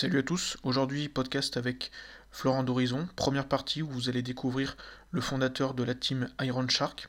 Salut 0.00 0.20
à 0.20 0.22
tous, 0.22 0.56
aujourd'hui 0.62 1.10
podcast 1.10 1.58
avec 1.58 1.90
Florent 2.30 2.62
d'Horizon, 2.62 3.06
première 3.16 3.46
partie 3.46 3.82
où 3.82 3.86
vous 3.86 4.08
allez 4.08 4.22
découvrir 4.22 4.78
le 5.10 5.20
fondateur 5.20 5.74
de 5.74 5.82
la 5.82 5.94
team 5.94 6.30
Iron 6.40 6.66
Shark, 6.68 7.08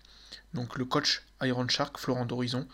donc 0.54 0.78
le 0.78 0.84
coach 0.84 1.24
Iron 1.42 1.70
Shark, 1.70 1.98
Florent 1.98 2.26
d'Horizon. 2.26 2.68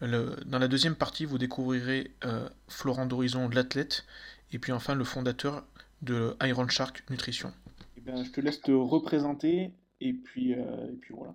Dans 0.00 0.58
la 0.58 0.68
deuxième 0.68 0.96
partie, 0.96 1.26
vous 1.26 1.36
découvrirez 1.36 2.12
euh, 2.24 2.48
Florent 2.68 3.04
d'Horizon, 3.04 3.50
l'athlète, 3.50 4.06
et 4.52 4.58
puis 4.58 4.72
enfin 4.72 4.94
le 4.94 5.04
fondateur 5.04 5.66
de 6.00 6.34
Iron 6.44 6.68
Shark 6.68 7.04
Nutrition. 7.10 7.52
Eh 7.98 8.00
ben, 8.00 8.24
je 8.24 8.30
te 8.30 8.40
laisse 8.40 8.62
te 8.62 8.72
représenter, 8.72 9.74
et 10.00 10.14
puis, 10.14 10.54
euh, 10.54 10.88
et 10.90 10.96
puis 10.96 11.12
voilà. 11.12 11.34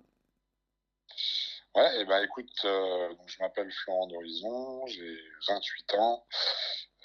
Ouais, 1.76 1.98
et 1.98 2.00
eh 2.00 2.04
ben 2.04 2.20
écoute, 2.24 2.50
euh, 2.64 3.14
je 3.26 3.36
m'appelle 3.38 3.70
Florent 3.70 4.08
d'Horizon, 4.08 4.86
j'ai 4.88 5.18
28 5.46 5.94
ans. 5.98 6.26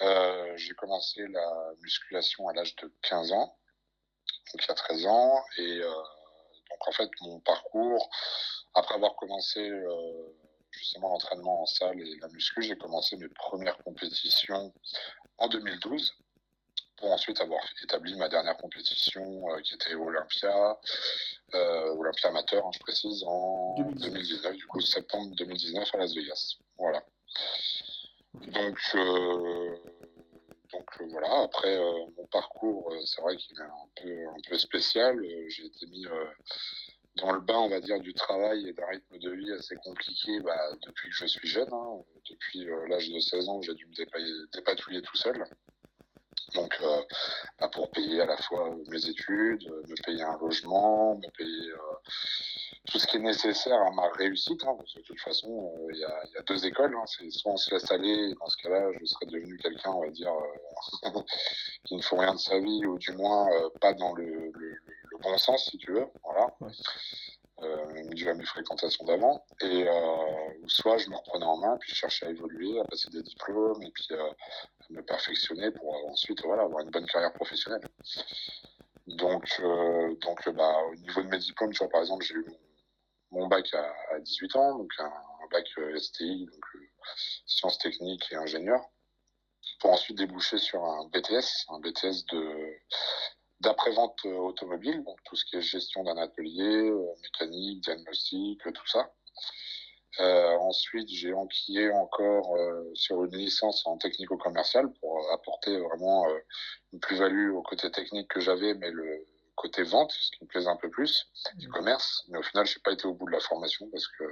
Euh, 0.02 0.56
j'ai 0.56 0.72
commencé 0.74 1.26
la 1.28 1.72
musculation 1.82 2.48
à 2.48 2.54
l'âge 2.54 2.74
de 2.76 2.90
15 3.02 3.32
ans, 3.32 3.58
donc 4.52 4.64
il 4.64 4.68
y 4.68 4.70
a 4.70 4.74
13 4.74 5.06
ans. 5.06 5.44
Et 5.58 5.78
euh, 5.82 5.88
donc 5.88 6.88
en 6.88 6.92
fait, 6.92 7.10
mon 7.20 7.40
parcours, 7.40 8.08
après 8.74 8.94
avoir 8.94 9.14
commencé 9.16 9.60
euh, 9.60 10.36
justement 10.70 11.10
l'entraînement 11.10 11.62
en 11.62 11.66
salle 11.66 12.00
et 12.00 12.16
la 12.18 12.28
muscu, 12.28 12.62
j'ai 12.62 12.76
commencé 12.76 13.16
mes 13.16 13.28
premières 13.28 13.76
compétitions 13.78 14.72
en 15.36 15.48
2012 15.48 16.14
pour 16.96 17.12
ensuite 17.12 17.40
avoir 17.40 17.62
établi 17.82 18.14
ma 18.16 18.28
dernière 18.28 18.56
compétition 18.58 19.42
qui 19.64 19.74
était 19.74 19.94
Olympia, 19.94 20.78
Olympia 21.52 22.28
amateur, 22.28 22.66
hein, 22.66 22.70
je 22.74 22.78
précise, 22.78 23.24
en 23.26 23.74
2019, 23.78 24.54
du 24.54 24.66
coup 24.66 24.80
septembre 24.82 25.34
2019 25.36 25.94
à 25.94 25.98
Las 25.98 26.14
Vegas. 26.14 26.56
Voilà. 26.78 27.02
Donc, 28.34 28.78
euh, 28.94 29.76
euh, 30.74 31.06
voilà, 31.10 31.42
après 31.42 31.76
euh, 31.76 32.06
mon 32.16 32.26
parcours, 32.26 32.92
c'est 33.04 33.20
vrai 33.20 33.36
qu'il 33.36 33.58
est 33.58 33.62
un 33.62 33.88
peu, 33.96 34.28
un 34.28 34.40
peu 34.48 34.58
spécial. 34.58 35.18
J'ai 35.48 35.66
été 35.66 35.86
mis 35.86 36.06
dans 37.16 37.32
le 37.32 37.40
bain, 37.40 37.58
on 37.58 37.68
va 37.68 37.80
dire, 37.80 38.00
du 38.00 38.14
travail 38.14 38.68
et 38.68 38.72
d'un 38.72 38.86
rythme 38.86 39.18
de 39.18 39.30
vie 39.30 39.52
assez 39.52 39.74
compliqué 39.76 40.40
bah, 40.40 40.56
depuis 40.86 41.10
que 41.10 41.16
je 41.16 41.26
suis 41.26 41.48
jeune. 41.48 41.72
Hein. 41.72 42.04
Depuis 42.30 42.66
l'âge 42.88 43.10
de 43.10 43.18
16 43.18 43.48
ans, 43.48 43.60
j'ai 43.62 43.74
dû 43.74 43.86
me 43.86 44.52
dépatouiller 44.52 45.02
tout 45.02 45.16
seul. 45.16 45.44
Donc, 46.54 46.76
bah, 47.58 47.68
pour 47.72 47.90
payer 47.90 48.20
à 48.22 48.26
la 48.26 48.36
fois 48.36 48.74
mes 48.88 49.06
études, 49.06 49.68
me 49.88 50.02
payer 50.02 50.22
un 50.22 50.38
logement, 50.38 51.16
me 51.16 51.30
payer 51.36 51.72
tout 52.90 52.98
ce 52.98 53.06
qui 53.06 53.16
est 53.16 53.20
nécessaire 53.20 53.80
à 53.80 53.90
ma 53.90 54.08
réussite. 54.10 54.64
Hein, 54.64 54.76
de 54.96 55.02
toute 55.02 55.20
façon, 55.20 55.48
euh, 55.48 55.92
il 55.92 55.98
y, 55.98 56.04
a, 56.04 56.42
deux 56.46 56.66
écoles. 56.66 56.94
Hein, 56.96 57.04
soit 57.30 57.52
on 57.52 57.56
se 57.56 57.72
laisse 57.72 57.90
aller, 57.90 58.30
et 58.30 58.34
dans 58.34 58.46
ce 58.46 58.56
cas-là, 58.62 58.90
je 58.98 59.04
serais 59.04 59.26
devenu 59.26 59.56
quelqu'un, 59.58 59.90
on 59.92 60.02
va 60.02 60.10
dire, 60.10 60.32
euh, 60.32 61.10
qui 61.84 61.96
ne 61.96 62.02
faut 62.02 62.16
rien 62.16 62.34
de 62.34 62.40
sa 62.40 62.58
vie, 62.58 62.84
ou 62.86 62.98
du 62.98 63.12
moins 63.12 63.48
euh, 63.52 63.68
pas 63.80 63.92
dans 63.94 64.14
le, 64.14 64.52
bon 65.22 65.38
sens, 65.38 65.68
si 65.70 65.78
tu 65.78 65.92
veux. 65.92 66.06
Voilà. 66.24 66.46
Dû 68.12 68.28
à 68.28 68.34
mes 68.34 68.44
fréquentations 68.44 69.04
d'avant. 69.04 69.44
Et 69.62 69.86
soit 70.66 70.98
je 70.98 71.08
me 71.10 71.16
reprenais 71.16 71.44
en 71.44 71.58
main, 71.58 71.76
puis 71.78 71.90
je 71.90 71.96
cherchais 71.96 72.26
à 72.26 72.30
évoluer, 72.30 72.80
à 72.80 72.84
passer 72.84 73.10
des 73.10 73.22
diplômes, 73.22 73.82
et 73.82 73.90
puis 73.90 74.06
à 74.14 74.34
me 74.90 75.02
perfectionner 75.02 75.70
pour 75.70 75.94
ensuite 76.08 76.42
voilà, 76.44 76.62
avoir 76.62 76.80
une 76.80 76.90
bonne 76.90 77.06
carrière 77.06 77.32
professionnelle. 77.32 77.82
Donc, 79.06 79.60
donc 80.20 80.48
bah, 80.50 80.76
au 80.90 80.94
niveau 80.94 81.22
de 81.22 81.28
mes 81.28 81.38
diplômes, 81.38 81.72
tu 81.72 81.78
vois, 81.78 81.88
par 81.88 82.00
exemple, 82.00 82.24
j'ai 82.24 82.34
eu 82.34 82.46
mon 83.30 83.46
bac 83.46 83.72
à, 83.74 84.20
18 84.20 84.56
ans, 84.56 84.76
donc 84.76 84.92
un, 84.98 85.12
bac 85.50 85.66
euh, 85.78 85.98
STI, 85.98 86.46
donc 86.46 86.64
euh, 86.74 86.78
sciences 87.46 87.78
techniques 87.78 88.26
et 88.30 88.36
ingénieur, 88.36 88.80
pour 89.80 89.92
ensuite 89.92 90.16
déboucher 90.16 90.58
sur 90.58 90.84
un 90.84 91.08
BTS, 91.08 91.66
un 91.70 91.80
BTS 91.80 92.24
de 92.32 92.78
d'après-vente 93.60 94.18
euh, 94.24 94.36
automobile, 94.36 95.02
donc 95.04 95.18
tout 95.24 95.36
ce 95.36 95.44
qui 95.44 95.56
est 95.56 95.60
gestion 95.60 96.04
d'un 96.04 96.16
atelier, 96.16 96.90
mécanique, 97.22 97.82
diagnostic, 97.82 98.60
tout 98.62 98.86
ça. 98.86 99.12
ensuite, 100.18 101.08
j'ai 101.08 101.32
enquillé 101.32 101.90
encore 101.92 102.56
sur 102.94 103.24
une 103.24 103.36
licence 103.36 103.86
en 103.86 103.96
technico-commercial 103.96 104.92
pour 105.00 105.30
apporter 105.32 105.78
vraiment 105.78 106.26
une 106.92 107.00
plus-value 107.00 107.52
au 107.52 107.62
côté 107.62 107.90
technique 107.90 108.28
que 108.28 108.40
j'avais, 108.40 108.74
mais 108.74 108.90
le, 108.90 109.26
côté 109.60 109.82
vente, 109.82 110.12
ce 110.12 110.30
qui 110.30 110.42
me 110.42 110.48
plaisait 110.48 110.68
un 110.68 110.76
peu 110.76 110.88
plus, 110.88 111.30
du 111.56 111.68
mm. 111.68 111.72
commerce. 111.72 112.24
Mais 112.28 112.38
au 112.38 112.42
final, 112.42 112.66
je 112.66 112.78
n'ai 112.78 112.82
pas 112.82 112.92
été 112.92 113.06
au 113.06 113.14
bout 113.14 113.26
de 113.26 113.32
la 113.32 113.40
formation 113.40 113.88
parce 113.90 114.08
que, 114.08 114.24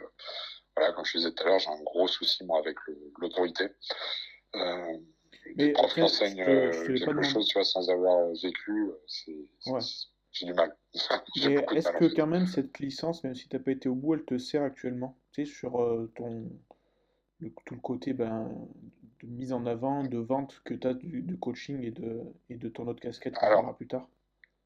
voilà, 0.77 0.93
comme 0.93 1.05
je 1.05 1.19
disais 1.19 1.33
tout 1.33 1.43
à 1.45 1.47
l'heure, 1.47 1.59
j'ai 1.59 1.71
un 1.71 1.83
gros 1.83 2.09
souci, 2.09 2.45
moi, 2.45 2.59
avec 2.59 2.77
l'autorité. 3.19 3.69
Euh, 4.55 4.99
les 5.57 5.73
profs 5.73 5.99
enseignent 5.99 6.43
euh, 6.43 6.71
quelque 6.87 7.23
chose, 7.23 7.47
tu 7.47 7.55
vois, 7.55 7.65
sans 7.65 7.89
avoir 7.91 8.29
vécu, 8.43 8.91
j'ai 10.33 10.47
du 10.47 10.55
mal. 10.55 10.77
est-ce 11.75 11.91
que 11.99 12.15
quand 12.15 12.27
même 12.27 12.47
cette 12.47 12.79
licence, 12.79 13.25
même 13.25 13.35
si 13.35 13.49
tu 13.49 13.57
n'as 13.57 13.63
pas 13.63 13.73
été 13.73 13.89
au 13.89 13.95
bout, 13.95 14.15
elle 14.15 14.25
te 14.25 14.39
sert 14.39 14.63
actuellement? 14.63 15.17
Tu 15.33 15.45
sais, 15.45 15.53
sur 15.53 15.83
euh, 15.83 16.13
ton 16.17 16.49
tout 17.41 17.75
le 17.75 17.81
côté 17.81 18.13
ben, 18.13 18.51
de 19.23 19.27
mise 19.29 19.53
en 19.53 19.65
avant, 19.67 20.03
de 20.03 20.19
vente 20.19 20.61
que 20.65 20.75
tu 20.75 20.87
as 20.87 20.95
du, 20.95 21.23
de 21.23 21.37
coaching 21.37 21.85
et 21.85 21.91
de, 21.91 22.21
et 22.51 22.57
de 22.57 22.69
ton 22.69 22.87
autre 22.89 23.01
casquette 23.01 23.35
qu'on 23.35 23.49
verra 23.49 23.77
plus 23.77 23.87
tard? 23.87 24.09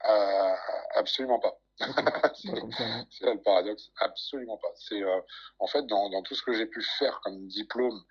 euh, 0.08 0.54
absolument 0.96 1.38
pas. 1.38 1.58
c'est 1.78 1.86
le 1.86 3.42
paradoxe. 3.44 3.90
Absolument 4.00 4.56
pas. 4.56 4.72
C'est 4.76 5.02
euh, 5.02 5.20
en 5.58 5.66
fait 5.66 5.86
dans, 5.86 6.10
dans, 6.10 6.22
tout 6.22 6.34
ce 6.34 6.42
que 6.42 6.52
j'ai 6.52 6.66
pu 6.66 6.82
faire 6.98 7.20
comme 7.22 7.46
diplôme 7.46 8.02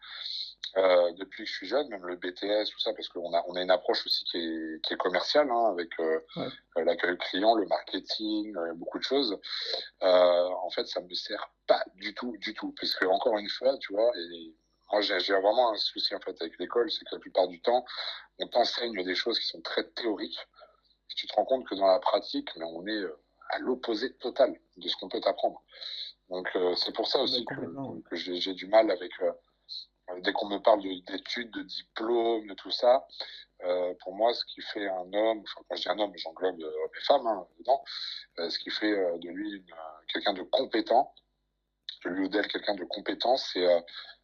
euh, 0.78 1.12
depuis 1.14 1.44
que 1.44 1.50
je 1.50 1.56
suis 1.56 1.68
jeune, 1.68 1.88
même 1.90 2.06
le 2.06 2.16
BTS, 2.16 2.70
tout 2.72 2.80
ça, 2.80 2.94
parce 2.94 3.10
qu'on 3.10 3.34
a, 3.34 3.44
on 3.48 3.56
a 3.56 3.62
une 3.62 3.72
approche 3.72 4.06
aussi 4.06 4.24
qui 4.26 4.38
est, 4.38 4.82
qui 4.84 4.94
est 4.94 4.98
commerciale, 4.98 5.50
hein, 5.52 5.72
avec 5.72 5.90
euh, 6.00 6.20
euh 6.38 6.84
l'accueil 6.84 7.18
client, 7.18 7.56
le 7.56 7.66
marketing, 7.66 8.56
euh, 8.56 8.74
beaucoup 8.76 8.98
de 8.98 9.04
choses. 9.04 9.38
en 10.02 10.70
fait, 10.70 10.88
ça 10.88 11.02
me 11.02 11.14
sert 11.14 11.52
pas 11.68 11.84
du 11.96 12.14
tout, 12.14 12.38
du 12.38 12.54
tout, 12.54 12.74
parce 12.80 12.96
que 12.96 13.06
encore 13.06 13.38
une 13.38 13.50
fois, 13.50 13.78
tu 13.80 13.94
vois, 13.94 14.12
et 14.18 14.56
moi 14.92 15.02
j'ai 15.02 15.34
vraiment 15.34 15.72
un 15.72 15.78
souci 15.78 16.16
en 16.16 16.20
fait 16.20 16.42
avec 16.42 16.58
l'école, 16.60 16.90
c'est 16.90 17.06
que 17.06 17.16
la 17.16 17.20
plupart 17.20 17.48
du 17.48 17.62
temps, 17.62 17.86
on 18.40 18.48
t'enseigne 18.48 19.04
des 19.04 19.16
choses 19.16 19.40
qui 19.40 19.48
sont 19.48 19.62
très 19.62 19.84
théoriques 19.84 20.40
tu 21.16 21.28
te 21.28 21.34
rends 21.36 21.46
compte 21.46 21.68
que 21.68 21.76
dans 21.76 21.88
la 21.88 22.00
pratique, 22.00 22.50
mais 22.58 22.66
on 22.66 22.86
est 22.88 23.04
à 23.50 23.60
l'opposé 23.60 24.14
total 24.14 24.58
de 24.78 24.88
ce 24.88 24.96
qu'on 24.96 25.10
peut 25.10 25.22
apprendre. 25.26 25.62
Donc 26.30 26.50
c'est 26.78 26.96
pour 26.96 27.08
ça 27.08 27.20
aussi 27.20 27.46
que, 27.46 28.16
j'ai 28.16 28.54
du 28.54 28.68
mal 28.68 28.90
avec 28.90 29.12
dès 30.20 30.34
qu'on 30.34 30.48
me 30.48 30.58
parle 30.58 30.82
d'études, 30.82 31.52
de, 31.52 31.62
diplômes, 31.64 32.48
de 32.48 32.54
tout 32.54 32.72
ça. 32.72 33.08
pour 34.02 34.14
moi, 34.14 34.34
ce 34.34 34.44
qui 34.46 34.62
fait 34.62 34.88
un 34.88 35.14
homme, 35.14 35.40
enfin 35.42 35.66
quand 35.70 35.76
je 35.76 35.82
dis 35.82 35.90
un 35.90 36.00
homme, 36.00 36.14
j'englobe 36.16 36.62
hommes 36.62 36.92
et 36.98 37.06
femmes 37.06 37.28
hein, 37.28 37.48
dedans, 37.60 37.84
ce 38.38 38.58
qui 38.60 38.70
fait 38.70 38.92
de 39.20 39.30
lui 39.30 39.64
quelqu'un 40.14 40.34
de 40.34 40.44
compétent, 40.44 41.14
de 42.06 42.10
lui 42.10 42.26
ou 42.26 42.28
d'elle 42.28 42.48
quelqu'un 42.48 42.76
de 42.76 42.84
compétent, 42.86 43.38
c'est 43.38 43.68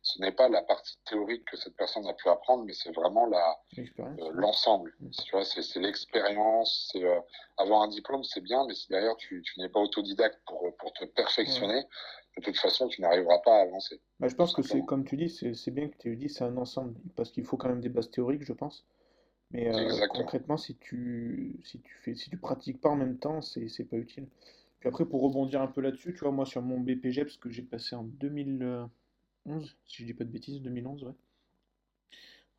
ce 0.07 0.21
n'est 0.21 0.31
pas 0.31 0.47
la 0.47 0.61
partie 0.61 0.97
théorique 1.05 1.43
que 1.45 1.57
cette 1.57 1.75
personne 1.75 2.07
a 2.07 2.13
pu 2.13 2.29
apprendre, 2.29 2.63
mais 2.63 2.73
c'est 2.73 2.91
vraiment 2.91 3.29
euh, 3.29 4.29
l'ensemble. 4.33 4.95
Tu 5.25 5.31
vois, 5.31 5.43
c'est 5.43 5.79
l'expérience. 5.79 6.93
Euh, 6.95 7.19
avoir 7.57 7.81
un 7.81 7.89
diplôme, 7.89 8.23
c'est 8.23 8.41
bien, 8.41 8.65
mais 8.67 8.73
si 8.73 8.87
derrière 8.87 9.17
tu, 9.17 9.41
tu 9.41 9.59
n'es 9.59 9.67
pas 9.67 9.79
autodidacte 9.79 10.39
pour, 10.45 10.63
pour 10.77 10.93
te 10.93 11.03
perfectionner, 11.05 11.85
de 12.37 12.41
toute 12.43 12.57
façon, 12.57 12.87
tu 12.87 13.01
n'arriveras 13.01 13.39
pas 13.39 13.59
à 13.59 13.61
avancer. 13.63 13.99
Bah, 14.19 14.27
je 14.27 14.35
pense 14.35 14.53
que 14.53 14.61
c'est 14.61 14.83
comme 14.85 15.05
tu 15.05 15.17
dis, 15.17 15.29
c'est 15.29 15.71
bien 15.71 15.89
que 15.89 15.97
tu 15.97 16.15
dis, 16.15 16.29
c'est 16.29 16.43
un 16.43 16.57
ensemble, 16.57 16.95
parce 17.15 17.31
qu'il 17.31 17.45
faut 17.45 17.57
quand 17.57 17.69
même 17.69 17.81
des 17.81 17.89
bases 17.89 18.11
théoriques, 18.11 18.43
je 18.43 18.53
pense. 18.53 18.85
Mais 19.51 19.73
euh, 19.73 20.07
concrètement, 20.09 20.57
si 20.57 20.75
tu 20.75 21.59
si 21.63 21.79
tu 21.79 21.95
fais 22.01 22.15
si 22.15 22.29
tu 22.29 22.37
pratiques 22.37 22.81
pas 22.81 22.89
en 22.89 22.97
même 22.97 23.17
temps, 23.17 23.41
c'est 23.41 23.85
pas 23.85 23.97
utile. 23.97 24.27
Puis 24.79 24.89
après, 24.89 25.05
pour 25.05 25.21
rebondir 25.21 25.61
un 25.61 25.67
peu 25.67 25.81
là-dessus, 25.81 26.13
tu 26.13 26.19
vois, 26.19 26.31
moi 26.31 26.45
sur 26.45 26.61
mon 26.61 26.79
BPG, 26.79 27.23
parce 27.23 27.37
que 27.37 27.49
j'ai 27.49 27.63
passé 27.63 27.95
en 27.95 28.03
2000 28.03 28.87
si 29.87 30.01
je 30.01 30.05
dis 30.05 30.13
pas 30.13 30.25
de 30.25 30.29
bêtises, 30.29 30.61
2011, 30.61 31.03
ouais. 31.05 31.13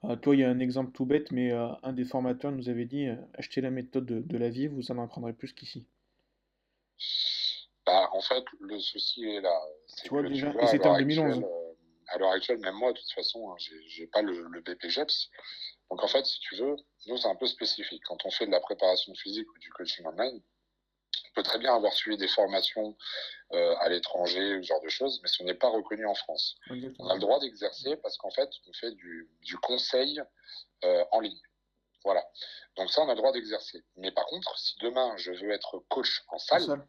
Euh, 0.04 0.16
toi, 0.16 0.34
il 0.34 0.38
y 0.38 0.44
a 0.44 0.50
un 0.50 0.60
exemple 0.60 0.92
tout 0.92 1.04
bête, 1.04 1.32
mais 1.32 1.52
euh, 1.52 1.68
un 1.82 1.92
des 1.92 2.04
formateurs 2.04 2.52
nous 2.52 2.68
avait 2.68 2.86
dit 2.86 3.08
achetez 3.34 3.60
la 3.60 3.70
méthode 3.70 4.06
de, 4.06 4.38
la 4.38 4.48
vie, 4.48 4.68
vous 4.68 4.90
en 4.90 5.02
apprendrez 5.02 5.32
plus 5.32 5.52
qu'ici. 5.52 5.86
En 8.18 8.20
fait, 8.20 8.44
le 8.58 8.80
souci 8.80 9.24
est 9.24 9.40
là. 9.40 9.56
Tu 10.02 10.08
vois, 10.08 10.24
déjà, 10.24 10.52
et 10.60 10.66
c'était 10.66 10.88
en 10.88 10.98
2011. 10.98 11.44
à 12.08 12.18
l'heure 12.18 12.32
actuelle, 12.32 12.58
même 12.58 12.74
moi, 12.74 12.92
de 12.92 12.98
toute 12.98 13.12
façon, 13.12 13.52
hein, 13.52 13.54
j'ai 13.86 14.08
pas 14.08 14.22
le, 14.22 14.42
le 14.48 14.60
BPGEPS. 14.60 15.30
Donc, 15.88 16.02
en 16.02 16.08
fait, 16.08 16.26
si 16.26 16.40
tu 16.40 16.56
veux, 16.56 16.74
nous, 17.06 17.16
c'est 17.16 17.28
un 17.28 17.36
peu 17.36 17.46
spécifique. 17.46 18.02
Quand 18.06 18.24
on 18.24 18.30
fait 18.32 18.46
de 18.46 18.50
la 18.50 18.58
préparation 18.58 19.14
physique 19.14 19.46
ou 19.54 19.58
du 19.60 19.70
coaching 19.70 20.04
online, 20.04 20.42
on 21.30 21.34
peut 21.36 21.44
très 21.44 21.60
bien 21.60 21.72
avoir 21.72 21.92
suivi 21.92 22.16
des 22.16 22.26
formations 22.26 22.96
euh, 23.52 23.76
à 23.78 23.88
l'étranger, 23.88 24.58
ce 24.60 24.66
genre 24.66 24.82
de 24.82 24.88
choses, 24.88 25.20
mais 25.22 25.28
ce 25.28 25.44
n'est 25.44 25.54
pas 25.54 25.68
reconnu 25.68 26.06
en 26.06 26.14
France. 26.14 26.56
On 26.98 27.08
a 27.08 27.14
le 27.14 27.20
droit 27.20 27.38
d'exercer 27.38 27.96
parce 27.98 28.16
qu'en 28.18 28.30
fait, 28.30 28.50
on 28.66 28.72
fait 28.72 28.92
du, 28.96 29.28
conseil 29.62 30.20
euh, 30.82 31.04
en 31.12 31.20
ligne. 31.20 31.40
Voilà. 32.04 32.26
Donc 32.76 32.90
ça, 32.90 33.02
on 33.02 33.08
a 33.08 33.14
le 33.14 33.18
droit 33.18 33.32
d'exercer. 33.32 33.84
Mais 33.96 34.10
par 34.10 34.26
contre, 34.26 34.58
si 34.58 34.76
demain 34.80 35.16
je 35.16 35.30
veux 35.32 35.52
être 35.52 35.78
coach 35.88 36.24
en 36.28 36.38
salle, 36.38 36.84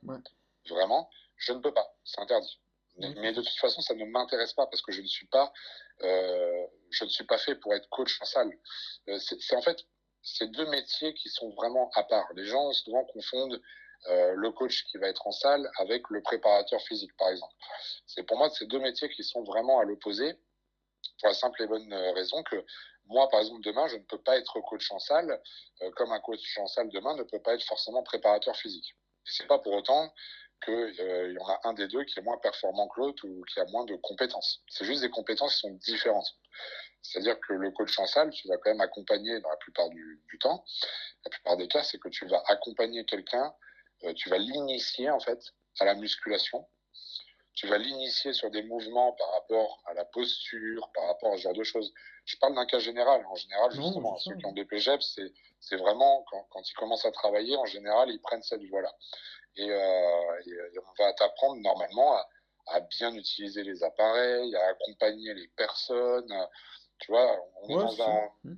vraiment, 0.69 1.09
je 1.37 1.53
ne 1.53 1.59
peux 1.59 1.73
pas. 1.73 1.87
C'est 2.03 2.19
interdit. 2.19 2.59
Mais 2.97 3.31
de 3.31 3.41
toute 3.41 3.59
façon, 3.59 3.81
ça 3.81 3.93
ne 3.93 4.03
m'intéresse 4.05 4.53
pas 4.53 4.67
parce 4.67 4.81
que 4.81 4.91
je 4.91 5.01
ne 5.01 5.07
suis 5.07 5.27
pas, 5.27 5.53
euh, 6.01 6.67
je 6.89 7.05
ne 7.05 7.09
suis 7.09 7.23
pas 7.23 7.37
fait 7.37 7.55
pour 7.55 7.73
être 7.73 7.87
coach 7.89 8.19
en 8.21 8.25
salle. 8.25 8.51
c'est 9.19 9.55
en 9.55 9.61
fait, 9.61 9.85
c'est 10.21 10.51
deux 10.51 10.65
métiers 10.65 11.13
qui 11.13 11.29
sont 11.29 11.49
vraiment 11.51 11.89
à 11.95 12.03
part. 12.03 12.27
Les 12.33 12.45
gens 12.45 12.73
souvent 12.73 13.05
confondent 13.05 13.61
euh, 14.07 14.33
le 14.35 14.51
coach 14.51 14.85
qui 14.85 14.97
va 14.97 15.07
être 15.07 15.27
en 15.27 15.31
salle 15.31 15.69
avec 15.77 16.09
le 16.09 16.21
préparateur 16.21 16.81
physique, 16.81 17.15
par 17.17 17.29
exemple. 17.29 17.53
C'est 18.07 18.23
pour 18.23 18.37
moi 18.37 18.49
ces 18.49 18.65
deux 18.65 18.79
métiers 18.79 19.09
qui 19.09 19.23
sont 19.23 19.43
vraiment 19.43 19.79
à 19.79 19.83
l'opposé, 19.83 20.33
pour 21.19 21.27
la 21.27 21.33
simple 21.33 21.63
et 21.63 21.67
bonne 21.67 21.91
euh, 21.91 22.11
raison 22.13 22.41
que 22.43 22.65
moi, 23.07 23.27
par 23.29 23.41
exemple, 23.41 23.61
demain, 23.61 23.87
je 23.87 23.97
ne 23.97 24.03
peux 24.03 24.21
pas 24.21 24.37
être 24.37 24.59
coach 24.61 24.89
en 24.91 24.99
salle, 24.99 25.41
euh, 25.81 25.91
comme 25.91 26.11
un 26.11 26.19
coach 26.19 26.57
en 26.59 26.67
salle 26.67 26.89
demain 26.89 27.15
ne 27.15 27.23
peut 27.23 27.41
pas 27.41 27.55
être 27.55 27.63
forcément 27.63 28.03
préparateur 28.03 28.55
physique. 28.55 28.95
C'est 29.25 29.47
pas 29.47 29.59
pour 29.59 29.73
autant 29.73 30.13
qu'il 30.63 31.33
y 31.33 31.37
en 31.39 31.47
a 31.47 31.59
un 31.63 31.73
des 31.73 31.87
deux 31.87 32.03
qui 32.03 32.19
est 32.19 32.23
moins 32.23 32.37
performant 32.37 32.87
que 32.89 32.99
l'autre 32.99 33.27
ou 33.27 33.43
qui 33.45 33.59
a 33.59 33.65
moins 33.65 33.85
de 33.85 33.95
compétences. 33.95 34.61
C'est 34.67 34.85
juste 34.85 35.01
des 35.01 35.09
compétences 35.09 35.53
qui 35.55 35.59
sont 35.61 35.73
différentes. 35.73 36.37
C'est-à-dire 37.01 37.39
que 37.39 37.53
le 37.53 37.71
coach 37.71 37.97
en 37.97 38.05
salle, 38.05 38.29
tu 38.31 38.47
vas 38.47 38.57
quand 38.57 38.71
même 38.71 38.81
accompagner 38.81 39.39
dans 39.39 39.49
la 39.49 39.57
plupart 39.57 39.89
du, 39.89 40.21
du 40.29 40.39
temps. 40.39 40.65
La 41.25 41.31
plupart 41.31 41.57
des 41.57 41.67
cas, 41.67 41.83
c'est 41.83 41.97
que 41.97 42.09
tu 42.09 42.25
vas 42.27 42.43
accompagner 42.47 43.05
quelqu'un 43.05 43.53
euh, 44.03 44.13
tu 44.13 44.29
vas 44.29 44.37
l'initier 44.37 45.09
en 45.09 45.19
fait 45.19 45.39
à 45.79 45.85
la 45.85 45.95
musculation. 45.95 46.65
Tu 47.59 47.67
vas 47.67 47.77
l'initier 47.77 48.31
sur 48.31 48.49
des 48.51 48.63
mouvements 48.63 49.11
par 49.11 49.33
rapport 49.33 49.83
à 49.87 49.93
la 49.93 50.05
posture, 50.05 50.89
par 50.95 51.07
rapport 51.07 51.33
à 51.33 51.35
ce 51.35 51.41
genre 51.41 51.53
de 51.53 51.65
choses. 51.65 51.93
Je 52.23 52.37
parle 52.37 52.55
d'un 52.55 52.65
cas 52.65 52.79
général. 52.79 53.25
En 53.25 53.35
général, 53.35 53.69
justement, 53.71 54.17
ceux 54.17 54.33
qui 54.37 54.45
ont 54.45 54.53
des 54.53 54.63
PGEP, 54.63 55.01
c'est 55.01 55.75
vraiment 55.75 56.23
quand, 56.31 56.47
quand, 56.51 56.61
ils 56.69 56.73
commencent 56.75 57.03
à 57.03 57.11
travailler, 57.11 57.57
en 57.57 57.65
général, 57.65 58.11
ils 58.11 58.21
prennent 58.21 58.41
cette 58.43 58.63
voie-là. 58.63 58.95
Et, 59.57 59.69
euh, 59.69 60.41
et, 60.45 60.79
on 60.79 61.03
va 61.03 61.11
t'apprendre 61.11 61.59
normalement 61.59 62.15
à, 62.15 62.29
à, 62.67 62.79
bien 62.79 63.13
utiliser 63.13 63.63
les 63.63 63.83
appareils, 63.83 64.55
à 64.55 64.67
accompagner 64.67 65.33
les 65.33 65.49
personnes. 65.57 66.33
Tu 66.99 67.11
vois, 67.11 67.41
on 67.63 67.71
est 67.71 67.83
dans, 67.83 68.01
un, 68.03 68.29
hmm. 68.45 68.55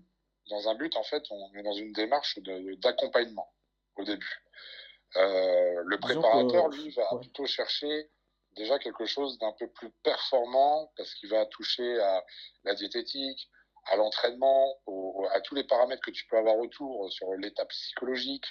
dans 0.51 0.69
un 0.69 0.75
but, 0.75 0.95
en 0.95 1.03
fait, 1.03 1.23
on 1.31 1.51
est 1.55 1.63
dans 1.63 1.73
une 1.73 1.91
démarche 1.93 2.37
d'accompagnement 2.77 3.51
au 3.95 4.03
début. 4.03 4.43
Euh, 5.15 5.81
le 5.85 5.99
préparateur, 5.99 6.67
lui, 6.67 6.91
va 6.91 7.17
plutôt 7.19 7.47
chercher 7.47 8.11
déjà 8.55 8.79
quelque 8.79 9.05
chose 9.05 9.37
d'un 9.39 9.53
peu 9.53 9.67
plus 9.67 9.89
performant 10.03 10.91
parce 10.97 11.13
qu'il 11.15 11.29
va 11.29 11.45
toucher 11.45 11.99
à 11.99 12.23
la 12.63 12.73
diététique, 12.75 13.49
à 13.85 13.95
l'entraînement, 13.95 14.75
à 15.31 15.41
tous 15.41 15.55
les 15.55 15.63
paramètres 15.63 16.01
que 16.01 16.11
tu 16.11 16.27
peux 16.27 16.37
avoir 16.37 16.57
autour 16.57 17.11
sur 17.11 17.33
l'état 17.35 17.65
psychologique, 17.65 18.45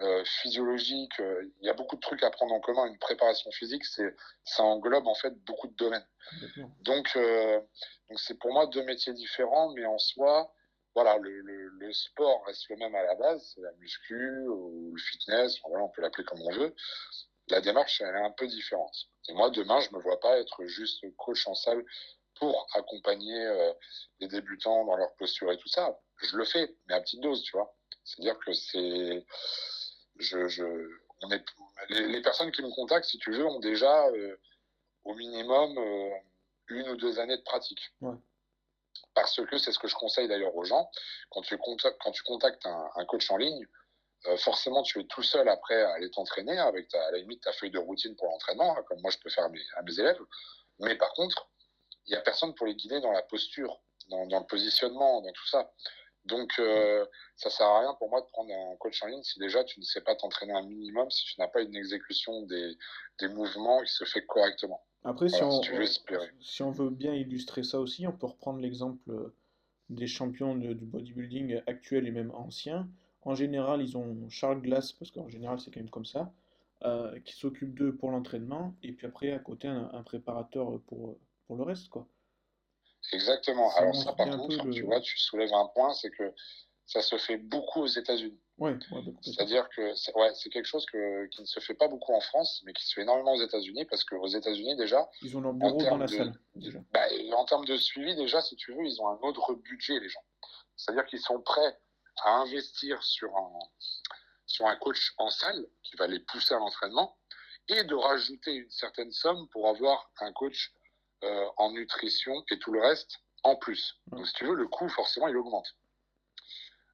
euh, 0.00 0.24
physiologique. 0.24 1.18
Euh, 1.20 1.50
il 1.60 1.66
y 1.66 1.70
a 1.70 1.74
beaucoup 1.74 1.96
de 1.96 2.00
trucs 2.00 2.22
à 2.22 2.30
prendre 2.30 2.54
en 2.54 2.60
commun. 2.60 2.86
Une 2.86 2.98
préparation 2.98 3.50
physique, 3.50 3.84
c'est 3.84 4.14
ça 4.44 4.62
englobe 4.62 5.06
en 5.06 5.14
fait 5.14 5.34
beaucoup 5.44 5.68
de 5.68 5.74
domaines. 5.74 6.06
Donc, 6.80 7.10
euh, 7.16 7.60
donc 8.08 8.20
c'est 8.20 8.38
pour 8.38 8.52
moi 8.52 8.66
deux 8.66 8.84
métiers 8.84 9.12
différents, 9.12 9.72
mais 9.72 9.84
en 9.84 9.98
soi, 9.98 10.52
voilà, 10.94 11.16
le, 11.18 11.40
le, 11.40 11.68
le, 11.68 11.92
sport 11.92 12.44
reste 12.46 12.68
le 12.68 12.76
même 12.76 12.94
à 12.94 13.02
la 13.02 13.14
base, 13.14 13.52
c'est 13.54 13.62
la 13.62 13.72
muscu 13.72 14.46
ou 14.46 14.92
le 14.94 15.00
fitness, 15.00 15.58
voilà, 15.64 15.84
on 15.84 15.88
peut 15.88 16.02
l'appeler 16.02 16.24
comme 16.24 16.42
on 16.42 16.52
veut. 16.52 16.74
La 17.48 17.60
démarche, 17.60 18.00
elle 18.00 18.14
est 18.14 18.24
un 18.24 18.30
peu 18.30 18.46
différente. 18.46 19.08
Et 19.28 19.32
moi, 19.34 19.50
demain, 19.50 19.80
je 19.80 19.90
me 19.94 20.00
vois 20.00 20.20
pas 20.20 20.38
être 20.38 20.64
juste 20.66 21.04
coach 21.16 21.46
en 21.46 21.54
salle 21.54 21.84
pour 22.36 22.66
accompagner 22.74 23.44
euh, 23.46 23.72
les 24.20 24.28
débutants 24.28 24.84
dans 24.84 24.96
leur 24.96 25.14
posture 25.16 25.52
et 25.52 25.58
tout 25.58 25.68
ça. 25.68 25.98
Je 26.22 26.36
le 26.36 26.44
fais, 26.44 26.74
mais 26.86 26.94
à 26.94 27.00
petite 27.00 27.20
dose, 27.20 27.42
tu 27.42 27.52
vois. 27.52 27.74
C'est-à-dire 28.04 28.38
que 28.38 28.52
c'est, 28.52 29.24
je, 30.18 30.48
je, 30.48 30.64
on 31.22 31.30
est, 31.30 31.44
les, 31.88 32.08
les, 32.08 32.22
personnes 32.22 32.50
qui 32.52 32.62
me 32.62 32.70
contactent, 32.70 33.06
si 33.06 33.18
tu 33.18 33.32
veux, 33.32 33.46
ont 33.46 33.60
déjà 33.60 34.06
euh, 34.08 34.40
au 35.04 35.14
minimum 35.14 35.78
euh, 35.78 36.10
une 36.68 36.88
ou 36.88 36.96
deux 36.96 37.18
années 37.18 37.36
de 37.36 37.42
pratique. 37.42 37.92
Ouais 38.00 38.14
parce 39.14 39.40
que 39.44 39.58
c'est 39.58 39.72
ce 39.72 39.78
que 39.78 39.88
je 39.88 39.94
conseille 39.94 40.28
d'ailleurs 40.28 40.54
aux 40.56 40.64
gens. 40.64 40.90
Quand 41.30 41.42
tu 41.42 41.56
contactes, 41.58 41.98
quand 42.02 42.12
tu 42.12 42.22
contactes 42.22 42.64
un, 42.66 42.90
un 42.96 43.04
coach 43.04 43.30
en 43.30 43.36
ligne, 43.36 43.66
euh, 44.26 44.36
forcément, 44.36 44.82
tu 44.82 45.00
es 45.00 45.04
tout 45.04 45.22
seul 45.22 45.48
après 45.48 45.82
à 45.82 45.92
aller 45.94 46.10
t'entraîner 46.10 46.58
avec 46.58 46.88
ta, 46.88 47.04
à 47.06 47.10
la 47.10 47.18
limite 47.18 47.42
ta 47.42 47.52
feuille 47.52 47.70
de 47.70 47.78
routine 47.78 48.14
pour 48.16 48.28
l'entraînement, 48.28 48.76
hein, 48.76 48.82
comme 48.88 49.00
moi 49.00 49.10
je 49.10 49.18
peux 49.18 49.30
faire 49.30 49.44
à 49.44 49.48
mes, 49.48 49.60
à 49.76 49.82
mes 49.82 49.98
élèves. 49.98 50.20
Mais 50.78 50.96
par 50.96 51.12
contre, 51.14 51.50
il 52.06 52.10
n'y 52.10 52.16
a 52.16 52.20
personne 52.20 52.54
pour 52.54 52.66
les 52.66 52.74
guider 52.74 53.00
dans 53.00 53.12
la 53.12 53.22
posture, 53.22 53.80
dans, 54.10 54.26
dans 54.26 54.40
le 54.40 54.46
positionnement, 54.46 55.20
dans 55.22 55.32
tout 55.32 55.46
ça. 55.48 55.72
Donc, 56.24 56.52
euh, 56.60 57.04
ça 57.36 57.50
sert 57.50 57.66
à 57.66 57.80
rien 57.80 57.94
pour 57.94 58.08
moi 58.08 58.20
de 58.20 58.26
prendre 58.26 58.52
un 58.54 58.76
coach 58.76 59.02
en 59.02 59.08
ligne 59.08 59.22
si 59.24 59.40
déjà 59.40 59.64
tu 59.64 59.80
ne 59.80 59.84
sais 59.84 60.00
pas 60.00 60.14
t'entraîner 60.14 60.52
un 60.52 60.62
minimum, 60.62 61.10
si 61.10 61.24
tu 61.24 61.40
n'as 61.40 61.48
pas 61.48 61.62
une 61.62 61.74
exécution 61.74 62.42
des, 62.42 62.76
des 63.18 63.28
mouvements 63.28 63.82
qui 63.82 63.92
se 63.92 64.04
fait 64.04 64.24
correctement. 64.24 64.84
Après, 65.04 65.28
si, 65.28 65.42
on, 65.42 65.60
si 66.40 66.62
on 66.62 66.70
veut 66.70 66.90
bien 66.90 67.12
illustrer 67.12 67.64
ça 67.64 67.80
aussi, 67.80 68.06
on 68.06 68.12
peut 68.12 68.26
reprendre 68.26 68.60
l'exemple 68.60 69.10
euh, 69.10 69.34
des 69.88 70.06
champions 70.06 70.54
du 70.54 70.74
bodybuilding 70.76 71.60
actuels 71.66 72.06
et 72.06 72.12
même 72.12 72.30
anciens. 72.36 72.88
En 73.22 73.34
général, 73.34 73.80
ils 73.82 73.96
ont 73.96 74.28
Charles 74.28 74.60
Glass, 74.60 74.92
parce 74.92 75.10
qu'en 75.10 75.28
général, 75.28 75.60
c'est 75.60 75.70
quand 75.70 75.80
même 75.80 75.90
comme 75.90 76.04
ça, 76.04 76.32
euh, 76.84 77.18
qui 77.20 77.34
s'occupe 77.34 77.74
d'eux 77.74 77.94
pour 77.94 78.10
l'entraînement, 78.10 78.74
et 78.82 78.92
puis 78.92 79.06
après, 79.06 79.32
à 79.32 79.38
côté, 79.38 79.68
un, 79.68 80.02
préparateur 80.02 80.80
pour, 80.86 81.18
pour 81.46 81.56
le 81.56 81.62
reste, 81.62 81.88
quoi. 81.88 82.06
Exactement. 83.12 83.74
Alors 83.76 83.94
ça, 83.94 84.12
par 84.12 84.28
contre, 84.30 84.70
tu 84.70 84.82
vois, 84.82 85.00
tu 85.00 85.18
soulèves 85.18 85.52
un 85.52 85.66
point, 85.74 85.92
c'est 85.92 86.10
que 86.10 86.32
ça 86.86 87.02
se 87.02 87.16
fait 87.16 87.36
beaucoup 87.36 87.80
aux 87.80 87.86
États-Unis. 87.86 88.38
Ouais, 88.58 88.76
C'est-à-dire 89.22 89.68
que 89.70 89.94
c'est 89.94 90.14
ouais, 90.14 90.30
quelque 90.52 90.66
chose 90.66 90.86
que, 90.86 91.26
qui 91.26 91.40
ne 91.40 91.46
se 91.46 91.58
fait 91.58 91.74
pas 91.74 91.88
beaucoup 91.88 92.12
en 92.12 92.20
France, 92.20 92.62
mais 92.64 92.72
qui 92.72 92.86
se 92.86 92.94
fait 92.94 93.02
énormément 93.02 93.32
aux 93.32 93.42
États-Unis, 93.42 93.86
parce 93.86 94.04
qu'aux 94.04 94.26
États-Unis, 94.26 94.76
déjà. 94.76 95.08
Ils 95.22 95.36
ont 95.36 95.40
leur 95.40 95.54
bureau 95.54 95.82
dans 95.82 95.96
la 95.96 96.06
salle. 96.06 96.34
Déjà. 96.54 96.78
Bah, 96.92 97.00
en 97.36 97.44
termes 97.44 97.64
de 97.64 97.76
suivi, 97.76 98.14
déjà, 98.14 98.40
si 98.40 98.54
tu 98.56 98.72
veux, 98.72 98.84
ils 98.84 99.00
ont 99.00 99.08
un 99.08 99.18
autre 99.22 99.54
budget, 99.54 99.98
les 99.98 100.08
gens. 100.08 100.22
C'est-à-dire 100.76 101.04
qu'ils 101.06 101.20
sont 101.20 101.40
prêts 101.40 101.76
à 102.24 102.30
investir 102.36 103.02
sur 103.02 103.36
un, 103.36 103.58
sur 104.46 104.66
un 104.66 104.76
coach 104.76 105.12
en 105.18 105.30
salle 105.30 105.66
qui 105.82 105.96
va 105.96 106.06
les 106.06 106.20
pousser 106.20 106.54
à 106.54 106.58
l'entraînement 106.58 107.16
et 107.68 107.84
de 107.84 107.94
rajouter 107.94 108.54
une 108.54 108.70
certaine 108.70 109.12
somme 109.12 109.48
pour 109.48 109.68
avoir 109.68 110.10
un 110.20 110.32
coach 110.32 110.72
euh, 111.24 111.46
en 111.56 111.70
nutrition 111.70 112.44
et 112.50 112.58
tout 112.58 112.72
le 112.72 112.80
reste 112.80 113.18
en 113.44 113.56
plus. 113.56 114.00
Donc, 114.08 114.26
si 114.26 114.34
tu 114.34 114.44
veux, 114.44 114.54
le 114.54 114.68
coût, 114.68 114.88
forcément, 114.88 115.28
il 115.28 115.36
augmente. 115.36 115.74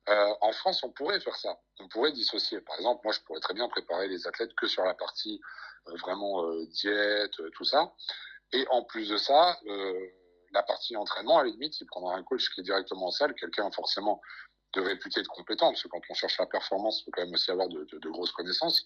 Euh, 0.08 0.34
en 0.40 0.52
France, 0.52 0.82
on 0.82 0.90
pourrait 0.90 1.20
faire 1.20 1.36
ça. 1.36 1.60
On 1.80 1.88
pourrait 1.88 2.12
dissocier. 2.12 2.60
Par 2.62 2.76
exemple, 2.76 3.02
moi, 3.04 3.12
je 3.12 3.20
pourrais 3.20 3.40
très 3.40 3.54
bien 3.54 3.68
préparer 3.68 4.08
les 4.08 4.26
athlètes 4.26 4.54
que 4.54 4.66
sur 4.66 4.82
la 4.84 4.94
partie 4.94 5.40
euh, 5.88 5.96
vraiment 5.96 6.44
euh, 6.44 6.66
diète, 6.66 7.34
tout 7.54 7.64
ça. 7.64 7.92
Et 8.52 8.66
en 8.70 8.82
plus 8.82 9.10
de 9.10 9.18
ça, 9.18 9.58
la 10.52 10.62
partie 10.62 10.96
entraînement, 10.96 11.36
à 11.38 11.44
la 11.44 11.50
limite, 11.50 11.78
il 11.82 11.84
prendra 11.86 12.14
un 12.14 12.22
coach 12.22 12.48
qui 12.48 12.60
est 12.60 12.64
directement 12.64 13.08
en 13.08 13.10
salle, 13.10 13.34
quelqu'un 13.34 13.70
forcément 13.70 14.22
de 14.74 14.80
réputé, 14.80 15.22
de 15.22 15.28
compétent, 15.28 15.70
parce 15.70 15.82
que 15.82 15.88
quand 15.88 16.00
on 16.10 16.14
cherche 16.14 16.38
la 16.38 16.46
performance, 16.46 17.00
il 17.00 17.04
faut 17.04 17.10
quand 17.10 17.24
même 17.24 17.34
aussi 17.34 17.50
avoir 17.50 17.68
de, 17.68 17.84
de, 17.84 17.98
de 17.98 18.08
grosses 18.10 18.32
connaissances. 18.32 18.84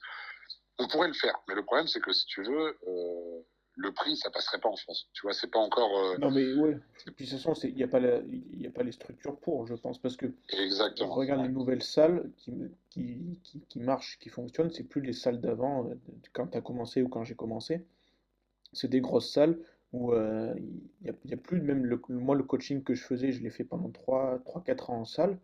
On 0.79 0.89
pourrait 0.89 1.09
le 1.09 1.15
faire. 1.15 1.39
Mais 1.49 1.55
le 1.55 1.65
problème, 1.65 1.87
c'est 1.87 2.01
que 2.01 2.13
si 2.13 2.27
tu 2.27 2.43
veux, 2.43 2.79
le 3.77 3.93
prix, 3.93 4.17
ça 4.17 4.31
passerait 4.31 4.59
pas 4.61 4.69
en 4.69 4.77
France. 4.77 5.09
Tu 5.13 5.23
vois, 5.23 5.33
c'est 5.33 5.51
pas 5.51 5.59
encore. 5.59 5.97
Euh, 5.99 6.19
non, 6.19 6.31
mais 6.31 6.53
ouais. 6.55 6.79
Et 7.07 7.11
puis, 7.11 7.25
de 7.25 7.31
toute 7.31 7.41
façon, 7.41 7.55
il 7.67 7.75
n'y 7.75 7.83
a, 7.83 7.89
pas 7.89 7.99
a 7.99 8.71
pas 8.75 8.83
les 8.83 8.93
structures 8.93 9.39
pour, 9.39 9.67
je 9.67 9.75
pense. 9.75 9.99
Parce 9.99 10.17
que. 10.17 10.27
Exactement. 10.51 11.15
regarde 11.15 11.43
les 11.43 11.49
nouvelles 11.49 11.83
salles 11.83 12.31
qui, 12.37 12.53
qui, 12.91 13.39
qui, 13.43 13.61
qui 13.61 13.81
marchent, 13.81 14.19
qui 14.19 14.29
fonctionnent. 14.29 14.71
C'est 14.71 14.85
plus 14.85 15.01
les 15.01 15.13
salles 15.13 15.41
d'avant, 15.41 15.89
euh, 15.89 15.95
quand 16.33 16.49
tu 16.49 16.59
as 16.59 16.61
commencé 16.61 17.03
ou 17.03 17.09
quand 17.09 17.25
j'ai 17.25 17.35
commencé. 17.35 17.85
C'est 18.73 18.89
des 18.89 19.01
grosses 19.01 19.31
salles 19.31 19.59
où 19.93 20.13
euh, 20.13 20.55
il 20.57 20.83
n'y 21.05 21.11
a, 21.11 21.35
a, 21.35 21.37
plus. 21.37 21.61
Même 21.61 21.87
le, 21.87 22.01
moi, 22.09 22.35
le 22.35 22.45
coaching 22.45 22.83
que 22.83 22.95
je 22.95 23.03
faisais, 23.03 23.33
je 23.33 23.43
l'ai 23.43 23.51
fait 23.51 23.65
pendant 23.65 23.89
3-4 23.89 24.91
ans 24.91 25.01
en 25.01 25.05
salle. 25.05 25.39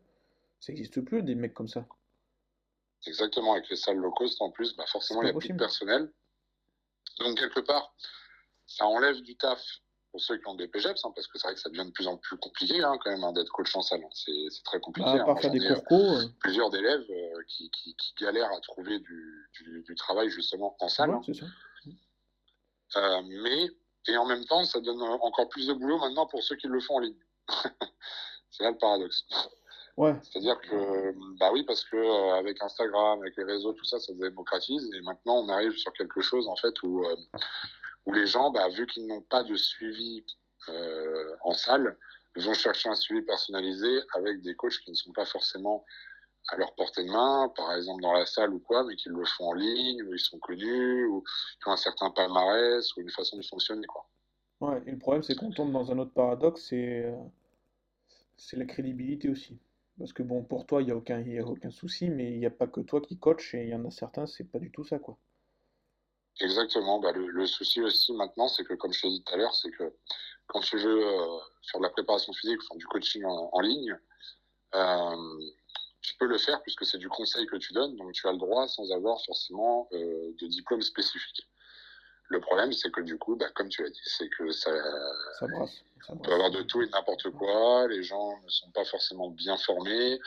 Ça 0.61 0.73
n'existe 0.73 1.01
plus, 1.03 1.23
des 1.23 1.35
mecs 1.35 1.55
comme 1.55 1.69
ça. 1.69 1.87
Exactement. 3.07 3.53
Avec 3.53 3.69
les 3.71 3.77
salles 3.77 3.97
low 3.97 4.11
cost, 4.13 4.41
en 4.43 4.51
plus, 4.51 4.75
bah 4.77 4.85
forcément, 4.87 5.23
il 5.23 5.27
y 5.27 5.31
a 5.31 5.35
plus 5.35 5.49
de 5.49 5.57
personnel. 5.57 6.13
Donc, 7.21 7.39
quelque 7.39 7.61
part, 7.61 7.95
ça 8.67 8.87
enlève 8.87 9.21
du 9.23 9.37
taf 9.37 9.63
pour 10.11 10.21
ceux 10.21 10.39
qui 10.39 10.47
ont 10.47 10.55
des 10.55 10.69
PGEPS, 10.69 11.05
hein, 11.05 11.13
parce 11.15 11.27
que 11.27 11.39
c'est 11.39 11.47
vrai 11.47 11.55
que 11.55 11.61
ça 11.61 11.69
devient 11.69 11.85
de 11.85 11.91
plus 11.91 12.07
en 12.07 12.17
plus 12.17 12.37
compliqué 12.39 12.83
hein, 12.83 12.99
quand 13.03 13.11
même 13.11 13.25
hein, 13.25 13.33
d'être 13.33 13.51
coach 13.51 13.75
en 13.77 13.83
salle. 13.83 14.03
C'est 14.13 14.63
très 14.65 14.81
compliqué. 14.81 15.09
Ah, 15.09 15.31
à 15.31 15.49
des 15.49 15.61
euh, 15.61 16.29
Plusieurs 16.41 16.71
d'élèves 16.71 17.05
euh, 17.11 17.43
qui, 17.47 17.71
qui, 17.71 17.95
qui, 17.95 18.15
galèrent 18.19 18.53
à 18.53 18.61
trouver 18.61 18.99
du, 19.01 19.51
du, 19.53 19.83
du, 19.83 19.95
travail 19.95 20.31
justement 20.31 20.77
en 20.81 20.89
salle. 20.89 21.19
Euh, 22.97 23.23
mais, 23.43 23.71
et 24.07 24.17
en 24.17 24.25
même 24.25 24.45
temps, 24.47 24.65
ça 24.65 24.81
donne 24.81 25.03
encore 25.03 25.49
plus 25.51 25.67
de 25.67 25.75
boulot 25.75 25.99
maintenant 25.99 26.27
pour 26.27 26.43
ceux 26.43 26.57
qui 26.57 26.69
le 26.69 26.81
font 26.81 26.97
en 26.97 27.01
ligne. 27.01 27.19
c'est 28.51 28.63
là 28.63 28.71
le 28.71 28.79
paradoxe. 28.79 29.27
Ouais. 29.99 30.15
C'est-à-dire 30.23 30.61
que, 30.61 31.13
bah 31.41 31.51
oui, 31.53 31.65
parce 31.65 31.83
que 31.83 31.97
euh, 31.97 32.35
avec 32.39 32.63
Instagram, 32.63 33.21
avec 33.21 33.37
les 33.37 33.43
réseaux, 33.43 33.73
tout 33.73 33.85
ça, 33.85 33.99
ça 33.99 34.07
se 34.07 34.13
démocratise. 34.13 34.89
Et 34.95 35.01
maintenant, 35.01 35.39
on 35.39 35.49
arrive 35.49 35.73
sur 35.73 35.93
quelque 35.93 36.21
chose, 36.21 36.47
en 36.47 36.55
fait, 36.55 36.81
où, 36.85 37.05
euh, 37.05 37.17
où 38.07 38.13
les 38.13 38.29
gens, 38.29 38.53
bah, 38.53 38.69
vu 38.69 38.87
qu'ils 38.87 39.09
n'ont 39.09 39.23
pas 39.23 39.43
de 39.43 39.57
suivi 39.57 40.25
euh, 40.69 41.35
en 41.43 41.53
salle, 41.53 41.99
vont 42.37 42.55
chercher 42.55 42.89
un 42.89 42.95
suivi 42.95 43.23
personnalisé 43.23 43.89
avec 44.15 44.41
des 44.41 44.55
coachs 44.55 44.79
qui 44.85 44.91
ne 44.91 44.95
sont 44.95 45.11
pas 45.11 45.25
forcément 45.25 45.85
à 46.51 46.57
leur 46.57 46.77
portée 46.77 47.03
de 47.03 47.11
main, 47.11 47.53
par 47.57 47.75
exemple 47.75 48.01
dans 48.01 48.13
la 48.13 48.25
salle 48.25 48.55
ou 48.55 48.61
quoi, 48.61 48.85
mais 48.85 48.95
qui 48.95 49.09
le 49.09 49.25
font 49.25 49.49
en 49.49 49.55
ligne, 49.55 50.05
où 50.05 50.15
ils 50.15 50.21
sont 50.21 50.39
connus, 50.39 51.07
ou 51.07 51.23
qui 51.61 51.69
ont 51.69 51.73
un 51.73 51.77
certain 51.77 52.11
palmarès, 52.11 52.97
ou 52.97 53.01
une 53.01 53.11
façon 53.11 53.37
de 53.37 53.43
fonctionner, 53.43 53.87
quoi. 53.89 54.07
Ouais, 54.61 54.81
et 54.87 54.93
le 54.93 54.99
problème, 54.99 55.25
c'est 55.25 55.35
qu'on 55.35 55.51
tombe 55.51 55.73
dans 55.73 55.91
un 55.91 55.99
autre 55.99 56.13
paradoxe, 56.13 56.67
c'est, 56.69 57.13
c'est 58.37 58.57
la 58.57 58.65
crédibilité 58.65 59.29
aussi. 59.29 59.59
Parce 59.99 60.13
que 60.13 60.23
bon, 60.23 60.45
pour 60.45 60.67
toi, 60.67 60.81
il 60.81 60.87
n'y 60.87 60.93
a 60.93 60.97
aucun, 60.97 61.23
a 61.23 61.43
aucun 61.43 61.71
souci, 61.71 62.09
mais 62.09 62.31
il 62.33 62.39
n'y 62.39 62.47
a 62.47 62.51
pas 62.51 62.69
que 62.69 62.81
toi 62.81 63.01
qui 63.01 63.19
coach, 63.19 63.55
et 63.55 63.65
il 63.65 63.69
y 63.71 63.75
en 63.75 63.85
a 63.85 63.91
certains, 63.91 64.27
c'est 64.27 64.45
pas 64.45 64.59
du 64.59 64.71
tout 64.71 64.85
ça, 64.85 64.99
quoi. 64.99 65.19
Exactement. 66.41 67.01
Bah, 67.01 67.11
le, 67.13 67.47
souci 67.47 67.81
aussi 67.81 68.13
maintenant, 68.13 68.49
c'est 68.49 68.65
que, 68.65 68.75
comme 68.75 68.93
je 68.93 69.03
t'ai 69.03 69.09
dit 69.09 69.23
tout 69.25 69.35
à 69.35 69.37
l'heure, 69.37 69.55
c'est 69.55 69.71
que 69.71 69.93
quand 70.47 70.61
tu 70.61 70.79
veux 70.79 71.05
euh, 71.05 71.39
faire 71.71 71.81
de 71.81 71.83
la 71.83 71.91
préparation 71.91 72.33
physique, 72.33 72.61
enfin, 72.63 72.77
du 72.77 72.87
coaching 72.87 73.25
en, 73.25 73.61
ligne, 73.61 73.99
euh, 74.75 75.41
tu 76.01 76.17
peux 76.17 76.27
le 76.27 76.39
faire 76.39 76.63
puisque 76.63 76.87
c'est 76.87 76.99
du 76.99 77.09
conseil 77.09 77.47
que 77.47 77.57
tu 77.57 77.73
donnes, 77.73 77.97
donc 77.97 78.13
tu 78.13 78.29
as 78.29 78.33
le 78.33 78.39
droit 78.39 78.69
sans 78.69 78.91
avoir 78.93 79.21
forcément 79.25 79.89
euh, 79.93 80.33
de 80.41 80.47
diplôme 80.47 80.83
spécifique. 80.83 81.49
Le 82.29 82.41
problème, 82.41 82.73
c'est 82.73 82.91
que 82.91 83.01
du 83.01 83.19
coup, 83.19 83.37
bah, 83.37 83.49
comme 83.55 83.69
tu 83.69 83.83
l'as 83.83 83.91
dit, 83.91 84.01
c'est 84.05 84.29
que 84.29 84.51
ça, 84.51 84.71
ça, 85.39 85.47
brasse, 85.47 85.83
ça 86.07 86.15
peut 86.23 86.33
avoir 86.33 86.51
de 86.51 86.63
tout 86.63 86.83
et 86.83 86.89
n'importe 86.89 87.31
quoi. 87.31 87.87
Les 87.89 88.03
gens 88.03 88.39
ne 88.45 88.49
sont 88.49 88.71
pas 88.71 88.85
forcément 88.85 89.31
bien 89.31 89.57
formés, 89.57 90.21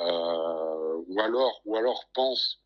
euh, 0.00 1.02
ou 1.06 1.20
alors, 1.20 1.60
ou 1.66 1.76
alors 1.76 2.04
pensent, 2.14 2.60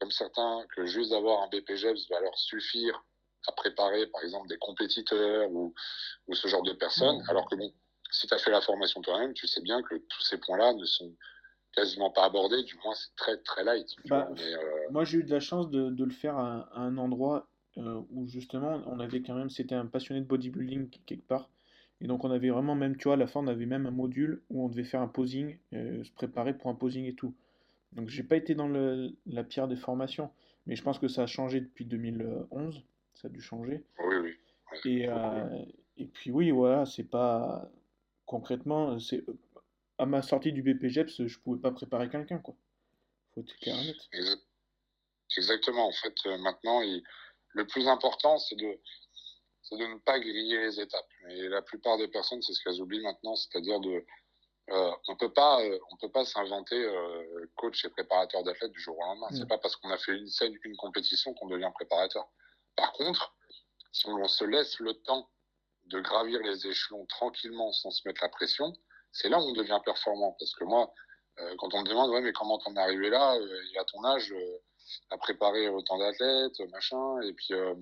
comme 0.00 0.10
certains, 0.10 0.64
que 0.74 0.86
juste 0.86 1.10
d'avoir 1.10 1.42
un 1.42 1.48
BPGEPS 1.48 2.08
va 2.10 2.20
leur 2.20 2.36
suffire 2.36 3.04
à 3.46 3.52
préparer, 3.52 4.06
par 4.06 4.22
exemple, 4.22 4.48
des 4.48 4.58
compétiteurs 4.58 5.50
ou, 5.50 5.74
ou 6.26 6.34
ce 6.34 6.48
genre 6.48 6.62
de 6.62 6.72
personnes. 6.72 7.22
Alors 7.28 7.48
que 7.48 7.56
bon, 7.56 7.72
si 8.10 8.26
tu 8.26 8.34
as 8.34 8.38
fait 8.38 8.50
la 8.50 8.60
formation 8.60 9.02
toi-même, 9.02 9.34
tu 9.34 9.46
sais 9.46 9.60
bien 9.60 9.82
que 9.82 9.96
tous 9.96 10.22
ces 10.22 10.38
points-là 10.38 10.72
ne 10.72 10.84
sont 10.84 11.12
quasiment 11.74 12.10
pas 12.10 12.24
abordés, 12.24 12.62
du 12.62 12.76
moins 12.84 12.94
c'est 12.94 13.14
très 13.16 13.36
très 13.38 13.64
light. 13.64 13.88
Bah, 14.06 14.28
euh, 14.38 14.56
Moi 14.90 15.04
j'ai 15.04 15.18
eu 15.18 15.24
de 15.24 15.30
la 15.30 15.40
chance 15.40 15.68
de, 15.70 15.90
de 15.90 16.04
le 16.04 16.12
faire 16.12 16.36
à, 16.38 16.68
un 16.74 16.96
endroit 16.98 17.48
où 17.76 18.26
justement 18.26 18.82
on 18.86 19.00
avait 19.00 19.22
quand 19.22 19.34
même, 19.34 19.50
c'était 19.50 19.74
un 19.74 19.86
passionné 19.86 20.20
de 20.20 20.26
bodybuilding 20.26 20.88
quelque 21.06 21.26
part. 21.26 21.50
Et 22.00 22.06
donc 22.06 22.24
on 22.24 22.30
avait 22.30 22.50
vraiment 22.50 22.74
même, 22.74 22.96
tu 22.96 23.04
vois, 23.04 23.14
à 23.14 23.16
la 23.16 23.26
fin 23.26 23.40
on 23.40 23.46
avait 23.46 23.66
même 23.66 23.86
un 23.86 23.90
module 23.90 24.42
où 24.50 24.64
on 24.64 24.68
devait 24.68 24.84
faire 24.84 25.00
un 25.00 25.08
posing, 25.08 25.58
euh, 25.72 26.02
se 26.04 26.12
préparer 26.12 26.56
pour 26.56 26.70
un 26.70 26.74
posing 26.74 27.04
et 27.06 27.14
tout. 27.14 27.34
Donc 27.92 28.08
j'ai 28.08 28.22
pas 28.22 28.36
été 28.36 28.54
dans 28.54 28.68
le, 28.68 29.16
la 29.26 29.44
pierre 29.44 29.68
des 29.68 29.76
formations, 29.76 30.30
mais 30.66 30.76
je 30.76 30.82
pense 30.82 30.98
que 30.98 31.08
ça 31.08 31.22
a 31.22 31.26
changé 31.26 31.60
depuis 31.60 31.84
2011, 31.84 32.84
ça 33.14 33.28
a 33.28 33.30
dû 33.30 33.40
changer. 33.40 33.84
Oui, 34.04 34.16
oui. 34.16 34.34
Et, 34.84 35.08
euh, 35.08 35.64
et 35.96 36.06
puis 36.06 36.30
oui, 36.30 36.50
voilà, 36.50 36.84
c'est 36.86 37.08
pas 37.08 37.70
concrètement, 38.26 38.98
c'est 38.98 39.24
à 39.98 40.06
ma 40.06 40.22
sortie 40.22 40.52
du 40.52 40.62
BPGEPS, 40.62 41.26
je 41.26 41.38
pouvais 41.38 41.60
pas 41.60 41.70
préparer 41.70 42.08
quelqu'un, 42.08 42.38
quoi. 42.38 42.56
Faut 43.34 43.40
être 43.40 43.56
clair 43.58 43.76
Exactement. 45.36 45.88
En 45.88 45.92
fait, 45.92 46.14
maintenant, 46.38 46.80
il 46.82 47.02
le 47.54 47.66
plus 47.66 47.88
important, 47.88 48.38
c'est 48.38 48.56
de, 48.56 48.78
de 49.72 49.86
ne 49.86 49.98
pas 49.98 50.18
griller 50.20 50.58
les 50.58 50.80
étapes. 50.80 51.08
Et 51.30 51.48
la 51.48 51.62
plupart 51.62 51.96
des 51.98 52.08
personnes, 52.08 52.42
c'est 52.42 52.52
ce 52.52 52.62
qu'elles 52.62 52.80
oublient 52.80 53.02
maintenant, 53.02 53.36
c'est-à-dire 53.36 53.80
de, 53.80 54.04
euh, 54.70 54.92
on 55.08 55.16
peut 55.16 55.32
pas, 55.32 55.60
euh, 55.62 55.78
on 55.92 55.96
peut 55.96 56.10
pas 56.10 56.24
s'inventer 56.24 56.76
euh, 56.76 57.50
coach 57.56 57.84
et 57.84 57.90
préparateur 57.90 58.42
d'athlètes 58.44 58.72
du 58.72 58.80
jour 58.80 58.98
au 58.98 59.02
lendemain. 59.02 59.28
C'est 59.32 59.48
pas 59.48 59.58
parce 59.58 59.76
qu'on 59.76 59.90
a 59.90 59.98
fait 59.98 60.16
une 60.16 60.28
scène, 60.28 60.56
une 60.64 60.76
compétition 60.76 61.34
qu'on 61.34 61.48
devient 61.48 61.70
préparateur. 61.74 62.26
Par 62.76 62.92
contre, 62.92 63.34
si 63.92 64.08
on, 64.08 64.26
se 64.26 64.44
laisse 64.44 64.78
le 64.80 64.94
temps 65.02 65.28
de 65.86 66.00
gravir 66.00 66.40
les 66.40 66.66
échelons 66.66 67.04
tranquillement 67.06 67.72
sans 67.72 67.90
se 67.90 68.08
mettre 68.08 68.22
la 68.22 68.30
pression, 68.30 68.72
c'est 69.12 69.28
là 69.28 69.38
où 69.38 69.42
on 69.42 69.52
devient 69.52 69.80
performant. 69.84 70.34
Parce 70.40 70.54
que 70.54 70.64
moi, 70.64 70.92
quand 71.58 71.74
on 71.74 71.82
me 71.82 71.88
demande, 71.88 72.10
ouais, 72.10 72.22
mais 72.22 72.32
comment 72.32 72.58
t'en 72.58 72.74
es 72.74 72.78
arrivé 72.78 73.10
là, 73.10 73.36
il 73.38 73.78
à 73.78 73.84
ton 73.84 74.04
âge, 74.04 74.34
à 75.10 75.18
préparer 75.18 75.68
autant 75.68 75.98
d'athlètes, 75.98 76.60
machin, 76.70 77.20
et 77.22 77.32
puis 77.32 77.52
euh, 77.52 77.74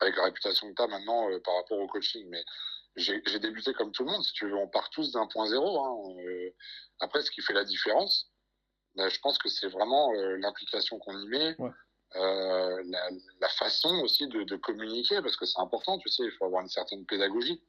avec 0.00 0.16
la 0.16 0.24
réputation 0.24 0.68
que 0.68 0.74
tu 0.74 0.82
as 0.82 0.86
maintenant 0.86 1.30
euh, 1.30 1.40
par 1.40 1.56
rapport 1.56 1.78
au 1.78 1.86
coaching. 1.86 2.26
Mais 2.28 2.44
j'ai 2.96 3.38
débuté 3.38 3.72
comme 3.72 3.92
tout 3.92 4.04
le 4.04 4.12
monde, 4.12 4.22
si 4.22 4.32
tu 4.32 4.46
veux, 4.46 4.56
on 4.56 4.68
part 4.68 4.90
tous 4.90 5.12
d'un 5.12 5.26
point 5.26 5.46
zéro. 5.46 5.84
Hein. 5.84 6.14
Euh, 6.26 6.50
après, 7.00 7.22
ce 7.22 7.30
qui 7.30 7.40
fait 7.40 7.54
la 7.54 7.64
différence, 7.64 8.30
ben, 8.94 9.08
je 9.08 9.18
pense 9.20 9.38
que 9.38 9.48
c'est 9.48 9.68
vraiment 9.68 10.12
l'implication 10.12 10.98
qu'on 10.98 11.18
y 11.18 11.26
met, 11.28 11.56
la, 12.14 13.48
façon 13.56 14.00
aussi 14.00 14.26
de, 14.28 14.56
communiquer, 14.56 15.22
parce 15.22 15.36
que 15.36 15.46
c'est 15.46 15.60
important, 15.60 15.98
tu 15.98 16.10
sais, 16.10 16.24
il 16.24 16.30
faut 16.32 16.44
avoir 16.44 16.62
une 16.62 16.68
certaine 16.68 17.06
pédagogie. 17.06 17.62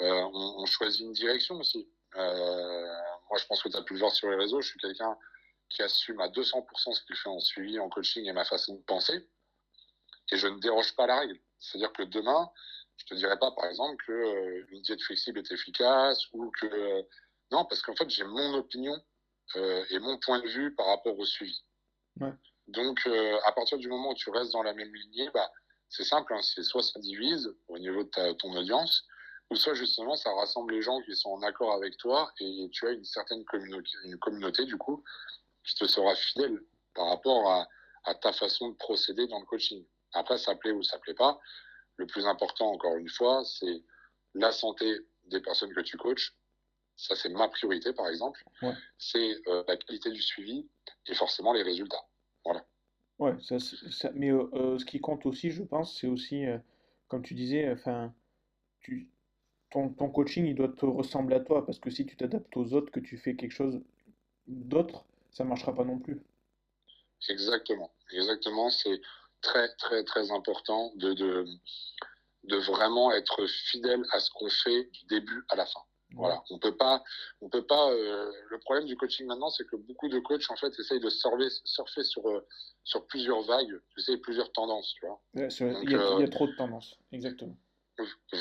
On, 0.00 0.56
on, 0.58 0.66
choisit 0.66 1.02
une 1.02 1.12
direction 1.12 1.54
aussi. 1.60 1.88
moi, 2.16 3.38
je 3.38 3.46
pense 3.46 3.62
que 3.62 3.68
tu 3.68 3.76
as 3.76 3.82
pu 3.82 3.92
le 3.92 4.00
voir 4.00 4.12
sur 4.12 4.28
les 4.28 4.36
réseaux, 4.36 4.60
je 4.60 4.70
suis 4.70 4.80
quelqu'un 4.80 5.16
qui 5.68 5.82
assume 5.82 6.20
à 6.20 6.28
200% 6.28 6.92
ce 6.92 7.04
qu'il 7.04 7.16
fait 7.16 7.28
en 7.28 7.40
suivi, 7.40 7.78
en 7.78 7.88
coaching 7.88 8.26
et 8.26 8.32
ma 8.32 8.44
façon 8.44 8.74
de 8.74 8.82
penser. 8.82 9.28
Et 10.32 10.36
je 10.36 10.46
ne 10.46 10.58
déroge 10.60 10.94
pas 10.96 11.04
à 11.04 11.06
la 11.08 11.18
règle. 11.20 11.38
C'est-à-dire 11.58 11.92
que 11.92 12.02
demain, 12.02 12.50
je 12.96 13.06
te 13.06 13.14
dirais 13.14 13.38
pas, 13.38 13.50
par 13.52 13.66
exemple, 13.66 14.02
que 14.06 14.12
euh, 14.12 14.66
une 14.70 14.82
diète 14.82 15.02
flexible 15.02 15.38
est 15.38 15.50
efficace 15.50 16.26
ou 16.32 16.50
que 16.60 16.66
euh, 16.66 17.02
non, 17.50 17.64
parce 17.64 17.82
qu'en 17.82 17.94
fait, 17.94 18.08
j'ai 18.08 18.24
mon 18.24 18.54
opinion 18.54 19.00
euh, 19.56 19.84
et 19.90 19.98
mon 19.98 20.18
point 20.18 20.40
de 20.40 20.48
vue 20.48 20.74
par 20.74 20.86
rapport 20.86 21.18
au 21.18 21.24
suivi. 21.24 21.62
Donc, 22.68 23.06
à 23.44 23.52
partir 23.52 23.76
du 23.76 23.88
moment 23.88 24.12
où 24.12 24.14
tu 24.14 24.30
restes 24.30 24.52
dans 24.52 24.62
la 24.62 24.72
même 24.72 24.94
lignée, 24.94 25.28
bah, 25.34 25.50
c'est 25.90 26.04
simple, 26.04 26.32
hein, 26.32 26.40
c'est 26.40 26.62
soit 26.62 26.82
ça 26.82 26.98
divise 26.98 27.54
au 27.68 27.78
niveau 27.78 28.04
de 28.04 28.32
ton 28.34 28.56
audience, 28.56 29.04
ou 29.50 29.56
soit 29.56 29.74
justement 29.74 30.16
ça 30.16 30.32
rassemble 30.32 30.72
les 30.72 30.80
gens 30.80 31.00
qui 31.02 31.14
sont 31.14 31.30
en 31.30 31.42
accord 31.42 31.72
avec 31.74 31.96
toi 31.98 32.32
et 32.40 32.68
tu 32.72 32.86
as 32.86 32.92
une 32.92 33.04
certaine 33.04 33.44
communauté, 33.44 33.90
une 34.04 34.18
communauté 34.18 34.64
du 34.64 34.78
coup 34.78 35.04
qui 35.64 35.74
te 35.74 35.86
sera 35.86 36.14
fidèle 36.14 36.60
par 36.94 37.08
rapport 37.08 37.50
à, 37.50 38.14
ta 38.20 38.32
façon 38.32 38.68
de 38.68 38.74
procéder 38.74 39.26
dans 39.26 39.40
le 39.40 39.46
coaching. 39.46 39.82
Après, 40.12 40.36
ça 40.36 40.54
plaît 40.54 40.72
ou 40.72 40.82
ça 40.82 40.98
plaît 40.98 41.14
pas. 41.14 41.40
Le 41.96 42.06
plus 42.06 42.26
important, 42.26 42.70
encore 42.70 42.96
une 42.96 43.08
fois, 43.08 43.42
c'est 43.44 43.82
la 44.34 44.52
santé 44.52 44.98
des 45.24 45.40
personnes 45.40 45.72
que 45.72 45.80
tu 45.80 45.96
coaches. 45.96 46.36
Ça, 46.96 47.16
c'est 47.16 47.30
ma 47.30 47.48
priorité, 47.48 47.92
par 47.94 48.08
exemple. 48.08 48.44
C'est 48.98 49.36
euh, 49.48 49.64
la 49.66 49.76
qualité 49.76 50.10
du 50.10 50.20
suivi 50.20 50.68
et 51.06 51.14
forcément 51.14 51.52
les 51.52 51.62
résultats. 51.62 52.04
Voilà. 52.44 52.64
Ouais, 53.18 53.34
ça, 53.40 54.10
mais 54.14 54.30
euh, 54.30 54.48
euh, 54.52 54.78
ce 54.78 54.84
qui 54.84 55.00
compte 55.00 55.24
aussi, 55.24 55.50
je 55.50 55.62
pense, 55.62 55.98
c'est 55.98 56.06
aussi, 56.06 56.44
comme 57.08 57.22
tu 57.22 57.34
disais, 57.34 57.70
enfin, 57.72 58.14
tu, 58.80 59.08
ton, 59.70 59.88
ton, 59.88 60.10
coaching, 60.10 60.44
il 60.44 60.54
doit 60.54 60.68
te 60.68 60.84
ressembler 60.84 61.36
à 61.36 61.40
toi, 61.40 61.64
parce 61.64 61.78
que 61.78 61.90
si 61.90 62.04
tu 62.04 62.16
t'adaptes 62.16 62.54
aux 62.56 62.74
autres, 62.74 62.92
que 62.92 63.00
tu 63.00 63.16
fais 63.16 63.34
quelque 63.34 63.52
chose 63.52 63.80
d'autre, 64.46 65.06
ça 65.34 65.44
marchera 65.44 65.74
pas 65.74 65.84
non 65.84 65.98
plus. 65.98 66.22
Exactement, 67.28 67.92
exactement. 68.12 68.70
C'est 68.70 69.00
très, 69.40 69.68
très, 69.76 70.04
très 70.04 70.30
important 70.30 70.92
de, 70.96 71.12
de, 71.12 71.46
de, 72.44 72.56
vraiment 72.56 73.12
être 73.12 73.46
fidèle 73.46 74.02
à 74.12 74.20
ce 74.20 74.30
qu'on 74.30 74.48
fait 74.48 74.84
du 74.84 75.06
début 75.06 75.44
à 75.50 75.56
la 75.56 75.66
fin. 75.66 75.80
Voilà, 76.16 76.44
on 76.50 76.58
peut 76.60 76.76
pas, 76.76 77.02
on 77.40 77.48
peut 77.48 77.66
pas. 77.66 77.90
Euh, 77.90 78.30
le 78.48 78.58
problème 78.60 78.84
du 78.84 78.96
coaching 78.96 79.26
maintenant, 79.26 79.50
c'est 79.50 79.66
que 79.66 79.74
beaucoup 79.74 80.08
de 80.08 80.20
coachs 80.20 80.48
en 80.48 80.54
fait 80.54 80.72
essayent 80.78 81.00
de 81.00 81.10
surfer, 81.10 81.48
surfer 81.64 82.04
sur 82.04 82.24
euh, 82.28 82.46
sur 82.84 83.04
plusieurs 83.06 83.42
vagues, 83.42 83.80
plusieurs 84.22 84.52
tendances, 84.52 84.94
tu 84.94 85.06
vois. 85.06 85.20
il, 85.34 85.40
y 85.90 85.94
a, 85.96 85.98
euh, 85.98 86.26
trop 86.28 86.46
de 86.46 86.54
tendances, 86.54 86.96
exactement. 87.10 87.56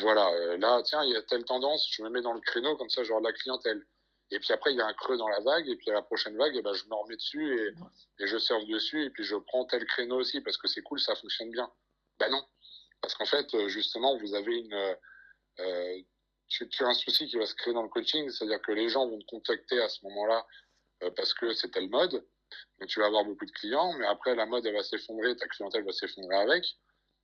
Voilà, 0.02 0.58
là, 0.58 0.84
tiens, 0.84 1.04
il 1.04 1.14
y 1.14 1.16
a 1.16 1.24
telle 1.24 1.46
tendance, 1.46 1.88
je 1.90 2.04
me 2.04 2.10
mets 2.10 2.22
dans 2.22 2.34
le 2.34 2.42
créneau 2.42 2.76
comme 2.76 2.90
ça, 2.90 3.04
genre 3.04 3.22
la 3.22 3.34
clientèle. 3.34 3.84
Et 4.32 4.40
puis 4.40 4.52
après, 4.52 4.72
il 4.72 4.78
y 4.78 4.82
a 4.82 4.88
un 4.88 4.94
creux 4.94 5.18
dans 5.18 5.28
la 5.28 5.40
vague, 5.42 5.68
et 5.68 5.76
puis 5.76 5.92
à 5.92 5.94
la 5.94 6.02
prochaine 6.02 6.36
vague, 6.38 6.56
eh 6.56 6.62
ben, 6.62 6.74
je 6.74 6.86
me 6.86 6.96
remets 6.96 7.16
dessus 7.16 7.74
et, 8.20 8.26
je 8.26 8.38
surfe 8.38 8.66
dessus, 8.66 9.06
et 9.06 9.10
puis 9.10 9.24
je 9.24 9.36
prends 9.36 9.66
tel 9.66 9.86
créneau 9.86 10.18
aussi, 10.20 10.42
parce 10.42 10.58
que 10.58 10.68
c'est 10.68 10.82
cool, 10.82 11.00
ça 11.00 11.16
fonctionne 11.16 11.52
bien. 11.52 11.72
Ben 12.20 12.30
non. 12.30 12.44
Parce 13.04 13.16
qu'en 13.16 13.26
fait, 13.26 13.54
euh, 13.54 13.68
justement, 13.68 14.18
vous 14.18 14.34
avez 14.34 14.60
une. 14.60 14.96
Euh, 15.60 16.02
tu, 16.48 16.66
as 16.84 16.88
un 16.88 16.94
souci 16.94 17.28
qui 17.28 17.38
va 17.38 17.46
se 17.46 17.54
créer 17.54 17.74
dans 17.74 17.84
le 17.84 17.90
coaching, 17.90 18.30
c'est-à-dire 18.30 18.62
que 18.62 18.72
les 18.72 18.90
gens 18.90 19.08
vont 19.08 19.20
te 19.20 19.26
contacter 19.26 19.80
à 19.82 19.90
ce 19.90 20.00
moment-là 20.06 20.46
euh, 21.04 21.12
parce 21.16 21.34
que 21.34 21.54
c'est 21.54 21.70
telle 21.70 21.90
mode. 21.90 22.26
Donc 22.80 22.88
tu 22.88 23.00
vas 23.00 23.08
avoir 23.08 23.26
beaucoup 23.26 23.46
de 23.46 23.52
clients, 23.52 23.94
mais 23.94 24.06
après, 24.06 24.36
la 24.36 24.46
mode, 24.46 24.66
elle 24.66 24.76
va 24.76 24.84
s'effondrer, 24.84 25.36
ta 25.36 25.48
clientèle 25.48 25.84
va 25.84 25.92
s'effondrer 25.92 26.38
avec. 26.38 26.64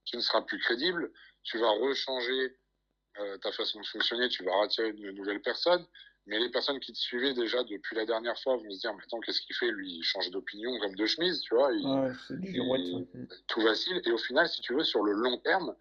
Tu 0.05 0.17
ne 0.17 0.21
seras 0.21 0.41
plus 0.41 0.59
crédible. 0.59 1.11
Tu 1.43 1.57
vas 1.59 1.71
rechanger 1.71 2.57
ta 3.41 3.51
façon 3.51 3.81
de 3.81 3.85
fonctionner, 3.85 4.29
tu 4.29 4.45
vas 4.45 4.63
attirer 4.63 4.93
de 4.93 5.11
nouvelles 5.11 5.41
personnes. 5.41 5.85
Mais 6.29 6.37
les 6.37 6.49
personnes 6.49 6.79
qui 6.79 6.93
te 6.93 6.97
suivaient 6.97 7.33
déjà 7.33 7.63
depuis 7.63 7.95
la 7.95 8.05
dernière 8.05 8.39
fois 8.39 8.55
vont 8.55 8.69
se 8.69 8.77
dire, 8.77 8.93
mais 8.93 9.03
attends, 9.03 9.19
qu'est-ce 9.19 9.41
qu'il 9.41 9.55
fait? 9.55 9.71
Lui, 9.71 9.95
il 9.97 10.03
change 10.03 10.29
d'opinion 10.29 10.79
comme 10.79 10.93
de 10.93 11.05
chemise, 11.07 11.41
tu 11.41 11.55
vois. 11.55 11.71
ouais, 11.71 12.11
c'est 12.27 12.39
du 12.39 12.61
Tout 13.47 13.61
vacille. 13.61 13.99
Et 14.05 14.11
au 14.11 14.17
final, 14.19 14.47
si 14.47 14.61
tu 14.61 14.75
veux, 14.75 14.83
sur 14.83 15.01
le 15.01 15.13
long 15.13 15.39
terme, 15.39 15.75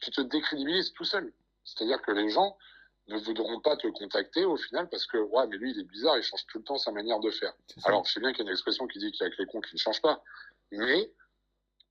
tu 0.00 0.10
te 0.10 0.20
décrédibilises 0.20 0.92
tout 0.94 1.04
seul. 1.04 1.32
C'est-à-dire 1.64 2.02
que 2.02 2.10
les 2.10 2.28
gens 2.28 2.58
ne 3.06 3.18
voudront 3.18 3.60
pas 3.60 3.76
te 3.76 3.86
contacter 3.86 4.44
au 4.44 4.56
final 4.56 4.88
parce 4.88 5.06
que, 5.06 5.18
ouais, 5.18 5.46
mais 5.46 5.58
lui, 5.58 5.70
il 5.70 5.78
est 5.78 5.84
bizarre, 5.84 6.18
il 6.18 6.24
change 6.24 6.44
tout 6.46 6.58
le 6.58 6.64
temps 6.64 6.78
sa 6.78 6.90
manière 6.90 7.20
de 7.20 7.30
faire. 7.30 7.52
Alors, 7.84 8.04
je 8.04 8.14
sais 8.14 8.20
bien 8.20 8.32
qu'il 8.32 8.44
y 8.44 8.48
a 8.48 8.50
une 8.50 8.52
expression 8.52 8.88
qui 8.88 8.98
dit 8.98 9.12
qu'il 9.12 9.24
y 9.24 9.28
a 9.28 9.30
que 9.30 9.40
les 9.40 9.46
cons 9.46 9.60
qui 9.60 9.74
ne 9.76 9.78
changent 9.78 10.02
pas. 10.02 10.24
Mais 10.72 11.12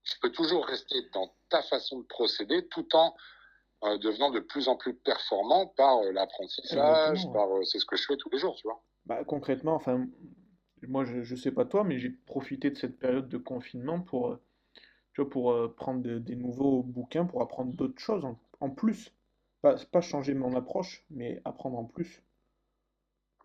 tu 0.03 0.19
peux 0.19 0.31
toujours 0.31 0.65
rester 0.65 1.03
dans 1.13 1.33
ta 1.47 1.61
façon 1.61 1.99
de 1.99 2.05
procéder 2.07 2.67
tout 2.67 2.93
en 2.95 3.15
euh, 3.83 3.97
devenant 3.97 4.31
de 4.31 4.39
plus 4.39 4.67
en 4.67 4.77
plus 4.77 4.93
performant 4.93 5.67
par 5.67 5.99
euh, 5.99 6.11
l'apprentissage, 6.11 7.31
par 7.33 7.49
euh, 7.49 7.63
c'est 7.63 7.79
ce 7.79 7.85
que 7.85 7.95
je 7.95 8.05
fais 8.05 8.17
tous 8.17 8.29
les 8.29 8.39
jours, 8.39 8.55
tu 8.55 8.67
vois. 8.67 8.81
Bah, 9.05 9.23
concrètement, 9.25 9.75
enfin, 9.75 10.07
moi 10.87 11.03
je, 11.05 11.21
je 11.23 11.35
sais 11.35 11.51
pas 11.51 11.65
toi, 11.65 11.83
mais 11.83 11.99
j'ai 11.99 12.09
profité 12.09 12.69
de 12.69 12.77
cette 12.77 12.97
période 12.97 13.27
de 13.27 13.37
confinement 13.37 13.99
pour, 13.99 14.37
tu 15.13 15.21
vois, 15.21 15.29
pour 15.29 15.75
prendre 15.75 16.01
des 16.01 16.35
nouveaux 16.35 16.83
bouquins, 16.83 17.25
pour 17.25 17.41
apprendre 17.41 17.73
d'autres 17.73 17.99
choses 17.99 18.25
en, 18.59 18.69
plus. 18.69 19.13
Pas, 19.61 19.75
pas 19.91 20.01
changer 20.01 20.33
mon 20.33 20.55
approche, 20.55 21.05
mais 21.09 21.41
apprendre 21.43 21.77
en 21.77 21.85
plus. 21.85 22.21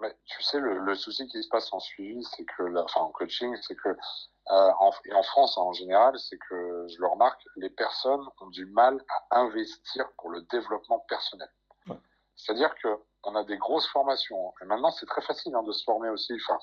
Mais 0.01 0.17
tu 0.27 0.43
sais, 0.43 0.61
le, 0.61 0.95
souci 0.95 1.27
qui 1.27 1.43
se 1.43 1.49
passe 1.49 1.73
en 1.73 1.81
suivi, 1.81 2.23
c'est 2.37 2.45
que, 2.45 2.79
enfin 2.85 3.01
en 3.01 3.11
coaching, 3.11 3.57
c'est 3.63 3.75
que, 3.75 3.89
euh, 3.89 3.97
en, 4.79 4.93
et 5.07 5.13
en 5.13 5.23
France 5.23 5.59
en 5.59 5.73
général, 5.73 6.19
c'est 6.19 6.39
que 6.39 6.87
je 6.89 7.01
le 7.01 7.07
remarque, 7.09 7.43
les 7.57 7.71
personnes 7.71 8.25
ont 8.41 8.47
du 8.49 8.67
mal 8.67 9.03
à 9.31 9.41
investir 9.41 10.09
pour 10.19 10.31
le 10.31 10.43
développement 10.43 11.01
personnel. 11.09 11.51
C'est-à-dire 12.37 12.73
que 12.77 12.89
on 13.25 13.35
a 13.35 13.45
des 13.45 13.59
grosses 13.59 13.89
formations. 13.89 14.55
Et 14.63 14.65
maintenant, 14.65 14.91
c'est 14.91 15.07
très 15.07 15.23
facile 15.23 15.55
hein, 15.55 15.63
de 15.63 15.73
se 15.73 15.85
former 15.85 16.09
aussi. 16.09 16.33
Enfin, 16.35 16.59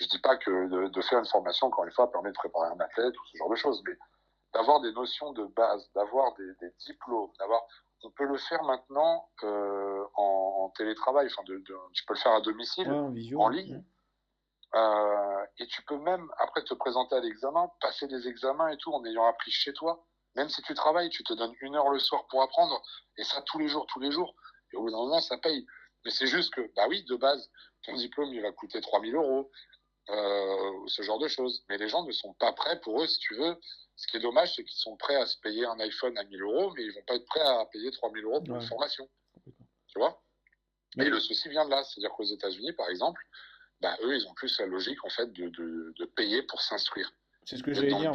je 0.00 0.06
dis 0.06 0.18
pas 0.18 0.36
que 0.36 0.88
de, 0.88 1.02
faire 1.02 1.18
une 1.18 1.26
formation, 1.26 1.68
encore 1.68 1.84
une 1.84 1.92
fois, 1.92 2.10
permet 2.10 2.30
de 2.30 2.34
préparer 2.34 2.68
un 2.68 2.80
athlète 2.80 3.14
ou 3.16 3.26
ce 3.26 3.38
genre 3.38 3.50
de 3.50 3.56
choses, 3.56 3.82
mais 3.86 3.96
d'avoir 4.52 4.80
des 4.80 4.92
notions 4.92 5.32
de 5.32 5.44
base, 5.46 5.88
d'avoir 5.94 6.34
des, 6.34 6.70
diplômes, 6.86 7.30
d'avoir, 7.38 7.62
on 8.02 8.10
peut 8.10 8.26
le 8.26 8.36
faire 8.36 8.62
maintenant 8.64 9.28
euh, 9.44 10.04
en, 10.14 10.72
télétravail. 10.76 11.26
Enfin, 11.26 11.42
de, 11.46 11.62
tu 11.92 12.04
peux 12.04 12.14
le 12.14 12.18
faire 12.18 12.32
à 12.32 12.40
domicile, 12.40 12.90
en, 12.90 13.48
ligne. 13.48 13.82
Euh, 14.74 15.46
et 15.58 15.66
tu 15.66 15.82
peux 15.82 15.98
même, 15.98 16.30
après, 16.38 16.64
te 16.64 16.74
présenter 16.74 17.14
à 17.14 17.20
l'examen, 17.20 17.70
passer 17.80 18.06
des 18.06 18.26
examens 18.28 18.68
et 18.68 18.76
tout 18.78 18.92
en 18.92 19.04
ayant 19.04 19.26
appris 19.26 19.50
chez 19.50 19.72
toi. 19.72 20.04
Même 20.34 20.48
si 20.48 20.62
tu 20.62 20.74
travailles, 20.74 21.10
tu 21.10 21.22
te 21.24 21.34
donnes 21.34 21.52
une 21.60 21.76
heure 21.76 21.90
le 21.90 21.98
soir 21.98 22.26
pour 22.28 22.42
apprendre, 22.42 22.82
et 23.18 23.24
ça 23.24 23.42
tous 23.42 23.58
les 23.58 23.68
jours, 23.68 23.86
tous 23.86 24.00
les 24.00 24.10
jours. 24.10 24.34
Et 24.72 24.76
au 24.76 24.82
bout 24.82 24.90
d'un 24.90 24.96
moment, 24.96 25.20
ça 25.20 25.36
paye. 25.36 25.66
Mais 26.04 26.10
c'est 26.10 26.26
juste 26.26 26.54
que, 26.54 26.72
bah 26.74 26.86
oui, 26.88 27.04
de 27.04 27.16
base, 27.16 27.50
ton 27.82 27.94
diplôme, 27.94 28.32
il 28.32 28.40
va 28.40 28.50
coûter 28.50 28.80
3000 28.80 29.14
euros, 29.14 29.50
euh, 30.10 30.86
ce 30.86 31.02
genre 31.02 31.18
de 31.18 31.28
choses. 31.28 31.64
Mais 31.68 31.78
les 31.78 31.88
gens 31.88 32.04
ne 32.04 32.12
sont 32.12 32.34
pas 32.34 32.52
prêts 32.52 32.80
pour 32.80 33.02
eux, 33.02 33.06
si 33.06 33.18
tu 33.18 33.34
veux. 33.34 33.56
Ce 33.96 34.06
qui 34.06 34.16
est 34.16 34.20
dommage, 34.20 34.54
c'est 34.56 34.64
qu'ils 34.64 34.78
sont 34.78 34.96
prêts 34.96 35.16
à 35.16 35.26
se 35.26 35.38
payer 35.40 35.64
un 35.66 35.78
iPhone 35.78 36.16
à 36.18 36.24
1000 36.24 36.42
euros, 36.42 36.72
mais 36.74 36.84
ils 36.84 36.92
vont 36.92 37.04
pas 37.06 37.14
être 37.14 37.26
prêts 37.26 37.40
à 37.40 37.64
payer 37.72 37.90
3000 37.90 38.24
euros 38.24 38.40
pour 38.40 38.56
une 38.56 38.62
formation. 38.62 39.08
Tu 39.44 39.98
vois? 39.98 40.22
Mais 40.96 41.08
le 41.08 41.20
souci 41.20 41.48
vient 41.48 41.64
de 41.64 41.70
là. 41.70 41.82
C'est-à-dire 41.84 42.10
qu'aux 42.10 42.24
États-Unis, 42.24 42.72
par 42.72 42.88
exemple, 42.88 43.22
bah, 43.80 43.96
eux, 44.02 44.14
ils 44.14 44.26
ont 44.26 44.34
plus 44.34 44.58
la 44.58 44.66
logique, 44.66 45.04
en 45.04 45.10
fait, 45.10 45.32
de, 45.32 45.48
de, 45.48 45.94
de 45.98 46.04
payer 46.04 46.42
pour 46.42 46.60
s'instruire. 46.62 47.12
C'est 47.44 47.56
ce 47.56 47.62
que 47.62 47.72
j'allais 47.72 47.88
dire. 47.88 48.12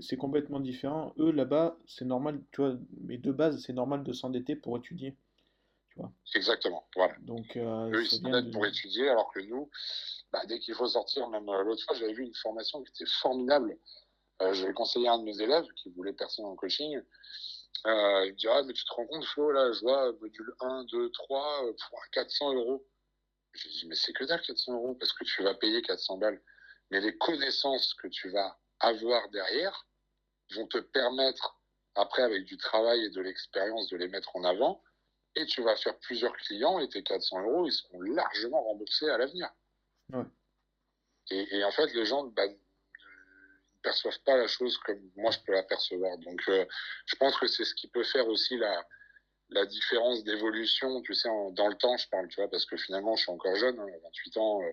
C'est 0.00 0.16
complètement 0.16 0.60
différent. 0.60 1.14
Eux, 1.18 1.30
là-bas, 1.30 1.78
c'est 1.86 2.04
normal, 2.04 2.40
tu 2.52 2.60
vois, 2.60 2.76
mais 3.00 3.18
de 3.18 3.30
base, 3.30 3.62
c'est 3.64 3.72
normal 3.72 4.02
de 4.02 4.12
s'endetter 4.12 4.56
pour 4.56 4.76
étudier. 4.76 5.16
Tu 5.94 6.00
vois. 6.00 6.12
Exactement, 6.34 6.88
voilà. 6.96 7.14
Donc, 7.20 7.56
euh, 7.56 7.90
Eux, 7.92 8.02
ils 8.02 8.10
s'endettent 8.10 8.52
pour 8.52 8.66
étudier, 8.66 9.08
alors 9.08 9.32
que 9.32 9.40
nous, 9.40 9.70
bah, 10.32 10.42
dès 10.46 10.58
qu'il 10.58 10.74
faut 10.74 10.88
sortir, 10.88 11.28
même 11.28 11.48
euh, 11.48 11.62
l'autre 11.62 11.84
fois, 11.84 11.96
j'avais 11.96 12.12
vu 12.12 12.24
une 12.24 12.34
formation 12.34 12.82
qui 12.82 12.90
était 12.90 13.10
formidable. 13.20 13.78
Euh, 14.42 14.52
j'avais 14.52 14.72
conseillé 14.72 15.08
à 15.08 15.12
un 15.12 15.18
de 15.18 15.24
mes 15.24 15.40
élèves 15.40 15.66
qui 15.76 15.90
voulait 15.90 16.12
personne 16.12 16.46
en 16.46 16.56
coaching. 16.56 17.00
Euh, 17.86 18.26
il 18.26 18.32
me 18.32 18.36
dit 18.36 18.48
Ah, 18.48 18.62
mais 18.64 18.72
tu 18.72 18.84
te 18.84 18.92
rends 18.92 19.06
compte, 19.06 19.24
Flo, 19.26 19.52
là, 19.52 19.72
je 19.72 19.80
vois 19.80 20.12
module 20.20 20.52
1, 20.60 20.84
2, 20.90 21.10
3, 21.10 21.62
pour 21.88 22.00
400 22.12 22.54
euros. 22.54 22.86
J'ai 23.52 23.68
dit 23.68 23.86
Mais 23.88 23.94
c'est 23.94 24.12
que 24.12 24.24
dalle, 24.24 24.42
400 24.42 24.74
euros, 24.74 24.94
parce 24.94 25.12
que 25.12 25.24
tu 25.24 25.42
vas 25.44 25.54
payer 25.54 25.80
400 25.82 26.18
balles 26.18 26.42
mais 26.90 27.00
les 27.00 27.16
connaissances 27.16 27.94
que 27.94 28.08
tu 28.08 28.30
vas 28.30 28.58
avoir 28.80 29.28
derrière 29.30 29.86
vont 30.54 30.66
te 30.66 30.78
permettre, 30.78 31.58
après, 31.94 32.22
avec 32.22 32.44
du 32.44 32.56
travail 32.56 33.04
et 33.04 33.10
de 33.10 33.20
l'expérience, 33.20 33.88
de 33.88 33.96
les 33.96 34.08
mettre 34.08 34.34
en 34.36 34.44
avant. 34.44 34.82
Et 35.36 35.46
tu 35.46 35.62
vas 35.62 35.76
faire 35.76 35.98
plusieurs 35.98 36.32
clients 36.36 36.78
et 36.78 36.88
tes 36.88 37.02
400 37.02 37.42
euros, 37.42 37.66
ils 37.66 37.72
seront 37.72 38.00
largement 38.00 38.62
remboursés 38.62 39.08
à 39.08 39.18
l'avenir. 39.18 39.50
Et, 41.30 41.64
en 41.64 41.70
fait, 41.72 41.92
les 41.94 42.04
gens 42.04 42.24
bah, 42.24 42.46
ne 42.46 42.54
perçoivent 43.82 44.20
pas 44.24 44.36
la 44.36 44.46
chose 44.46 44.76
comme 44.78 45.00
moi 45.16 45.30
je 45.30 45.38
peux 45.40 45.52
la 45.52 45.62
percevoir. 45.62 46.16
Donc, 46.18 46.40
euh, 46.48 46.64
je 47.06 47.16
pense 47.16 47.36
que 47.38 47.46
c'est 47.46 47.64
ce 47.64 47.74
qui 47.74 47.88
peut 47.88 48.04
faire 48.04 48.28
aussi 48.28 48.56
la, 48.58 48.86
la 49.50 49.66
différence 49.66 50.24
d'évolution, 50.24 51.00
tu 51.02 51.14
sais, 51.14 51.28
dans 51.52 51.68
le 51.68 51.74
temps, 51.76 51.96
je 51.96 52.08
parle, 52.08 52.28
tu 52.28 52.40
vois, 52.40 52.50
parce 52.50 52.66
que 52.66 52.76
finalement, 52.76 53.16
je 53.16 53.22
suis 53.22 53.32
encore 53.32 53.56
jeune, 53.56 53.76
28 53.76 54.36
hein, 54.36 54.40
ans. 54.40 54.62
Euh, 54.62 54.72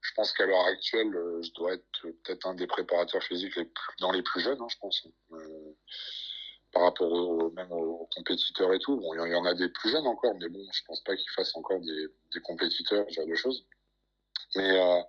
je 0.00 0.12
pense 0.14 0.32
qu'à 0.32 0.44
l'heure 0.44 0.66
actuelle, 0.66 1.14
euh, 1.16 1.40
je 1.42 1.50
dois 1.52 1.74
être 1.74 1.84
peut-être 2.02 2.46
un 2.46 2.54
des 2.54 2.66
préparateurs 2.66 3.22
physiques 3.22 3.56
les 3.56 3.70
dans 4.00 4.12
les 4.12 4.22
plus 4.22 4.40
jeunes, 4.40 4.60
hein, 4.60 4.68
je 4.68 4.76
pense. 4.78 5.06
Par 6.74 6.82
rapport 6.82 7.10
au, 7.10 7.50
même 7.52 7.70
aux, 7.72 8.08
compétiteurs 8.14 8.72
et 8.72 8.78
tout. 8.80 8.96
Bon, 8.96 9.14
il 9.14 9.30
y, 9.30 9.34
en 9.34 9.44
a 9.44 9.54
des 9.54 9.68
plus 9.68 9.90
jeunes 9.90 10.06
encore, 10.06 10.34
mais 10.40 10.48
bon, 10.48 10.66
je 10.72 10.82
pense 10.86 11.00
pas 11.02 11.16
qu'ils 11.16 11.30
fassent 11.30 11.56
encore 11.56 11.80
des, 11.80 12.06
des, 12.34 12.40
compétiteurs, 12.40 13.06
ce 13.08 13.14
genre 13.14 13.26
de 13.26 13.34
choses. 13.34 13.64
Mais, 14.56 14.70
euh, 14.80 15.00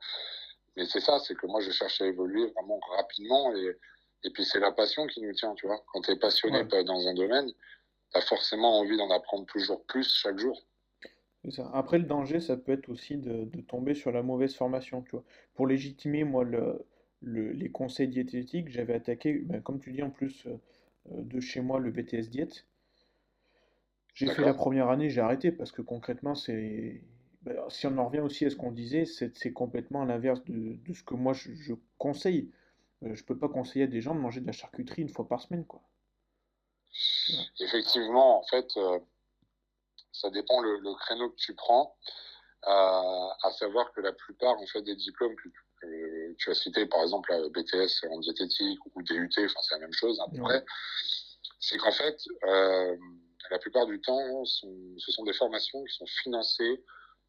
mais 0.78 0.86
c'est 0.86 1.00
ça, 1.00 1.20
c'est 1.20 1.36
que 1.36 1.48
moi, 1.48 1.62
je 1.62 1.72
cherche 1.72 2.02
à 2.02 2.06
évoluer 2.06 2.46
vraiment 2.52 2.80
rapidement 2.96 3.54
et, 3.56 3.78
et 4.24 4.30
puis 4.30 4.46
c'est 4.46 4.60
la 4.60 4.72
passion 4.72 5.08
qui 5.08 5.22
nous 5.22 5.34
tient, 5.34 5.54
tu 5.56 5.68
vois. 5.68 5.84
Quand 5.92 6.02
tu 6.02 6.12
es 6.12 6.16
passionné 6.16 6.64
dans 6.66 7.08
un 7.08 7.14
domaine, 7.14 7.52
tu 8.12 8.18
as 8.18 8.22
forcément 8.22 8.80
envie 8.80 8.98
d'en 8.98 9.10
apprendre 9.10 9.46
toujours 9.48 9.84
plus 9.86 10.08
chaque 10.14 10.38
jour. 10.38 10.62
Après, 11.74 12.00
le 12.00 12.06
danger, 12.06 12.40
ça 12.40 12.58
peut 12.58 12.72
être 12.72 12.90
aussi 12.90 13.18
de, 13.18 13.46
tomber 13.62 13.94
sur 13.94 14.12
la 14.12 14.24
mauvaise 14.24 14.56
formation, 14.56 15.04
tu 15.04 15.12
vois. 15.12 15.24
Pour 15.54 15.68
légitimer, 15.68 16.24
moi, 16.24 16.44
le, 16.44 16.88
les 17.22 17.70
conseils 17.72 18.08
diététiques, 18.08 18.70
j'avais 18.70 18.96
attaqué, 18.96 19.34
ben, 19.34 19.62
comme 19.62 19.80
tu 19.80 19.92
dis, 19.92 20.02
en 20.02 20.10
plus 20.10 20.46
euh, 20.48 20.58
de 21.10 21.40
chez 21.40 21.62
moi, 21.62 21.80
le 21.80 21.92
BTS 21.92 22.30
Diète. 22.30 22.66
J'ai 24.16 24.28
fait 24.28 24.44
la 24.44 24.54
première 24.54 24.90
année, 24.90 25.10
j'ai 25.10 25.20
arrêté 25.20 25.52
parce 25.52 25.72
que 25.72 25.82
concrètement, 25.82 26.36
c'est. 26.36 27.02
Ben, 27.42 27.58
si 27.70 27.86
on 27.86 27.98
en 27.98 28.08
revient 28.08 28.22
aussi 28.22 28.46
à 28.46 28.50
ce 28.50 28.56
qu'on 28.56 28.72
disait, 28.72 29.06
c'est 29.06 29.54
complètement 29.54 30.02
à 30.02 30.06
l'inverse 30.06 30.44
de, 30.46 30.80
ce 30.94 31.04
que 31.04 31.14
moi 31.14 31.34
je, 31.34 31.74
conseille. 31.98 32.52
Euh, 33.04 33.14
je 33.14 33.24
peux 33.24 33.38
pas 33.38 33.50
conseiller 33.50 33.86
à 33.86 33.88
des 33.88 34.02
gens 34.02 34.16
de 34.16 34.20
manger 34.20 34.40
de 34.40 34.48
la 34.48 34.54
charcuterie 34.54 35.02
une 35.02 35.10
fois 35.10 35.28
par 35.28 35.42
semaine, 35.42 35.66
quoi. 35.66 35.82
Effectivement, 37.60 38.40
en 38.40 38.44
fait, 38.44 38.66
euh, 38.78 39.00
ça 40.14 40.30
dépend 40.30 40.62
le, 40.62 40.96
créneau 41.00 41.30
que 41.30 41.36
tu 41.36 41.54
prends. 41.54 41.96
Euh, 42.64 43.30
à 43.44 43.52
savoir 43.52 43.92
que 43.92 44.02
la 44.02 44.12
plupart 44.12 44.58
en 44.60 44.66
fait 44.66 44.82
des 44.82 44.96
diplômes 44.96 45.36
que, 45.36 45.50
tu 45.50 45.65
as 46.48 46.56
cités, 46.56 46.86
par 46.86 47.02
exemple 47.02 47.32
BTS 47.50 48.08
en 48.12 48.20
diététique 48.20 48.80
ou 48.94 49.02
DUT, 49.02 49.30
enfin 49.38 49.60
c'est 49.62 49.76
la 49.76 49.82
même 49.82 49.94
chose 49.94 50.20
à 50.20 50.30
peu 50.30 50.42
près, 50.42 50.64
c'est 51.60 51.78
qu'en 51.78 51.92
fait 51.92 52.18
euh, 52.48 52.96
la 53.52 53.60
plupart 53.60 53.86
du 53.86 54.02
temps 54.02 54.46
ce 54.46 55.12
sont 55.12 55.24
des 55.24 55.34
formations 55.34 55.84
qui 55.84 55.96
sont 55.96 56.08
financées 56.24 56.84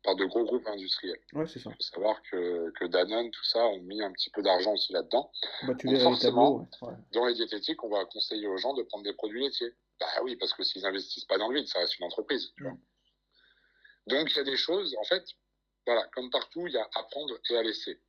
par 0.07 0.17
de 0.17 0.25
gros 0.25 0.45
groupes 0.45 0.67
industriels. 0.69 1.21
Ouais, 1.33 1.47
c'est 1.47 1.59
ça. 1.59 1.71
Il 1.71 1.77
faut 1.77 1.95
savoir 1.95 2.23
que, 2.31 2.71
que, 2.79 2.85
Danone, 2.87 3.31
tout 3.31 3.45
ça, 3.45 3.67
ont 3.67 3.81
mis 3.83 4.03
un 4.03 4.13
petit 4.13 4.31
peu 4.31 4.41
d'argent 4.41 4.73
aussi 4.73 4.93
là-dedans. 4.93 5.31
Bah, 5.67 5.75
tu 5.79 5.89
Donc 5.89 6.01
forcément, 6.01 6.67
dans 7.13 7.27
les 7.27 7.35
diététiques, 7.35 7.83
on 7.83 7.89
va 7.89 8.05
conseiller 8.07 8.47
aux 8.47 8.57
gens 8.57 8.73
de 8.75 8.83
prendre 8.85 9.05
des 9.05 9.13
produits 9.15 9.43
laitiers. 9.43 9.73
Bah 9.99 10.07
oui, 10.23 10.37
parce 10.37 10.53
que 10.53 10.63
s'ils 10.63 10.83
n'investissent 10.83 11.25
pas 11.25 11.39
dans 11.39 11.49
le 11.49 11.59
vide, 11.59 11.69
ça 11.69 11.81
reste 11.81 11.99
une 11.99 12.07
entreprise. 12.07 12.53
Tu 12.57 12.63
vois. 12.63 12.77
Donc 14.07 14.31
il 14.31 14.37
y 14.37 14.41
a 14.41 14.45
des 14.45 14.57
choses, 14.57 14.95
en 15.01 15.05
fait, 15.05 15.25
voilà, 15.87 16.07
comme 16.15 16.31
partout, 16.31 16.67
il 16.67 16.75
y 16.75 16.79
a 16.79 16.89
à 16.95 17.03
prendre 17.05 17.35
et 17.51 17.57
à 17.57 17.63
laisser. 17.63 18.01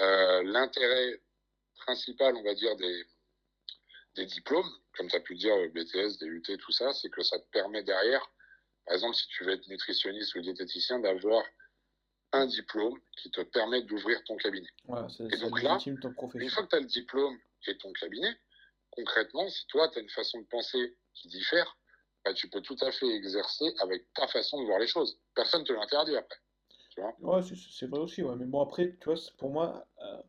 Euh, 0.00 0.42
l'intérêt 0.44 1.20
principal, 1.76 2.36
on 2.36 2.42
va 2.42 2.54
dire, 2.54 2.74
des, 2.76 3.04
des 4.16 4.26
diplômes, 4.26 4.70
comme 4.96 5.08
tu 5.08 5.16
as 5.16 5.20
pu 5.20 5.34
le 5.34 5.38
dire, 5.38 5.54
BTS, 5.72 6.18
DUT, 6.18 6.58
tout 6.58 6.72
ça, 6.72 6.92
c'est 6.92 7.10
que 7.10 7.22
ça 7.22 7.38
te 7.38 7.46
permet 7.50 7.82
derrière, 7.82 8.26
par 8.86 8.94
exemple, 8.94 9.16
si 9.16 9.26
tu 9.28 9.44
veux 9.44 9.52
être 9.52 9.66
nutritionniste 9.68 10.34
ou 10.34 10.40
diététicien, 10.40 10.98
d'avoir 10.98 11.44
un 12.32 12.46
diplôme 12.46 12.98
qui 13.18 13.30
te 13.30 13.42
permet 13.42 13.82
d'ouvrir 13.82 14.22
ton 14.24 14.36
cabinet. 14.36 14.68
et 15.30 15.36
donc 15.36 15.62
là, 15.62 15.78
une 15.86 16.50
fois 16.50 16.62
que 16.64 16.68
tu 16.68 16.76
as 16.76 16.80
le 16.80 16.86
diplôme 16.86 17.38
et 17.66 17.76
ton 17.76 17.92
cabinet, 17.92 18.34
concrètement, 18.90 19.48
si 19.48 19.66
toi, 19.66 19.88
tu 19.90 19.98
as 19.98 20.02
une 20.02 20.08
façon 20.08 20.40
de 20.40 20.46
penser 20.46 20.96
qui 21.14 21.28
diffère, 21.28 21.76
bah, 22.24 22.32
tu 22.32 22.48
peux 22.48 22.60
tout 22.60 22.76
à 22.80 22.90
fait 22.90 23.08
exercer 23.08 23.74
avec 23.80 24.12
ta 24.14 24.26
façon 24.28 24.60
de 24.60 24.66
voir 24.66 24.78
les 24.78 24.86
choses. 24.86 25.18
Personne 25.34 25.62
ne 25.62 25.66
te 25.66 25.72
l'interdit 25.72 26.16
après. 26.16 26.38
Tu 26.94 27.00
vois 27.00 27.38
ouais, 27.38 27.42
c'est 27.42 27.86
vrai 27.86 28.00
aussi. 28.00 28.22
Ouais. 28.22 28.36
Mais 28.36 28.44
bon, 28.44 28.60
après, 28.60 28.96
tu 29.00 29.06
vois, 29.06 29.14
pour 29.38 29.50
moi, 29.50 29.86
euh, 30.02 30.22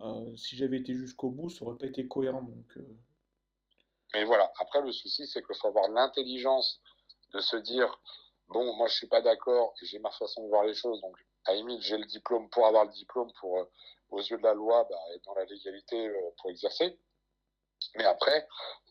euh, 0.00 0.36
si 0.36 0.56
j'avais 0.56 0.78
été 0.78 0.94
jusqu'au 0.94 1.30
bout, 1.30 1.48
ça 1.48 1.64
aurait 1.64 1.78
pas 1.78 1.86
été 1.86 2.08
cohérent. 2.08 2.42
Donc, 2.42 2.76
euh. 2.76 2.96
Mais 4.14 4.24
voilà, 4.24 4.52
après, 4.58 4.82
le 4.82 4.90
souci, 4.90 5.26
c'est 5.26 5.44
qu'il 5.44 5.54
faut 5.54 5.68
avoir 5.68 5.88
l'intelligence 5.88 6.80
de 7.32 7.40
se 7.40 7.56
dire 7.56 8.00
bon, 8.48 8.74
moi, 8.76 8.88
je 8.88 8.94
suis 8.94 9.06
pas 9.06 9.22
d'accord 9.22 9.74
et 9.80 9.86
j'ai 9.86 10.00
ma 10.00 10.10
façon 10.10 10.42
de 10.44 10.48
voir 10.48 10.64
les 10.64 10.74
choses. 10.74 11.00
Donc, 11.00 11.16
à 11.44 11.54
limite, 11.54 11.82
j'ai 11.82 11.96
le 11.96 12.04
diplôme 12.04 12.50
pour 12.50 12.66
avoir 12.66 12.84
le 12.84 12.92
diplôme, 12.92 13.32
pour, 13.40 13.66
aux 14.10 14.20
yeux 14.20 14.38
de 14.38 14.42
la 14.42 14.54
loi, 14.54 14.86
bah, 14.90 14.98
être 15.14 15.24
dans 15.24 15.34
la 15.34 15.44
légalité 15.44 16.12
pour 16.38 16.50
exercer. 16.50 16.98
Mais 17.96 18.04
après, 18.04 18.46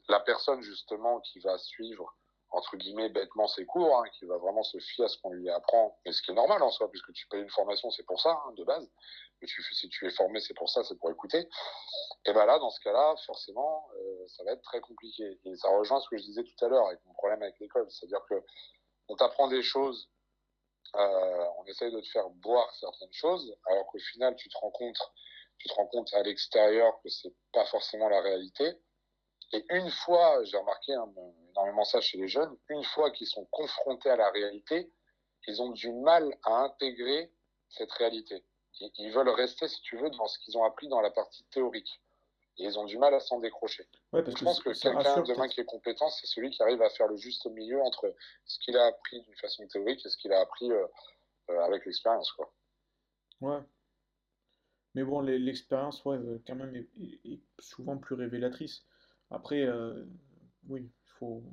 la 0.07 0.21
personne 0.21 0.61
justement 0.61 1.19
qui 1.19 1.39
va 1.39 1.57
suivre 1.57 2.15
entre 2.51 2.75
guillemets 2.75 3.09
bêtement 3.09 3.47
ses 3.47 3.65
cours, 3.65 3.97
hein, 3.97 4.03
qui 4.13 4.25
va 4.25 4.37
vraiment 4.37 4.63
se 4.63 4.77
fier 4.77 5.05
à 5.05 5.07
ce 5.07 5.17
qu'on 5.17 5.31
lui 5.31 5.49
apprend, 5.49 5.97
mais 6.05 6.11
ce 6.11 6.21
qui 6.21 6.31
est 6.31 6.35
normal 6.35 6.61
en 6.61 6.69
soi, 6.69 6.89
puisque 6.89 7.11
tu 7.13 7.27
payes 7.27 7.41
une 7.41 7.49
formation, 7.49 7.89
c'est 7.91 8.03
pour 8.03 8.19
ça, 8.19 8.31
hein, 8.45 8.51
de 8.57 8.63
base. 8.63 8.89
Mais 9.41 9.47
tu, 9.47 9.63
si 9.73 9.89
tu 9.89 10.05
es 10.05 10.11
formé, 10.11 10.39
c'est 10.41 10.53
pour 10.53 10.69
ça, 10.69 10.83
c'est 10.83 10.97
pour 10.97 11.09
écouter. 11.09 11.47
Et 12.25 12.33
ben 12.33 12.45
là, 12.45 12.59
dans 12.59 12.69
ce 12.69 12.79
cas-là, 12.81 13.15
forcément, 13.25 13.87
euh, 13.95 14.27
ça 14.27 14.43
va 14.43 14.51
être 14.51 14.61
très 14.61 14.81
compliqué. 14.81 15.39
Et 15.45 15.55
ça 15.55 15.69
rejoint 15.69 15.99
ce 16.01 16.09
que 16.09 16.17
je 16.17 16.23
disais 16.23 16.43
tout 16.43 16.65
à 16.65 16.67
l'heure 16.67 16.85
avec 16.87 16.99
mon 17.05 17.13
problème 17.13 17.41
avec 17.41 17.57
l'école, 17.59 17.89
c'est-à-dire 17.89 18.23
que 18.29 18.35
on 19.07 19.15
t'apprend 19.15 19.47
des 19.47 19.63
choses, 19.63 20.09
euh, 20.95 21.45
on 21.57 21.65
essaye 21.65 21.91
de 21.91 22.01
te 22.01 22.07
faire 22.07 22.29
boire 22.29 22.69
certaines 22.75 23.13
choses, 23.13 23.55
alors 23.65 23.85
qu'au 23.87 23.99
final, 23.99 24.35
tu 24.35 24.49
te 24.49 24.57
rends 24.57 24.71
compte, 24.71 24.99
tu 25.57 25.69
te 25.69 25.73
rends 25.73 25.87
compte 25.87 26.13
à 26.13 26.21
l'extérieur 26.21 26.99
que 27.01 27.09
c'est 27.09 27.33
pas 27.53 27.65
forcément 27.65 28.09
la 28.09 28.21
réalité. 28.21 28.77
Et 29.53 29.65
une 29.69 29.89
fois, 29.89 30.43
j'ai 30.43 30.57
remarqué 30.57 30.93
hein, 30.93 31.11
énormément 31.51 31.83
ça 31.83 31.99
chez 31.99 32.17
les 32.17 32.27
jeunes, 32.27 32.55
une 32.69 32.83
fois 32.83 33.11
qu'ils 33.11 33.27
sont 33.27 33.45
confrontés 33.51 34.09
à 34.09 34.15
la 34.15 34.29
réalité, 34.31 34.91
ils 35.47 35.61
ont 35.61 35.71
du 35.71 35.91
mal 35.91 36.37
à 36.43 36.63
intégrer 36.63 37.31
cette 37.69 37.91
réalité. 37.93 38.43
Ils 38.79 39.11
veulent 39.11 39.29
rester, 39.29 39.67
si 39.67 39.81
tu 39.81 39.97
veux, 39.97 40.09
dans 40.11 40.27
ce 40.27 40.39
qu'ils 40.39 40.57
ont 40.57 40.63
appris 40.63 40.87
dans 40.87 41.01
la 41.01 41.11
partie 41.11 41.43
théorique. 41.45 42.01
Et 42.57 42.65
ils 42.65 42.77
ont 42.77 42.85
du 42.85 42.97
mal 42.97 43.13
à 43.13 43.19
s'en 43.19 43.39
décrocher. 43.39 43.87
je 44.13 44.43
pense 44.43 44.61
que 44.61 44.69
quelqu'un 44.69 45.21
demain 45.21 45.47
qui 45.47 45.61
est 45.61 45.65
compétent, 45.65 46.09
c'est 46.09 46.27
celui 46.27 46.49
qui 46.49 46.61
arrive 46.61 46.81
à 46.81 46.89
faire 46.89 47.07
le 47.07 47.17
juste 47.17 47.45
milieu 47.47 47.81
entre 47.81 48.13
ce 48.45 48.59
qu'il 48.59 48.77
a 48.77 48.85
appris 48.85 49.21
d'une 49.21 49.35
façon 49.35 49.67
théorique 49.67 50.05
et 50.05 50.09
ce 50.09 50.17
qu'il 50.17 50.33
a 50.33 50.39
appris 50.39 50.71
euh, 50.71 50.85
euh, 51.49 51.59
avec 51.61 51.85
l'expérience. 51.85 52.31
Quoi. 52.33 52.51
Ouais. 53.41 53.59
Mais 54.93 55.03
bon, 55.03 55.21
l'expérience, 55.21 56.03
ouais, 56.05 56.17
euh, 56.17 56.41
quand 56.45 56.55
même, 56.55 56.75
est, 56.75 57.39
souvent 57.59 57.97
plus 57.97 58.15
révélatrice. 58.15 58.83
Après, 59.31 59.67
oui, 60.67 60.83
il 60.83 61.11
faut, 61.17 61.43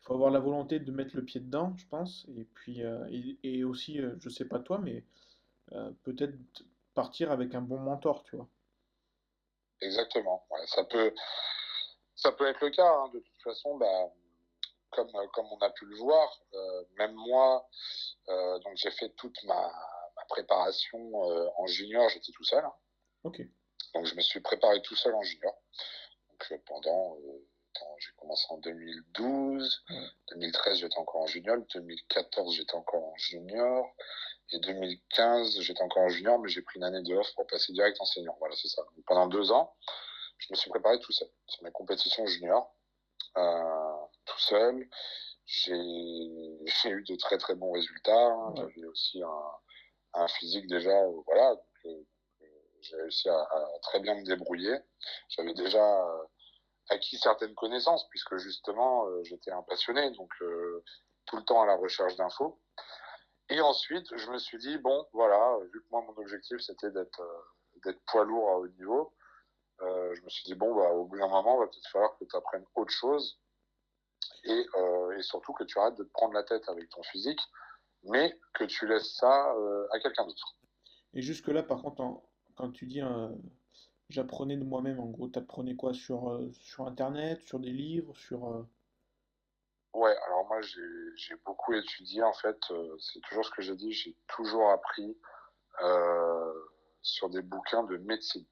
faut 0.00 0.14
avoir 0.14 0.30
la 0.30 0.40
volonté 0.40 0.80
de 0.80 0.92
mettre 0.92 1.16
le 1.16 1.24
pied 1.24 1.40
dedans, 1.40 1.74
je 1.76 1.86
pense. 1.86 2.26
Et 2.36 2.44
puis, 2.44 2.80
et, 3.10 3.38
et, 3.42 3.64
aussi, 3.64 4.00
je 4.18 4.28
sais 4.28 4.46
pas 4.46 4.58
toi, 4.58 4.78
mais 4.78 5.04
peut-être 6.02 6.36
partir 6.94 7.30
avec 7.30 7.54
un 7.54 7.62
bon 7.62 7.78
mentor, 7.78 8.24
tu 8.24 8.36
vois. 8.36 8.48
Exactement. 9.80 10.46
ça 10.66 10.84
peut, 10.84 11.14
ça 12.14 12.32
peut 12.32 12.46
être 12.46 12.60
le 12.60 12.70
cas. 12.70 12.86
Hein. 12.86 13.10
De 13.14 13.20
toute 13.20 13.42
façon, 13.42 13.76
bah, 13.78 14.10
comme, 14.90 15.10
comme 15.32 15.46
on 15.50 15.58
a 15.58 15.70
pu 15.70 15.86
le 15.86 15.96
voir, 15.96 16.40
euh, 16.54 16.84
même 16.98 17.14
moi, 17.14 17.68
euh, 18.28 18.58
donc 18.60 18.76
j'ai 18.76 18.90
fait 18.90 19.08
toute 19.10 19.42
ma, 19.44 19.72
ma 20.16 20.24
préparation 20.28 20.98
euh, 21.30 21.48
en 21.56 21.66
junior, 21.66 22.08
j'étais 22.10 22.32
tout 22.32 22.44
seul. 22.44 22.64
Hein. 22.64 22.74
Ok. 23.24 23.40
Donc 23.94 24.04
je 24.06 24.14
me 24.14 24.20
suis 24.20 24.40
préparé 24.40 24.82
tout 24.82 24.96
seul 24.96 25.14
en 25.14 25.22
junior. 25.22 25.56
Donc 26.48 26.64
pendant, 26.64 27.16
j'ai 27.98 28.12
commencé 28.16 28.46
en 28.50 28.58
2012, 28.58 29.84
2013 30.30 30.78
j'étais 30.78 30.98
encore 30.98 31.22
en 31.22 31.26
junior, 31.26 31.56
2014 31.74 32.54
j'étais 32.54 32.74
encore 32.74 33.04
en 33.04 33.16
junior, 33.16 33.86
et 34.52 34.58
2015, 34.58 35.60
j'étais 35.60 35.82
encore 35.82 36.02
en 36.02 36.08
junior, 36.08 36.38
mais 36.38 36.48
j'ai 36.48 36.62
pris 36.62 36.78
une 36.78 36.84
année 36.84 37.02
de 37.02 37.14
off 37.14 37.32
pour 37.34 37.46
passer 37.46 37.72
direct 37.72 38.00
en 38.00 38.04
senior. 38.04 38.36
Voilà, 38.40 38.54
c'est 38.56 38.68
ça. 38.68 38.82
pendant 39.06 39.26
deux 39.28 39.52
ans, 39.52 39.74
je 40.38 40.48
me 40.50 40.56
suis 40.56 40.70
préparé 40.70 40.98
tout 40.98 41.12
seul 41.12 41.28
sur 41.46 41.62
mes 41.62 41.70
compétitions 41.70 42.26
junior, 42.26 42.74
euh, 43.36 43.96
tout 44.24 44.40
seul. 44.40 44.88
J'ai 45.46 45.72
eu 45.74 47.04
de 47.04 47.16
très 47.16 47.38
très 47.38 47.54
bons 47.54 47.72
résultats. 47.72 48.36
J'avais 48.56 48.86
aussi 48.86 49.22
un, 49.22 50.22
un, 50.22 50.28
physique 50.28 50.66
déjà, 50.66 50.90
euh, 50.90 51.20
voilà. 51.26 51.54
Euh, 52.80 52.82
j'ai 52.82 52.96
réussi 52.96 53.28
à, 53.28 53.48
très 53.82 54.00
bien 54.00 54.14
me 54.14 54.24
débrouiller. 54.24 54.76
J'avais 55.28 55.54
déjà 55.54 56.06
acquis 56.88 57.18
certaines 57.18 57.54
connaissances 57.54 58.08
puisque 58.08 58.36
justement 58.38 59.06
j'étais 59.22 59.52
un 59.52 59.62
passionné, 59.62 60.10
donc 60.12 60.32
tout 61.26 61.36
le 61.36 61.44
temps 61.44 61.62
à 61.62 61.66
la 61.66 61.76
recherche 61.76 62.16
d'infos. 62.16 62.60
Et 63.50 63.60
ensuite, 63.60 64.16
je 64.16 64.30
me 64.30 64.38
suis 64.38 64.58
dit, 64.58 64.78
bon, 64.78 65.06
voilà, 65.12 65.58
vu 65.72 65.80
que 65.80 65.86
moi, 65.90 66.02
mon 66.02 66.16
objectif, 66.22 66.60
c'était 66.60 66.90
d'être 66.92 67.20
euh, 67.20 67.42
d'être 67.84 68.00
poids 68.06 68.24
lourd 68.24 68.48
à 68.48 68.58
haut 68.58 68.68
niveau, 68.68 69.12
euh, 69.80 70.14
je 70.14 70.22
me 70.22 70.28
suis 70.28 70.44
dit, 70.44 70.54
bon, 70.54 70.74
bah, 70.74 70.90
au 70.92 71.04
bout 71.04 71.18
d'un 71.18 71.28
moment, 71.28 71.56
il 71.56 71.60
va 71.60 71.66
peut-être 71.66 71.88
falloir 71.88 72.16
que 72.18 72.24
tu 72.24 72.36
apprennes 72.36 72.64
autre 72.76 72.92
chose 72.92 73.40
et, 74.44 74.66
euh, 74.76 75.18
et, 75.18 75.22
surtout 75.22 75.52
que 75.52 75.64
tu 75.64 75.78
arrêtes 75.78 75.96
de 75.96 76.04
te 76.04 76.12
prendre 76.12 76.34
la 76.34 76.44
tête 76.44 76.68
avec 76.68 76.88
ton 76.90 77.02
physique, 77.02 77.40
mais 78.04 78.38
que 78.54 78.64
tu 78.64 78.86
laisses 78.86 79.16
ça 79.16 79.54
à 79.92 79.98
quelqu'un 79.98 80.26
d'autre. 80.26 80.56
Et 81.14 81.22
jusque-là, 81.22 81.62
par 81.62 81.82
contre, 81.82 82.22
quand 82.60 82.70
tu 82.70 82.86
dis 82.86 83.00
j'apprenais 84.08 84.56
de 84.56 84.64
moi-même, 84.64 85.00
en 85.00 85.06
gros, 85.06 85.28
tu 85.28 85.38
apprenais 85.38 85.76
quoi 85.76 85.94
sur, 85.94 86.40
sur 86.52 86.86
Internet, 86.86 87.40
sur 87.42 87.58
des 87.58 87.70
livres, 87.70 88.16
sur... 88.16 88.66
Ouais, 89.92 90.16
alors 90.26 90.46
moi 90.46 90.60
j'ai 90.62 91.34
beaucoup 91.44 91.72
étudié 91.74 92.22
en 92.22 92.32
fait, 92.32 92.58
euh, 92.70 92.96
c'est 93.00 93.20
toujours 93.22 93.44
ce 93.44 93.50
que 93.50 93.60
j'ai 93.60 93.74
dit, 93.74 93.90
j'ai 93.90 94.14
toujours 94.28 94.70
appris 94.70 95.16
euh, 95.82 96.52
sur 97.02 97.28
des 97.28 97.42
bouquins 97.42 97.82
de 97.82 97.96
médecine. 97.96 98.44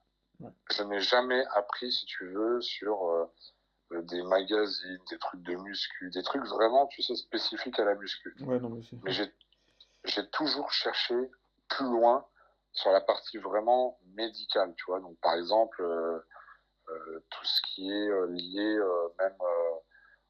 Je 0.73 0.83
n'ai 0.83 1.01
jamais 1.01 1.45
appris, 1.55 1.93
si 1.93 2.07
tu 2.07 2.27
veux, 2.27 2.61
sur 2.61 3.09
euh, 3.09 4.03
des 4.03 4.23
magazines, 4.25 4.99
des 5.11 5.19
trucs 5.19 5.43
de 5.43 5.55
muscu, 5.55 6.11
des 6.11 6.23
trucs 6.23 6.45
vraiment, 6.45 6.89
tu 6.89 7.03
sais, 7.03 7.15
spécifiques 7.15 7.79
à 7.79 7.85
la 7.85 7.95
muscu. 7.95 8.35
Ouais, 8.41 8.59
non, 8.59 8.71
mais, 8.71 8.83
mais 9.05 9.13
j'ai 9.13 10.31
toujours 10.31 10.73
cherché 10.73 11.15
plus 11.69 11.87
loin 11.87 12.27
sur 12.73 12.91
la 12.91 13.01
partie 13.01 13.39
vraiment 13.39 13.99
médicale, 14.15 14.75
tu 14.77 14.85
vois. 14.87 15.01
Donc 15.01 15.19
par 15.21 15.35
exemple, 15.35 15.83
tout 17.31 17.45
ce 17.45 17.61
qui 17.63 17.91
est 17.91 18.11
lié 18.29 18.79
même 19.19 19.37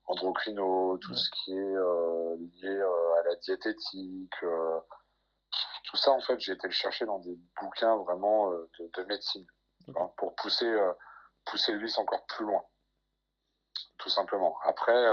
endocrino, 0.08 0.98
tout 0.98 1.14
ce 1.14 1.30
qui 1.30 1.52
est 1.52 1.76
euh, 1.76 2.36
lié 2.36 2.68
euh, 2.68 3.20
à 3.20 3.22
la 3.24 3.36
diététique. 3.36 4.42
Euh, 4.42 4.80
tout 5.84 5.96
ça, 5.96 6.12
en 6.12 6.20
fait, 6.20 6.38
j'ai 6.40 6.52
été 6.52 6.66
le 6.66 6.72
chercher 6.72 7.06
dans 7.06 7.18
des 7.18 7.38
bouquins 7.60 7.96
vraiment 7.96 8.50
de, 8.50 9.04
médecine 9.04 9.46
pour 10.18 10.34
pousser, 10.36 10.70
pousser 11.46 11.72
le 11.72 11.78
vice 11.78 11.96
encore 11.96 12.26
plus 12.26 12.44
loin. 12.44 12.62
Tout 13.96 14.10
simplement. 14.10 14.58
Après, 14.64 15.06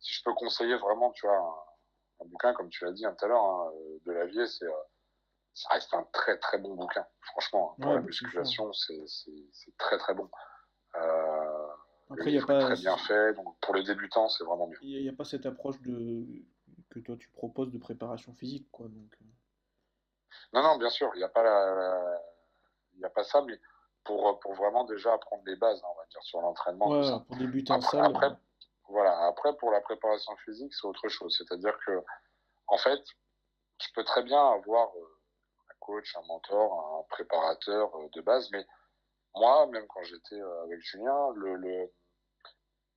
si 0.00 0.14
je 0.14 0.24
peux 0.24 0.32
conseiller 0.32 0.76
vraiment, 0.76 1.10
tu 1.12 1.26
vois, 1.26 1.36
un, 2.20 2.24
bouquin, 2.24 2.54
comme 2.54 2.70
tu 2.70 2.86
l'as 2.86 2.92
dit 2.92 3.02
tout 3.02 3.24
à 3.24 3.28
l'heure, 3.28 3.44
hein, 3.44 3.70
de 4.06 4.12
Lavier, 4.12 4.46
c'est 4.46 4.64
ça 5.58 5.70
reste 5.70 5.92
un 5.92 6.06
très 6.12 6.38
très 6.38 6.58
bon 6.58 6.74
bouquin. 6.74 7.04
Franchement, 7.20 7.72
hein, 7.72 7.82
pour 7.82 7.92
la 7.94 8.00
musculation, 8.00 8.72
c'est 8.72 9.76
très 9.76 9.98
très 9.98 10.14
bon. 10.14 10.30
Après, 12.10 12.30
il 12.30 12.36
n'y 12.36 12.42
a 12.42 12.46
pas. 12.46 12.60
Très 12.60 12.76
bien 12.76 12.96
fait, 12.96 13.34
donc 13.34 13.58
pour 13.60 13.74
les 13.74 13.82
débutants, 13.82 14.28
c'est 14.28 14.44
vraiment 14.44 14.68
mieux. 14.68 14.78
Il 14.82 15.02
n'y 15.02 15.08
a, 15.08 15.12
pas 15.12 15.24
cette 15.24 15.46
approche 15.46 15.80
de 15.82 16.24
que 16.90 17.00
toi 17.00 17.16
tu 17.18 17.28
proposes 17.30 17.70
de 17.72 17.78
préparation 17.78 18.32
physique, 18.34 18.70
quoi. 18.70 18.86
Donc... 18.86 19.12
Euh. 19.20 19.24
Non, 20.52 20.62
non, 20.62 20.78
bien 20.78 20.90
sûr, 20.90 21.10
il 21.14 21.18
n'y 21.18 21.24
a 21.24 21.28
pas 21.28 21.42
la... 21.42 22.22
il 22.96 23.04
a 23.04 23.10
pas 23.10 23.24
ça, 23.24 23.42
mais 23.42 23.60
pour, 24.04 24.38
pour 24.40 24.54
vraiment 24.54 24.84
déjà 24.84 25.12
apprendre 25.12 25.42
les 25.44 25.56
bases, 25.56 25.82
hein, 25.82 25.88
on 25.92 25.98
va 25.98 26.06
dire, 26.06 26.22
sur 26.22 26.40
l'entraînement. 26.40 26.88
Ouais, 26.88 27.10
pour 27.26 27.36
débuter 27.36 27.72
en 27.72 27.80
salle. 27.80 28.06
Après, 28.06 28.30
voilà, 28.88 29.26
après, 29.26 29.54
pour 29.56 29.70
la 29.70 29.80
préparation 29.82 30.34
physique, 30.36 30.72
c'est 30.72 30.86
autre 30.86 31.08
chose. 31.08 31.36
C'est-à-dire 31.36 31.76
que, 31.84 32.02
en 32.68 32.78
fait, 32.78 33.00
je 33.82 33.88
peux 33.94 34.04
très 34.04 34.22
bien 34.22 34.52
avoir 34.52 34.88
euh, 34.96 35.17
coach, 35.88 36.14
un 36.16 36.26
mentor, 36.26 37.00
un 37.00 37.02
préparateur 37.08 37.94
euh, 37.96 38.08
de 38.14 38.20
base, 38.20 38.48
mais 38.52 38.66
moi, 39.34 39.66
même 39.68 39.86
quand 39.88 40.02
j'étais 40.02 40.40
avec 40.64 40.80
Julien, 40.80 41.32
le, 41.34 41.56
le, 41.56 41.92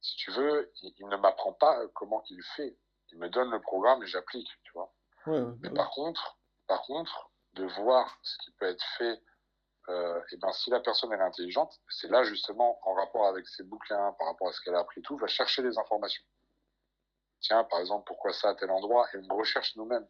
si 0.02 0.16
tu 0.18 0.32
veux, 0.32 0.72
il, 0.82 1.08
ne 1.08 1.18
m'apprend 1.18 1.54
pas 1.54 1.80
comment 1.94 2.24
il 2.30 2.42
fait. 2.56 2.78
Il 3.12 3.20
me 3.20 3.30
donne 3.30 3.52
le 3.52 3.62
programme 3.62 4.02
et 4.04 4.08
j'applique, 4.08 4.50
tu 4.64 4.72
vois. 4.74 4.94
Mais 5.28 5.70
par 5.70 5.92
contre, 5.92 6.40
par 6.68 6.82
contre, 6.84 7.32
de 7.54 7.66
voir 7.66 8.18
ce 8.24 8.38
qui 8.40 8.52
peut 8.52 8.66
être 8.66 8.84
fait, 8.98 9.22
euh, 9.90 10.22
et 10.32 10.38
ben 10.38 10.52
si 10.54 10.70
la 10.70 10.80
personne 10.80 11.12
est 11.14 11.20
intelligente, 11.20 11.80
c'est 11.90 12.10
là 12.10 12.24
justement 12.24 12.80
en 12.88 12.94
rapport 12.94 13.28
avec 13.28 13.48
ses 13.48 13.64
bouquins, 13.64 14.14
par 14.18 14.28
rapport 14.28 14.48
à 14.48 14.54
ce 14.54 14.62
qu'elle 14.62 14.76
a 14.76 14.80
appris 14.80 15.02
tout, 15.02 15.18
va 15.18 15.28
chercher 15.28 15.62
des 15.62 15.78
informations. 15.78 16.24
Tiens, 17.42 17.64
par 17.66 17.80
exemple, 17.80 18.06
pourquoi 18.08 18.34
ça 18.34 18.50
à 18.50 18.56
tel 18.56 18.72
endroit 18.72 19.08
Et 19.14 19.18
on 19.30 19.36
recherche 19.36 19.76
nous-mêmes. 19.76 20.08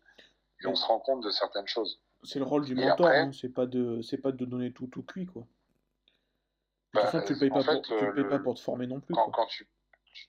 Et 0.61 0.67
on 0.67 0.75
se 0.75 0.85
rend 0.85 0.99
compte 0.99 1.23
de 1.23 1.31
certaines 1.31 1.67
choses. 1.67 1.99
C'est 2.23 2.39
le 2.39 2.45
rôle 2.45 2.65
du 2.65 2.75
mentor, 2.75 3.07
hein. 3.07 3.31
c'est 3.33 3.49
pas 3.49 3.65
de, 3.65 4.01
c'est 4.01 4.17
pas 4.17 4.31
de 4.31 4.45
donner 4.45 4.71
tout 4.71 4.87
tout 4.87 5.03
cuit, 5.03 5.25
quoi. 5.25 5.41
De 5.41 6.99
toute 6.99 7.05
bah, 7.05 7.11
façon, 7.11 7.25
tu 7.25 7.39
payes 7.39 7.49
pas, 7.49 7.63
pour, 7.63 7.81
tu 7.81 7.89
payes 7.93 8.23
euh, 8.23 8.29
pas 8.29 8.39
pour 8.39 8.55
te 8.55 8.59
former 8.59 8.85
non 8.85 8.99
plus. 8.99 9.15
quand 9.15 9.45
tu 9.47 9.67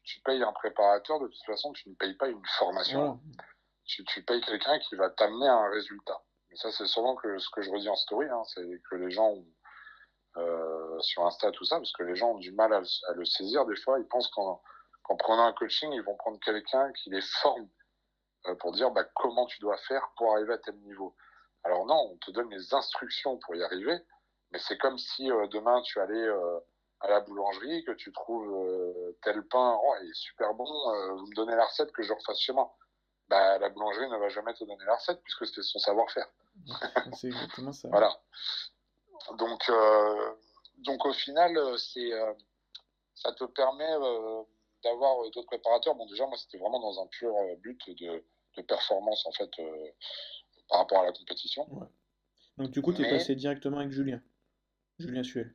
tu, 0.05 0.21
payes 0.21 0.43
un 0.43 0.53
préparateur, 0.53 1.21
de 1.21 1.29
toute 1.29 1.45
façon, 1.45 1.73
tu 1.73 1.89
ne 1.89 1.95
payes 1.95 2.15
pas 2.15 2.29
une 2.29 2.45
formation. 2.59 3.21
Tu, 3.85 4.05
tu, 4.05 4.23
payes 4.23 4.41
quelqu'un 4.41 4.79
qui 4.79 4.95
va 4.95 5.11
t'amener 5.11 5.49
à 5.49 5.55
un 5.55 5.71
résultat. 5.71 6.23
Et 6.53 6.57
ça, 6.57 6.71
c'est 6.71 6.87
souvent 6.87 7.17
que, 7.17 7.39
ce 7.39 7.49
que 7.51 7.63
je 7.63 7.71
redis 7.71 7.89
en 7.89 7.97
story, 7.97 8.29
hein, 8.29 8.43
c'est 8.47 8.81
que 8.91 8.97
les 8.97 9.11
gens, 9.11 9.35
euh, 10.37 11.01
sur 11.01 11.27
Insta, 11.27 11.51
tout 11.51 11.65
ça, 11.65 11.77
parce 11.77 11.93
que 11.93 12.03
les 12.05 12.15
gens 12.15 12.33
ont 12.33 12.39
du 12.39 12.53
mal 12.53 12.73
à, 12.73 12.83
le 13.15 13.25
saisir. 13.25 13.67
Des 13.67 13.77
fois, 13.77 13.99
ils 13.99 14.07
pensent 14.07 14.29
qu'en 14.29 14.61
prenant 15.19 15.47
un 15.47 15.53
coaching, 15.53 15.91
ils 15.93 16.03
vont 16.03 16.17
prendre 16.17 16.39
quelqu'un 16.41 16.93
qui 16.93 17.11
les 17.11 17.23
forme 17.43 17.69
euh, 18.47 18.55
pour 18.57 18.73
dire 18.73 18.91
bah, 18.91 19.05
comment 19.15 19.47
tu 19.47 19.59
dois 19.61 19.77
faire 19.89 20.13
pour 20.17 20.33
arriver 20.33 20.55
à 20.55 20.59
tel 20.59 20.77
niveau. 20.81 21.15
Alors 21.65 21.87
non, 21.87 22.13
on 22.13 22.17
te 22.19 22.31
donne 22.31 22.51
les 22.51 22.75
instructions 22.75 23.39
pour 23.39 23.55
y 23.55 23.63
arriver, 23.63 23.99
mais 24.51 24.59
c'est 24.59 24.79
comme 24.79 24.99
si 24.99 25.31
euh, 25.31 25.47
demain 25.49 25.81
tu 25.83 26.01
allais 26.01 26.29
à 27.03 27.09
la 27.09 27.21
boulangerie, 27.21 27.85
que 27.85 27.93
tu 27.93 28.13
trouves 28.13 28.49
euh, 28.55 29.19
tel 29.23 29.43
pain, 29.49 29.79
oh, 29.83 29.95
il 30.03 30.11
est 30.11 30.15
super 30.15 30.55
bon, 30.55 30.67
euh, 30.67 31.13
vous 31.15 31.27
me 31.27 31.35
donnez 31.35 31.57
la 31.57 31.65
recette 31.65 31.91
que 31.93 32.03
je 32.03 32.13
refasse 32.13 32.39
chez 32.39 32.53
moi. 32.53 32.77
Bah, 33.29 33.59
la 33.59 33.69
boulangerie 33.71 34.09
ne 34.09 34.17
va 34.17 34.29
jamais 34.29 34.55
te 34.55 34.65
donner 34.65 34.85
la 34.85 34.95
recette 34.95 35.21
puisque 35.23 35.47
c'est 35.47 35.63
son 35.63 35.79
savoir-faire. 35.81 36.29
c'est 37.13 37.29
exactement 37.29 37.73
ça. 37.73 37.89
voilà. 37.89 38.17
Donc, 39.37 39.69
euh, 39.69 40.35
donc 40.79 41.05
au 41.05 41.13
final, 41.13 41.59
c'est, 41.79 42.11
ça 43.15 43.33
te 43.33 43.45
permet 43.45 43.93
d'avoir 44.85 45.29
d'autres 45.31 45.47
préparateurs. 45.47 45.95
Bon, 45.97 46.07
déjà, 46.07 46.27
moi, 46.27 46.37
c'était 46.37 46.59
vraiment 46.59 46.81
dans 46.81 47.03
un 47.03 47.07
pur 47.07 47.35
but 47.59 47.81
de, 47.99 48.25
de 48.57 48.63
performance, 48.63 49.25
en 49.27 49.33
fait, 49.33 49.51
par 50.73 50.81
rapport 50.81 51.01
à 51.03 51.05
la 51.05 51.13
compétition. 51.13 51.69
Donc, 52.57 52.71
du 52.71 52.81
coup, 52.81 52.95
tu 52.95 53.05
es 53.05 53.11
passé 53.11 53.35
directement 53.35 53.79
avec 53.79 53.93
Julien. 53.93 54.23
Julien 54.99 55.23
Suel. 55.23 55.55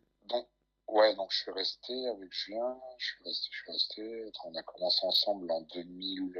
Ouais, 0.87 1.13
donc 1.15 1.31
je 1.31 1.39
suis 1.39 1.51
resté 1.51 2.07
avec 2.07 2.31
Julien, 2.31 2.79
je 2.97 3.05
suis 3.05 3.23
resté, 3.25 3.49
je 3.51 3.57
suis 3.57 3.71
resté, 3.71 4.31
on 4.45 4.55
a 4.55 4.63
commencé 4.63 5.05
ensemble 5.05 5.51
en 5.51 5.61
2000, 5.61 6.33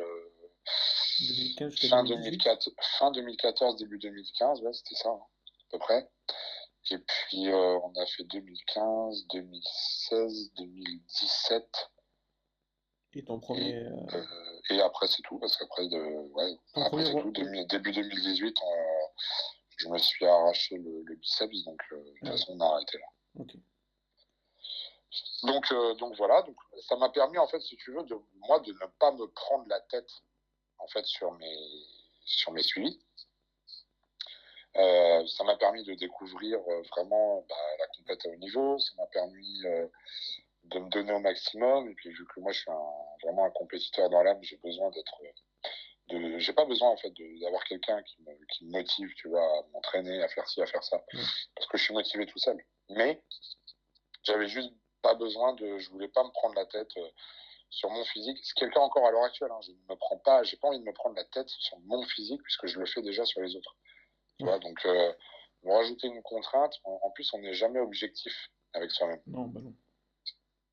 fin, 1.89 2.03
2004, 2.05 2.71
fin 2.97 3.11
2014, 3.11 3.75
début 3.75 3.99
2015, 3.99 4.61
ouais, 4.61 4.71
c'était 4.71 4.95
ça, 4.95 5.09
hein, 5.09 5.19
à 5.19 5.71
peu 5.71 5.79
près. 5.79 6.09
Et 6.91 6.97
puis, 6.97 7.49
euh, 7.49 7.77
on 7.83 7.93
a 8.01 8.05
fait 8.05 8.23
2015, 8.23 9.27
2016, 9.33 10.53
2017. 10.57 11.91
Et 13.15 13.25
ton 13.25 13.39
premier. 13.41 13.71
Et, 13.71 13.85
euh, 13.85 14.46
et 14.69 14.81
après, 14.81 15.07
c'est 15.07 15.21
tout, 15.23 15.37
parce 15.39 15.55
qu'après, 15.57 15.87
de, 15.87 15.97
ouais, 16.33 16.57
après, 16.75 17.05
c'est 17.05 17.21
tout. 17.21 17.31
début 17.31 17.91
2018, 17.91 18.57
je 19.77 19.87
me 19.87 19.97
suis 19.97 20.25
arraché 20.25 20.77
le, 20.77 21.15
biceps, 21.15 21.63
donc 21.63 21.81
euh, 21.91 22.03
de 22.03 22.13
toute 22.19 22.27
façon, 22.29 22.53
on 22.57 22.59
a 22.61 22.73
arrêté 22.73 22.97
là. 22.97 23.45
Donc, 25.43 25.73
donc 25.99 26.15
voilà, 26.17 26.41
donc, 26.41 26.55
ça 26.87 26.95
m'a 26.97 27.09
permis, 27.09 27.37
en 27.37 27.47
fait, 27.47 27.59
si 27.61 27.77
tu 27.77 27.91
veux, 27.91 28.03
de, 28.03 28.15
moi, 28.47 28.59
de 28.59 28.71
ne 28.73 28.87
pas 28.99 29.11
me 29.11 29.27
prendre 29.27 29.65
la 29.67 29.79
tête, 29.81 30.09
en 30.79 30.87
fait, 30.87 31.05
sur 31.05 31.31
mes, 31.33 31.57
sur 32.25 32.51
mes 32.51 32.63
suivis. 32.63 32.99
Euh, 34.77 35.25
ça 35.25 35.43
m'a 35.43 35.55
permis 35.55 35.83
de 35.83 35.95
découvrir 35.95 36.59
euh, 36.59 36.81
vraiment 36.91 37.43
bah, 37.49 37.55
la 37.79 37.87
compète 37.87 38.25
à 38.25 38.29
haut 38.29 38.35
niveau. 38.35 38.77
Ça 38.77 38.91
m'a 38.97 39.07
permis 39.07 39.65
euh, 39.65 39.87
de 40.67 40.79
me 40.79 40.89
donner 40.89 41.13
au 41.13 41.19
maximum. 41.19 41.89
Et 41.89 41.93
puis, 41.93 42.09
vu 42.09 42.25
que 42.25 42.39
moi, 42.39 42.51
je 42.51 42.59
suis 42.59 42.71
vraiment 43.23 43.45
un 43.45 43.51
compétiteur 43.51 44.09
dans 44.09 44.23
l'âme, 44.23 44.39
j'ai 44.41 44.57
besoin 44.57 44.89
d'être. 44.91 45.21
De, 46.09 46.39
j'ai 46.39 46.53
pas 46.53 46.65
besoin 46.65 46.89
en 46.89 46.97
fait 46.97 47.11
d'avoir 47.41 47.63
quelqu'un 47.65 48.01
qui 48.03 48.21
me, 48.21 48.31
qui 48.45 48.65
me 48.65 48.71
motive, 48.71 49.13
tu 49.15 49.27
vois, 49.27 49.43
à 49.43 49.63
m'entraîner, 49.73 50.23
à 50.23 50.29
faire 50.29 50.47
ci, 50.47 50.61
à 50.61 50.65
faire 50.65 50.83
ça, 50.83 51.03
parce 51.53 51.67
que 51.67 51.77
je 51.77 51.83
suis 51.83 51.93
motivé 51.93 52.25
tout 52.25 52.39
seul. 52.39 52.57
Mais 52.89 53.21
j'avais 54.23 54.47
juste 54.47 54.71
pas 55.01 55.15
besoin 55.15 55.53
de, 55.55 55.77
je 55.79 55.89
voulais 55.89 56.07
pas 56.07 56.23
me 56.23 56.29
prendre 56.29 56.55
la 56.55 56.65
tête 56.65 56.93
sur 57.69 57.89
mon 57.89 58.05
physique. 58.05 58.37
C'est 58.41 58.55
quelqu'un 58.55 58.79
encore 58.79 59.05
à 59.05 59.11
l'heure 59.11 59.25
actuelle. 59.25 59.51
Hein, 59.51 59.59
je 59.65 59.71
ne 59.71 59.77
me 59.89 59.95
prends 59.97 60.17
pas, 60.19 60.43
j'ai 60.43 60.55
pas 60.55 60.69
envie 60.69 60.79
de 60.79 60.85
me 60.85 60.93
prendre 60.93 61.15
la 61.17 61.25
tête 61.25 61.49
sur 61.49 61.77
mon 61.79 62.01
physique 62.03 62.41
puisque 62.41 62.67
je 62.67 62.79
le 62.79 62.85
fais 62.85 63.01
déjà 63.01 63.25
sur 63.25 63.41
les 63.41 63.53
autres 63.57 63.75
donc, 64.39 64.85
euh, 64.85 65.13
rajouter 65.65 66.07
une 66.07 66.21
contrainte, 66.21 66.73
en, 66.83 67.09
plus, 67.11 67.31
on 67.33 67.39
n'est 67.39 67.53
jamais 67.53 67.79
objectif 67.79 68.33
avec 68.73 68.91
soi-même. 68.91 69.21
Non, 69.27 69.45
bah 69.45 69.61
non. 69.61 69.73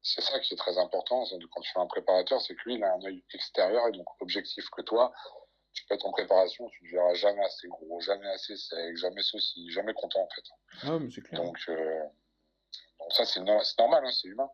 C'est 0.06 0.20
ça 0.20 0.38
qui 0.38 0.52
est 0.52 0.56
très 0.58 0.76
important 0.76 1.24
quand 1.50 1.60
tu 1.62 1.72
fais 1.72 1.80
un 1.80 1.86
préparateur, 1.86 2.40
c'est 2.42 2.54
que 2.54 2.60
lui, 2.66 2.74
il 2.74 2.84
a 2.84 2.92
un 2.92 3.02
œil 3.04 3.24
extérieur 3.32 3.88
et 3.88 3.92
donc 3.92 4.06
objectif 4.20 4.68
que 4.70 4.82
toi. 4.82 5.12
Tu 5.72 5.84
peux 5.86 5.94
être 5.94 6.06
en 6.06 6.12
préparation, 6.12 6.68
tu 6.68 6.84
ne 6.84 6.90
verras 6.90 7.14
jamais 7.14 7.42
assez 7.42 7.66
gros, 7.68 7.98
jamais 8.00 8.28
assez 8.28 8.54
sec, 8.56 8.96
jamais 8.96 9.22
ceci, 9.22 9.70
jamais 9.70 9.94
content 9.94 10.20
en 10.20 10.28
fait. 10.28 10.44
Ah, 10.82 10.98
mais 10.98 11.08
clair. 11.08 11.42
Donc, 11.42 11.56
euh, 11.68 12.04
donc 13.00 13.12
ça, 13.12 13.24
c'est 13.24 13.40
normal, 13.40 14.04
hein, 14.04 14.12
c'est 14.12 14.28
humain. 14.28 14.48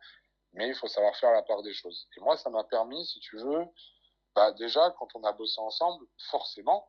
Mais 0.52 0.68
il 0.68 0.74
faut 0.74 0.86
savoir 0.86 1.14
faire 1.16 1.32
la 1.32 1.42
part 1.42 1.62
des 1.62 1.74
choses. 1.74 2.08
Et 2.16 2.20
moi, 2.20 2.36
ça 2.36 2.48
m'a 2.48 2.64
permis, 2.64 3.04
si 3.06 3.18
tu 3.20 3.36
veux, 3.36 3.64
bah 4.34 4.52
déjà, 4.52 4.94
quand 4.98 5.08
on 5.14 5.24
a 5.24 5.32
bossé 5.32 5.60
ensemble, 5.60 6.06
forcément, 6.30 6.88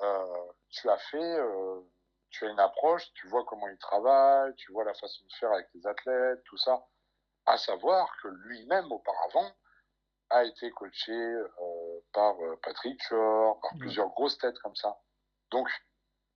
euh, 0.00 0.52
tu 0.70 0.90
as 0.90 0.98
fait, 0.98 1.38
euh, 1.38 1.80
tu 2.30 2.46
as 2.46 2.50
une 2.50 2.60
approche, 2.60 3.12
tu 3.14 3.28
vois 3.28 3.44
comment 3.44 3.68
il 3.68 3.78
travaille, 3.78 4.54
tu 4.56 4.72
vois 4.72 4.84
la 4.84 4.94
façon 4.94 5.24
de 5.24 5.32
faire 5.34 5.52
avec 5.52 5.68
les 5.74 5.86
athlètes, 5.86 6.42
tout 6.44 6.58
ça. 6.58 6.84
À 7.46 7.58
savoir 7.58 8.08
que 8.22 8.28
lui-même, 8.28 8.90
auparavant, 8.90 9.50
a 10.30 10.44
été 10.44 10.70
coaché 10.70 11.12
euh, 11.12 12.00
par 12.12 12.34
Patrick 12.62 12.98
Chor, 13.08 13.60
par 13.60 13.70
plusieurs 13.78 14.08
grosses 14.10 14.38
têtes 14.38 14.58
comme 14.60 14.76
ça. 14.76 14.98
Donc, 15.50 15.68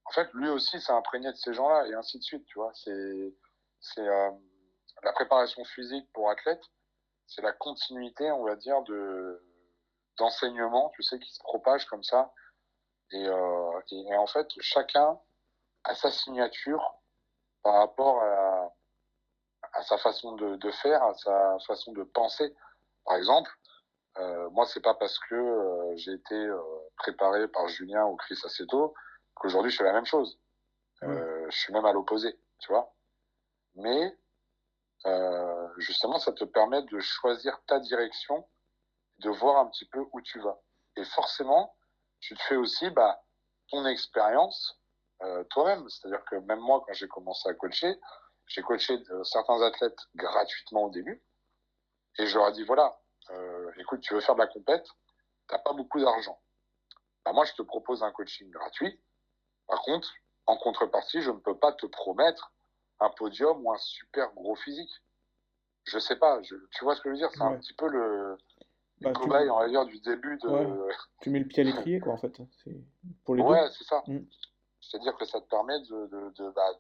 en 0.04 0.10
fait, 0.10 0.28
lui 0.34 0.48
aussi 0.48 0.80
s'est 0.80 0.92
imprégné 0.92 1.30
de 1.30 1.36
ces 1.36 1.54
gens-là 1.54 1.86
et 1.88 1.94
ainsi 1.94 2.18
de 2.18 2.22
suite, 2.22 2.44
tu 2.46 2.58
vois. 2.58 2.72
C'est, 2.74 3.34
c'est 3.80 4.04
la 4.04 5.12
préparation 5.12 5.64
physique 5.64 6.10
pour 6.12 6.30
athlètes, 6.30 6.62
c'est 7.26 7.42
la 7.42 7.52
continuité, 7.52 8.30
on 8.30 8.44
va 8.44 8.56
dire, 8.56 8.82
de 8.82 9.42
d'enseignement, 10.18 10.90
tu 10.94 11.02
sais, 11.02 11.18
qui 11.18 11.30
se 11.30 11.40
propage 11.40 11.84
comme 11.86 12.02
ça 12.02 12.32
euh, 13.14 13.80
et, 13.90 14.16
en 14.16 14.26
fait, 14.26 14.48
chacun 14.60 15.18
a 15.84 15.94
sa 15.94 16.10
signature 16.10 16.94
par 17.62 17.74
rapport 17.74 18.22
à, 18.22 18.72
à 19.76 19.82
sa 19.82 19.98
façon 19.98 20.32
de, 20.32 20.56
de, 20.56 20.70
faire, 20.70 21.02
à 21.02 21.14
sa 21.14 21.58
façon 21.66 21.92
de 21.92 22.02
penser. 22.02 22.54
Par 23.04 23.16
exemple, 23.16 23.50
euh, 24.18 24.48
moi, 24.50 24.66
c'est 24.66 24.80
pas 24.80 24.94
parce 24.94 25.18
que 25.18 25.34
euh, 25.34 25.96
j'ai 25.96 26.12
été 26.12 26.34
euh, 26.34 26.58
préparé 26.96 27.46
par 27.48 27.68
Julien 27.68 28.06
ou 28.06 28.16
Chris 28.16 28.38
Aceto 28.44 28.94
qu'aujourd'hui 29.34 29.70
je 29.70 29.76
fais 29.76 29.84
la 29.84 29.92
même 29.92 30.06
chose. 30.06 30.38
Euh, 31.02 31.46
je 31.50 31.56
suis 31.58 31.72
même 31.72 31.84
à 31.84 31.92
l'opposé, 31.92 32.38
tu 32.58 32.68
vois. 32.68 32.92
Mais 33.74 34.16
justement, 35.76 36.18
ça 36.18 36.32
te 36.32 36.42
permet 36.44 36.82
de 36.82 36.98
choisir 36.98 37.60
ta 37.66 37.78
direction, 37.78 38.48
de 39.18 39.30
voir 39.30 39.58
un 39.58 39.66
petit 39.66 39.84
peu 39.84 40.04
où 40.12 40.20
tu 40.22 40.40
vas. 40.40 40.58
Et 40.96 41.04
forcément, 41.04 41.76
tu 42.18 42.34
te 42.34 42.42
fais 42.42 42.56
aussi 42.56 42.90
bah, 42.90 43.22
ton 43.70 43.86
expérience 43.86 44.80
toi-même. 45.50 45.88
C'est-à-dire 45.88 46.24
que 46.24 46.36
même 46.36 46.58
moi, 46.58 46.82
quand 46.84 46.94
j'ai 46.94 47.06
commencé 47.06 47.48
à 47.48 47.54
coacher, 47.54 48.00
j'ai 48.46 48.62
coaché 48.62 48.98
certains 49.24 49.60
athlètes 49.62 49.98
gratuitement 50.14 50.84
au 50.84 50.90
début. 50.90 51.22
Et 52.18 52.26
je 52.26 52.38
leur 52.38 52.48
ai 52.48 52.52
dit, 52.52 52.64
voilà, 52.64 52.98
euh, 53.30 53.72
écoute, 53.78 54.00
tu 54.00 54.14
veux 54.14 54.20
faire 54.20 54.34
de 54.34 54.40
la 54.40 54.46
compète, 54.46 54.86
t'as 55.48 55.58
pas 55.58 55.72
beaucoup 55.72 56.00
d'argent. 56.00 56.38
Bah, 57.24 57.32
moi, 57.32 57.44
je 57.44 57.52
te 57.54 57.62
propose 57.62 58.02
un 58.02 58.12
coaching 58.12 58.50
gratuit. 58.50 58.98
Par 59.66 59.82
contre, 59.82 60.12
en 60.46 60.56
contrepartie, 60.56 61.20
je 61.20 61.30
ne 61.30 61.38
peux 61.38 61.56
pas 61.56 61.72
te 61.72 61.86
promettre 61.86 62.52
un 63.00 63.10
podium 63.10 63.64
ou 63.64 63.72
un 63.72 63.78
super 63.78 64.32
gros 64.32 64.54
physique. 64.56 65.02
Je 65.84 65.98
sais 65.98 66.16
pas, 66.16 66.40
je, 66.42 66.54
tu 66.72 66.84
vois 66.84 66.96
ce 66.96 67.00
que 67.00 67.10
je 67.10 67.14
veux 67.14 67.18
dire? 67.18 67.30
C'est 67.32 67.42
un 67.42 67.58
petit 67.58 67.74
peu 67.74 67.88
le, 67.88 68.36
bah, 69.00 69.12
cobaye, 69.12 69.50
on 69.50 69.58
va 69.58 69.68
dire, 69.68 69.84
du 69.84 70.00
début 70.00 70.38
de. 70.38 70.88
Tu 71.20 71.30
mets 71.30 71.40
le 71.40 71.46
pied 71.46 71.62
à 71.62 71.66
l'étrier, 71.66 72.00
quoi, 72.00 72.14
en 72.14 72.16
fait. 72.16 72.32
Pour 73.24 73.34
les 73.34 73.42
ouais, 73.42 73.68
c'est 73.76 73.84
ça. 73.84 74.02
Mm. 74.06 74.20
C'est-à-dire 74.80 75.16
que 75.16 75.24
ça 75.24 75.40
te 75.40 75.48
permet 75.48 75.78
de, 75.80 76.06
de, 76.06 76.30
de 76.30 76.50
bah, 76.50 76.70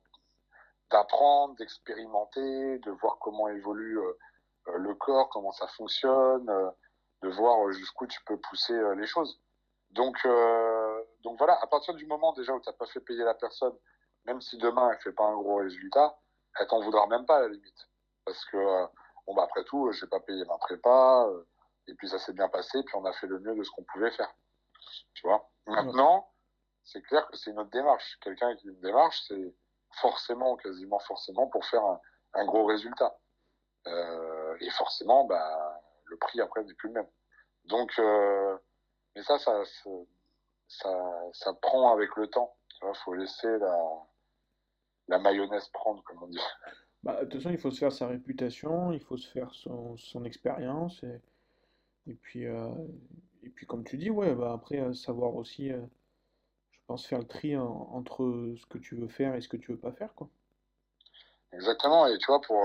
d'apprendre, 0.90 1.56
d'expérimenter, 1.56 2.78
de 2.78 2.90
voir 2.92 3.18
comment 3.20 3.48
évolue 3.48 3.98
euh, 3.98 4.18
euh, 4.68 4.78
le 4.78 4.94
corps, 4.94 5.28
comment 5.30 5.52
ça 5.52 5.66
fonctionne, 5.68 6.48
euh, 6.48 6.70
de 7.22 7.28
voir 7.30 7.70
jusqu'où 7.72 8.06
tu 8.06 8.22
peux 8.24 8.38
pousser 8.38 8.78
les 8.96 9.06
choses. 9.06 9.40
Donc, 9.90 10.18
donc 11.22 11.38
voilà, 11.38 11.58
à 11.62 11.66
partir 11.66 11.94
du 11.94 12.06
moment 12.06 12.32
déjà 12.34 12.52
où 12.52 12.60
tu 12.60 12.68
n'as 12.68 12.74
pas 12.74 12.86
fait 12.86 13.00
payer 13.00 13.24
la 13.24 13.32
personne, 13.32 13.74
même 14.26 14.40
si 14.42 14.58
demain 14.58 14.90
elle 14.90 14.98
fait 15.00 15.12
pas 15.12 15.24
un 15.24 15.36
gros 15.36 15.56
résultat, 15.56 16.18
elle 16.60 16.66
t'en 16.66 16.82
voudra 16.82 17.06
même 17.06 17.24
pas 17.24 17.38
à 17.38 17.40
la 17.42 17.48
limite. 17.48 17.88
Parce 18.26 18.44
que, 18.46 18.58
bon, 19.26 19.34
bah, 19.34 19.44
après 19.44 19.64
tout, 19.64 19.90
j'ai 19.92 20.06
pas 20.06 20.20
payé 20.20 20.44
ma 20.44 20.58
prépa, 20.58 21.26
et 21.86 21.94
puis 21.94 22.08
ça 22.08 22.18
s'est 22.18 22.34
bien 22.34 22.48
passé, 22.48 22.82
puis 22.82 22.94
on 22.96 23.04
a 23.06 23.12
fait 23.14 23.26
le 23.26 23.38
mieux 23.38 23.54
de 23.54 23.64
ce 23.64 23.70
qu'on 23.70 23.84
pouvait 23.84 24.10
faire. 24.10 24.32
Tu 25.14 25.26
vois? 25.26 25.48
Maintenant, 25.66 26.28
c'est 26.84 27.00
clair 27.02 27.26
que 27.28 27.36
c'est 27.38 27.50
une 27.50 27.58
autre 27.58 27.70
démarche. 27.70 28.18
Quelqu'un 28.20 28.54
qui 28.56 28.68
a 28.68 28.72
une 28.72 28.80
démarche, 28.80 29.22
c'est 29.26 29.54
forcément, 30.00 30.56
quasiment 30.56 30.98
forcément, 31.00 31.46
pour 31.48 31.64
faire 31.66 31.82
un, 32.34 32.44
gros 32.46 32.64
résultat. 32.64 33.18
Euh, 33.86 34.56
et 34.60 34.70
forcément, 34.70 35.24
bah, 35.24 35.80
le 36.04 36.16
prix 36.16 36.40
après 36.40 36.64
n'est 36.64 36.74
plus 36.74 36.88
le 36.88 36.94
même. 36.94 37.08
Donc, 37.64 37.92
euh, 37.98 38.56
mais 39.14 39.22
ça, 39.22 39.38
ça, 39.38 39.62
ça, 40.68 40.90
ça, 41.32 41.52
prend 41.54 41.92
avec 41.92 42.14
le 42.16 42.26
temps. 42.28 42.54
Il 42.82 42.94
faut 43.04 43.14
laisser 43.14 43.58
la, 45.08 45.18
mayonnaise 45.18 45.68
prendre, 45.68 46.02
comme 46.04 46.22
on 46.22 46.28
dit. 46.28 46.40
Bah, 47.02 47.20
de 47.20 47.26
toute 47.26 47.40
façon, 47.40 47.50
il 47.50 47.58
faut 47.58 47.70
se 47.70 47.78
faire 47.78 47.92
sa 47.92 48.08
réputation, 48.08 48.92
il 48.92 49.00
faut 49.00 49.16
se 49.16 49.30
faire 49.30 49.54
son, 49.54 49.96
son 49.96 50.24
expérience. 50.24 51.02
Et 51.04 51.20
et 52.06 52.14
puis, 52.14 52.46
euh, 52.46 52.68
et 53.42 53.48
puis 53.48 53.66
comme 53.66 53.84
tu 53.84 53.96
dis, 53.96 54.10
ouais, 54.10 54.34
bah 54.34 54.52
après, 54.52 54.94
savoir 54.94 55.34
aussi, 55.34 55.70
pense, 56.86 57.06
faire 57.06 57.18
le 57.18 57.26
tri 57.26 57.56
entre 57.56 58.54
ce 58.58 58.66
que 58.66 58.78
tu 58.78 58.96
veux 58.96 59.08
faire 59.08 59.34
et 59.34 59.40
ce 59.40 59.48
que 59.48 59.56
tu 59.56 59.72
veux 59.72 59.78
pas 59.78 59.92
faire, 59.92 60.14
quoi. 60.14 60.28
Exactement, 61.52 62.06
et 62.06 62.18
tu 62.18 62.26
vois, 62.26 62.40
pour, 62.40 62.62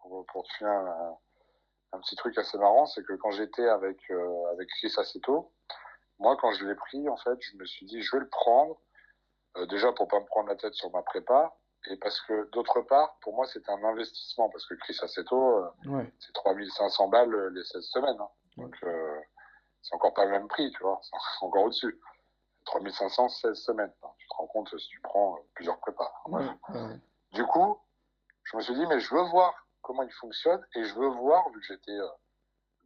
pour, 0.00 0.26
pour 0.26 0.44
te 0.44 0.52
faire 0.58 0.70
un, 1.92 2.00
petit 2.00 2.16
truc 2.16 2.38
assez 2.38 2.56
marrant, 2.58 2.86
c'est 2.86 3.02
que 3.04 3.12
quand 3.14 3.32
j'étais 3.32 3.68
avec, 3.68 3.98
avec 4.52 4.68
Chris 4.68 4.92
Aceto, 4.96 5.52
moi, 6.18 6.36
quand 6.40 6.52
je 6.52 6.64
l'ai 6.64 6.74
pris, 6.74 7.08
en 7.08 7.16
fait, 7.16 7.38
je 7.40 7.56
me 7.56 7.66
suis 7.66 7.86
dit, 7.86 8.02
je 8.02 8.16
vais 8.16 8.20
le 8.20 8.28
prendre, 8.28 8.78
déjà 9.68 9.92
pour 9.92 10.08
pas 10.08 10.20
me 10.20 10.26
prendre 10.26 10.48
la 10.48 10.56
tête 10.56 10.74
sur 10.74 10.90
ma 10.92 11.02
prépa, 11.02 11.52
et 11.88 11.96
parce 11.96 12.20
que 12.22 12.50
d'autre 12.50 12.82
part, 12.82 13.16
pour 13.22 13.34
moi, 13.34 13.46
c'est 13.46 13.68
un 13.68 13.82
investissement 13.84 14.50
parce 14.50 14.66
que 14.66 14.74
Chris 14.74 14.98
Aceto, 15.00 15.64
euh, 15.64 16.04
c'est 16.18 16.32
3500 16.34 17.08
balles 17.08 17.34
euh, 17.34 17.50
les 17.50 17.64
16 17.64 17.82
semaines. 17.84 18.20
Hein. 18.20 18.28
Donc, 18.58 18.76
euh, 18.82 19.20
c'est 19.80 19.94
encore 19.94 20.12
pas 20.12 20.26
le 20.26 20.32
même 20.32 20.48
prix, 20.48 20.70
tu 20.72 20.82
vois, 20.82 21.00
c'est 21.02 21.44
encore 21.44 21.64
au-dessus. 21.64 21.98
3500, 22.64 23.28
16 23.28 23.58
semaines. 23.58 23.92
Tu 24.18 24.28
te 24.28 24.34
rends 24.34 24.46
compte 24.46 24.78
si 24.78 24.88
tu 24.88 25.00
prends 25.00 25.38
plusieurs 25.54 25.78
prépas. 25.78 26.12
Du 27.32 27.44
coup, 27.46 27.78
je 28.44 28.56
me 28.56 28.62
suis 28.62 28.74
dit, 28.74 28.86
mais 28.86 29.00
je 29.00 29.14
veux 29.14 29.22
voir 29.22 29.54
comment 29.82 30.02
il 30.02 30.12
fonctionne 30.12 30.64
et 30.74 30.84
je 30.84 30.94
veux 30.94 31.08
voir, 31.08 31.48
vu 31.50 31.60
que 31.60 31.66
j'étais, 31.66 31.96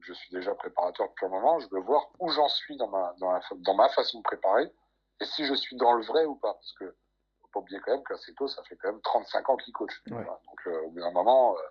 je 0.01 0.13
suis 0.13 0.31
déjà 0.31 0.55
préparateur 0.55 1.09
depuis 1.09 1.27
un 1.27 1.31
moment, 1.31 1.59
je 1.61 1.69
veux 1.71 1.81
voir 1.81 2.09
où 2.19 2.29
j'en 2.29 2.49
suis 2.49 2.77
dans 2.77 2.89
ma, 2.89 3.15
dans, 3.19 3.39
dans 3.57 3.75
ma 3.75 3.89
façon 3.89 4.19
de 4.19 4.23
préparer 4.23 4.73
et 5.21 5.25
si 5.25 5.47
je 5.47 5.55
suis 5.55 5.77
dans 5.77 5.95
le 5.95 6.05
vrai 6.05 6.25
ou 6.25 6.37
pas. 6.37 6.53
Parce 6.55 6.73
que 6.75 6.95
pas 7.55 7.61
oublier 7.61 7.81
quand 7.81 7.93
même 7.93 8.05
qu'Aceto, 8.05 8.49
ça 8.49 8.63
fait 8.65 8.77
quand 8.77 8.91
même 8.91 9.01
35 9.01 9.49
ans 9.49 9.57
qu'il 9.57 9.73
coach. 9.73 10.03
Donc, 10.07 10.67
euh, 10.67 10.83
au 10.83 10.91
bout 10.91 11.01
d'un 11.01 11.13
moment, 11.13 11.57
euh, 11.57 11.63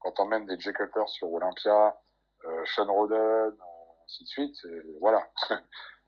quand 0.00 0.20
on 0.20 0.26
mène 0.26 0.46
des 0.46 0.58
Cutler 0.58 1.06
sur 1.06 1.32
Olympia, 1.32 1.96
euh, 2.44 2.64
Sean 2.66 2.92
Roden, 2.92 3.56
ainsi 4.04 4.24
de 4.24 4.28
suite, 4.28 4.56
voilà. 5.00 5.26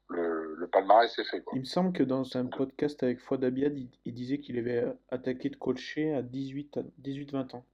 le, 0.08 0.68
palmarès 0.72 1.18
est 1.18 1.24
fait. 1.24 1.44
Il 1.52 1.60
me 1.60 1.64
semble 1.64 1.92
que 1.92 2.02
dans 2.02 2.36
un 2.36 2.46
podcast 2.46 3.02
avec 3.02 3.20
Fouad 3.20 3.44
Abiad, 3.44 3.76
il, 4.04 4.14
disait 4.14 4.40
qu'il 4.40 4.58
avait 4.58 4.84
attaqué 5.10 5.50
de 5.50 5.56
coacher 5.56 6.14
à 6.14 6.22
18-20 6.22 7.56
ans. 7.56 7.64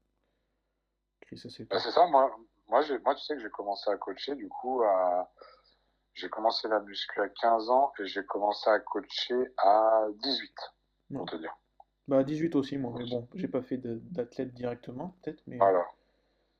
Bah, 1.30 1.78
c'est 1.78 1.90
ça, 1.92 2.06
moi, 2.08 2.36
moi, 2.68 2.82
moi, 3.04 3.14
tu 3.14 3.24
sais 3.24 3.34
que 3.36 3.40
j'ai 3.40 3.50
commencé 3.50 3.88
à 3.90 3.96
coacher, 3.96 4.34
du 4.34 4.48
coup, 4.48 4.82
à... 4.82 5.30
j'ai 6.14 6.28
commencé 6.28 6.66
la 6.68 6.80
muscu 6.80 7.20
à 7.20 7.28
15 7.28 7.70
ans 7.70 7.92
et 8.00 8.06
j'ai 8.06 8.24
commencé 8.24 8.68
à 8.68 8.80
coacher 8.80 9.52
à 9.58 10.06
18, 10.22 10.52
pour 11.14 11.26
te 11.26 11.36
dire. 11.36 11.56
Bah, 12.08 12.18
à 12.18 12.24
18 12.24 12.56
aussi, 12.56 12.78
moi, 12.78 12.92
mais 12.96 13.08
bon, 13.08 13.28
j'ai 13.34 13.46
pas 13.46 13.62
fait 13.62 13.76
d'athlète 13.78 14.52
directement, 14.52 15.14
peut-être, 15.22 15.40
mais... 15.46 15.58
Voilà. 15.58 15.84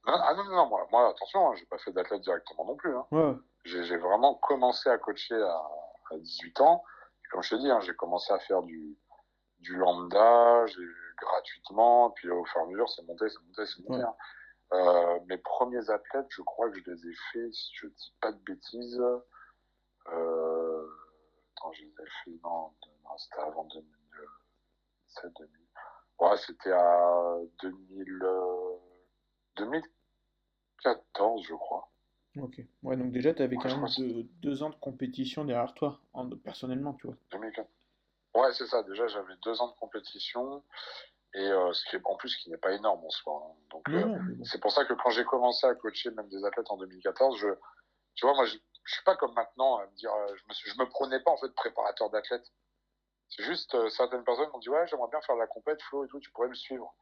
ah 0.06 0.34
non, 0.36 0.44
non, 0.44 0.68
moi, 0.68 0.86
moi 0.92 1.08
attention, 1.08 1.50
hein, 1.50 1.54
j'ai 1.56 1.66
pas 1.66 1.78
fait 1.78 1.90
d'athlète 1.90 2.22
directement 2.22 2.64
non 2.64 2.76
plus. 2.76 2.94
Hein. 2.94 3.06
Ouais. 3.10 3.34
J'ai 3.64 3.96
vraiment 3.96 4.34
commencé 4.34 4.88
à 4.88 4.98
coacher 4.98 5.40
à, 5.40 6.16
18 6.16 6.60
ans. 6.60 6.82
Et 7.24 7.28
comme 7.28 7.42
je 7.42 7.50
te 7.50 7.60
dis, 7.60 7.70
hein, 7.70 7.80
j'ai 7.80 7.94
commencé 7.94 8.32
à 8.32 8.38
faire 8.38 8.62
du, 8.62 8.96
du 9.60 9.76
lambda 9.76 10.64
gratuitement. 11.18 12.10
Puis 12.10 12.30
au 12.30 12.44
fur 12.46 12.60
et 12.60 12.64
à 12.64 12.66
mesure, 12.66 12.88
c'est 12.88 13.02
monté, 13.06 13.28
c'est 13.28 13.42
monté, 13.42 13.66
c'est 13.66 13.88
monté. 13.88 14.02
Hein. 14.02 14.14
Euh, 14.72 15.18
mes 15.26 15.38
premiers 15.38 15.90
athlètes, 15.90 16.26
je 16.30 16.42
crois 16.42 16.70
que 16.70 16.78
je 16.78 16.90
les 16.90 17.08
ai 17.08 17.14
faits, 17.32 17.52
si 17.52 17.74
je 17.74 17.86
dis 17.88 18.14
pas 18.20 18.32
de 18.32 18.38
bêtises. 18.38 19.02
Euh, 20.12 20.86
attends, 21.56 21.72
je 21.72 21.82
les 21.82 21.90
ai 21.90 22.06
faits, 22.24 22.42
non, 22.44 22.72
non 23.04 23.18
c'était 23.18 23.42
avant 23.42 23.64
2007, 23.64 25.32
2000. 25.38 25.60
Ouais, 26.20 26.36
c'était 26.36 26.72
à 26.72 27.36
2000, 27.62 28.26
2014, 29.56 31.42
je 31.42 31.54
crois. 31.54 31.89
Ok. 32.38 32.60
Ouais, 32.82 32.96
donc 32.96 33.10
déjà, 33.10 33.34
tu 33.34 33.42
avais 33.42 33.56
quand 33.56 33.68
même 33.68 34.26
deux, 34.40 34.62
ans 34.62 34.70
de 34.70 34.76
compétition 34.76 35.44
derrière 35.44 35.74
toi, 35.74 36.00
personnellement, 36.44 36.94
tu 36.94 37.06
vois. 37.06 37.16
Ouais, 38.34 38.52
c'est 38.52 38.66
ça. 38.66 38.82
Déjà, 38.84 39.08
j'avais 39.08 39.34
deux 39.42 39.60
ans 39.60 39.68
de 39.68 39.74
compétition. 39.74 40.62
Et 41.34 41.46
euh, 41.46 41.72
ce 41.72 41.84
qui 41.88 41.96
est, 41.96 42.00
en 42.04 42.16
plus, 42.16 42.36
qui 42.36 42.50
n'est 42.50 42.56
pas 42.56 42.72
énorme 42.72 43.04
en 43.04 43.10
soi. 43.10 43.40
Hein. 43.46 43.56
Donc, 43.70 43.88
euh, 43.88 44.18
c'est 44.44 44.60
pour 44.60 44.72
ça 44.72 44.84
que 44.84 44.94
quand 44.94 45.10
j'ai 45.10 45.24
commencé 45.24 45.66
à 45.66 45.74
coacher 45.74 46.10
même 46.10 46.28
des 46.28 46.44
athlètes 46.44 46.70
en 46.70 46.76
2014, 46.76 47.38
je, 47.38 47.48
tu 48.14 48.26
vois, 48.26 48.34
moi, 48.34 48.46
je, 48.46 48.56
je 48.84 48.94
suis 48.94 49.04
pas 49.04 49.16
comme 49.16 49.32
maintenant 49.34 49.78
à 49.78 49.86
me 49.86 49.94
dire, 49.94 50.12
euh, 50.12 50.34
je 50.34 50.42
me, 50.48 50.72
je 50.72 50.78
me 50.80 50.88
prenais 50.88 51.20
pas 51.20 51.30
en 51.30 51.36
fait 51.36 51.48
de 51.48 51.52
préparateur 51.52 52.10
d'athlète. 52.10 52.52
C'est 53.28 53.44
juste, 53.44 53.76
certaines 53.90 54.24
personnes 54.24 54.48
m'ont 54.52 54.58
dit, 54.58 54.68
ouais, 54.68 54.86
j'aimerais 54.88 55.08
bien 55.08 55.20
faire 55.20 55.36
de 55.36 55.40
la 55.40 55.46
compète, 55.46 55.80
Flo 55.82 56.04
et 56.04 56.08
tout, 56.08 56.18
tu 56.18 56.32
pourrais 56.32 56.48
me 56.48 56.54
suivre. 56.54 56.92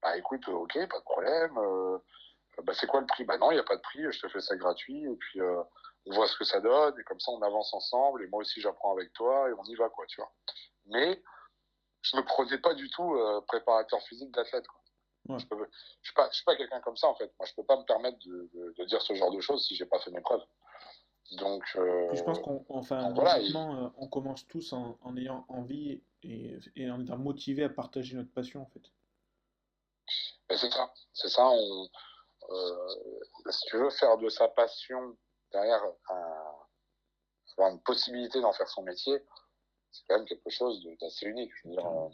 Bah 0.00 0.16
écoute, 0.16 0.48
ok, 0.48 0.72
pas 0.88 0.98
de 0.98 1.04
problème. 1.04 1.58
Bah 2.64 2.72
c'est 2.74 2.86
quoi 2.86 3.00
le 3.00 3.06
prix? 3.06 3.24
Bah 3.24 3.38
non, 3.38 3.50
il 3.50 3.54
n'y 3.54 3.60
a 3.60 3.64
pas 3.64 3.76
de 3.76 3.82
prix, 3.82 4.02
je 4.10 4.20
te 4.20 4.28
fais 4.28 4.40
ça 4.40 4.56
gratuit, 4.56 5.04
et 5.04 5.16
puis 5.16 5.40
on 5.40 6.14
voit 6.14 6.26
ce 6.26 6.36
que 6.36 6.44
ça 6.44 6.60
donne, 6.60 6.98
et 6.98 7.04
comme 7.04 7.20
ça 7.20 7.30
on 7.32 7.42
avance 7.42 7.72
ensemble, 7.74 8.22
et 8.22 8.26
moi 8.28 8.40
aussi 8.40 8.60
j'apprends 8.60 8.92
avec 8.92 9.12
toi, 9.12 9.48
et 9.48 9.52
on 9.52 9.64
y 9.64 9.74
va, 9.74 9.88
quoi, 9.88 10.06
tu 10.06 10.20
vois. 10.20 10.32
Mais 10.86 11.22
je 12.02 12.16
me 12.16 12.22
prenais 12.22 12.58
pas 12.58 12.74
du 12.74 12.88
tout 12.90 13.14
euh, 13.14 13.40
préparateur 13.42 14.00
physique 14.02 14.30
d'athlète. 14.32 14.64
Je 15.28 15.34
ne 15.34 15.38
suis 15.38 16.14
pas, 16.14 16.30
pas 16.46 16.56
quelqu'un 16.56 16.80
comme 16.80 16.96
ça 16.96 17.08
en 17.08 17.14
fait. 17.14 17.30
Moi, 17.38 17.46
je 17.46 17.54
peux 17.54 17.64
pas 17.64 17.76
me 17.76 17.84
permettre 17.84 18.18
de, 18.26 18.48
de, 18.78 18.84
dire 18.84 19.02
ce 19.02 19.14
genre 19.14 19.30
de 19.30 19.40
choses 19.40 19.66
si 19.66 19.74
j'ai 19.74 19.84
pas 19.84 19.98
fait 19.98 20.10
mes 20.10 20.22
preuves. 20.22 20.42
Donc, 21.32 21.62
euh, 21.76 22.08
je 22.14 22.22
pense 22.22 22.38
qu'on, 22.38 22.64
enfin, 22.70 23.14
euh, 23.14 23.90
on 23.98 24.08
commence 24.08 24.46
tous 24.46 24.72
en, 24.72 24.96
en 25.02 25.16
ayant 25.18 25.44
envie 25.48 26.02
et, 26.22 26.58
et, 26.76 26.90
en 26.90 27.02
étant 27.02 27.18
motivé 27.18 27.64
à 27.64 27.68
partager 27.68 28.16
notre 28.16 28.32
passion 28.32 28.62
en 28.62 28.66
fait. 28.66 28.80
c'est 30.56 30.70
ça, 30.70 30.90
c'est 31.12 31.28
ça. 31.28 31.46
On, 31.46 31.88
si 33.50 33.66
tu 33.66 33.76
veux 33.76 33.90
faire 33.90 34.18
de 34.18 34.28
sa 34.28 34.48
passion 34.48 35.16
derrière 35.52 35.82
avoir 37.56 37.70
une 37.70 37.80
possibilité 37.82 38.40
d'en 38.40 38.52
faire 38.52 38.68
son 38.68 38.82
métier, 38.82 39.22
c'est 39.90 40.04
quand 40.08 40.16
même 40.16 40.26
quelque 40.26 40.50
chose 40.50 40.82
d'assez 41.00 41.26
unique. 41.26 41.52
Je 41.56 41.68
veux 41.68 41.74
dire, 41.74 41.86
euh, 41.86 42.08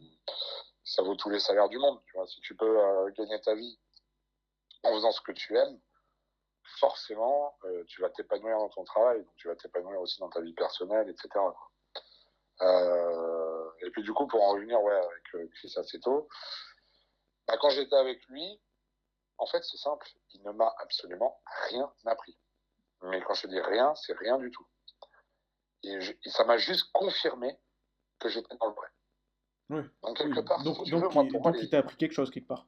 ça 0.85 1.03
vaut 1.03 1.14
tous 1.16 1.31
les 1.31 1.40
salaires 1.40 1.68
du 1.68 1.79
monde. 1.79 2.01
Tu 2.07 2.16
vois. 2.16 2.27
Si 2.27 2.40
tu 2.40 2.57
peux 2.57 2.81
euh, 2.81 3.11
gagner 3.16 3.40
ta 3.40 3.55
vie 3.55 3.79
en 4.83 4.92
faisant 4.94 5.12
ce 5.12 5.20
que 5.20 5.33
tu 5.33 5.57
aimes, 5.57 5.81
forcément, 6.79 7.57
euh, 7.64 7.85
tu 7.87 8.01
vas 8.01 8.11
t'épanouir 8.11 8.59
dans 8.59 8.68
ton 8.70 8.85
travail, 8.85 9.18
donc 9.18 9.37
tu 9.37 9.49
vas 9.49 9.57
t'épanouir 9.57 10.01
aussi 10.01 10.18
dans 10.20 10.31
ta 10.31 10.40
vie 10.40 10.55
personnelle, 10.55 11.09
etc. 11.09 11.29
et 13.83 13.90
puis 13.90 14.03
du 14.03 14.12
coup, 14.12 14.27
pour 14.27 14.42
en 14.42 14.53
revenir 14.53 14.81
ouais, 14.83 14.94
avec 14.94 15.51
Chris 15.53 15.73
Aceto, 15.77 16.29
bah, 17.47 17.57
quand 17.61 17.70
j'étais 17.70 17.97
avec 17.97 18.25
lui, 18.29 18.61
en 19.38 19.47
fait, 19.47 19.62
c'est 19.64 19.77
simple, 19.77 20.09
il 20.33 20.42
ne 20.42 20.53
m'a 20.53 20.75
absolument 20.79 21.40
rien 21.68 21.92
appris. 22.07 22.37
Mais 23.03 23.20
quand 23.23 23.35
je 23.35 23.47
dis 23.47 23.61
rien, 23.61 23.94
c'est 23.94 24.16
rien 24.16 24.38
du 24.38 24.51
tout. 24.51 24.66
Et, 25.83 25.99
ça 26.31 26.44
m'a 26.44 26.57
juste 26.57 26.90
confirmé 26.92 27.59
que 28.18 28.29
j'étais 28.29 28.57
dans 28.57 28.68
le 28.68 28.75
vrai. 28.75 28.88
Oui. 29.70 29.83
Donc, 30.03 30.16
quelque 30.16 30.40
part, 30.40 30.62
donc, 30.62 30.88
donc, 30.88 31.57
il, 31.61 31.68
t'a 31.68 31.79
appris 31.79 31.97
quelque 31.97 32.12
chose 32.12 32.31
quelque 32.31 32.49
part. 32.49 32.66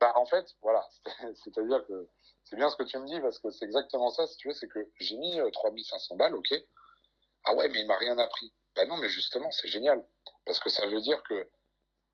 Bah, 0.00 0.12
en 0.16 0.26
fait, 0.26 0.54
voilà. 0.62 0.86
C'est-à-dire 1.44 1.84
que 1.86 2.08
c'est 2.44 2.56
bien 2.56 2.68
ce 2.70 2.76
que 2.76 2.82
tu 2.82 2.98
me 2.98 3.06
dis 3.06 3.20
parce 3.20 3.38
que 3.38 3.50
c'est 3.50 3.64
exactement 3.64 4.10
ça, 4.10 4.26
si 4.26 4.36
tu 4.36 4.48
veux, 4.48 4.54
c'est 4.54 4.68
que 4.68 4.80
j'ai 4.98 5.16
mis 5.16 5.40
3500 5.52 6.14
euh, 6.14 6.18
balles, 6.18 6.34
ok. 6.34 6.54
Ah 7.44 7.54
ouais, 7.54 7.68
mais 7.68 7.80
il 7.80 7.86
m'a 7.86 7.96
rien 7.96 8.18
appris. 8.18 8.52
Bah 8.76 8.84
non, 8.86 8.96
mais 8.96 9.08
justement, 9.08 9.50
c'est 9.50 9.68
génial. 9.68 10.04
Parce 10.44 10.60
que 10.60 10.70
ça 10.70 10.86
veut 10.86 11.00
dire 11.00 11.22
que, 11.24 11.48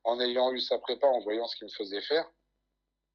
en 0.05 0.21
ayant 0.21 0.53
eu 0.53 0.61
sa 0.61 0.79
prépa, 0.79 1.07
en 1.07 1.21
voyant 1.21 1.47
ce 1.47 1.57
qu'il 1.57 1.67
me 1.67 1.73
faisait 1.73 2.03
faire, 2.03 2.31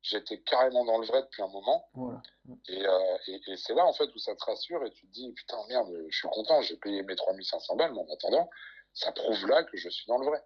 j'étais 0.03 0.39
carrément 0.41 0.85
dans 0.85 0.99
le 0.99 1.07
vrai 1.07 1.23
depuis 1.23 1.41
un 1.41 1.47
moment. 1.47 1.89
Euh, 1.97 3.17
et, 3.27 3.41
et, 3.47 3.57
c'est 3.57 3.73
là, 3.73 3.85
en 3.85 3.93
fait, 3.93 4.13
où 4.13 4.19
ça 4.19 4.35
te 4.35 4.43
rassure 4.43 4.85
et 4.85 4.91
tu 4.91 5.07
te 5.07 5.11
dis, 5.13 5.31
putain, 5.31 5.57
merde, 5.69 5.91
je 6.09 6.15
suis 6.15 6.27
content, 6.27 6.61
j'ai 6.61 6.75
payé 6.75 7.01
mes 7.01 7.15
3500 7.15 7.75
balles, 7.77 7.93
mais 7.93 8.01
en 8.01 8.13
attendant, 8.13 8.49
ça 8.93 9.11
prouve 9.13 9.47
là 9.47 9.63
que 9.63 9.77
je 9.77 9.89
suis 9.89 10.05
dans 10.07 10.17
le 10.17 10.25
vrai. 10.25 10.43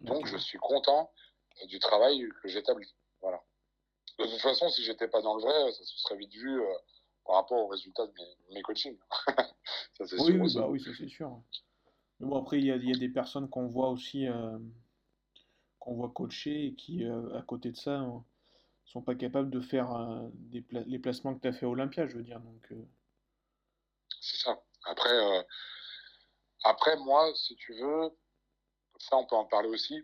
Donc, 0.00 0.26
je 0.26 0.36
suis 0.36 0.58
content 0.58 1.10
euh, 1.62 1.66
du 1.66 1.78
travail 1.78 2.28
que 2.42 2.48
j'établis. 2.48 2.92
Voilà. 3.22 3.40
De 4.18 4.26
toute 4.26 4.40
façon, 4.40 4.68
si 4.68 4.82
j'étais 4.82 5.08
pas 5.08 5.22
dans 5.22 5.36
le 5.36 5.42
vrai, 5.42 5.72
ça 5.72 5.84
se 5.84 5.98
serait 5.98 6.16
vite 6.16 6.32
vu 6.32 6.60
euh, 6.60 6.66
par 7.24 7.36
rapport 7.36 7.58
aux 7.58 7.68
résultats 7.68 8.06
de 8.06 8.12
mes, 8.52 8.62
coachings. 8.62 8.98
ça, 9.26 10.06
c'est 10.06 10.20
oui, 10.20 10.50
sûr. 10.50 10.60
Bah, 10.60 10.68
oui, 10.68 10.80
ça, 10.80 10.90
c'est 10.98 11.08
sûr. 11.08 11.40
Mais 12.18 12.26
bon, 12.26 12.36
après, 12.36 12.58
il 12.58 12.64
y 12.64 12.68
y 12.68 12.72
a, 12.72 12.98
des 12.98 13.08
personnes 13.08 13.48
qu'on 13.48 13.68
voit 13.68 13.90
aussi, 13.90 14.26
qu'on 15.78 15.94
voit 15.94 16.08
coacher 16.08 16.66
et 16.66 16.74
qui, 16.74 17.04
à 17.04 17.42
côté 17.42 17.70
de 17.70 17.76
ça, 17.76 18.04
sont 18.88 19.02
pas 19.02 19.14
capables 19.14 19.50
de 19.50 19.60
faire 19.60 19.92
euh, 19.92 20.28
des 20.32 20.64
les 20.70 20.98
placements 20.98 21.34
que 21.34 21.42
tu 21.42 21.48
as 21.48 21.52
fait 21.52 21.66
à 21.66 21.68
Olympia, 21.68 22.06
je 22.06 22.16
veux 22.16 22.22
dire. 22.22 22.40
Euh. 22.72 22.84
C'est 24.20 24.38
ça. 24.38 24.62
Après, 24.84 25.12
euh, 25.12 25.42
après, 26.64 26.96
moi, 26.96 27.30
si 27.34 27.54
tu 27.56 27.74
veux, 27.74 28.10
ça, 28.98 29.16
on 29.16 29.26
peut 29.26 29.36
en 29.36 29.44
parler 29.44 29.68
aussi. 29.68 30.02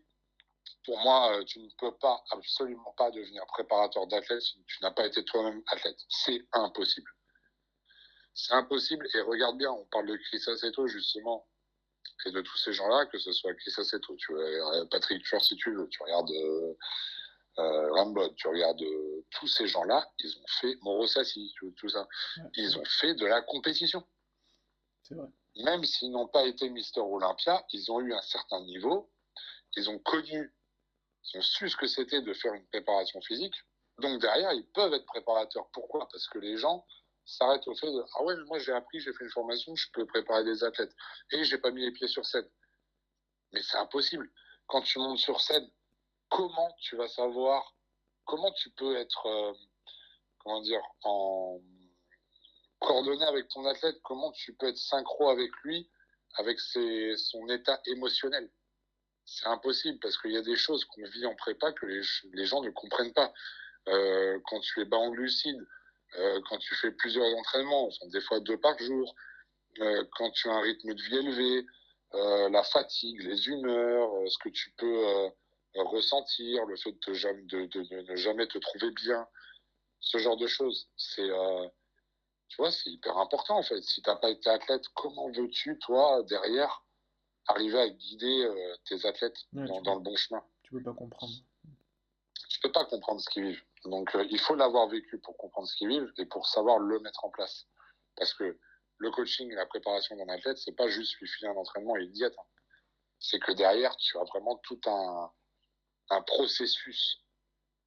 Pour 0.85 0.99
moi, 0.99 1.43
tu 1.47 1.61
ne 1.61 1.69
peux 1.79 1.97
pas, 1.97 2.23
absolument 2.31 2.93
pas 2.97 3.11
devenir 3.11 3.47
préparateur 3.47 4.07
d'athlète 4.07 4.43
si 4.43 4.63
tu 4.67 4.83
n'as 4.83 4.91
pas 4.91 5.07
été 5.07 5.25
toi-même 5.25 5.63
athlète. 5.69 5.99
C'est 6.09 6.47
impossible. 6.53 7.11
C'est 8.35 8.53
impossible. 8.53 9.07
Et 9.15 9.21
regarde 9.23 9.57
bien, 9.57 9.71
on 9.71 9.87
parle 9.87 10.07
de 10.07 10.17
Chris 10.17 10.43
Aceto, 10.47 10.87
justement, 10.87 11.49
et 12.27 12.31
de 12.31 12.41
tous 12.43 12.57
ces 12.59 12.75
gens-là, 12.75 13.07
que 13.07 13.19
ce 13.19 13.33
soit 13.33 13.55
Chris 13.55 13.73
Aceto, 13.79 14.15
tu 14.17 14.33
vois, 14.33 14.87
Patrick 14.91 15.23
Tuer, 15.25 15.41
si 15.41 15.57
tu 15.57 15.75
veux, 15.75 15.89
tu 15.89 16.03
regardes 16.03 16.31
euh, 17.59 18.29
tu 18.37 18.49
regardes 18.49 18.83
euh, 18.83 19.25
tous 19.31 19.47
ces 19.47 19.67
gens-là, 19.67 20.09
ils 20.19 20.37
ont 20.39 20.47
fait 20.61 20.77
Morosassi, 20.83 21.53
tout 21.77 21.89
ça. 21.89 22.07
Ils 22.55 22.79
ont 22.79 22.85
fait 22.85 23.15
de 23.15 23.27
la 23.27 23.43
compétition. 23.43 24.07
Vrai. 25.11 25.29
Même 25.57 25.85
s'ils 25.85 26.11
n'ont 26.11 26.29
pas 26.29 26.45
été 26.45 26.69
Mister 26.69 27.01
Olympia, 27.01 27.65
ils 27.73 27.91
ont 27.93 28.01
eu 28.01 28.13
un 28.13 28.23
certain 28.23 28.61
niveau. 28.63 29.13
Ils 29.77 29.89
ont 29.91 29.99
connu, 29.99 30.55
ils 31.25 31.39
ont 31.39 31.43
su 31.43 31.69
ce 31.69 31.77
que 31.77 31.87
c'était 31.87 32.23
de 32.23 32.33
faire 32.33 32.55
une 32.55 32.67
préparation 32.67 33.21
physique. 33.21 33.55
Donc 33.99 34.21
derrière, 34.21 34.53
ils 34.53 34.67
peuvent 34.69 34.93
être 34.95 35.07
préparateurs. 35.07 35.69
Pourquoi? 35.73 36.09
Parce 36.11 36.27
que 36.29 36.39
les 36.39 36.57
gens 36.57 36.85
s'arrêtent 37.25 37.67
au 37.69 37.75
fait 37.75 37.91
de 37.91 38.05
ah 38.15 38.23
ouais, 38.25 38.37
mais 38.37 38.45
moi 38.45 38.59
j'ai 38.59 38.73
appris, 38.73 39.01
j'ai 39.01 39.13
fait 39.13 39.25
une 39.25 39.31
formation, 39.31 39.75
je 39.75 39.89
peux 39.93 40.07
préparer 40.07 40.45
des 40.45 40.63
athlètes 40.63 40.93
et 41.31 41.45
j'ai 41.45 41.59
pas 41.59 41.71
mis 41.71 41.83
les 41.83 41.93
pieds 41.93 42.09
sur 42.09 42.25
scène. 42.27 42.49
Mais 43.53 43.63
c'est 43.63 43.79
impossible. 43.79 44.31
Quand 44.67 44.83
tu 44.83 44.99
montes 44.99 45.19
sur 45.19 45.41
scène, 45.41 45.71
comment 46.35 46.75
tu 46.81 46.97
vas 46.97 47.07
savoir, 47.07 47.77
comment 48.25 48.51
tu 48.53 48.69
peux 48.71 48.97
être, 48.97 49.27
euh, 49.27 49.53
comment 50.39 50.61
dire, 50.63 50.83
en 51.03 51.61
coordonné 52.81 53.25
avec 53.25 53.49
ton 53.49 53.65
athlète, 53.67 54.01
comment 54.03 54.33
tu 54.33 54.53
peux 54.55 54.67
être 54.67 54.77
synchro 54.77 55.31
avec 55.31 55.51
lui, 55.63 55.89
avec 56.35 56.59
ses, 56.59 57.17
son 57.17 57.49
état 57.49 57.81
émotionnel. 57.87 58.51
C'est 59.25 59.47
impossible 59.47 60.01
parce 60.01 60.19
qu'il 60.19 60.33
y 60.33 60.37
a 60.37 60.43
des 60.43 60.57
choses 60.57 60.85
qu'on 60.85 61.05
vit 61.05 61.25
en 61.25 61.37
prépa 61.37 61.73
que 61.73 61.87
les, 61.87 62.45
gens 62.45 62.63
ne 62.63 62.71
comprennent 62.71 63.15
pas. 63.15 63.33
Euh, 63.87 64.41
quand 64.47 64.59
tu 64.59 64.81
es 64.81 64.85
bas 64.85 64.97
en 64.97 65.11
glucides, 65.11 65.65
euh, 66.19 66.41
quand 66.49 66.59
tu 66.59 66.75
fais 66.75 66.91
plusieurs 66.91 67.33
entraînements, 67.39 67.87
enfin, 67.87 68.07
des 68.09 68.21
fois 68.21 68.41
deux 68.41 68.59
par 68.59 68.77
jour, 68.79 69.15
quand 70.17 70.31
tu 70.31 70.49
as 70.49 70.53
un 70.53 70.61
rythme 70.61 70.95
de 70.95 71.03
vie 71.03 71.17
élevé, 71.17 71.67
la 72.13 72.63
fatigue, 72.63 73.23
les 73.23 73.49
humeurs, 73.49 74.11
ce 74.29 74.39
que 74.39 74.49
tu 74.49 74.71
peux 74.77 75.33
ressentir, 75.83 76.65
le 76.67 76.77
fait 76.77 76.93
de, 76.93 77.67
de, 77.67 77.83
de, 77.83 78.01
ne 78.03 78.17
jamais 78.17 78.47
te 78.47 78.59
trouver 78.59 78.91
bien, 78.93 79.27
ce 80.01 80.19
genre 80.19 80.37
de 80.37 80.47
choses. 80.47 80.89
C'est 80.97 81.29
euh, 81.29 81.69
Tu 82.49 82.57
vois, 82.59 82.71
c'est 82.71 82.91
hyper 82.91 83.17
important 83.19 83.59
en 83.59 83.63
fait. 83.63 83.81
Si 83.83 84.03
tu 84.03 84.09
n'as 84.09 84.17
pas 84.17 84.31
été 84.31 84.49
athlète, 84.51 84.87
comment 84.95 85.31
veux-tu, 85.31 85.79
toi, 85.79 86.23
derrière, 86.25 86.85
arriver 87.49 87.81
à 87.81 87.89
guider 87.89 88.45
euh, 88.45 88.77
tes 88.87 89.07
athlètes 89.07 89.39
dans, 89.53 89.95
le 89.95 90.01
bon 90.01 90.17
chemin? 90.17 90.43
Tu 90.63 90.75
peux 90.75 90.83
pas 90.83 90.95
comprendre. 90.95 91.33
Tu 92.51 92.61
peux 92.61 92.73
pas 92.73 92.85
comprendre 92.85 93.21
ce 93.21 93.29
qu'ils 93.31 93.45
vivent. 93.45 93.65
Donc 93.85 94.15
euh, 94.15 94.27
il 94.31 94.39
faut 94.39 94.55
l'avoir 94.55 94.89
vécu 94.89 95.19
pour 95.19 95.37
comprendre 95.37 95.69
ce 95.69 95.77
qu'ils 95.77 95.89
vivent 95.89 96.13
et 96.19 96.27
pour 96.27 96.47
savoir 96.47 96.79
le 96.79 97.01
mettre 97.01 97.25
en 97.25 97.31
place. 97.31 97.67
Parce 98.17 98.33
que 98.33 98.59
le 98.99 99.11
coaching 99.11 99.51
et 99.51 99.55
la 99.57 99.67
préparation 99.67 100.17
d'un 100.17 100.29
athlète, 100.29 100.59
c'est 100.59 100.77
pas 100.77 100.89
juste 100.89 101.19
lui 101.19 101.29
filer 101.29 101.49
un 101.49 101.57
entraînement 101.57 101.97
et 101.97 102.05
une 102.05 102.13
diète. 102.13 102.35
Hein. 102.39 102.47
C'est 103.19 103.41
que 103.41 103.53
derrière, 103.53 103.97
tu 103.97 104.19
as 104.19 104.25
vraiment 104.25 104.57
tout 104.59 104.81
un, 104.87 105.31
un 106.11 106.23
processus, 106.23 107.21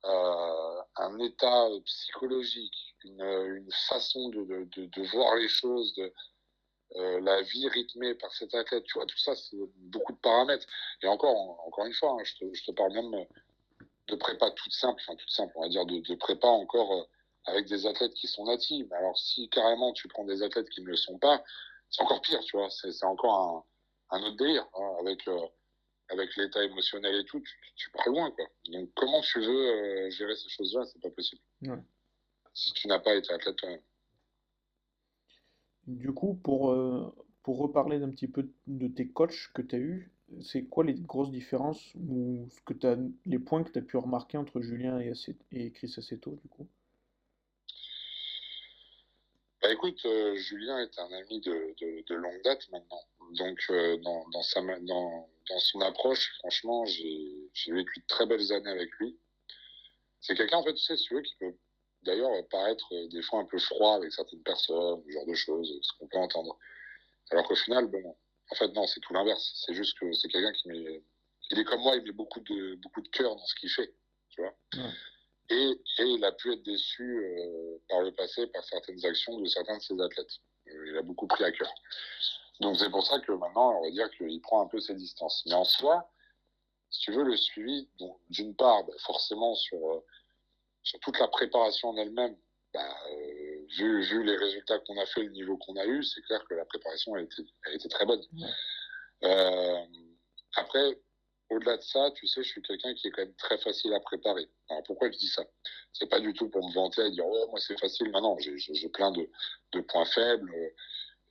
euh, 0.05 0.81
un 0.97 1.19
état 1.19 1.67
psychologique, 1.85 2.95
une, 3.03 3.69
façon 3.89 4.29
de, 4.29 4.43
de, 4.43 4.85
de, 4.85 5.07
voir 5.09 5.35
les 5.35 5.47
choses, 5.47 5.93
de, 5.95 6.13
euh, 6.95 7.19
la 7.19 7.41
vie 7.41 7.67
rythmée 7.67 8.15
par 8.15 8.33
cet 8.33 8.53
athlète, 8.55 8.83
tu 8.85 8.93
vois, 8.97 9.05
tout 9.05 9.17
ça, 9.17 9.35
c'est 9.35 9.57
beaucoup 9.75 10.13
de 10.13 10.19
paramètres. 10.19 10.65
Et 11.01 11.07
encore, 11.07 11.35
encore 11.67 11.85
une 11.85 11.93
fois, 11.93 12.13
hein, 12.13 12.23
je, 12.23 12.63
te, 12.63 12.71
parle 12.71 12.93
même 12.93 13.25
de 14.07 14.15
prépa 14.15 14.49
toute 14.51 14.71
simple, 14.71 15.01
enfin 15.03 15.15
toute 15.17 15.29
simple, 15.29 15.51
on 15.57 15.63
va 15.63 15.69
dire, 15.69 15.85
de, 15.85 16.15
prépa 16.15 16.47
encore 16.47 16.93
euh, 16.93 17.03
avec 17.45 17.67
des 17.67 17.85
athlètes 17.85 18.13
qui 18.13 18.27
sont 18.27 18.45
natifs. 18.45 18.89
Alors 18.93 19.17
si 19.17 19.49
carrément 19.49 19.91
tu 19.93 20.07
prends 20.07 20.23
des 20.23 20.41
athlètes 20.43 20.69
qui 20.69 20.81
ne 20.81 20.87
le 20.87 20.95
sont 20.95 21.17
pas, 21.19 21.43
c'est 21.89 22.01
encore 22.01 22.21
pire, 22.21 22.39
tu 22.41 22.57
vois, 22.57 22.69
c'est 22.69 23.03
encore 23.03 23.65
un, 24.11 24.23
autre 24.23 24.37
délire, 24.37 24.65
hein, 24.75 24.95
avec, 25.01 25.27
avec 26.09 26.35
l'état 26.37 26.63
émotionnel 26.63 27.15
et 27.15 27.25
tout, 27.25 27.39
tu, 27.41 27.55
tu, 27.75 27.91
pars 27.91 28.07
loin, 28.07 28.31
quoi. 28.31 28.45
Donc 28.69 28.89
comment 28.95 29.21
tu 29.21 29.39
veux 29.39 30.09
gérer 30.09 30.35
ces 30.35 30.49
choses-là, 30.49 30.85
c'est 30.85 31.01
pas 31.01 31.09
possible. 31.09 31.41
Si 32.53 32.73
tu 32.73 32.87
n'as 32.87 32.99
pas 32.99 33.15
été 33.15 33.33
athlète 33.33 33.55
toi-même. 33.57 33.81
Du 35.87 36.11
coup, 36.11 36.35
pour, 36.35 36.71
euh, 36.71 37.13
pour 37.43 37.59
reparler 37.59 37.99
d'un 37.99 38.09
petit 38.09 38.27
peu 38.27 38.49
de 38.67 38.87
tes 38.87 39.07
coachs 39.07 39.51
que 39.53 39.61
tu 39.61 39.75
as 39.75 39.79
eus, 39.79 40.11
c'est 40.41 40.65
quoi 40.65 40.83
les 40.83 40.93
grosses 40.93 41.31
différences 41.31 41.95
ou 41.95 42.47
ce 42.49 42.61
que 42.61 42.87
as, 42.87 42.97
les 43.25 43.39
points 43.39 43.63
que 43.63 43.71
tu 43.71 43.79
as 43.79 43.81
pu 43.81 43.97
remarquer 43.97 44.37
entre 44.37 44.59
Julien 44.61 44.99
et, 44.99 45.13
et 45.51 45.71
Chris 45.71 45.93
Assetto, 45.97 46.31
du 46.31 46.49
coup? 46.49 46.67
Bah 49.61 49.71
écoute, 49.71 49.99
euh, 50.05 50.35
Julien 50.35 50.79
est 50.79 50.99
un 50.99 51.11
ami 51.11 51.41
de, 51.41 51.75
de, 52.07 52.15
longue 52.15 52.41
date 52.43 52.69
maintenant. 52.71 53.01
Donc, 53.31 53.59
euh, 53.69 53.97
dans, 53.97 54.27
dans, 54.29 54.41
sa, 54.41 54.61
dans, 54.61 55.29
dans 55.49 55.59
son 55.59 55.81
approche, 55.81 56.33
franchement, 56.39 56.85
j'ai 56.85 57.71
vécu 57.71 57.99
de 57.99 58.05
très 58.07 58.25
belles 58.25 58.51
années 58.51 58.69
avec 58.69 58.89
lui. 58.99 59.17
C'est 60.21 60.35
quelqu'un, 60.35 60.57
en 60.57 60.63
fait, 60.63 60.73
tu 60.73 60.83
sais, 60.83 60.97
si 60.97 61.03
tu 61.05 61.15
veux, 61.15 61.21
qui 61.21 61.35
peut 61.35 61.55
d'ailleurs 62.03 62.31
paraître 62.49 62.87
euh, 62.93 63.07
des 63.09 63.21
fois 63.21 63.39
un 63.39 63.45
peu 63.45 63.59
froid 63.59 63.95
avec 63.95 64.11
certaines 64.11 64.43
personnes, 64.43 65.03
ce 65.05 65.11
genre 65.11 65.25
de 65.25 65.33
choses, 65.33 65.79
ce 65.81 65.91
qu'on 65.97 66.07
peut 66.07 66.17
entendre. 66.17 66.57
Alors 67.31 67.47
qu'au 67.47 67.55
final, 67.55 67.87
bon, 67.87 68.15
en 68.51 68.55
fait, 68.55 68.69
non, 68.69 68.87
c'est 68.87 68.99
tout 69.01 69.13
l'inverse. 69.13 69.63
C'est 69.65 69.73
juste 69.73 69.97
que 69.99 70.11
c'est 70.13 70.29
quelqu'un 70.29 70.53
qui 70.53 70.69
met. 70.69 71.03
Il 71.51 71.59
est 71.59 71.63
comme 71.63 71.81
moi, 71.81 71.95
il 71.95 72.03
met 72.03 72.11
beaucoup 72.11 72.39
de, 72.41 72.75
beaucoup 72.75 73.01
de 73.01 73.07
cœur 73.09 73.35
dans 73.35 73.45
ce 73.45 73.55
qu'il 73.55 73.69
fait, 73.69 73.93
tu 74.29 74.41
vois. 74.41 74.53
Et, 75.49 75.71
et, 75.99 76.03
il 76.03 76.23
a 76.25 76.31
pu 76.33 76.51
être 76.51 76.63
déçu 76.63 77.03
euh, 77.03 77.77
par 77.87 78.01
le 78.01 78.11
passé 78.11 78.47
par 78.47 78.63
certaines 78.65 79.05
actions 79.05 79.39
de 79.39 79.47
certains 79.47 79.77
de 79.77 79.81
ses 79.81 79.99
athlètes. 80.01 80.39
Euh, 80.67 80.89
il 80.89 80.97
a 80.97 81.01
beaucoup 81.01 81.27
pris 81.27 81.43
à 81.45 81.51
cœur. 81.51 81.71
Donc 82.61 82.77
c'est 82.77 82.89
pour 82.89 83.05
ça 83.05 83.19
que 83.19 83.31
maintenant, 83.31 83.77
on 83.77 83.83
va 83.83 83.91
dire 83.91 84.09
qu'il 84.11 84.41
prend 84.41 84.61
un 84.61 84.67
peu 84.67 84.79
ses 84.79 84.95
distances. 84.95 85.43
Mais 85.45 85.53
en 85.53 85.63
soi, 85.63 86.09
si 86.89 87.01
tu 87.01 87.11
veux, 87.11 87.23
le 87.23 87.37
suivi, 87.37 87.89
d'une 88.29 88.55
part, 88.55 88.83
bah, 88.85 88.93
forcément 88.99 89.55
sur 89.55 90.03
sur 90.87 90.99
toute 91.01 91.19
la 91.19 91.27
préparation 91.27 91.89
en 91.89 91.97
elle-même, 91.97 92.37
bah, 92.73 92.95
euh, 93.11 93.65
vu, 93.77 94.01
vu, 94.03 94.23
les 94.23 94.37
résultats 94.37 94.79
qu'on 94.79 94.97
a 94.97 95.05
fait, 95.05 95.23
le 95.23 95.31
niveau 95.31 95.57
qu'on 95.57 95.75
a 95.75 95.85
eu, 95.85 96.01
c'est 96.03 96.21
clair 96.21 96.43
que 96.47 96.53
la 96.53 96.65
préparation 96.65 97.13
a 97.15 97.21
été, 97.21 97.43
a 97.65 97.71
été 97.71 97.89
très 97.89 98.05
bonne. 98.05 98.21
Euh, 99.23 99.85
après, 100.55 100.97
au-delà 101.49 101.77
de 101.77 101.81
ça, 101.81 102.11
tu 102.11 102.27
sais, 102.27 102.43
je 102.43 102.49
suis 102.49 102.61
quelqu'un 102.61 102.93
qui 102.93 103.07
est 103.07 103.11
quand 103.11 103.23
même 103.23 103.35
très 103.35 103.57
facile 103.57 103.93
à 103.93 103.99
préparer. 103.99 104.49
Alors 104.69 104.83
pourquoi 104.83 105.11
je 105.11 105.17
dis 105.17 105.27
ça? 105.27 105.43
C'est 105.91 106.09
pas 106.09 106.19
du 106.19 106.33
tout 106.33 106.49
pour 106.49 106.65
me 106.65 106.73
vanter 106.73 107.05
et 107.05 107.11
dire 107.11 107.25
oh 107.25 107.47
moi 107.49 107.59
c'est 107.59 107.79
facile. 107.79 108.11
Maintenant, 108.11 108.37
j'ai 108.39 108.89
plein 108.89 109.11
de, 109.11 109.29
de, 109.73 109.81
points 109.81 110.05
faibles 110.05 110.53
euh, 110.53 110.69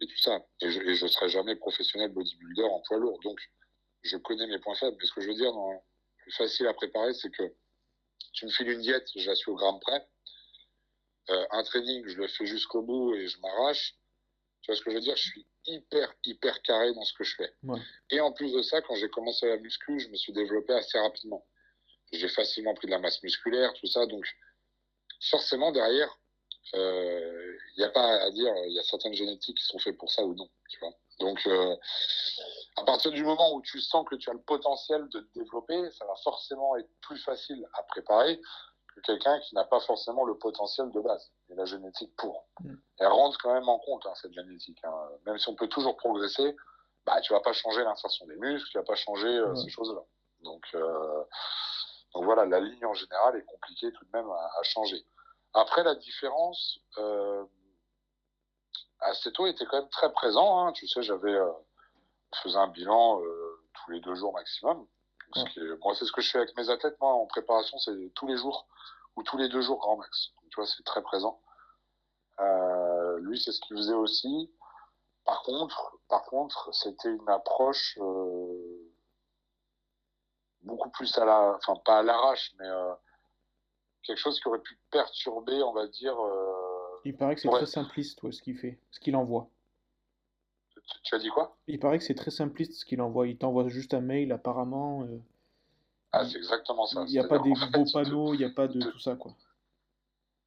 et 0.01 0.07
tout 0.07 0.19
ça. 0.19 0.39
Et 0.61 0.71
je, 0.71 0.81
et 0.81 0.95
je 0.95 1.07
serai 1.07 1.29
jamais 1.29 1.57
professionnel 1.57 2.11
bodybuilder 2.11 2.65
en 2.65 2.81
poids 2.87 2.99
lourd. 2.99 3.19
Donc 3.23 3.39
je 4.03 4.17
connais 4.17 4.47
mes 4.47 4.59
points 4.59 4.75
faibles. 4.75 4.97
Mais 5.01 5.07
ce 5.07 5.13
que 5.13 5.21
je 5.21 5.29
veux 5.29 5.35
dire, 5.35 5.53
dans, 5.53 5.85
facile 6.33 6.67
à 6.67 6.75
préparer, 6.75 7.15
c'est 7.15 7.31
que 7.31 7.43
tu 8.33 8.47
me 8.47 8.51
files 8.51 8.71
une 8.71 8.81
diète, 8.81 9.09
je 9.15 9.29
la 9.29 9.35
suis 9.35 9.51
au 9.51 9.55
gramme 9.55 9.81
près. 9.81 10.07
Euh, 11.31 11.47
un 11.51 11.63
training, 11.65 12.07
je 12.07 12.17
le 12.17 12.29
fais 12.29 12.47
jusqu'au 12.47 12.83
bout 12.83 13.15
et 13.15 13.27
je 13.27 13.39
m'arrache. 13.41 13.97
Tu 14.63 14.71
vois 14.71 14.77
ce 14.77 14.83
que 14.83 14.91
je 14.91 14.97
veux 14.97 15.03
dire? 15.03 15.17
Je 15.17 15.23
suis 15.23 15.47
hyper, 15.67 16.13
hyper 16.25 16.63
carré 16.63 16.93
dans 16.95 17.05
ce 17.05 17.13
que 17.15 17.25
je 17.25 17.35
fais. 17.37 17.53
Et 18.11 18.21
en 18.21 18.33
plus 18.33 18.53
de 18.53 18.63
ça, 18.63 18.81
quand 18.83 18.95
j'ai 18.95 19.09
commencé 19.09 19.47
la 19.49 19.57
muscu, 19.57 19.99
je 19.99 20.09
me 20.09 20.17
suis 20.17 20.33
développé 20.33 20.73
assez 20.75 20.99
rapidement. 20.99 21.45
J'ai 22.13 22.29
facilement 22.29 22.75
pris 22.75 22.87
de 22.87 22.93
la 22.93 23.01
masse 23.01 23.23
musculaire, 23.23 23.73
tout 23.75 23.87
ça. 23.87 24.07
Donc, 24.07 24.25
forcément, 25.31 25.73
derrière, 25.73 26.17
euh, 26.75 27.56
n'y 27.79 27.85
a 27.85 27.91
pas 27.91 28.23
à 28.23 28.31
dire, 28.31 28.53
il 28.67 28.73
y 28.73 28.79
a 28.79 28.83
certaines 28.83 29.15
génétiques 29.15 29.59
qui 29.59 29.65
sont 29.65 29.79
faites 29.79 29.99
pour 29.99 30.11
ça 30.11 30.25
ou 30.25 30.35
non. 30.35 30.49
Tu 30.69 30.79
vois 30.81 30.93
Donc, 31.21 31.41
euh, 31.47 31.77
à 32.77 32.85
partir 32.85 33.11
du 33.11 33.25
moment 33.25 33.55
où 33.55 33.63
tu 33.63 33.81
sens 33.81 34.05
que 34.09 34.15
tu 34.17 34.31
as 34.31 34.33
le 34.33 34.43
potentiel 34.43 35.09
de 35.09 35.21
te 35.21 35.39
développer, 35.39 35.91
ça 35.93 36.05
va 36.07 36.15
forcément 36.23 36.77
être 36.77 36.91
plus 37.03 37.19
facile 37.19 37.67
à 37.75 37.83
préparer 37.85 38.41
que 38.95 39.01
quelqu'un 39.01 39.39
qui 39.41 39.55
n'a 39.55 39.65
pas 39.65 39.81
forcément 39.81 40.25
le 40.25 40.39
potentiel 40.39 40.91
de 40.91 41.01
base 41.01 41.31
et 41.51 41.55
la 41.55 41.65
génétique 41.65 42.15
pour. 42.17 42.47
Mm. 42.61 42.75
Elle 42.99 43.09
rentre 43.09 43.39
quand 43.43 43.53
même 43.53 43.69
en 43.69 43.79
compte, 43.79 44.07
hein, 44.07 44.15
cette 44.21 44.33
génétique. 44.33 44.79
Hein. 44.85 45.09
Même 45.27 45.39
si 45.39 45.49
on 45.49 45.55
peut 45.55 45.69
toujours 45.69 45.97
progresser, 45.97 46.57
bah, 47.07 47.21
tu 47.21 47.33
vas 47.33 47.41
pas 47.41 47.53
changer 47.53 47.85
l'insertion 47.85 48.27
des 48.27 48.37
muscles, 48.37 48.69
tu 48.71 48.79
vas 48.79 48.85
pas 48.85 48.97
changer 48.97 49.29
euh, 49.29 49.55
ces 49.55 49.69
choses-là. 49.69 50.03
Donc, 50.43 50.65
euh, 50.75 51.25
donc 52.15 52.25
voilà, 52.25 52.45
la 52.47 52.61
ligne 52.61 52.85
en 52.85 52.95
général 52.95 53.37
est 53.37 53.45
compliquée 53.45 53.93
tout 53.93 54.05
de 54.05 54.11
même 54.13 54.29
à, 54.29 54.63
changer. 54.63 55.05
Après, 55.55 55.83
la 55.85 55.95
différence, 55.95 56.81
euh, 56.99 57.45
Aceto 59.01 59.47
était 59.47 59.67
quand 59.67 59.81
même 59.81 59.91
très 59.91 60.13
présent. 60.13 60.67
Hein. 60.67 60.73
Tu 60.73 60.87
sais, 60.89 61.03
j'avais 61.03 61.35
euh, 61.35 61.53
je 62.35 62.41
faisais 62.41 62.59
un 62.59 62.69
bilan 62.69 63.21
euh, 63.21 63.63
tous 63.75 63.91
les 63.91 64.01
deux 64.01 64.15
jours 64.15 64.33
maximum. 64.33 64.87
moi, 65.35 65.95
c'est 65.95 66.05
ce 66.05 66.13
que 66.13 66.21
je 66.21 66.31
fais 66.31 66.39
avec 66.39 66.57
mes 66.57 66.69
athlètes. 66.71 66.99
Moi, 67.01 67.13
en 67.13 67.27
préparation, 67.27 67.79
c'est 67.79 68.13
tous 68.15 68.27
les 68.27 68.37
jours 68.37 68.67
ou 69.17 69.23
tous 69.23 69.37
les 69.37 69.49
deux 69.49 69.63
jours 69.63 69.79
grand 69.79 69.97
max. 69.97 70.31
tu 70.51 70.57
vois, 70.57 70.67
c'est 70.67 70.83
très 70.85 71.03
présent. 71.03 71.41
Euh, 72.41 73.19
lui, 73.21 73.41
c'est 73.41 73.53
ce 73.53 73.61
qu'il 73.61 73.77
faisait 73.77 73.95
aussi. 73.95 74.53
Par 75.25 75.43
contre, 75.43 75.99
par 76.09 76.25
contre, 76.25 76.73
c'était 76.75 77.09
une 77.09 77.29
approche 77.29 77.99
euh, 78.01 78.93
beaucoup 80.63 80.91
plus 80.91 81.17
à 81.19 81.25
la, 81.25 81.57
enfin 81.57 81.77
pas 81.85 81.99
à 81.99 82.03
l'arrache, 82.03 82.53
mais 82.59 82.69
quelque 84.03 84.19
chose 84.19 84.39
qui 84.41 84.49
aurait 84.49 84.61
pu 84.61 84.79
perturber, 84.91 85.63
on 85.63 85.73
va 85.73 85.87
dire. 85.87 86.17
Il 87.07 87.17
paraît 87.17 87.37
que 87.37 87.41
c'est 87.41 87.49
très 87.49 87.67
simpliste, 87.67 88.29
ce 88.33 88.43
qu'il 88.43 88.59
fait, 88.59 88.81
ce 88.91 88.99
qu'il 88.99 89.15
envoie. 89.15 89.49
Tu 91.05 91.15
as 91.15 91.19
dit 91.19 91.29
quoi? 91.29 91.57
Il 91.69 91.79
paraît 91.79 91.99
que 91.99 92.05
c'est 92.05 92.17
très 92.17 92.33
simpliste 92.33 92.73
ce 92.73 92.85
qu'il 92.85 93.01
envoie. 93.01 93.29
Il 93.29 93.39
t'envoie 93.39 93.69
juste 93.69 93.95
un 93.95 94.01
mail, 94.01 94.33
apparemment. 94.33 95.05
Euh, 95.05 95.23
ah, 96.11 96.27
c'est 96.27 96.37
exactement 96.37 96.85
ça. 96.87 97.05
Il 97.07 97.13
n'y 97.13 97.21
a 97.21 97.29
pas 97.29 97.39
des 97.39 97.53
beaux 97.73 97.85
panneaux, 97.93 98.35
il 98.35 98.39
n'y 98.39 98.45
a 98.45 98.51
pas 98.51 98.67
de, 98.67 98.81
tout 98.81 98.99
ça, 98.99 99.15
quoi. 99.15 99.37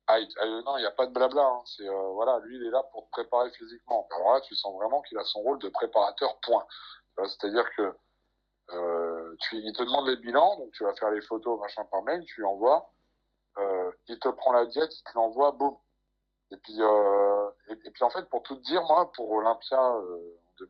Ah, 0.07 0.18
euh, 0.18 0.62
non, 0.64 0.76
il 0.78 0.82
n'y 0.82 0.86
a 0.86 0.91
pas 0.91 1.07
de 1.07 1.14
blabla. 1.14 1.45
Hein. 1.45 1.62
C'est 1.64 1.88
euh, 1.88 2.10
voilà, 2.12 2.39
lui, 2.39 2.57
il 2.57 2.66
est 2.66 2.72
là 2.72 2.84
pour 2.91 3.05
te 3.05 3.12
préparer 3.12 3.51
physiquement. 3.51 4.05
Alors 4.18 4.34
là, 4.34 4.41
tu 4.41 4.53
sens 4.53 4.76
vraiment 4.76 5.01
qu'il 5.03 5.18
a 5.18 5.24
son 5.24 5.39
rôle 5.39 5.60
de 5.60 5.70
préparateur. 5.70 6.39
Point. 6.41 6.66
C'est-à-dire 7.20 7.70
que 7.78 7.95
tu, 9.39 9.57
il 9.57 9.72
te 9.72 9.84
demande 9.84 10.07
les 10.07 10.18
bilans, 10.18 10.57
donc 10.57 10.72
tu 10.74 10.84
vas 10.84 10.93
faire 10.95 11.12
les 11.12 11.22
photos, 11.22 11.57
machin 11.60 11.86
par 11.86 12.03
mail, 12.03 12.22
tu 12.26 12.41
lui 12.41 12.47
envoies. 12.47 12.91
il 14.10 14.20
te 14.20 14.28
prend 14.28 14.51
la 14.51 14.66
diète, 14.66 14.93
il 14.93 15.03
te 15.03 15.12
l'envoie, 15.16 15.53
boum. 15.53 15.78
Et 16.52 16.58
puis, 16.58 16.76
euh, 16.80 17.50
et, 17.68 17.91
puis 17.91 18.04
en 18.04 18.10
fait, 18.10 18.28
pour 18.30 18.41
tout 18.43 18.56
dire, 18.56 18.84
moi, 18.84 19.12
pour 19.12 19.30
Olympia 19.32 19.78
euh, 19.78 20.39
en 20.47 20.66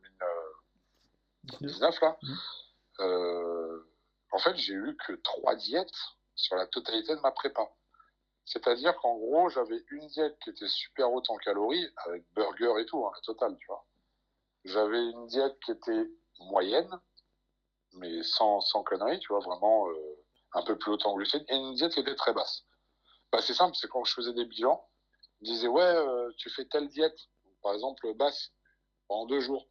2019, 1.50 2.00
là, 2.00 2.16
mmh. 2.22 2.34
euh, 3.00 3.82
en 4.32 4.38
fait, 4.38 4.56
j'ai 4.56 4.74
eu 4.74 4.96
que 5.06 5.14
trois 5.14 5.56
diètes 5.56 5.88
sur 6.34 6.56
la 6.56 6.66
totalité 6.66 7.14
de 7.14 7.20
ma 7.20 7.32
prépa. 7.32 7.70
C'est-à-dire 8.44 8.96
qu'en 8.96 9.16
gros, 9.16 9.48
j'avais 9.48 9.82
une 9.90 10.06
diète 10.08 10.36
qui 10.42 10.50
était 10.50 10.68
super 10.68 11.12
haute 11.12 11.30
en 11.30 11.36
calories, 11.36 11.88
avec 12.06 12.24
burger 12.32 12.80
et 12.80 12.86
tout, 12.86 13.04
hein, 13.06 13.12
la 13.14 13.20
totale, 13.20 13.56
tu 13.58 13.66
vois. 13.66 13.86
J'avais 14.64 15.02
une 15.02 15.26
diète 15.28 15.58
qui 15.60 15.72
était 15.72 16.10
moyenne, 16.40 16.90
mais 17.94 18.22
sans, 18.22 18.60
sans 18.60 18.82
conneries, 18.82 19.20
tu 19.20 19.28
vois, 19.28 19.40
vraiment 19.40 19.88
euh, 19.88 20.24
un 20.52 20.62
peu 20.62 20.76
plus 20.76 20.92
haute 20.92 21.06
en 21.06 21.14
glucides, 21.14 21.44
et 21.48 21.54
une 21.54 21.74
diète 21.74 21.92
qui 21.92 22.00
était 22.00 22.16
très 22.16 22.32
basse. 22.32 22.64
Bah, 23.32 23.40
c'est 23.40 23.54
simple, 23.54 23.76
c'est 23.76 23.88
quand 23.88 24.04
je 24.04 24.12
faisais 24.12 24.32
des 24.32 24.44
bilans, 24.44 24.84
disait 25.40 25.68
ouais, 25.68 25.82
euh, 25.82 26.30
tu 26.36 26.50
fais 26.50 26.64
telle 26.64 26.88
diète, 26.88 27.16
par 27.62 27.74
exemple 27.74 28.12
basse, 28.14 28.52
pendant 29.08 29.26
deux 29.26 29.40
jours. 29.40 29.66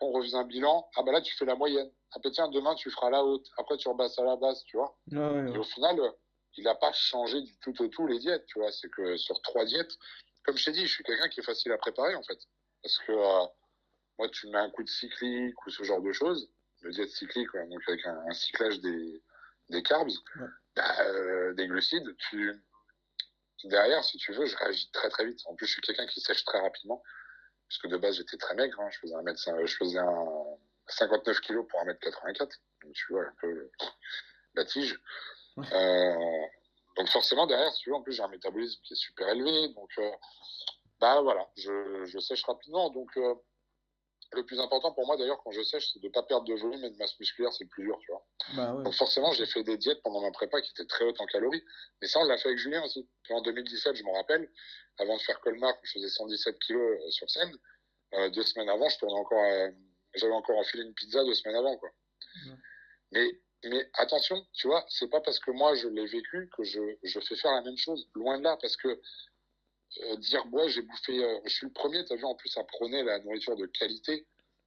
On 0.00 0.10
revient 0.10 0.36
un 0.36 0.44
bilan, 0.44 0.88
ah 0.96 1.02
bah 1.02 1.12
là 1.12 1.20
tu 1.20 1.34
fais 1.36 1.44
la 1.44 1.54
moyenne. 1.54 1.90
Ah 2.12 2.18
bah 2.22 2.30
tiens, 2.32 2.48
demain 2.48 2.74
tu 2.74 2.90
feras 2.90 3.10
la 3.10 3.24
haute, 3.24 3.46
après 3.56 3.76
tu 3.76 3.88
rebasses 3.88 4.18
à 4.18 4.24
la 4.24 4.36
basse, 4.36 4.64
tu 4.64 4.76
vois. 4.76 4.96
Et 5.10 5.58
au 5.58 5.62
final, 5.62 6.00
il 6.56 6.64
n'a 6.64 6.74
pas 6.74 6.92
changé 6.92 7.40
du 7.40 7.56
tout 7.58 7.80
au 7.82 7.88
tout 7.88 8.06
les 8.06 8.18
diètes, 8.18 8.44
tu 8.46 8.58
vois. 8.58 8.72
C'est 8.72 8.90
que 8.90 9.16
sur 9.16 9.40
trois 9.42 9.64
diètes, 9.64 9.92
comme 10.44 10.56
je 10.56 10.64
t'ai 10.64 10.72
dit, 10.72 10.86
je 10.86 10.92
suis 10.92 11.04
quelqu'un 11.04 11.28
qui 11.28 11.40
est 11.40 11.44
facile 11.44 11.72
à 11.72 11.78
préparer, 11.78 12.14
en 12.14 12.22
fait. 12.22 12.38
Parce 12.82 12.98
que 12.98 13.12
moi, 14.18 14.28
tu 14.28 14.48
mets 14.48 14.58
un 14.58 14.70
coup 14.70 14.82
de 14.82 14.88
cyclique 14.88 15.66
ou 15.66 15.70
ce 15.70 15.84
genre 15.84 16.02
de 16.02 16.12
choses, 16.12 16.50
le 16.80 16.90
diète 16.90 17.10
cyclique, 17.10 17.48
donc 17.54 17.80
avec 17.88 18.04
un, 18.06 18.32
cyclage 18.32 18.80
des, 18.80 19.22
des 19.68 19.82
carbs, 19.84 20.10
bah, 20.74 21.52
des 21.54 21.68
glucides, 21.68 22.16
tu, 22.28 22.60
derrière, 23.64 24.04
si 24.04 24.18
tu 24.18 24.32
veux, 24.32 24.46
je 24.46 24.56
réagis 24.56 24.90
très 24.92 25.08
très 25.08 25.26
vite. 25.26 25.40
En 25.46 25.54
plus, 25.54 25.66
je 25.66 25.72
suis 25.72 25.82
quelqu'un 25.82 26.06
qui 26.06 26.20
sèche 26.20 26.44
très 26.44 26.60
rapidement. 26.60 27.02
Parce 27.68 27.78
que 27.78 27.88
de 27.88 27.96
base, 27.96 28.16
j'étais 28.16 28.36
très 28.36 28.54
maigre. 28.54 28.78
Hein. 28.80 28.88
Je 28.90 28.98
faisais 28.98 29.14
un 29.14 29.22
mètre, 29.22 29.40
je 29.40 29.76
faisais 29.76 29.98
un 29.98 30.44
59 30.88 31.40
kg 31.40 31.66
pour 31.66 31.80
1m84. 31.80 32.38
Donc, 32.82 32.92
tu 32.92 33.12
vois, 33.12 33.22
un 33.22 33.34
peu 33.40 33.70
la 34.54 34.64
tige. 34.64 35.00
Euh, 35.58 36.46
donc, 36.96 37.08
forcément, 37.08 37.46
derrière, 37.46 37.72
si 37.72 37.82
tu 37.82 37.90
veux, 37.90 37.96
en 37.96 38.02
plus, 38.02 38.12
j'ai 38.12 38.22
un 38.22 38.28
métabolisme 38.28 38.80
qui 38.82 38.92
est 38.92 38.96
super 38.96 39.28
élevé. 39.28 39.68
Donc, 39.74 39.90
euh, 39.98 40.10
bah 41.00 41.20
voilà, 41.22 41.48
je, 41.56 42.04
je, 42.04 42.18
sèche 42.18 42.44
rapidement. 42.44 42.90
Donc, 42.90 43.16
euh, 43.16 43.34
le 44.34 44.44
plus 44.44 44.60
important 44.60 44.92
pour 44.92 45.06
moi 45.06 45.16
d'ailleurs 45.16 45.40
quand 45.42 45.50
je 45.52 45.62
sèche, 45.62 45.92
c'est 45.92 46.00
de 46.00 46.06
ne 46.06 46.12
pas 46.12 46.22
perdre 46.22 46.46
de 46.46 46.54
volume 46.54 46.84
et 46.84 46.90
de 46.90 46.96
masse 46.96 47.18
musculaire, 47.18 47.52
c'est 47.52 47.64
le 47.64 47.70
plus 47.70 47.84
dur, 47.84 47.98
tu 48.00 48.10
vois. 48.10 48.26
Bah 48.54 48.82
Donc 48.82 48.94
forcément, 48.94 49.32
j'ai 49.32 49.46
fait 49.46 49.62
des 49.62 49.76
diètes 49.76 50.02
pendant 50.02 50.20
ma 50.20 50.30
prépa 50.30 50.60
qui 50.60 50.70
étaient 50.70 50.86
très 50.86 51.04
hautes 51.04 51.20
en 51.20 51.26
calories, 51.26 51.64
mais 52.00 52.08
ça 52.08 52.20
on 52.20 52.24
l'a 52.24 52.36
fait 52.36 52.48
avec 52.48 52.58
Julien 52.58 52.82
aussi. 52.84 53.08
en 53.30 53.40
2017, 53.42 53.96
je 53.96 54.04
me 54.04 54.10
rappelle, 54.10 54.48
avant 54.98 55.16
de 55.16 55.22
faire 55.22 55.40
Colmar, 55.40 55.74
je 55.82 55.92
faisais 55.92 56.08
117 56.08 56.58
kilos 56.60 56.82
euh, 56.82 57.10
sur 57.10 57.28
scène. 57.30 57.52
Euh, 58.14 58.30
deux 58.30 58.42
semaines 58.42 58.68
avant, 58.68 58.88
je 58.88 58.98
tournais 58.98 59.18
encore, 59.18 59.42
j'avais 60.14 60.34
encore 60.34 60.58
enfilé 60.58 60.82
une 60.82 60.94
pizza 60.94 61.24
deux 61.24 61.34
semaines 61.34 61.56
avant, 61.56 61.76
quoi. 61.76 61.90
Mais 63.12 63.30
mais 63.64 63.88
attention, 63.94 64.44
tu 64.54 64.66
vois, 64.66 64.84
c'est 64.88 65.08
pas 65.08 65.20
parce 65.20 65.38
que 65.38 65.52
moi 65.52 65.74
je 65.76 65.86
l'ai 65.86 66.06
vécu 66.06 66.50
que 66.56 66.64
je, 66.64 66.80
je 67.04 67.20
fais 67.20 67.36
faire 67.36 67.52
la 67.52 67.62
même 67.62 67.76
chose. 67.76 68.08
Loin 68.14 68.38
de 68.38 68.42
là, 68.42 68.58
parce 68.60 68.76
que 68.76 69.00
euh, 70.00 70.16
dire 70.16 70.46
moi 70.46 70.68
j'ai 70.68 70.82
bouffé 70.82 71.22
euh, 71.22 71.40
je 71.44 71.50
suis 71.50 71.66
le 71.66 71.72
premier 71.72 72.04
tu 72.04 72.12
as 72.12 72.16
vu 72.16 72.24
en 72.24 72.34
plus 72.34 72.56
à 72.56 72.64
prôner 72.64 73.02
la 73.02 73.18
nourriture 73.20 73.56
de 73.56 73.66
qualité 73.66 74.26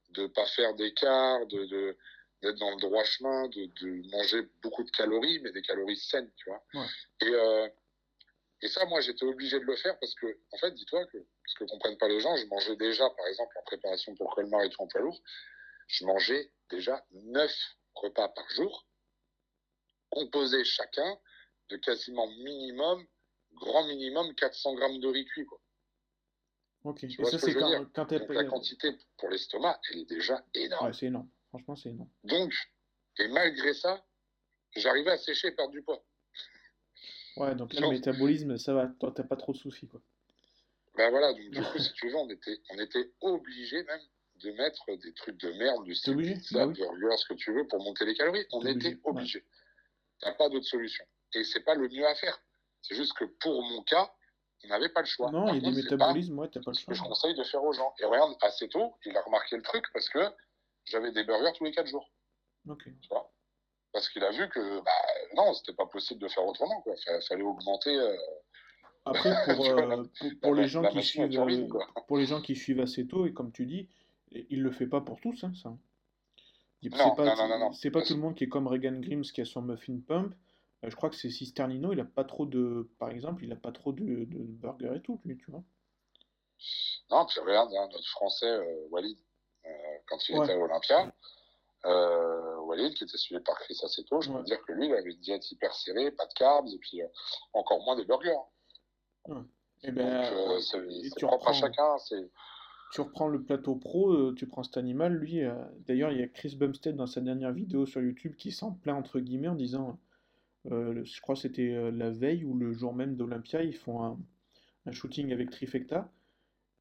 de 0.10 0.28
pas 0.28 0.46
faire 0.46 0.74
d'écart 0.76 1.46
de 1.48 1.98
d'être 2.42 2.60
dans 2.60 2.70
le 2.72 2.78
droit 2.78 3.04
chemin 3.04 3.48
de, 3.48 3.66
de, 3.82 4.10
manger 4.12 4.44
beaucoup 4.62 4.84
de 4.84 4.92
calories 4.92 5.40
mais 5.40 5.52
des 5.52 5.64
calories 5.64 5.98
saines 5.98 6.32
tu 6.36 6.50
vois. 6.50 6.64
Et 7.22 7.30
euh, 7.30 7.68
et 8.62 8.68
ça 8.68 8.86
moi 8.86 9.02
j'étais 9.02 9.26
obligé 9.26 9.60
de 9.60 9.66
le 9.66 9.76
faire 9.76 9.98
parce 10.00 10.14
que 10.14 10.28
en 10.52 10.58
fait 10.58 10.72
dis-toi 10.76 11.06
que 11.08 11.18
ce 11.48 11.56
que 11.56 11.66
comprennent 11.66 11.98
pas 11.98 12.08
les 12.08 12.20
gens 12.20 12.36
je 12.36 12.46
mangeais 12.46 12.76
déjà 12.76 13.10
par 13.10 13.26
exemple 13.28 13.58
en 13.58 13.64
préparation 13.64 14.14
pour 14.16 14.34
Colmar 14.36 14.62
et 14.62 14.70
tout 14.70 14.82
en 14.82 14.88
poids 14.88 15.02
lourd 15.02 15.20
je 15.88 16.06
mangeais 16.06 16.52
déjà 16.70 17.04
9 17.12 17.52
repas 17.96 18.30
par 18.30 18.50
jour 18.52 18.86
composés 20.10 20.64
chacun 20.64 21.18
de 21.70 21.78
quasiment 21.78 22.28
minimum 22.28 23.06
grand 23.56 23.88
minimum 23.88 24.34
400 24.36 24.76
grammes 24.76 25.00
de 25.00 25.08
riz 25.08 25.26
cuit. 25.26 25.46
Quoi. 25.46 25.60
Ok, 26.84 27.04
et 27.04 27.26
ça, 27.26 27.40
c'est 27.40 27.54
quand, 27.54 27.86
quand 27.94 28.12
La 28.30 28.46
quantité 28.46 28.96
pour 29.18 29.30
l'estomac, 29.30 29.80
elle 29.90 30.00
est 30.02 30.10
déjà 30.10 30.46
énorme. 30.54 30.86
Ouais, 30.86 30.94
c'est 30.94 31.08
énorme. 31.08 31.30
Franchement, 31.50 31.76
c'est 31.76 31.90
énorme. 31.90 32.10
Donc, 32.24 32.54
et 33.18 33.28
malgré 33.30 33.74
ça, 33.74 34.06
j'arrivais 34.76 35.12
à 35.12 35.18
sécher 35.18 35.48
et 35.48 35.52
perdre 35.52 35.72
du 35.72 35.82
poids. 35.82 36.04
Ouais, 37.38 37.56
donc 37.56 37.74
là, 37.74 37.82
le 37.82 37.90
métabolisme, 37.90 38.58
ça 38.58 38.74
va, 38.74 38.88
t'as 39.00 39.24
pas 39.24 39.36
trop 39.36 39.52
de 39.52 39.58
soucis, 39.58 39.88
quoi. 39.88 40.02
Ben 40.96 41.10
voilà, 41.10 41.34
donc 41.34 41.50
du 41.50 41.62
coup, 41.62 41.80
si 41.80 41.92
tu 41.94 42.10
veux, 42.10 42.16
on 42.16 42.30
était, 42.30 42.62
on 42.70 42.80
était 42.80 43.12
obligé 43.22 43.84
même 43.84 44.02
de 44.36 44.52
mettre 44.52 44.96
des 44.98 45.14
trucs 45.14 45.38
de 45.38 45.52
merde, 45.54 45.84
du 45.86 45.96
style 45.96 46.18
pizza, 46.18 46.68
bah 46.68 46.74
burger, 46.74 47.18
ce 47.18 47.26
que 47.26 47.34
tu 47.34 47.54
veux, 47.54 47.68
pour 47.68 47.84
monter 47.84 48.06
les 48.06 48.16
calories. 48.16 48.46
On 48.52 48.66
était 48.66 48.98
obligé. 49.04 49.44
T'as 50.20 50.34
pas 50.34 50.50
d'autre 50.50 50.66
solution. 50.66 51.06
Et 51.34 51.44
c'est 51.44 51.62
pas 51.62 51.76
le 51.76 51.90
mieux 51.90 52.06
à 52.06 52.16
faire. 52.16 52.42
C'est 52.88 52.96
juste 52.96 53.14
que 53.14 53.26
pour 53.26 53.64
mon 53.64 53.82
cas, 53.84 54.12
on 54.64 54.68
n'avait 54.68 54.90
pas 54.90 55.02
le 55.02 55.08
choix. 55.08 55.32
Non, 55.32 55.50
il 55.50 55.64
y 55.64 55.68
a 55.68 55.72
des 55.72 55.76
métabolismes, 55.76 56.38
ouais, 56.38 56.50
t'as 56.50 56.62
pas 56.62 56.72
le 56.72 56.76
choix. 56.78 56.82
Ce 56.82 56.86
que 56.86 56.94
je 56.94 57.04
conseille 57.04 57.36
de 57.36 57.44
faire 57.44 57.64
aux 57.64 57.74
gens. 57.74 57.94
Et 58.00 58.06
regarde, 58.06 58.36
assez 58.42 58.70
tôt, 58.70 58.96
il 59.06 59.18
a 59.18 59.22
remarqué 59.22 59.56
le 59.56 59.64
truc 59.64 59.86
parce 59.92 60.08
que 60.10 60.20
j'avais 60.86 61.12
des 61.12 61.24
burgers 61.24 61.52
tous 61.58 61.64
les 61.64 61.72
4 61.72 61.88
jours. 61.88 62.08
Ok. 62.70 62.84
Tu 62.84 63.08
vois? 63.10 63.32
Parce 63.92 64.10
qu'il 64.10 64.24
a 64.24 64.32
vu 64.32 64.48
que 64.50 64.82
bah, 64.82 64.92
non, 65.36 65.54
c'était 65.54 65.74
pas 65.74 65.88
possible 65.88 66.22
de 66.22 66.28
faire 66.28 66.46
autremment. 66.46 66.84
Il 66.86 67.22
fallait 67.28 67.44
augmenter. 67.44 67.96
Euh, 67.98 68.16
Après, 69.06 69.34
pour, 69.56 69.66
euh, 69.66 70.04
pour, 70.42 70.54
les 70.54 70.68
gens 70.68 70.84
qui 70.84 71.02
suivent, 71.02 71.30
pour 72.08 72.18
les 72.18 72.26
gens 72.26 72.42
qui 72.42 72.56
suivent 72.56 72.82
assez 72.82 73.08
tôt, 73.08 73.26
et 73.26 73.34
comme 73.34 73.52
tu 73.52 73.66
dis, 73.66 73.90
il 74.32 74.62
le 74.62 74.72
fait 74.72 74.88
pas 74.88 75.02
pour 75.02 75.20
tous, 75.22 75.44
hein, 75.44 75.54
ça. 75.56 75.76
C'est 76.84 76.90
pas, 76.90 77.16
non, 77.18 77.48
non, 77.48 77.60
non, 77.60 77.74
c'est 77.74 77.90
pas 77.90 78.04
tout 78.04 78.14
le 78.14 78.20
monde 78.20 78.36
qui 78.36 78.44
est 78.44 78.50
comme 78.50 78.68
Regan 78.68 79.00
Grimes 79.00 79.24
qui 79.24 79.42
a 79.42 79.46
son 79.46 79.64
muffin 79.64 80.00
pump 80.06 80.36
je 80.90 80.96
crois 80.96 81.10
que 81.10 81.16
c'est 81.16 81.30
Cisternino, 81.30 81.94
il 81.94 82.00
a 82.00 82.06
pas 82.06 82.24
trop 82.24 82.46
de, 82.46 82.90
par 83.00 83.10
exemple, 83.10 83.44
il 83.44 83.52
a 83.52 83.56
pas 83.56 83.72
trop 83.72 83.92
de, 83.92 84.26
de 84.26 84.44
burgers 84.44 84.96
et 84.96 85.02
tout, 85.02 85.20
lui, 85.26 85.38
tu 85.38 85.52
vois. 85.52 85.64
Non, 87.12 87.26
puis 87.26 87.40
regarde, 87.40 87.72
hein, 87.74 87.88
notre 87.92 88.08
Français 88.10 88.50
euh, 88.50 88.88
Walid, 88.90 89.18
euh, 89.66 89.70
quand 90.08 90.18
il 90.30 90.38
était 90.38 90.54
à 90.54 90.58
Olympia, 90.58 91.14
Walid, 92.64 92.96
qui 92.96 93.04
était 93.04 93.18
suivi 93.18 93.42
par 93.44 93.60
Chris 93.60 93.80
Aceto, 93.84 94.22
je 94.22 94.32
peux 94.32 94.44
dire 94.44 94.62
que 94.66 94.74
lui, 94.74 94.88
il 94.88 94.94
avait 94.94 95.12
une 95.12 95.20
diète 95.20 95.52
hyper 95.52 95.74
serrée, 95.74 96.12
pas 96.12 96.26
de 96.26 96.34
carbs, 96.34 96.68
et 96.68 96.80
puis 96.80 97.02
encore 97.54 97.84
moins 97.84 97.96
des 97.96 98.06
burgers. 98.06 98.32
Et 99.30 99.90
eh 99.90 99.92
ben, 99.92 100.60
c'est 100.62 101.26
propre 101.26 101.50
à 101.50 101.54
chacun. 101.54 101.96
Tu 102.92 103.02
reprends 103.02 103.28
le 103.28 103.44
plateau 103.44 103.76
pro, 103.76 104.32
tu 104.34 104.48
prends 104.48 104.64
cet 104.64 104.78
animal, 104.78 105.14
lui. 105.14 105.42
D'ailleurs, 105.86 106.12
il 106.12 106.20
y 106.20 106.24
a 106.24 106.28
Chris 106.28 106.56
Bumstead 106.56 106.96
dans 106.96 107.06
sa 107.06 107.22
dernière 107.22 107.52
vidéo 107.52 107.86
sur 107.86 108.02
YouTube 108.02 108.36
qui 108.36 108.52
s'en 108.52 108.72
plaint 108.72 108.98
entre 108.98 109.20
guillemets 109.20 109.50
en 109.50 109.56
disant 109.56 109.90
euh, 109.90 109.94
je 110.70 111.22
crois 111.22 111.36
que 111.36 111.42
c'était 111.42 111.74
euh, 111.74 111.92
la 111.92 112.10
veille 112.10 112.44
ou 112.44 112.56
le 112.56 112.74
jour 112.74 112.94
même 112.94 113.16
d'Olympia, 113.16 113.64
ils 113.64 113.76
font 113.76 114.04
un, 114.04 114.92
shooting 114.92 115.32
avec 115.34 115.50
Trifecta. 115.52 116.12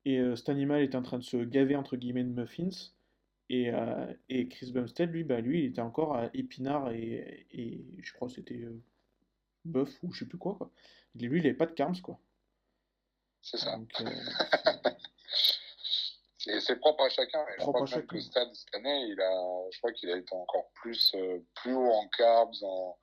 Et 0.05 0.19
euh, 0.19 0.37
cet 0.37 0.49
animal 0.51 0.83
est 0.83 0.95
en 0.95 1.03
train 1.03 1.19
de 1.19 1.25
se 1.25 1.39
gaver 1.39 1.77
entre 1.77 1.97
guillemets 1.97 2.25
de 2.25 2.29
muffins. 2.29 2.93
Et, 3.51 3.71
Chris 4.49 4.73
Bumstead, 4.73 5.11
lui, 5.11 5.23
bah, 5.23 5.41
lui, 5.41 5.61
il 5.61 5.67
était 5.67 5.81
encore 5.81 6.17
à 6.17 6.31
épinard 6.35 6.91
et, 6.93 7.45
je 8.03 8.13
crois 8.15 8.29
que 8.29 8.35
c'était 8.35 8.65
bœuf 9.65 10.03
ou 10.03 10.13
je 10.13 10.21
sais 10.21 10.27
plus 10.27 10.39
quoi. 10.39 10.55
quoi. 10.57 10.71
lui, 11.15 11.41
il 11.41 11.47
avait 11.47 11.55
pas 11.55 11.67
de 11.67 11.73
carms, 11.73 12.01
quoi. 12.01 12.19
C'est 13.43 13.59
ça. 13.59 13.79
c'est 16.39 16.77
propre 16.81 17.05
à 17.05 17.11
chacun. 17.11 17.45
je 17.59 17.63
crois 17.63 17.85
que 17.85 18.21
Stan, 18.21 18.53
cette 18.55 18.75
année, 18.75 19.09
il 19.09 19.21
a, 19.21 19.71
je 19.71 19.79
crois 19.79 19.93
qu'il 19.93 20.11
a 20.11 20.17
été 20.17 20.35
encore 20.35 20.71
plus, 20.75 21.15
plus 21.55 21.75
haut 21.75 21.93
en 21.93 22.09
carbs, 22.09 22.63
en, 22.63 22.99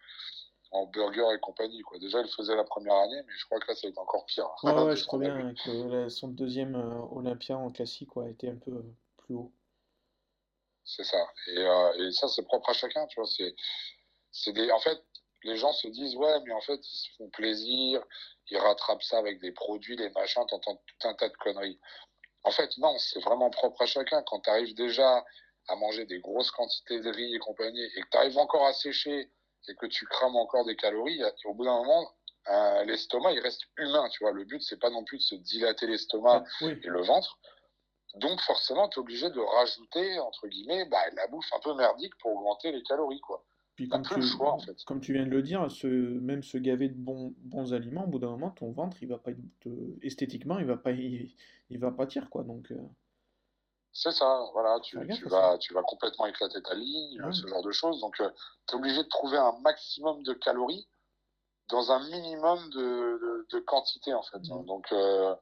en 0.71 0.85
burger 0.85 1.27
et 1.35 1.39
compagnie. 1.39 1.81
Quoi. 1.81 1.99
Déjà, 1.99 2.21
il 2.21 2.29
faisait 2.29 2.55
la 2.55 2.63
première 2.63 2.95
année, 2.95 3.21
mais 3.27 3.33
je 3.35 3.45
crois 3.45 3.59
que 3.59 3.67
là, 3.67 3.75
ça 3.75 3.87
a 3.87 3.89
été 3.89 3.99
encore 3.99 4.25
pire. 4.25 4.49
Ouais, 4.63 4.73
ouais 4.73 4.95
je 4.95 5.05
crois 5.05 5.19
bien 5.19 5.53
que 5.53 6.09
son 6.09 6.29
deuxième 6.29 6.75
euh, 6.75 7.01
Olympia 7.11 7.57
en 7.57 7.71
classique 7.71 8.09
a 8.15 8.29
été 8.29 8.49
un 8.49 8.55
peu 8.55 8.71
euh, 8.71 8.95
plus 9.17 9.35
haut. 9.35 9.51
C'est 10.83 11.03
ça. 11.03 11.27
Et, 11.47 11.59
euh, 11.59 12.07
et 12.07 12.11
ça, 12.11 12.27
c'est 12.27 12.43
propre 12.43 12.69
à 12.69 12.73
chacun, 12.73 13.05
tu 13.07 13.19
vois. 13.19 13.29
C'est, 13.29 13.53
c'est 14.31 14.53
des... 14.53 14.71
En 14.71 14.79
fait, 14.79 15.03
les 15.43 15.57
gens 15.57 15.73
se 15.73 15.87
disent, 15.87 16.15
ouais, 16.15 16.39
mais 16.45 16.53
en 16.53 16.61
fait, 16.61 16.79
ils 16.79 16.97
se 16.97 17.09
font 17.17 17.29
plaisir, 17.29 18.03
ils 18.49 18.57
rattrapent 18.57 19.03
ça 19.03 19.17
avec 19.17 19.39
des 19.41 19.51
produits, 19.51 19.95
des 19.95 20.09
machins, 20.11 20.45
t'entends 20.47 20.75
tout 20.75 21.07
un 21.07 21.13
tas 21.15 21.29
de 21.29 21.37
conneries. 21.37 21.79
En 22.43 22.51
fait, 22.51 22.77
non, 22.77 22.97
c'est 22.97 23.19
vraiment 23.21 23.49
propre 23.49 23.81
à 23.81 23.85
chacun. 23.85 24.23
Quand 24.23 24.39
tu 24.39 24.49
arrives 24.49 24.75
déjà 24.75 25.23
à 25.67 25.75
manger 25.75 26.05
des 26.05 26.19
grosses 26.19 26.51
quantités 26.51 26.99
de 26.99 27.09
riz 27.09 27.35
et 27.35 27.39
compagnie, 27.39 27.83
et 27.83 28.01
que 28.01 28.09
tu 28.09 28.17
arrives 28.17 28.37
encore 28.37 28.65
à 28.65 28.73
sécher 28.73 29.29
et 29.67 29.75
que 29.75 29.85
tu 29.85 30.05
crames 30.05 30.35
encore 30.35 30.65
des 30.65 30.75
calories, 30.75 31.21
au 31.45 31.53
bout 31.53 31.65
d'un 31.65 31.77
moment, 31.77 32.07
euh, 32.49 32.83
l'estomac, 32.85 33.33
il 33.33 33.39
reste 33.39 33.63
humain, 33.77 34.07
tu 34.09 34.23
vois. 34.23 34.31
Le 34.31 34.45
but, 34.45 34.61
c'est 34.61 34.79
pas 34.79 34.89
non 34.89 35.03
plus 35.03 35.17
de 35.17 35.23
se 35.23 35.35
dilater 35.35 35.87
l'estomac 35.87 36.43
ah, 36.61 36.65
et 36.65 36.87
le 36.87 37.01
ventre. 37.01 37.37
Donc, 38.15 38.41
forcément, 38.41 38.89
tu 38.89 38.99
es 38.99 39.01
obligé 39.01 39.29
de 39.29 39.39
rajouter, 39.39 40.19
entre 40.19 40.47
guillemets, 40.47 40.85
bah, 40.85 40.97
la 41.15 41.27
bouffe 41.27 41.49
un 41.53 41.59
peu 41.59 41.73
merdique 41.75 42.13
pour 42.19 42.35
augmenter 42.35 42.71
les 42.71 42.83
calories, 42.83 43.21
quoi. 43.21 43.45
Puis 43.75 43.87
comme 43.87 44.03
tu, 44.03 44.21
choix, 44.21 44.51
en 44.51 44.59
fait. 44.59 44.83
comme 44.83 44.99
tu 44.99 45.13
viens 45.13 45.25
de 45.25 45.29
le 45.29 45.41
dire, 45.41 45.71
ce, 45.71 45.87
même 45.87 46.43
se 46.43 46.57
gaver 46.57 46.89
de 46.89 46.97
bons, 46.97 47.33
bons 47.37 47.73
aliments, 47.73 48.03
au 48.03 48.07
bout 48.07 48.19
d'un 48.19 48.29
moment, 48.29 48.51
ton 48.51 48.71
ventre, 48.71 48.97
il 49.01 49.07
va 49.07 49.17
pas 49.17 49.31
être, 49.31 49.39
esthétiquement, 50.01 50.59
il 50.59 50.65
va 50.65 50.75
pas, 50.75 50.91
il, 50.91 51.33
va 51.79 51.91
pâtir, 51.91 52.29
quoi. 52.29 52.43
Donc, 52.43 52.71
euh, 52.71 52.81
c'est 53.93 54.11
ça, 54.11 54.45
voilà, 54.53 54.79
tu, 54.79 54.97
tu 55.13 55.27
vas, 55.27 55.57
tu 55.57 55.73
vas 55.73 55.83
complètement 55.83 56.25
éclater 56.25 56.61
ta 56.61 56.73
ligne, 56.73 57.21
ce 57.33 57.45
genre 57.47 57.61
de 57.61 57.71
choses. 57.71 57.99
Donc, 57.99 58.19
euh, 58.21 58.29
tu 58.67 58.75
es 58.75 58.77
obligé 58.77 59.03
de 59.03 59.09
trouver 59.09 59.37
un 59.37 59.51
maximum 59.59 60.23
de 60.23 60.33
calories 60.33 60.87
dans 61.69 61.91
un 61.91 61.99
minimum 62.09 62.69
de, 62.69 63.47
de, 63.51 63.59
quantité, 63.59 64.13
en 64.13 64.23
fait. 64.23 64.41
Donc, 64.41 64.91
euh, 64.91 65.35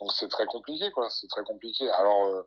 donc 0.00 0.12
c'est 0.12 0.28
très 0.28 0.46
compliqué, 0.46 0.90
quoi. 0.90 1.08
C'est 1.10 1.28
très 1.28 1.44
compliqué. 1.44 1.88
Alors, 1.90 2.26
euh, 2.26 2.42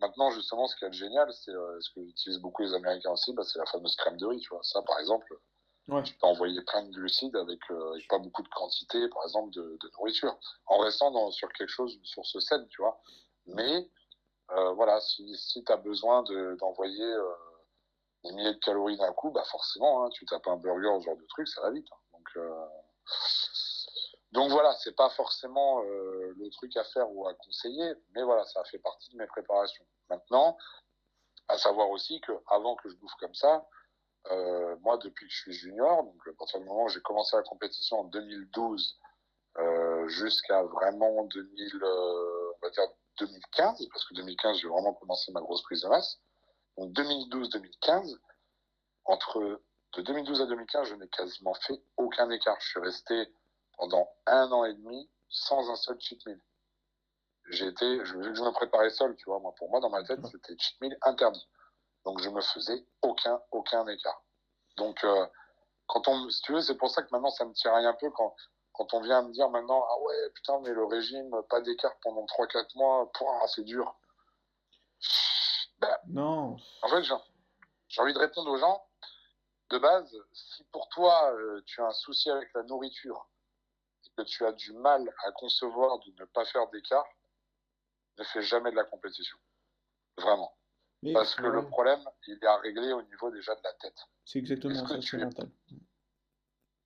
maintenant, 0.00 0.30
justement, 0.30 0.66
ce 0.68 0.76
qui 0.76 0.84
est 0.84 0.92
génial, 0.92 1.32
c'est 1.32 1.52
ce 1.52 1.90
que 1.94 2.00
utilisent 2.00 2.40
beaucoup 2.40 2.62
les 2.62 2.74
Américains 2.74 3.10
aussi, 3.10 3.32
bah, 3.32 3.42
c'est 3.44 3.58
la 3.58 3.66
fameuse 3.66 3.96
crème 3.96 4.16
de 4.16 4.26
riz, 4.26 4.40
tu 4.40 4.50
vois. 4.50 4.62
Ça, 4.62 4.80
par 4.82 4.98
exemple, 5.00 5.36
tu 6.04 6.14
peux 6.14 6.26
envoyer 6.26 6.60
plein 6.62 6.84
de 6.84 6.90
glucides 6.90 7.34
avec, 7.34 7.58
pas 8.08 8.18
beaucoup 8.18 8.42
de 8.42 8.48
quantité, 8.48 9.08
par 9.08 9.24
exemple, 9.24 9.50
de, 9.54 9.76
de 9.82 9.90
nourriture, 9.98 10.38
en 10.66 10.78
restant 10.78 11.10
dans, 11.10 11.32
sur 11.32 11.48
quelque 11.52 11.70
chose, 11.70 11.94
une 11.94 12.04
source 12.04 12.38
saine, 12.38 12.66
tu 12.68 12.80
vois. 12.80 13.00
Mais 13.46 13.88
euh, 14.56 14.72
voilà, 14.72 15.00
si, 15.00 15.36
si 15.36 15.64
tu 15.64 15.72
as 15.72 15.76
besoin 15.76 16.22
d'envoyer 16.58 17.04
euh, 17.04 17.34
des 18.24 18.32
milliers 18.32 18.54
de 18.54 18.58
calories 18.58 18.96
d'un 18.96 19.12
coup, 19.12 19.30
bah 19.30 19.44
forcément, 19.50 20.04
hein, 20.04 20.08
tu 20.10 20.24
tapes 20.26 20.46
un 20.48 20.56
burger, 20.56 21.00
ce 21.00 21.04
genre 21.06 21.16
de 21.16 21.26
truc, 21.26 21.48
ça 21.48 21.62
va 21.62 21.70
vite. 21.70 21.86
Hein. 21.92 21.96
Donc, 22.12 22.28
euh, 22.36 22.66
Donc 24.32 24.50
voilà, 24.50 24.72
c'est 24.74 24.94
pas 24.94 25.10
forcément 25.10 25.82
euh, 25.82 26.34
le 26.36 26.50
truc 26.50 26.76
à 26.76 26.84
faire 26.84 27.10
ou 27.10 27.26
à 27.26 27.34
conseiller, 27.34 27.94
mais 28.14 28.22
voilà, 28.22 28.44
ça 28.44 28.62
fait 28.64 28.78
partie 28.78 29.10
de 29.12 29.16
mes 29.16 29.26
préparations. 29.26 29.84
Maintenant, 30.08 30.56
à 31.48 31.58
savoir 31.58 31.90
aussi 31.90 32.20
que 32.20 32.32
avant 32.48 32.76
que 32.76 32.88
je 32.88 32.96
bouffe 32.96 33.14
comme 33.18 33.34
ça, 33.34 33.66
euh, 34.30 34.76
moi 34.82 34.98
depuis 34.98 35.26
que 35.26 35.32
je 35.32 35.40
suis 35.40 35.52
junior, 35.52 36.04
donc 36.04 36.28
à 36.28 36.32
partir 36.38 36.60
du 36.60 36.66
moment 36.66 36.84
où 36.84 36.88
j'ai 36.88 37.00
commencé 37.00 37.36
la 37.36 37.42
compétition 37.42 38.00
en 38.00 38.04
2012 38.04 39.00
euh, 39.58 40.06
jusqu'à 40.08 40.62
vraiment 40.62 41.24
2000, 41.24 41.80
on 41.82 42.58
va 42.62 42.70
dire 42.70 42.88
2015, 43.20 43.88
parce 43.92 44.04
que 44.06 44.14
2015 44.14 44.58
j'ai 44.58 44.68
vraiment 44.68 44.94
commencé 44.94 45.32
ma 45.32 45.40
grosse 45.40 45.62
prise 45.62 45.82
de 45.82 45.88
masse. 45.88 46.18
Donc 46.76 46.92
2012-2015, 46.92 48.16
entre 49.04 49.62
de 49.94 50.02
2012 50.02 50.42
à 50.42 50.46
2015, 50.46 50.88
je 50.88 50.94
n'ai 50.94 51.08
quasiment 51.08 51.54
fait 51.54 51.82
aucun 51.96 52.30
écart. 52.30 52.56
Je 52.60 52.68
suis 52.68 52.80
resté 52.80 53.34
pendant 53.76 54.08
un 54.26 54.50
an 54.52 54.64
et 54.64 54.74
demi 54.74 55.10
sans 55.28 55.70
un 55.70 55.76
seul 55.76 55.98
cheat 56.00 56.24
meal. 56.26 56.40
Été, 57.50 58.04
je, 58.04 58.34
je 58.34 58.42
me 58.42 58.52
préparais 58.52 58.90
seul, 58.90 59.16
tu 59.16 59.24
vois. 59.24 59.40
Moi, 59.40 59.52
pour 59.56 59.70
moi, 59.70 59.80
dans 59.80 59.90
ma 59.90 60.04
tête, 60.04 60.20
c'était 60.30 60.56
cheat 60.56 60.80
meal 60.80 60.96
interdit. 61.02 61.48
Donc, 62.04 62.20
je 62.20 62.28
me 62.28 62.40
faisais 62.40 62.86
aucun, 63.02 63.40
aucun 63.50 63.86
écart. 63.88 64.22
Donc, 64.76 65.02
euh, 65.02 65.26
quand 65.86 66.06
on, 66.06 66.30
si 66.30 66.40
tu 66.42 66.52
veux, 66.52 66.60
c'est 66.60 66.76
pour 66.76 66.90
ça 66.90 67.02
que 67.02 67.08
maintenant, 67.10 67.30
ça 67.30 67.44
me 67.44 67.52
tiraille 67.52 67.86
un 67.86 67.94
peu 67.94 68.10
quand, 68.10 68.34
quand 68.80 68.94
on 68.94 69.02
vient 69.02 69.20
me 69.20 69.30
dire 69.30 69.50
maintenant, 69.50 69.84
ah 69.90 70.00
ouais, 70.00 70.30
putain, 70.34 70.58
mais 70.60 70.70
le 70.70 70.86
régime, 70.86 71.30
pas 71.50 71.60
d'écart 71.60 71.94
pendant 72.02 72.24
3-4 72.24 72.78
mois, 72.78 73.12
c'est 73.46 73.62
dur. 73.62 73.94
Ben, 75.80 75.98
non. 76.08 76.56
En 76.80 76.88
fait, 76.88 77.02
j'ai 77.88 78.00
envie 78.00 78.14
de 78.14 78.18
répondre 78.18 78.50
aux 78.50 78.56
gens, 78.56 78.82
de 79.68 79.76
base, 79.76 80.16
si 80.32 80.64
pour 80.72 80.88
toi, 80.88 81.30
euh, 81.34 81.60
tu 81.66 81.82
as 81.82 81.88
un 81.88 81.92
souci 81.92 82.30
avec 82.30 82.48
la 82.54 82.62
nourriture 82.62 83.28
et 84.06 84.10
que 84.16 84.22
tu 84.22 84.46
as 84.46 84.52
du 84.52 84.72
mal 84.72 85.06
à 85.26 85.32
concevoir 85.32 85.98
de 85.98 86.12
ne 86.18 86.24
pas 86.24 86.46
faire 86.46 86.66
d'écart, 86.70 87.06
ne 88.16 88.24
fais 88.24 88.40
jamais 88.40 88.70
de 88.70 88.76
la 88.76 88.84
compétition. 88.84 89.36
Vraiment. 90.16 90.56
Parce 91.12 91.34
que 91.34 91.42
le 91.42 91.66
problème, 91.66 92.02
il 92.26 92.38
est 92.42 92.46
à 92.46 92.56
régler 92.56 92.94
au 92.94 93.02
niveau 93.02 93.30
déjà 93.30 93.54
de 93.54 93.60
la 93.62 93.74
tête. 93.74 93.98
C'est 94.24 94.38
exactement 94.38 94.86
ça, 94.86 95.02
c'est 95.02 95.18
mental. 95.18 95.50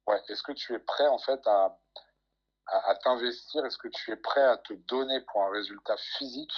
Ouais, 0.09 0.21
est-ce 0.29 0.43
que 0.43 0.53
tu 0.53 0.75
es 0.75 0.81
prêt 0.81 1.07
en 1.07 1.19
fait 1.19 1.41
à, 1.47 1.79
à 2.67 2.95
t'investir 2.97 3.65
Est-ce 3.65 3.79
que 3.79 3.89
tu 3.89 4.13
es 4.13 4.17
prêt 4.17 4.43
à 4.43 4.57
te 4.59 4.73
donner 4.73 5.21
pour 5.23 5.43
un 5.43 5.51
résultat 5.51 5.97
physique 6.17 6.55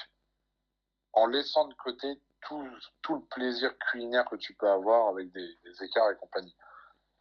en 1.13 1.27
laissant 1.27 1.67
de 1.67 1.75
côté 1.75 2.21
tout, 2.43 2.69
tout, 3.03 3.17
le 3.17 3.25
plaisir 3.27 3.77
culinaire 3.91 4.25
que 4.27 4.37
tu 4.37 4.55
peux 4.55 4.69
avoir 4.69 5.09
avec 5.09 5.33
des, 5.33 5.59
écarts 5.83 6.11
et 6.11 6.17
compagnie? 6.17 6.55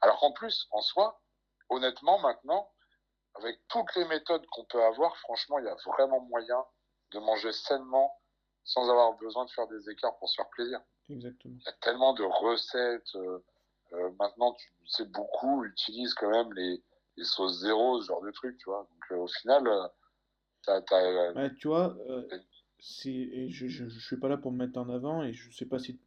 Alors 0.02 0.20
qu'en 0.20 0.32
plus, 0.34 0.68
en 0.72 0.82
soi, 0.82 1.20
honnêtement, 1.70 2.20
maintenant, 2.20 2.72
avec 3.36 3.60
toutes 3.70 3.94
les 3.96 4.06
méthodes 4.06 4.46
qu'on 4.48 4.66
peut 4.66 4.84
avoir, 4.84 5.18
franchement, 5.18 5.58
il 5.60 5.66
y 5.66 5.70
a 5.70 5.76
vraiment 5.86 6.22
moyen 6.22 6.64
de 7.12 7.20
manger 7.20 7.52
sainement 7.52 8.20
sans 8.64 8.90
avoir 8.90 9.14
besoin 9.14 9.46
de 9.46 9.52
faire 9.52 9.68
des 9.68 9.90
écarts 9.90 10.18
pour 10.18 10.30
se 10.30 10.36
faire 10.36 10.50
plaisir. 10.50 10.80
Exactement. 11.10 11.56
Il 11.58 11.64
y 11.64 11.70
a 11.70 11.74
tellement 11.82 12.14
de 12.14 12.24
recettes. 12.24 13.16
Euh, 13.16 13.44
euh, 13.94 14.12
maintenant, 14.20 14.54
tu 14.54 14.68
sais, 14.88 15.06
beaucoup 15.06 15.64
utilisent 15.64 16.16
quand 16.16 16.30
même 16.30 16.52
les, 16.54 16.84
les, 17.18 17.24
sauces 17.24 17.60
zéro, 17.62 18.02
ce 18.02 18.08
genre 18.08 18.22
de 18.22 18.32
trucs, 18.32 18.58
tu 18.58 18.66
vois. 18.66 18.88
Donc, 18.92 19.12
euh, 19.12 19.24
au 19.24 19.28
final, 19.28 19.64
tu 21.60 21.68
vois, 21.68 21.96
et 23.06 23.50
je 23.50 23.84
ne 23.84 23.90
suis 23.90 24.18
pas 24.18 24.28
là 24.28 24.38
pour 24.38 24.52
me 24.52 24.58
mettre 24.58 24.80
en 24.80 24.90
avant 24.90 25.24
et 25.24 25.34
je 25.34 25.48
ne 25.48 25.54
sais 25.54 25.66
pas 25.66 25.80
si 25.80 26.00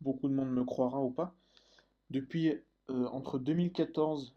beaucoup 0.00 0.28
de 0.28 0.34
monde 0.34 0.50
me 0.50 0.64
croira 0.64 1.00
ou 1.00 1.10
pas. 1.10 1.34
Depuis 2.10 2.60
euh, 2.90 3.06
entre 3.08 3.38
2014 3.38 4.34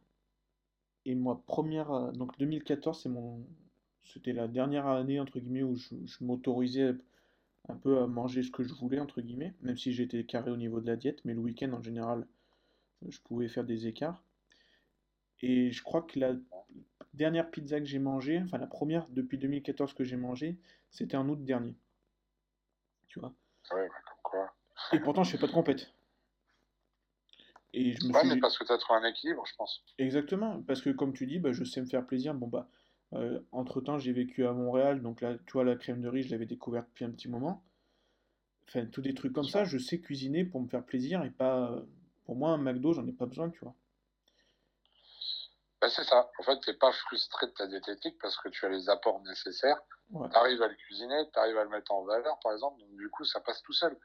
et 1.06 1.16
moi 1.16 1.42
première 1.46 1.92
euh, 1.92 2.12
donc 2.12 2.38
2014 2.38 3.02
c'est 3.02 3.10
mon 3.10 3.46
c'était 4.04 4.34
la 4.34 4.48
dernière 4.48 4.88
année 4.88 5.20
entre 5.20 5.40
guillemets 5.40 5.64
où 5.64 5.76
je, 5.76 5.96
m'autorisais 6.22 6.96
un 7.68 7.76
peu 7.76 8.00
à 8.00 8.08
manger 8.08 8.44
ce 8.44 8.52
que 8.52 8.64
je 8.64 8.74
voulais 8.74 9.00
entre 9.00 9.22
guillemets 9.22 9.54
même 9.62 9.78
si 9.78 9.94
j'étais 9.94 10.24
carré 10.24 10.52
au 10.52 10.58
niveau 10.58 10.80
de 10.80 10.88
la 10.88 10.96
diète 10.96 11.22
mais 11.26 11.34
le 11.34 11.40
week-end 11.40 11.74
en 11.74 11.82
général 11.82 12.28
je 13.08 13.20
pouvais 13.22 13.48
faire 13.48 13.66
des 13.66 13.88
écarts 13.88 14.24
et 15.42 15.72
je 15.72 15.84
crois 15.84 16.02
que 16.02 16.20
la 16.20 16.34
dernière 17.14 17.50
pizza 17.50 17.80
que 17.80 17.86
j'ai 17.86 18.00
mangée 18.00 18.42
enfin 18.44 18.58
la 18.58 18.68
première 18.68 19.08
depuis 19.10 19.38
2014 19.38 19.94
que 19.94 20.04
j'ai 20.04 20.18
mangée 20.18 20.60
c'était 20.90 21.18
en 21.18 21.28
août 21.28 21.44
dernier. 21.44 21.76
Tu 23.08 23.20
vois 23.20 23.34
Ouais, 23.74 23.88
comme 23.88 24.18
quoi. 24.24 24.54
Et 24.94 25.00
pourtant, 25.00 25.24
je 25.24 25.32
fais 25.32 25.38
pas 25.38 25.48
de 25.48 25.52
compète. 25.52 25.92
Et 27.74 27.94
je 27.94 28.08
me 28.08 28.14
ouais, 28.14 28.22
mais 28.26 28.40
parce 28.40 28.58
que 28.58 28.64
tu 28.64 28.72
as 28.72 28.78
trouvé 28.78 29.00
un 29.00 29.10
équilibre, 29.10 29.44
je 29.46 29.54
pense. 29.56 29.84
Exactement, 29.98 30.62
parce 30.64 30.82
que 30.82 30.90
comme 30.92 31.14
tu 31.14 31.26
dis, 31.26 31.40
bah, 31.40 31.52
je 31.52 31.64
sais 31.64 31.82
me 31.82 31.86
faire 31.86 32.06
plaisir. 32.06 32.34
Bon, 32.34 32.48
bah, 32.48 32.70
euh, 33.14 33.42
entre-temps, 33.52 33.98
j'ai 33.98 34.14
vécu 34.14 34.46
à 34.46 34.54
Montréal, 34.54 35.02
donc 35.02 35.22
là, 35.22 35.36
tu 35.46 35.54
vois, 35.54 35.66
la 35.66 35.76
crème 35.76 36.02
de 36.02 36.08
riz, 36.08 36.24
je 36.24 36.32
l'avais 36.32 36.46
découverte 36.46 36.88
depuis 36.90 37.04
un 37.04 37.12
petit 37.12 37.28
moment. 37.28 37.64
Enfin, 38.68 38.86
tous 38.86 39.02
des 39.02 39.14
trucs 39.14 39.34
comme 39.34 39.48
ça, 39.48 39.66
je 39.66 39.78
sais 39.78 40.00
cuisiner 40.00 40.46
pour 40.46 40.62
me 40.62 40.68
faire 40.68 40.84
plaisir 40.84 41.24
et 41.24 41.30
pas... 41.30 41.84
Pour 42.26 42.36
moi, 42.36 42.52
un 42.52 42.58
McDo, 42.58 42.94
j'en 42.94 43.06
ai 43.06 43.12
pas 43.12 43.28
besoin, 43.28 43.50
tu 43.50 43.60
vois. 43.60 43.76
Bah, 45.82 45.90
c'est 45.90 46.04
ça. 46.04 46.30
En 46.40 46.44
fait, 46.44 46.60
tu 46.60 46.70
n'es 46.70 46.78
pas 46.78 46.92
frustré 46.92 47.48
de 47.48 47.52
ta 47.52 47.68
diététique 47.68 48.18
parce 48.22 48.38
que 48.38 48.50
tu 48.50 48.66
as 48.66 48.70
les 48.70 48.90
apports 48.90 49.22
nécessaires 49.22 49.82
tu 50.12 50.38
arrives 50.38 50.62
à 50.62 50.68
le 50.68 50.76
cuisiner, 50.76 51.30
tu 51.32 51.40
arrives 51.40 51.58
à 51.58 51.64
le 51.64 51.70
mettre 51.70 51.92
en 51.92 52.04
valeur, 52.04 52.40
par 52.40 52.54
exemple, 52.54 52.80
donc 52.80 52.96
du 52.96 53.10
coup, 53.10 53.24
ça 53.26 53.40
passe 53.40 53.62
tout 53.64 53.74
seul. 53.74 53.98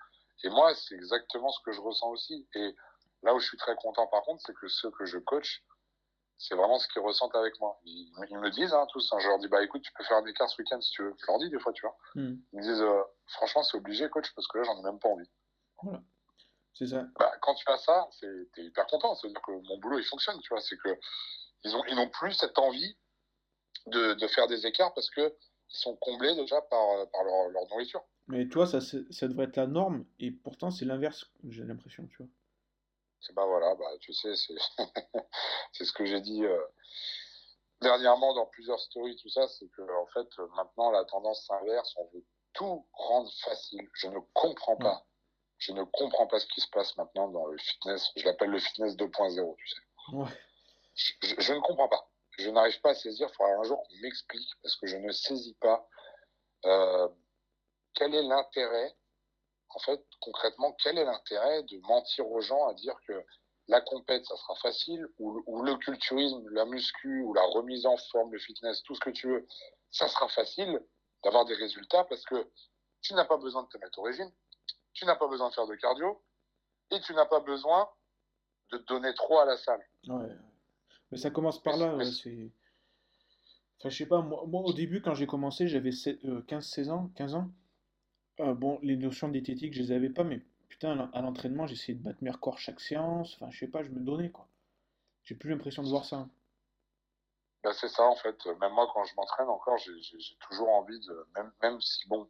Et 0.42 0.48
moi, 0.48 0.74
c'est 0.74 0.94
exactement 0.94 1.50
ce 1.50 1.60
que 1.64 1.72
je 1.72 1.80
ressens 1.80 2.08
aussi. 2.08 2.48
Et 2.54 2.74
là 3.22 3.34
où 3.34 3.38
je 3.38 3.46
suis 3.46 3.58
très 3.58 3.74
content, 3.76 4.06
par 4.06 4.22
contre, 4.22 4.42
c'est 4.44 4.54
que 4.54 4.68
ceux 4.68 4.90
que 4.90 5.04
je 5.04 5.18
coach, 5.18 5.62
c'est 6.38 6.54
vraiment 6.54 6.78
ce 6.78 6.88
qu'ils 6.88 7.02
ressentent 7.02 7.34
avec 7.34 7.60
moi. 7.60 7.78
Ils, 7.84 8.10
me 8.38 8.50
disent 8.50 8.72
hein, 8.72 8.86
tous, 8.90 9.12
hein, 9.12 9.18
je 9.20 9.28
leur 9.28 9.38
dis, 9.38 9.48
bah 9.48 9.62
écoute, 9.62 9.82
tu 9.82 9.92
peux 9.92 10.04
faire 10.04 10.16
un 10.16 10.24
écart 10.24 10.48
ce 10.48 10.60
week-end 10.62 10.80
si 10.80 10.90
tu 10.92 11.02
veux. 11.02 11.14
Je 11.18 11.26
leur 11.26 11.38
dis 11.38 11.50
des 11.50 11.58
fois, 11.58 11.72
tu 11.72 11.82
vois. 11.82 11.96
Hmm. 12.14 12.36
Ils 12.52 12.58
me 12.58 12.62
disent, 12.62 12.80
euh, 12.80 13.02
franchement, 13.26 13.62
c'est 13.62 13.76
obligé, 13.76 14.08
coach, 14.08 14.32
parce 14.34 14.48
que 14.48 14.58
là, 14.58 14.64
j'en 14.64 14.78
ai 14.80 14.82
même 14.82 14.98
pas 14.98 15.10
envie. 15.10 15.30
Voilà. 15.82 16.00
C'est 16.72 16.86
ça. 16.86 17.04
Bah, 17.18 17.30
quand 17.42 17.54
tu 17.54 17.70
as 17.70 17.76
ça, 17.76 18.08
t'es 18.20 18.64
hyper 18.64 18.86
content. 18.86 19.14
C'est-à-dire 19.14 19.42
que 19.42 19.52
mon 19.52 19.78
boulot, 19.78 19.98
il 19.98 20.04
fonctionne, 20.04 20.40
tu 20.40 20.48
vois. 20.48 20.62
C'est 20.62 20.78
que 20.78 20.88
ils 21.64 21.76
ont, 21.76 21.84
ils 21.88 21.94
n'ont 21.94 22.08
plus 22.08 22.32
cette 22.32 22.58
envie 22.58 22.96
de, 23.86 24.14
de 24.14 24.26
faire 24.28 24.46
des 24.46 24.66
écarts 24.66 24.92
parce 24.94 25.10
que 25.10 25.34
sont 25.68 25.96
comblés 25.96 26.34
déjà 26.34 26.60
par, 26.62 26.90
euh, 26.90 27.06
par 27.06 27.22
leur, 27.24 27.48
leur, 27.48 27.68
nourriture. 27.68 28.02
Mais 28.26 28.48
toi, 28.48 28.66
ça, 28.66 28.80
ça 28.80 29.28
devrait 29.28 29.46
être 29.46 29.56
la 29.56 29.66
norme, 29.66 30.04
et 30.18 30.30
pourtant 30.30 30.70
c'est 30.70 30.84
l'inverse, 30.84 31.30
j'ai 31.48 31.64
l'impression, 31.64 32.06
tu 32.08 32.16
vois. 32.18 32.26
C'est 33.20 33.34
bah 33.34 33.44
voilà, 33.44 33.74
bah, 33.74 33.90
tu 34.00 34.12
sais, 34.12 34.34
c'est 35.72 35.84
ce 35.84 35.92
que 35.92 36.06
j'ai 36.06 36.20
dit 36.20 36.44
euh, 36.44 36.58
dernièrement 37.82 38.34
dans 38.34 38.46
plusieurs 38.46 38.80
stories, 38.80 39.16
tout 39.16 39.28
ça, 39.28 39.46
c'est 39.48 39.68
que 39.68 39.82
en 39.82 40.06
fait, 40.06 40.28
maintenant, 40.56 40.90
la 40.90 41.04
tendance 41.04 41.44
s'inverse, 41.46 41.94
on 41.96 42.08
veut 42.14 42.24
tout 42.52 42.86
rendre 42.92 43.30
facile. 43.44 43.88
Je 43.94 44.08
ne 44.08 44.18
comprends 44.32 44.76
pas. 44.76 45.06
Je 45.58 45.72
ne 45.72 45.84
comprends 45.84 46.26
pas 46.26 46.40
ce 46.40 46.46
qui 46.46 46.60
se 46.60 46.68
passe 46.70 46.96
maintenant 46.96 47.28
dans 47.28 47.46
le 47.46 47.58
fitness. 47.58 48.10
Je 48.16 48.24
l'appelle 48.24 48.50
le 48.50 48.58
fitness 48.58 48.96
2.0, 48.96 49.56
tu 49.56 49.68
sais. 49.68 49.80
Ouais. 50.12 50.26
Je, 51.22 51.52
ne 51.52 51.60
comprends 51.60 51.88
pas 51.88 52.10
je 52.40 52.50
n'arrive 52.50 52.80
pas 52.80 52.90
à 52.90 52.94
saisir. 52.94 53.28
Il 53.30 53.34
faudra 53.34 53.52
un 53.52 53.62
jour 53.64 53.82
qu'on 53.82 53.96
m'explique 54.02 54.50
parce 54.62 54.76
que 54.76 54.86
je 54.86 54.96
ne 54.96 55.12
saisis 55.12 55.54
pas 55.60 55.86
euh, 56.64 57.08
quel 57.94 58.14
est 58.14 58.22
l'intérêt, 58.22 58.96
en 59.70 59.78
fait, 59.80 60.02
concrètement, 60.20 60.72
quel 60.82 60.98
est 60.98 61.04
l'intérêt 61.04 61.62
de 61.64 61.78
mentir 61.80 62.28
aux 62.30 62.40
gens 62.40 62.68
à 62.68 62.74
dire 62.74 62.94
que 63.06 63.24
la 63.68 63.80
compète, 63.80 64.24
ça 64.26 64.36
sera 64.36 64.54
facile, 64.56 65.06
ou, 65.18 65.62
le 65.62 65.76
culturisme, 65.76 66.48
la 66.50 66.64
muscu, 66.64 67.22
ou 67.22 67.34
la 67.34 67.44
remise 67.44 67.86
en 67.86 67.96
forme, 68.10 68.32
le 68.32 68.38
fitness, 68.38 68.82
tout 68.82 68.94
ce 68.96 69.00
que 69.00 69.10
tu 69.10 69.28
veux, 69.28 69.46
ça 69.92 70.08
sera 70.08 70.28
facile 70.28 70.84
d'avoir 71.22 71.44
des 71.44 71.54
résultats 71.54 72.04
parce 72.04 72.24
que 72.24 72.50
tu 73.02 73.14
n'as 73.14 73.24
pas 73.24 73.36
besoin 73.36 73.62
de 73.62 73.68
te 73.68 73.78
mettre 73.78 73.98
au 74.00 74.02
régime, 74.02 74.30
tu 74.92 75.04
n'as 75.04 75.14
pas 75.14 75.28
besoin 75.28 75.50
de 75.50 75.54
faire 75.54 75.66
de 75.66 75.76
cardio, 75.76 76.20
et 76.90 77.00
tu 77.00 77.14
n'as 77.14 77.26
pas 77.26 77.40
besoin 77.40 77.88
de 78.72 78.78
te 78.78 78.84
donner 78.84 79.14
trop 79.14 79.38
à 79.38 79.44
la 79.44 79.56
salle. 79.56 79.86
Mais 81.10 81.18
ça 81.18 81.30
commence 81.30 81.62
par 81.62 81.76
là. 81.76 81.98
c'est... 82.04 82.50
Enfin, 83.78 83.88
je 83.88 83.96
sais 83.96 84.06
pas, 84.06 84.20
moi, 84.20 84.60
au 84.60 84.72
début, 84.72 85.00
quand 85.00 85.14
j'ai 85.14 85.26
commencé, 85.26 85.66
j'avais 85.66 85.90
15-16 85.90 86.88
euh, 86.88 86.92
ans, 86.92 87.10
15 87.16 87.34
ans. 87.34 87.50
Euh, 88.40 88.54
bon, 88.54 88.78
les 88.82 88.96
notions 88.96 89.28
diététiques, 89.28 89.74
je 89.74 89.80
les 89.80 89.92
avais 89.92 90.10
pas, 90.10 90.22
mais 90.22 90.42
putain, 90.68 91.10
à 91.12 91.22
l'entraînement, 91.22 91.66
j'essayais 91.66 91.96
de 91.96 92.02
battre 92.02 92.18
mes 92.20 92.30
records 92.30 92.58
chaque 92.58 92.80
séance. 92.80 93.34
Enfin, 93.34 93.50
je 93.50 93.58
sais 93.58 93.68
pas, 93.68 93.82
je 93.82 93.88
me 93.88 94.00
donnais, 94.00 94.30
quoi. 94.30 94.48
J'ai 95.24 95.34
plus 95.34 95.50
l'impression 95.50 95.82
de 95.82 95.88
voir 95.88 96.04
ça. 96.04 96.28
Bah, 97.64 97.72
c'est 97.72 97.88
ça, 97.88 98.04
en 98.04 98.16
fait. 98.16 98.36
Même 98.60 98.72
moi, 98.72 98.90
quand 98.92 99.04
je 99.04 99.14
m'entraîne 99.16 99.48
encore, 99.48 99.78
j'ai 99.78 100.36
toujours 100.46 100.68
envie 100.70 100.98
de. 101.00 101.26
Même, 101.36 101.50
même 101.62 101.80
si, 101.80 102.06
bon, 102.08 102.28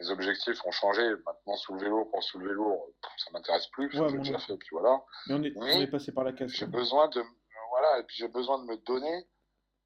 les 0.00 0.10
objectifs 0.10 0.64
ont 0.64 0.70
changé. 0.70 1.02
Maintenant, 1.26 1.56
soulever 1.56 1.88
lourd 1.88 2.10
pour 2.10 2.22
soulever 2.22 2.52
lourd, 2.52 2.88
ça 3.16 3.30
m'intéresse 3.32 3.66
plus. 3.68 3.92
Ouais, 3.98 4.08
j'ai 4.10 4.18
déjà 4.18 4.38
fait, 4.38 4.56
puis 4.56 4.68
voilà. 4.72 5.02
Mais 5.28 5.34
on 5.34 5.42
est, 5.42 5.52
on 5.56 5.80
est 5.80 5.86
passé 5.88 6.12
par 6.12 6.24
la 6.24 6.32
case. 6.32 6.50
J'ai 6.52 6.66
besoin 6.66 7.08
de, 7.08 7.22
voilà, 7.88 8.00
et 8.00 8.04
puis 8.04 8.16
j'ai 8.16 8.28
besoin 8.28 8.58
de 8.58 8.64
me 8.64 8.76
donner, 8.78 9.26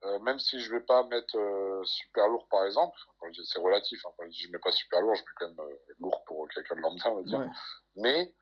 euh, 0.05 0.19
même 0.21 0.39
si 0.39 0.61
je 0.61 0.71
vais 0.73 0.81
pas 0.81 1.05
mettre 1.05 1.37
euh, 1.37 1.83
super 1.85 2.29
lourd 2.29 2.47
par 2.51 2.65
exemple, 2.65 2.97
c'est 3.45 3.61
relatif, 3.61 4.05
hein, 4.05 4.11
quand 4.19 4.27
je 4.31 4.51
mets 4.51 4.59
pas 4.59 4.73
super 4.73 5.01
lourd, 5.01 5.15
je 5.15 5.21
mets 5.21 5.27
quand 5.37 5.49
même 5.49 5.61
euh, 5.61 5.77
lourd 6.01 6.25
pour 6.27 6.49
quelqu'un 6.49 6.77
de 6.77 6.81
lambda, 6.81 7.11
on 7.11 7.17
va 7.17 7.23
dire. 7.23 7.51
Mais 7.97 8.35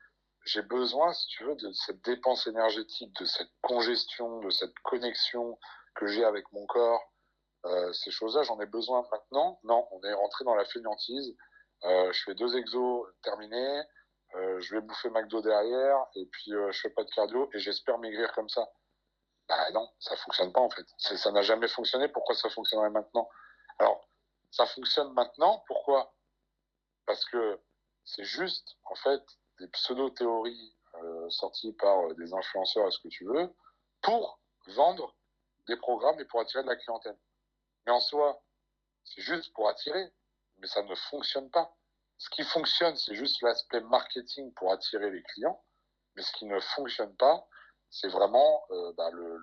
j'ai 0.45 0.63
besoin, 0.63 1.13
si 1.13 1.27
tu 1.27 1.43
veux, 1.43 1.55
de 1.55 1.71
cette 1.73 2.03
dépense 2.03 2.47
énergétique, 2.47 3.13
de 3.19 3.25
cette 3.25 3.51
congestion, 3.61 4.39
de 4.39 4.49
cette 4.49 4.73
connexion 4.83 5.59
que 5.95 6.07
j'ai 6.07 6.23
avec 6.23 6.51
mon 6.51 6.65
corps, 6.65 7.03
ces 7.93 8.09
choses-là, 8.09 8.41
j'en 8.41 8.59
ai 8.59 8.65
besoin 8.65 9.05
maintenant. 9.11 9.59
Non, 9.63 9.87
on 9.91 10.01
est 10.01 10.13
rentré 10.13 10.43
dans 10.45 10.55
la 10.55 10.65
fainéantise. 10.65 11.35
je 11.83 12.23
fais 12.25 12.33
deux 12.33 12.57
exos 12.57 13.05
terminés. 13.21 13.83
je 14.33 14.73
vais 14.73 14.81
bouffer 14.81 15.11
McDo 15.11 15.43
derrière 15.43 15.97
et 16.15 16.25
puis 16.25 16.53
je 16.71 16.79
fais 16.81 16.89
pas 16.89 17.03
de 17.03 17.11
cardio 17.11 17.51
et 17.53 17.59
j'espère 17.59 17.99
maigrir 17.99 18.33
comme 18.33 18.49
ça. 18.49 18.67
Bah 19.51 19.69
non, 19.73 19.91
ça 19.99 20.15
fonctionne 20.15 20.53
pas 20.53 20.61
en 20.61 20.69
fait. 20.69 20.85
Ça 20.97 21.29
n'a 21.33 21.41
jamais 21.41 21.67
fonctionné. 21.67 22.07
Pourquoi 22.07 22.35
ça 22.35 22.49
fonctionnerait 22.49 22.89
maintenant? 22.89 23.29
Alors, 23.79 24.07
ça 24.49 24.65
fonctionne 24.65 25.11
maintenant. 25.11 25.61
Pourquoi? 25.67 26.15
Parce 27.05 27.25
que 27.25 27.59
c'est 28.05 28.23
juste 28.23 28.77
en 28.85 28.95
fait 28.95 29.21
des 29.59 29.67
pseudo-théories 29.67 30.73
euh, 30.93 31.29
sorties 31.29 31.73
par 31.73 31.99
euh, 31.99 32.13
des 32.13 32.33
influenceurs, 32.33 32.87
est-ce 32.87 32.99
que 32.99 33.09
tu 33.09 33.25
veux, 33.25 33.53
pour 34.01 34.39
vendre 34.67 35.17
des 35.67 35.75
programmes 35.75 36.19
et 36.21 36.25
pour 36.25 36.39
attirer 36.39 36.63
de 36.63 36.69
la 36.69 36.77
clientèle. 36.77 37.17
Mais 37.85 37.91
en 37.91 37.99
soi, 37.99 38.41
c'est 39.03 39.21
juste 39.21 39.53
pour 39.53 39.67
attirer, 39.67 40.13
mais 40.59 40.67
ça 40.67 40.81
ne 40.81 40.95
fonctionne 40.95 41.51
pas. 41.51 41.75
Ce 42.17 42.29
qui 42.29 42.43
fonctionne, 42.43 42.95
c'est 42.95 43.15
juste 43.15 43.41
l'aspect 43.41 43.81
marketing 43.81 44.53
pour 44.53 44.71
attirer 44.71 45.11
les 45.11 45.23
clients, 45.23 45.61
mais 46.15 46.21
ce 46.21 46.31
qui 46.31 46.45
ne 46.45 46.59
fonctionne 46.61 47.13
pas, 47.17 47.45
c'est 47.91 48.07
vraiment 48.07 48.63
euh, 48.71 48.93
bah, 48.97 49.11
le, 49.11 49.37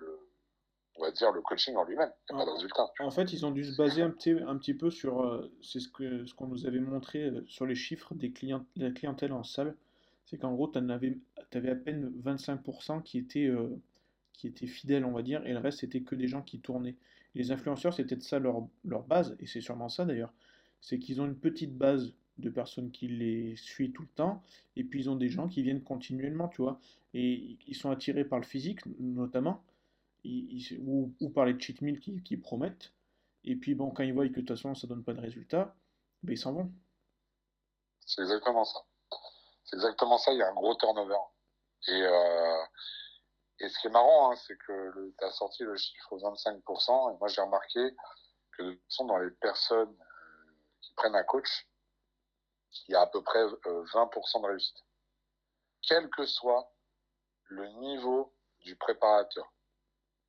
on 0.97 1.03
va 1.03 1.13
dire 1.13 1.31
le 1.31 1.43
coaching 1.43 1.77
en 1.77 1.85
lui-même. 1.85 2.11
Il 2.29 2.35
n'y 2.35 2.41
a 2.41 2.45
pas 2.45 2.51
de 2.51 2.55
résultat. 2.55 2.91
En 2.99 3.11
fait, 3.11 3.33
ils 3.33 3.47
ont 3.47 3.51
dû 3.51 3.65
se 3.65 3.77
baser 3.77 4.03
un 4.03 4.11
petit, 4.11 4.31
un 4.31 4.57
petit 4.57 4.75
peu 4.75 4.91
sur 4.91 5.21
euh, 5.23 5.53
c'est 5.63 5.81
ce 5.81 5.89
qu'on 5.89 6.27
ce 6.27 6.35
qu'on 6.35 6.49
nous 6.49 6.67
avait 6.67 6.81
montré 6.81 7.25
euh, 7.25 7.45
sur 7.47 7.67
les 7.67 7.75
chiffres 7.75 8.15
des 8.15 8.33
clients, 8.33 8.65
de 8.77 8.87
la 8.87 8.91
clientèle 8.91 9.33
en 9.33 9.45
salle. 9.45 9.77
C'est 10.25 10.39
qu'en 10.39 10.53
gros, 10.53 10.69
tu 10.69 10.79
avais, 10.79 11.19
avais, 11.53 11.71
à 11.71 11.77
peine 11.77 12.13
25% 12.23 13.03
qui 13.03 13.19
étaient, 13.19 13.51
qui 14.35 14.47
étaient 14.47 14.67
fidèles, 14.67 15.07
on 15.07 15.13
va 15.13 15.23
dire, 15.23 15.47
et 15.47 15.55
le 15.55 15.59
reste, 15.59 15.81
c'était 15.81 16.03
que 16.03 16.15
des 16.15 16.29
gens 16.29 16.43
qui 16.43 16.61
tournaient. 16.61 16.97
les 17.35 17.51
influenceurs, 17.51 17.95
c'était 17.95 18.17
de 18.17 18.23
ça 18.23 18.39
leur, 18.39 18.69
leur 18.85 19.05
base, 19.05 19.39
et 19.41 19.47
c'est 19.47 19.63
sûrement 19.63 19.89
ça 19.89 20.05
d'ailleurs. 20.05 20.35
C'est 20.83 20.99
qu'ils 20.99 21.23
ont 21.23 21.25
une 21.25 21.39
petite 21.39 21.79
base 21.79 22.13
de 22.39 22.51
personnes 22.51 22.91
qui 22.91 23.09
les 23.09 23.57
suivent 23.57 23.93
tout 23.93 24.03
le 24.03 24.09
temps, 24.09 24.43
et 24.77 24.85
puis 24.85 25.01
ils 25.01 25.11
ont 25.11 25.17
des 25.17 25.29
gens 25.29 25.49
qui 25.49 25.63
viennent 25.63 25.83
continuellement, 25.83 26.49
tu 26.49 26.63
vois, 26.63 26.79
et 27.15 27.59
ils 27.67 27.77
sont 27.77 27.91
attirés 27.91 28.25
par 28.25 28.39
le 28.39 28.45
physique, 28.45 28.81
notamment, 28.99 29.63
ou, 30.25 31.31
par 31.35 31.47
les 31.47 31.59
cheat 31.59 31.81
meals 31.81 32.01
qui, 32.01 32.37
promettent, 32.37 32.93
et 33.45 33.57
puis 33.57 33.75
bon, 33.75 33.91
quand 33.91 34.03
ils 34.03 34.13
voient 34.13 34.27
que 34.29 34.33
de 34.33 34.41
toute 34.41 34.49
façon 34.49 34.75
ça 34.75 34.87
donne 34.87 35.05
pas 35.05 35.15
de 35.15 35.21
résultat, 35.21 35.75
ben 36.23 36.33
ils 36.33 36.39
s'en 36.39 36.53
vont. 36.53 36.73
C'est 38.01 38.23
exactement 38.23 38.65
ça. 38.65 38.81
C'est 39.65 39.77
exactement 39.77 40.19
ça, 40.19 40.33
il 40.33 40.39
y 40.39 40.43
a 40.43 40.49
un 40.49 40.55
gros 40.55 40.75
turnover. 40.77 41.19
Et, 41.89 42.03
euh, 42.03 42.65
et 43.61 43.69
ce 43.69 43.79
qui 43.81 43.87
est 43.87 43.91
marrant, 43.91 44.31
hein, 44.31 44.37
c'est 44.37 44.57
que 44.57 45.13
tu 45.19 45.25
as 45.25 45.31
sorti 45.33 45.63
le 45.63 45.77
chiffre 45.77 46.17
25%, 46.17 47.15
et 47.15 47.19
moi 47.19 47.29
j'ai 47.29 47.41
remarqué 47.41 47.81
que 48.57 48.63
de 48.63 48.73
toute 48.73 48.83
façon, 48.85 49.07
dans 49.07 49.19
les 49.19 49.31
personnes 49.31 49.97
euh, 50.01 50.53
qui 50.81 50.93
prennent 50.95 51.15
un 51.15 51.25
coach, 51.25 51.68
il 52.89 52.93
y 52.93 52.95
a 52.95 53.03
à 53.03 53.07
peu 53.07 53.23
près 53.23 53.45
20% 53.45 53.67
euh, 53.67 54.41
de 54.43 54.47
réussite. 54.47 54.85
Quel 55.83 56.09
que 56.11 56.25
soit 56.27 56.73
le 57.47 57.67
niveau 57.81 58.35
du 58.61 58.77
préparateur. 58.77 59.53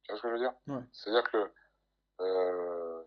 Tu 0.04 0.12
vois 0.12 0.18
ce 0.18 0.22
que 0.22 0.28
je 0.30 0.34
veux 0.34 0.40
dire? 0.40 0.54
C'est-à-dire 0.94 1.30
que, 1.32 1.52
euh, 2.22 3.04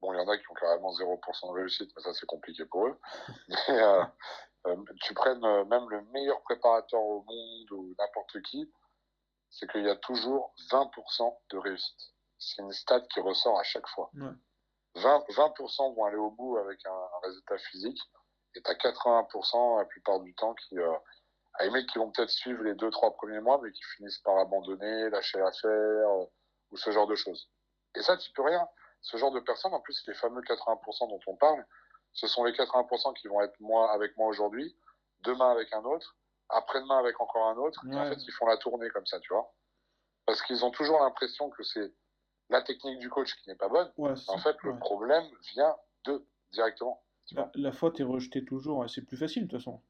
bon, 0.00 0.12
il 0.12 0.16
y 0.16 0.20
en 0.20 0.28
a 0.28 0.36
qui 0.36 0.50
ont 0.50 0.54
carrément 0.54 0.90
0% 0.92 1.48
de 1.48 1.58
réussite, 1.58 1.90
mais 1.94 2.02
ça 2.02 2.12
c'est 2.14 2.26
compliqué 2.26 2.64
pour 2.64 2.86
eux. 2.86 2.98
Mais 3.48 3.82
euh, 3.82 4.04
tu 5.02 5.14
prennes 5.14 5.40
même 5.68 5.88
le 5.88 6.02
meilleur 6.12 6.42
préparateur 6.42 7.00
au 7.00 7.22
monde 7.22 7.70
ou 7.70 7.94
n'importe 7.98 8.42
qui, 8.42 8.70
c'est 9.50 9.70
qu'il 9.70 9.84
y 9.84 9.90
a 9.90 9.96
toujours 9.96 10.52
20% 10.70 11.38
de 11.50 11.58
réussite. 11.58 12.12
C'est 12.38 12.62
une 12.62 12.72
stat 12.72 13.00
qui 13.02 13.20
ressort 13.20 13.58
à 13.58 13.62
chaque 13.62 13.86
fois. 13.88 14.10
20%, 14.98 15.94
vont 15.94 16.04
aller 16.04 16.16
au 16.16 16.30
bout 16.30 16.56
avec 16.58 16.84
un, 16.86 17.08
résultat 17.22 17.58
physique, 17.58 18.00
et 18.54 18.62
tu 18.62 18.70
as 18.70 18.74
80% 18.74 19.78
la 19.78 19.84
plupart 19.84 20.20
du 20.20 20.34
temps 20.34 20.54
qui, 20.54 20.78
euh, 20.78 20.92
à 21.54 21.68
qui 21.68 21.98
vont 21.98 22.10
peut-être 22.10 22.30
suivre 22.30 22.62
les 22.62 22.74
2-3 22.74 23.16
premiers 23.16 23.40
mois, 23.40 23.60
mais 23.62 23.70
qui 23.72 23.82
finissent 23.96 24.18
par 24.18 24.38
abandonner, 24.38 25.10
lâcher 25.10 25.38
l'affaire, 25.38 25.70
euh, 25.70 26.24
ou 26.70 26.76
ce 26.76 26.90
genre 26.90 27.06
de 27.06 27.14
choses. 27.14 27.48
Et 27.94 28.02
ça, 28.02 28.16
tu 28.16 28.30
peux 28.32 28.42
rien. 28.42 28.66
Ce 29.00 29.16
genre 29.16 29.32
de 29.32 29.40
personnes, 29.40 29.74
en 29.74 29.80
plus, 29.80 30.02
les 30.06 30.14
fameux 30.14 30.42
80% 30.42 31.08
dont 31.08 31.20
on 31.26 31.36
parle, 31.36 31.64
ce 32.12 32.26
sont 32.26 32.44
les 32.44 32.52
80% 32.52 33.14
qui 33.14 33.28
vont 33.28 33.40
être 33.42 33.58
moi, 33.60 33.92
avec 33.92 34.16
moi 34.16 34.28
aujourd'hui, 34.28 34.76
demain 35.20 35.50
avec 35.50 35.72
un 35.72 35.84
autre, 35.84 36.16
après-demain 36.48 36.98
avec 36.98 37.20
encore 37.20 37.48
un 37.48 37.56
autre, 37.56 37.80
et 37.90 37.94
en 37.94 38.08
fait, 38.08 38.22
ils 38.24 38.32
font 38.32 38.46
la 38.46 38.56
tournée 38.56 38.88
comme 38.90 39.06
ça, 39.06 39.20
tu 39.20 39.32
vois. 39.32 39.52
Parce 40.26 40.42
qu'ils 40.42 40.64
ont 40.64 40.70
toujours 40.70 41.00
l'impression 41.00 41.50
que 41.50 41.62
c'est 41.62 41.92
la 42.48 42.62
technique 42.62 42.98
du 42.98 43.10
coach 43.10 43.34
qui 43.36 43.48
n'est 43.48 43.56
pas 43.56 43.68
bonne. 43.68 43.90
en 43.98 44.38
fait, 44.38 44.56
le 44.62 44.78
problème 44.78 45.24
vient 45.52 45.76
de 46.04 46.24
directement. 46.52 47.02
La, 47.54 47.72
faute 47.72 48.00
est 48.00 48.04
rejetée 48.04 48.44
toujours, 48.44 48.88
c'est 48.88 49.02
plus 49.02 49.18
facile 49.18 49.46
de 49.46 49.50
toute 49.50 49.60
façon. 49.60 49.82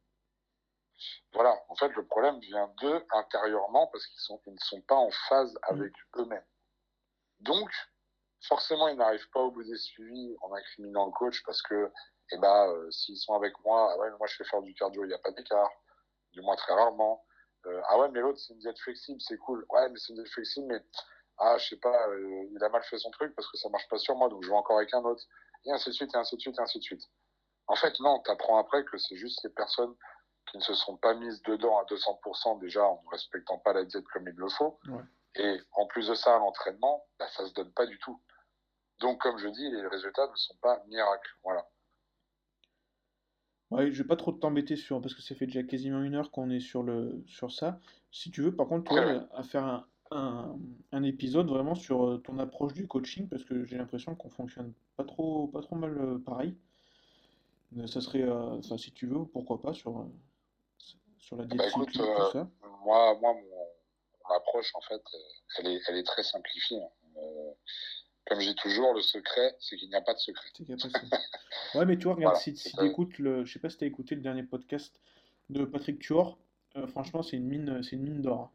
Voilà, 1.33 1.55
en 1.69 1.77
fait, 1.77 1.95
le 1.95 2.05
problème 2.05 2.41
vient 2.41 2.69
d'eux 2.81 3.05
intérieurement 3.13 3.87
parce 3.87 4.05
qu'ils 4.07 4.35
ne 4.53 4.59
sont 4.59 4.81
pas 4.83 4.97
en 4.97 5.11
phase 5.29 5.55
mm. 5.55 5.59
avec 5.75 5.93
eux-mêmes. 6.17 6.45
Donc, 7.41 7.71
forcément, 8.43 8.89
ils 8.89 8.97
n'arrivent 8.97 9.31
pas 9.31 9.41
au 9.41 9.53
bout 9.53 9.63
des 9.63 9.77
suivis 9.77 10.37
en 10.43 10.53
incriminant 10.53 11.07
le 11.07 11.13
coach 11.13 11.43
parce 11.45 11.63
que, 11.63 11.93
eh 12.33 12.39
ben, 12.39 12.69
euh, 12.69 12.91
s'ils 12.91 13.17
sont 13.17 13.35
avec 13.35 13.53
moi, 13.65 13.93
ah 13.93 13.99
ouais, 13.99 14.11
moi 14.19 14.27
je 14.27 14.37
fais 14.37 14.45
faire 14.45 14.63
du 14.63 14.75
cardio, 14.75 15.05
il 15.05 15.09
n'y 15.09 15.15
a 15.15 15.19
pas 15.19 15.31
d'écart, 15.31 15.71
du 16.33 16.41
moins 16.41 16.57
très 16.57 16.75
rarement. 16.75 17.25
Euh, 17.67 17.81
ah 17.89 17.99
ouais, 17.99 18.09
mais 18.11 18.21
l'autre, 18.21 18.39
c'est 18.39 18.53
une 18.53 18.61
diète 18.61 18.79
flexible, 18.79 19.21
c'est 19.21 19.39
cool. 19.39 19.65
Ouais, 19.71 19.89
mais 19.89 19.99
c'est 19.99 20.11
une 20.11 20.17
diète 20.17 20.33
flexible, 20.33 20.67
mais 20.67 20.81
ah, 21.39 21.57
je 21.59 21.69
sais 21.69 21.77
pas, 21.77 22.09
euh, 22.09 22.49
il 22.51 22.63
a 22.63 22.69
mal 22.69 22.83
fait 22.85 22.99
son 22.99 23.11
truc 23.11 23.35
parce 23.35 23.51
que 23.51 23.57
ça 23.57 23.69
marche 23.69 23.89
pas 23.89 23.99
sur 23.99 24.17
moi, 24.17 24.29
donc 24.29 24.43
je 24.43 24.49
vais 24.49 24.57
encore 24.57 24.79
avec 24.79 24.93
un 24.95 25.03
autre, 25.03 25.23
et 25.65 25.73
ainsi 25.73 25.91
de 25.91 25.95
suite, 25.95 26.15
et 26.15 26.19
ainsi 26.19 26.37
de 26.37 26.41
suite, 26.41 26.59
et 26.59 26.63
ainsi 26.63 26.79
de 26.79 26.85
suite. 26.85 27.03
En 27.67 27.77
fait, 27.77 27.99
non, 28.01 28.21
tu 28.25 28.31
apprends 28.31 28.59
après 28.59 28.85
que 28.85 28.99
c'est 28.99 29.17
juste 29.17 29.43
les 29.45 29.51
personnes 29.51 29.95
qui 30.51 30.57
ne 30.57 30.63
se 30.63 30.75
sont 30.75 30.97
pas 30.97 31.15
mises 31.15 31.43
dedans 31.43 31.79
à 31.79 31.85
200% 31.85 32.59
déjà 32.61 32.85
en 32.85 33.03
ne 33.05 33.11
respectant 33.11 33.59
pas 33.59 33.73
la 33.73 33.85
diète 33.85 34.07
comme 34.13 34.27
il 34.27 34.35
le 34.35 34.49
faut. 34.49 34.81
Et 35.35 35.61
en 35.73 35.87
plus 35.87 36.09
de 36.09 36.15
ça, 36.15 36.39
l'entraînement, 36.39 37.07
bah, 37.19 37.29
ça 37.29 37.47
se 37.47 37.53
donne 37.53 37.73
pas 37.73 37.87
du 37.87 37.99
tout. 37.99 38.21
Donc, 39.01 39.21
comme 39.21 39.39
je 39.39 39.49
dis, 39.49 39.71
les 39.71 39.87
résultats 39.87 40.27
ne 40.27 40.35
sont 40.35 40.57
pas 40.57 40.83
miracles. 40.89 41.31
Voilà. 41.45 41.69
Ouais, 43.71 43.93
je 43.93 44.03
vais 44.03 44.09
pas 44.09 44.17
trop 44.17 44.33
t'embêter 44.33 44.77
sur 44.77 45.01
parce 45.01 45.15
que 45.15 45.21
ça 45.21 45.35
fait 45.35 45.47
déjà 45.47 45.63
quasiment 45.63 46.03
une 46.03 46.15
heure 46.15 46.31
qu'on 46.31 46.49
est 46.51 46.61
sur 46.61 46.83
le 46.83 47.23
sur 47.27 47.53
ça. 47.53 47.79
Si 48.11 48.31
tu 48.31 48.41
veux, 48.41 48.57
par 48.57 48.67
contre, 48.67 48.91
toi, 48.91 49.29
à 49.35 49.43
faire 49.43 49.65
un, 49.65 49.88
un, 50.11 51.03
épisode 51.03 51.49
vraiment 51.49 51.75
sur 51.75 52.05
euh, 52.05 52.19
ton 52.19 52.39
approche 52.39 52.75
du 52.75 52.87
coaching 52.87 53.29
parce 53.29 53.45
que 53.45 53.65
j'ai 53.65 53.77
l'impression 53.77 54.15
qu'on 54.15 54.31
fonctionne 54.31 54.73
pas 54.97 55.05
trop, 55.05 55.47
pas 55.49 55.61
trop 55.61 55.77
mal 55.77 55.97
euh, 55.99 56.19
pareil. 56.19 56.57
Euh, 57.77 57.87
ça 57.87 58.01
serait, 58.01 58.29
enfin, 58.29 58.79
si 58.79 58.93
tu 58.93 59.07
veux, 59.07 59.25
pourquoi 59.27 59.61
pas 59.61 59.75
sur, 59.75 60.07
sur 61.19 61.37
la 61.37 61.45
bah, 61.45 61.67
écoute, 61.69 61.93
tout 61.93 62.03
ça. 62.33 62.49
Moi, 62.85 63.19
moi 63.21 63.35
mon, 63.35 64.35
approche, 64.35 64.71
en 64.75 64.81
fait, 64.83 65.03
elle 65.59 65.69
est, 65.69 65.81
elle 65.89 65.97
est 65.97 66.07
très 66.07 66.23
simplifiée. 66.23 66.83
Hein. 66.83 67.21
comme 68.27 68.41
je 68.41 68.51
dis 68.51 68.55
toujours, 68.57 68.95
le 68.95 69.01
secret, 69.01 69.57
c'est 69.59 69.77
qu'il 69.77 69.89
n'y 69.89 69.95
a 69.95 70.03
pas 70.03 70.15
de 70.15 70.19
secret. 70.19 70.51
ouais, 71.75 71.87
mais 71.87 71.97
tu 71.97 72.05
vois, 72.05 72.15
regarde, 72.15 72.37
si, 72.37 72.57
si 72.57 72.73
tu 72.73 72.85
écoutes 72.85 73.19
le, 73.19 73.45
je 73.45 73.53
sais 73.53 73.59
pas 73.59 73.71
si 73.71 73.79
tu 73.79 73.85
as 73.85 73.87
écouté 73.87 74.15
le 74.15 74.21
dernier 74.21 74.43
podcast 74.43 75.01
de 75.49 75.65
Patrick 75.65 75.99
Tuor, 75.99 76.39
franchement, 76.89 77.23
c'est 77.23 77.37
une 77.37 77.47
mine, 77.47 77.83
c'est 77.83 77.97
une 77.97 78.03
mine 78.03 78.23
d'or. 78.23 78.53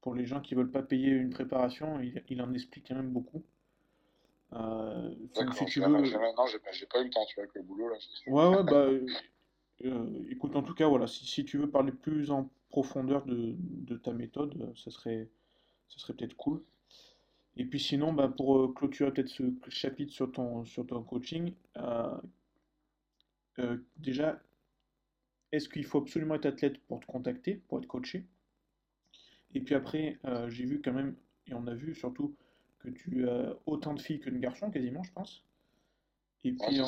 Pour 0.00 0.14
les 0.14 0.26
gens 0.26 0.40
qui 0.40 0.54
veulent 0.54 0.70
pas 0.70 0.82
payer 0.82 1.10
une 1.10 1.30
préparation, 1.30 2.00
il, 2.00 2.42
en 2.42 2.52
explique 2.54 2.88
quand 2.88 2.94
même 2.94 3.10
beaucoup. 3.10 3.42
Euh, 4.52 5.14
si 5.52 5.64
tu 5.66 5.80
veux... 5.80 5.88
non, 5.88 6.04
j'ai 6.04 6.86
pas, 6.86 7.00
eu 7.00 7.04
le 7.04 7.10
temps, 7.10 7.24
tu 7.26 7.36
vois, 7.36 7.44
avec 7.44 7.54
le 7.54 7.62
boulot 7.62 7.88
là. 7.88 7.96
Ouais, 8.26 8.56
ouais, 8.56 8.64
bah, 8.64 8.88
euh, 9.84 10.26
écoute, 10.30 10.56
en 10.56 10.62
tout 10.62 10.74
cas, 10.74 10.88
voilà, 10.88 11.06
si, 11.06 11.26
si, 11.26 11.44
tu 11.44 11.58
veux 11.58 11.70
parler 11.70 11.92
plus 11.92 12.30
en 12.30 12.50
profondeur 12.70 13.24
de, 13.26 13.54
de 13.58 13.96
ta 13.96 14.12
méthode, 14.12 14.72
ça 14.76 14.90
serait, 14.90 15.28
ça 15.88 15.98
serait 15.98 16.14
peut-être 16.14 16.36
cool. 16.36 16.62
Et 17.56 17.64
puis 17.64 17.78
sinon, 17.78 18.12
bah, 18.12 18.28
pour 18.28 18.58
euh, 18.58 18.72
clôturer 18.72 19.12
peut-être 19.12 19.28
ce 19.28 19.42
chapitre 19.68 20.12
sur 20.12 20.32
ton, 20.32 20.64
sur 20.64 20.86
ton 20.86 21.02
coaching, 21.02 21.54
euh, 21.76 22.16
déjà, 23.96 24.40
est-ce 25.52 25.68
qu'il 25.68 25.84
faut 25.84 25.98
absolument 25.98 26.36
être 26.36 26.46
athlète 26.46 26.78
pour 26.86 27.00
te 27.00 27.06
contacter, 27.06 27.56
pour 27.68 27.78
être 27.78 27.86
coaché? 27.86 28.24
Et 29.54 29.60
puis 29.60 29.74
après, 29.74 30.18
euh, 30.24 30.48
j'ai 30.48 30.64
vu 30.64 30.80
quand 30.82 30.92
même, 30.92 31.16
et 31.46 31.54
on 31.54 31.66
a 31.66 31.74
vu 31.74 31.94
surtout, 31.94 32.36
que 32.78 32.88
tu 32.88 33.28
as 33.28 33.54
autant 33.66 33.92
de 33.92 34.00
filles 34.00 34.20
que 34.20 34.30
de 34.30 34.38
garçons, 34.38 34.70
quasiment, 34.70 35.02
je 35.02 35.12
pense. 35.12 35.44
Et 36.44 36.52
puis 36.52 36.80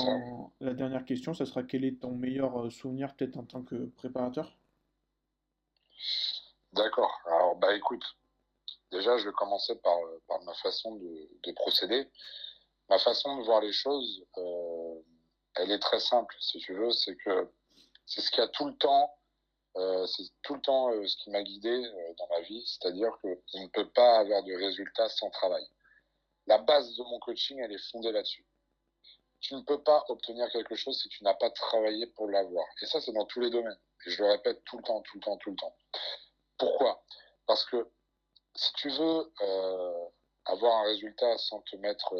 la 0.60 0.72
dernière 0.72 1.04
question, 1.04 1.34
ça 1.34 1.44
sera 1.44 1.62
quel 1.62 1.84
est 1.84 2.00
ton 2.00 2.12
meilleur 2.12 2.58
euh, 2.58 2.70
souvenir 2.70 3.14
peut-être 3.14 3.36
en 3.36 3.44
tant 3.44 3.62
que 3.62 3.86
préparateur? 3.96 4.56
D'accord. 6.72 7.20
Alors, 7.26 7.56
bah 7.56 7.76
écoute, 7.76 8.02
déjà, 8.90 9.18
je 9.18 9.26
vais 9.26 9.34
commencer 9.34 9.78
par, 9.82 9.98
par 10.26 10.42
ma 10.44 10.54
façon 10.54 10.96
de, 10.96 11.52
procéder. 11.52 12.08
Ma 12.88 12.98
façon 12.98 13.36
de 13.36 13.42
voir 13.44 13.60
les 13.60 13.72
choses, 13.72 14.24
euh, 14.38 14.94
elle 15.56 15.70
est 15.70 15.78
très 15.78 16.00
simple, 16.00 16.34
si 16.40 16.58
tu 16.58 16.72
veux, 16.72 16.90
c'est 16.90 17.16
que 17.16 17.50
c'est 18.06 18.22
ce 18.22 18.30
qu'il 18.30 18.40
y 18.40 18.46
a 18.46 18.48
tout 18.48 18.66
le 18.66 18.76
temps 18.76 19.10
euh, 19.76 20.06
c'est 20.06 20.24
tout 20.42 20.54
le 20.54 20.60
temps 20.60 20.90
euh, 20.90 21.06
ce 21.06 21.16
qui 21.16 21.30
m'a 21.30 21.42
guidé 21.42 21.70
euh, 21.70 22.14
dans 22.18 22.28
ma 22.28 22.40
vie, 22.40 22.62
c'est-à-dire 22.66 23.10
qu'on 23.22 23.60
ne 23.60 23.68
peut 23.68 23.88
pas 23.90 24.18
avoir 24.18 24.42
de 24.42 24.54
résultats 24.54 25.08
sans 25.08 25.30
travail. 25.30 25.64
la 26.46 26.58
base 26.58 26.94
de 26.96 27.02
mon 27.04 27.18
coaching, 27.20 27.58
elle 27.58 27.72
est 27.72 27.90
fondée 27.90 28.12
là-dessus. 28.12 28.44
Tu 29.40 29.54
ne 29.54 29.62
peux 29.62 29.82
pas 29.82 30.04
obtenir 30.08 30.48
quelque 30.50 30.74
chose 30.74 31.00
si 31.00 31.08
tu 31.08 31.24
n'as 31.24 31.34
pas 31.34 31.50
travaillé 31.50 32.06
pour 32.08 32.28
l'avoir. 32.28 32.66
Et 32.82 32.86
ça, 32.86 33.00
c'est 33.00 33.12
dans 33.12 33.24
tous 33.26 33.40
les 33.40 33.50
domaines. 33.50 33.78
Et 34.06 34.10
je 34.10 34.22
le 34.22 34.30
répète 34.30 34.62
tout 34.64 34.76
le 34.76 34.82
temps, 34.82 35.00
tout 35.02 35.16
le 35.16 35.20
temps, 35.22 35.36
tout 35.38 35.50
le 35.50 35.56
temps. 35.56 35.74
Pourquoi? 36.58 37.02
Parce 37.46 37.64
que 37.64 37.88
si 38.54 38.72
tu 38.74 38.90
veux 38.90 39.32
avoir 40.44 40.76
un 40.78 40.84
résultat 40.84 41.38
sans 41.38 41.60
te 41.62 41.76
mettre, 41.76 42.14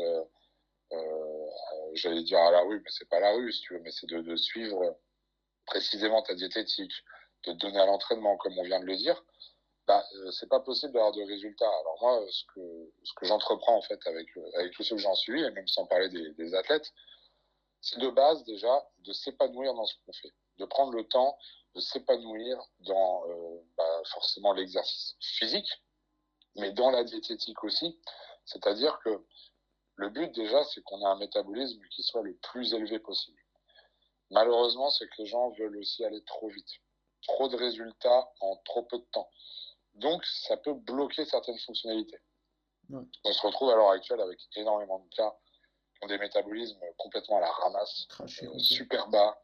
j'allais 1.94 2.22
dire 2.24 2.40
à 2.40 2.50
la 2.50 2.62
rue, 2.62 2.80
mais 2.80 2.90
c'est 2.90 3.08
pas 3.08 3.20
la 3.20 3.32
rue 3.32 3.52
si 3.52 3.60
tu 3.60 3.74
veux, 3.74 3.80
mais 3.80 3.92
c'est 3.92 4.06
de, 4.08 4.36
suivre 4.36 4.98
précisément 5.66 6.22
ta 6.22 6.34
diététique, 6.34 6.92
de 7.44 7.52
donner 7.52 7.80
à 7.80 7.86
l'entraînement, 7.86 8.36
comme 8.36 8.58
on 8.58 8.62
vient 8.62 8.80
de 8.80 8.86
le 8.86 8.96
dire, 8.96 9.22
bah, 9.86 10.04
c'est 10.38 10.48
pas 10.48 10.60
possible 10.60 10.92
d'avoir 10.92 11.12
de 11.12 11.22
résultats. 11.22 11.68
Alors 11.68 11.98
moi, 12.00 12.24
ce 12.30 12.44
que, 12.54 13.26
j'entreprends 13.26 13.76
en 13.76 13.82
fait 13.82 13.98
avec, 14.06 14.28
avec 14.54 14.72
tous 14.72 14.84
ceux 14.84 14.96
que 14.96 15.02
j'en 15.02 15.14
suis, 15.14 15.42
et 15.42 15.50
même 15.50 15.66
sans 15.68 15.86
parler 15.86 16.08
des, 16.08 16.54
athlètes, 16.54 16.92
c'est 17.80 17.98
de 17.98 18.08
base 18.08 18.44
déjà 18.44 18.88
de 19.00 19.12
s'épanouir 19.12 19.74
dans 19.74 19.86
ce 19.86 19.94
qu'on 20.04 20.12
fait, 20.12 20.32
de 20.58 20.64
prendre 20.66 20.92
le 20.92 21.06
temps 21.08 21.36
de 21.74 21.80
s'épanouir 21.80 22.58
dans 22.80 23.24
bah, 23.76 24.02
forcément 24.12 24.52
l'exercice 24.52 25.16
physique, 25.20 25.82
mais 26.56 26.72
dans 26.72 26.90
la 26.90 27.02
diététique 27.04 27.64
aussi. 27.64 27.98
C'est-à-dire 28.44 28.98
que 29.04 29.24
le 29.96 30.10
but 30.10 30.32
déjà, 30.32 30.62
c'est 30.64 30.82
qu'on 30.82 31.00
ait 31.00 31.06
un 31.06 31.16
métabolisme 31.16 31.80
qui 31.90 32.02
soit 32.02 32.22
le 32.22 32.34
plus 32.36 32.74
élevé 32.74 32.98
possible. 32.98 33.38
Malheureusement, 34.30 34.90
c'est 34.90 35.06
que 35.06 35.14
les 35.18 35.26
gens 35.26 35.50
veulent 35.50 35.76
aussi 35.76 36.04
aller 36.04 36.22
trop 36.24 36.48
vite. 36.48 36.70
Trop 37.22 37.48
de 37.48 37.56
résultats 37.56 38.28
en 38.40 38.56
trop 38.64 38.82
peu 38.82 38.98
de 38.98 39.06
temps. 39.12 39.28
Donc, 39.94 40.24
ça 40.24 40.56
peut 40.56 40.74
bloquer 40.74 41.24
certaines 41.24 41.58
fonctionnalités. 41.58 42.18
On 43.24 43.32
se 43.32 43.46
retrouve 43.46 43.70
à 43.70 43.76
l'heure 43.76 43.90
actuelle 43.90 44.20
avec 44.20 44.38
énormément 44.56 44.98
de 44.98 45.08
cas 45.14 45.34
qui 45.94 46.04
ont 46.04 46.08
des 46.08 46.18
métabolismes 46.18 46.80
complètement 46.98 47.38
à 47.38 47.40
la 47.40 47.50
ramasse, 47.50 48.06
euh, 48.20 48.58
super 48.58 49.08
bas, 49.08 49.40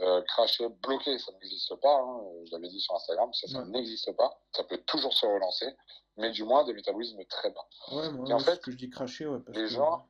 euh, 0.00 0.20
cracher, 0.22 0.68
bloquer, 0.82 1.18
ça 1.18 1.32
n'existe 1.32 1.74
pas. 1.76 1.94
Hein. 1.94 2.22
Je 2.44 2.52
l'avais 2.52 2.68
dit 2.68 2.80
sur 2.80 2.94
Instagram, 2.94 3.32
ça, 3.32 3.48
ça 3.48 3.64
n'existe 3.64 4.12
pas. 4.16 4.38
Ça 4.54 4.64
peut 4.64 4.78
toujours 4.78 5.14
se 5.14 5.24
relancer 5.24 5.74
mais 6.16 6.30
du 6.30 6.44
moins 6.44 6.64
des 6.64 6.74
métabolismes 6.74 7.24
très 7.26 7.50
bas. 7.50 7.66
Ouais, 7.90 8.10
moi, 8.10 8.32
en 8.32 8.38
fait, 8.38 8.60
que 8.60 8.70
je 8.70 8.76
dis 8.76 8.90
ouais, 8.98 9.38
les 9.48 9.68
gens, 9.68 10.08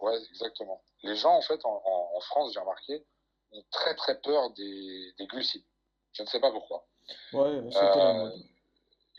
ouais, 0.00 0.16
exactement. 0.30 0.82
Les 1.02 1.16
gens, 1.16 1.34
en 1.36 1.42
fait, 1.42 1.64
en, 1.64 1.82
en, 1.84 2.20
France, 2.20 2.52
j'ai 2.52 2.60
remarqué, 2.60 3.04
ont 3.52 3.64
très 3.70 3.94
très 3.96 4.20
peur 4.20 4.50
des, 4.50 5.12
des, 5.18 5.26
glucides. 5.26 5.64
Je 6.12 6.22
ne 6.22 6.28
sais 6.28 6.40
pas 6.40 6.50
pourquoi. 6.50 6.86
Ouais, 7.32 7.40
euh, 7.40 8.30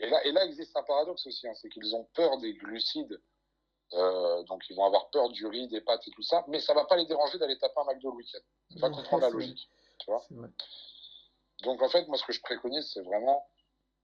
Et 0.00 0.08
là, 0.08 0.24
et 0.24 0.32
là 0.32 0.44
existe 0.44 0.76
un 0.76 0.82
paradoxe 0.82 1.26
aussi, 1.26 1.46
hein, 1.46 1.54
c'est 1.54 1.68
qu'ils 1.68 1.94
ont 1.94 2.04
peur 2.14 2.38
des 2.38 2.54
glucides. 2.54 3.20
Euh, 3.92 4.42
donc 4.44 4.62
ils 4.70 4.74
vont 4.74 4.86
avoir 4.86 5.10
peur 5.10 5.28
du 5.28 5.46
riz, 5.46 5.68
des 5.68 5.80
pâtes 5.80 6.06
et 6.08 6.10
tout 6.10 6.22
ça, 6.22 6.44
mais 6.48 6.58
ça 6.58 6.72
va 6.74 6.84
pas 6.86 6.96
les 6.96 7.06
déranger 7.06 7.38
d'aller 7.38 7.58
taper 7.58 7.80
un 7.80 7.84
McDo 7.92 8.10
le 8.10 8.16
week-end. 8.16 8.40
Tu 8.70 8.78
vas 8.78 8.90
comprendre 8.90 9.22
la 9.22 9.30
logique. 9.30 9.68
Tu 9.98 10.10
vois 10.10 10.24
donc 11.62 11.82
en 11.82 11.88
fait, 11.88 12.06
moi 12.08 12.18
ce 12.18 12.24
que 12.24 12.32
je 12.32 12.40
préconise, 12.40 12.90
c'est 12.92 13.02
vraiment 13.02 13.46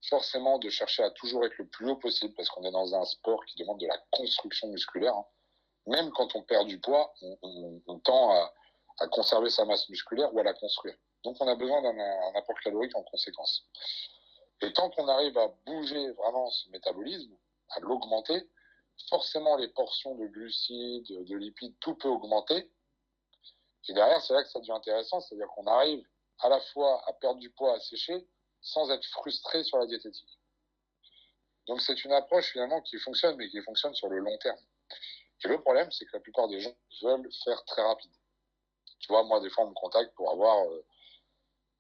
forcément 0.09 0.59
de 0.59 0.71
chercher 0.71 1.03
à 1.03 1.11
toujours 1.11 1.45
être 1.45 1.59
le 1.59 1.67
plus 1.67 1.91
haut 1.91 1.97
possible 1.97 2.35
parce 2.35 2.49
qu'on 2.49 2.65
est 2.65 2.71
dans 2.71 2.95
un 2.95 3.05
sport 3.05 3.45
qui 3.45 3.57
demande 3.59 3.79
de 3.81 3.87
la 3.87 3.99
construction 4.11 4.69
musculaire. 4.69 5.15
Hein. 5.15 5.27
Même 5.87 6.11
quand 6.13 6.35
on 6.37 6.43
perd 6.43 6.67
du 6.67 6.81
poids, 6.81 7.13
on, 7.43 7.99
tend 8.05 8.31
à, 8.33 8.53
conserver 9.09 9.51
sa 9.51 9.65
masse 9.65 9.89
musculaire 9.89 10.33
ou 10.35 10.39
à 10.39 10.43
la 10.43 10.55
construire. 10.55 10.97
Donc 11.25 11.37
on 11.41 11.49
a 11.49 11.55
besoin 11.55 11.83
d'un 11.83 12.35
apport 12.35 12.59
calorique 12.61 12.95
en 12.97 13.03
conséquence. 13.03 13.67
Et 14.63 14.73
tant 14.73 14.91
qu'on 14.91 15.09
arrive 15.09 15.37
à 15.39 15.49
bouger 15.67 16.11
vraiment 16.13 16.51
ce 16.51 16.69
métabolisme, 16.71 17.35
à 17.71 17.81
l'augmenter, 17.81 18.49
forcément 19.09 19.57
les 19.57 19.69
portions 19.69 20.15
de 20.17 20.27
glucides, 20.27 21.25
de 21.25 21.37
lipides, 21.37 21.75
tout 21.81 21.95
peut 21.95 22.09
augmenter. 22.09 22.71
Et 23.89 23.93
derrière, 23.95 24.21
c'est 24.21 24.35
là 24.35 24.43
que 24.43 24.49
ça 24.51 24.61
devient 24.61 24.73
intéressant, 24.73 25.21
c'est-à-dire 25.21 25.49
qu'on 25.49 25.67
arrive 25.67 26.07
à 26.41 26.49
la 26.49 26.61
fois 26.61 27.03
à 27.09 27.13
perdre 27.15 27.41
du 27.41 27.51
poids, 27.51 27.75
à 27.75 27.81
sécher, 27.81 28.27
sans 28.61 28.91
être 28.91 29.07
frustré 29.07 29.65
sur 29.65 29.79
la 29.79 29.87
diététique. 29.87 30.39
Donc 31.67 31.81
c'est 31.81 32.05
une 32.05 32.13
approche 32.13 32.53
finalement 32.53 32.81
qui 32.83 32.99
fonctionne, 32.99 33.37
mais 33.37 33.49
qui 33.49 33.61
fonctionne 33.63 33.95
sur 33.95 34.09
le 34.09 34.19
long 34.19 34.37
terme. 34.39 34.59
Et 35.45 35.49
le 35.49 35.61
problème, 35.61 35.91
c'est 35.91 36.05
que 36.05 36.13
la 36.13 36.21
plupart 36.21 36.49
des 36.49 36.61
gens 36.61 36.75
veulent 37.03 37.31
faire 37.45 37.65
très 37.65 37.83
rapide. 37.83 38.11
Tu 39.01 39.09
vois, 39.09 39.25
moi, 39.25 39.41
des 39.41 39.51
fois, 39.51 39.65
on 39.65 39.71
me 39.71 39.75
contacte 39.75 40.15
pour 40.15 40.31
avoir 40.31 40.65
euh, 40.67 40.85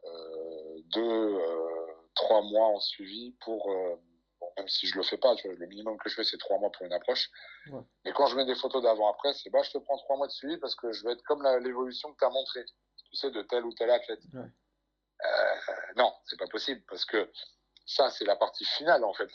euh 0.05 0.83
deux, 0.87 1.01
euh, 1.03 1.87
trois 2.15 2.43
mois 2.43 2.67
en 2.67 2.81
suivi 2.81 3.33
pour, 3.45 3.71
euh, 3.71 3.97
bon, 4.41 4.49
même 4.57 4.69
si 4.69 4.87
je 4.87 4.97
le 4.97 5.03
fais 5.03 5.19
pas, 5.19 5.35
tu 5.37 5.47
vois, 5.47 5.57
le 5.57 5.67
minimum 5.67 5.97
que 5.99 6.09
je 6.09 6.15
fais, 6.15 6.25
c'est 6.25 6.39
trois 6.39 6.59
mois 6.59 6.71
pour 6.73 6.85
une 6.87 6.93
approche. 6.93 7.31
Ouais. 7.71 7.83
Mais 8.05 8.13
quand 8.13 8.27
je 8.27 8.37
mets 8.37 8.47
des 8.47 8.55
photos 8.55 8.83
d'avant-après, 8.83 9.33
c'est 9.35 9.51
bah, 9.51 9.63
je 9.63 9.71
te 9.71 9.79
prends 9.79 9.99
trois 9.99 10.17
mois 10.17 10.27
de 10.27 10.33
suivi 10.33 10.57
parce 10.59 10.75
que 10.75 10.93
je 10.93 11.05
vais 11.05 11.13
être 11.13 11.23
comme 11.23 11.47
l'évolution 11.63 12.13
que 12.13 12.19
tu 12.19 12.25
as 12.25 12.31
montré, 12.31 12.65
tu 12.65 13.17
sais, 13.17 13.31
de 13.31 13.43
tel 13.43 13.65
ou 13.65 13.73
tel 13.75 13.91
athlète. 13.91 14.21
Ouais. 14.33 14.49
Euh, 15.25 15.57
non, 15.97 16.13
c'est 16.25 16.39
pas 16.39 16.47
possible 16.47 16.83
parce 16.89 17.05
que 17.05 17.31
ça, 17.87 18.11
c'est 18.11 18.25
la 18.25 18.37
partie 18.37 18.65
finale 18.65 19.05
en 19.05 19.13
fait, 19.13 19.29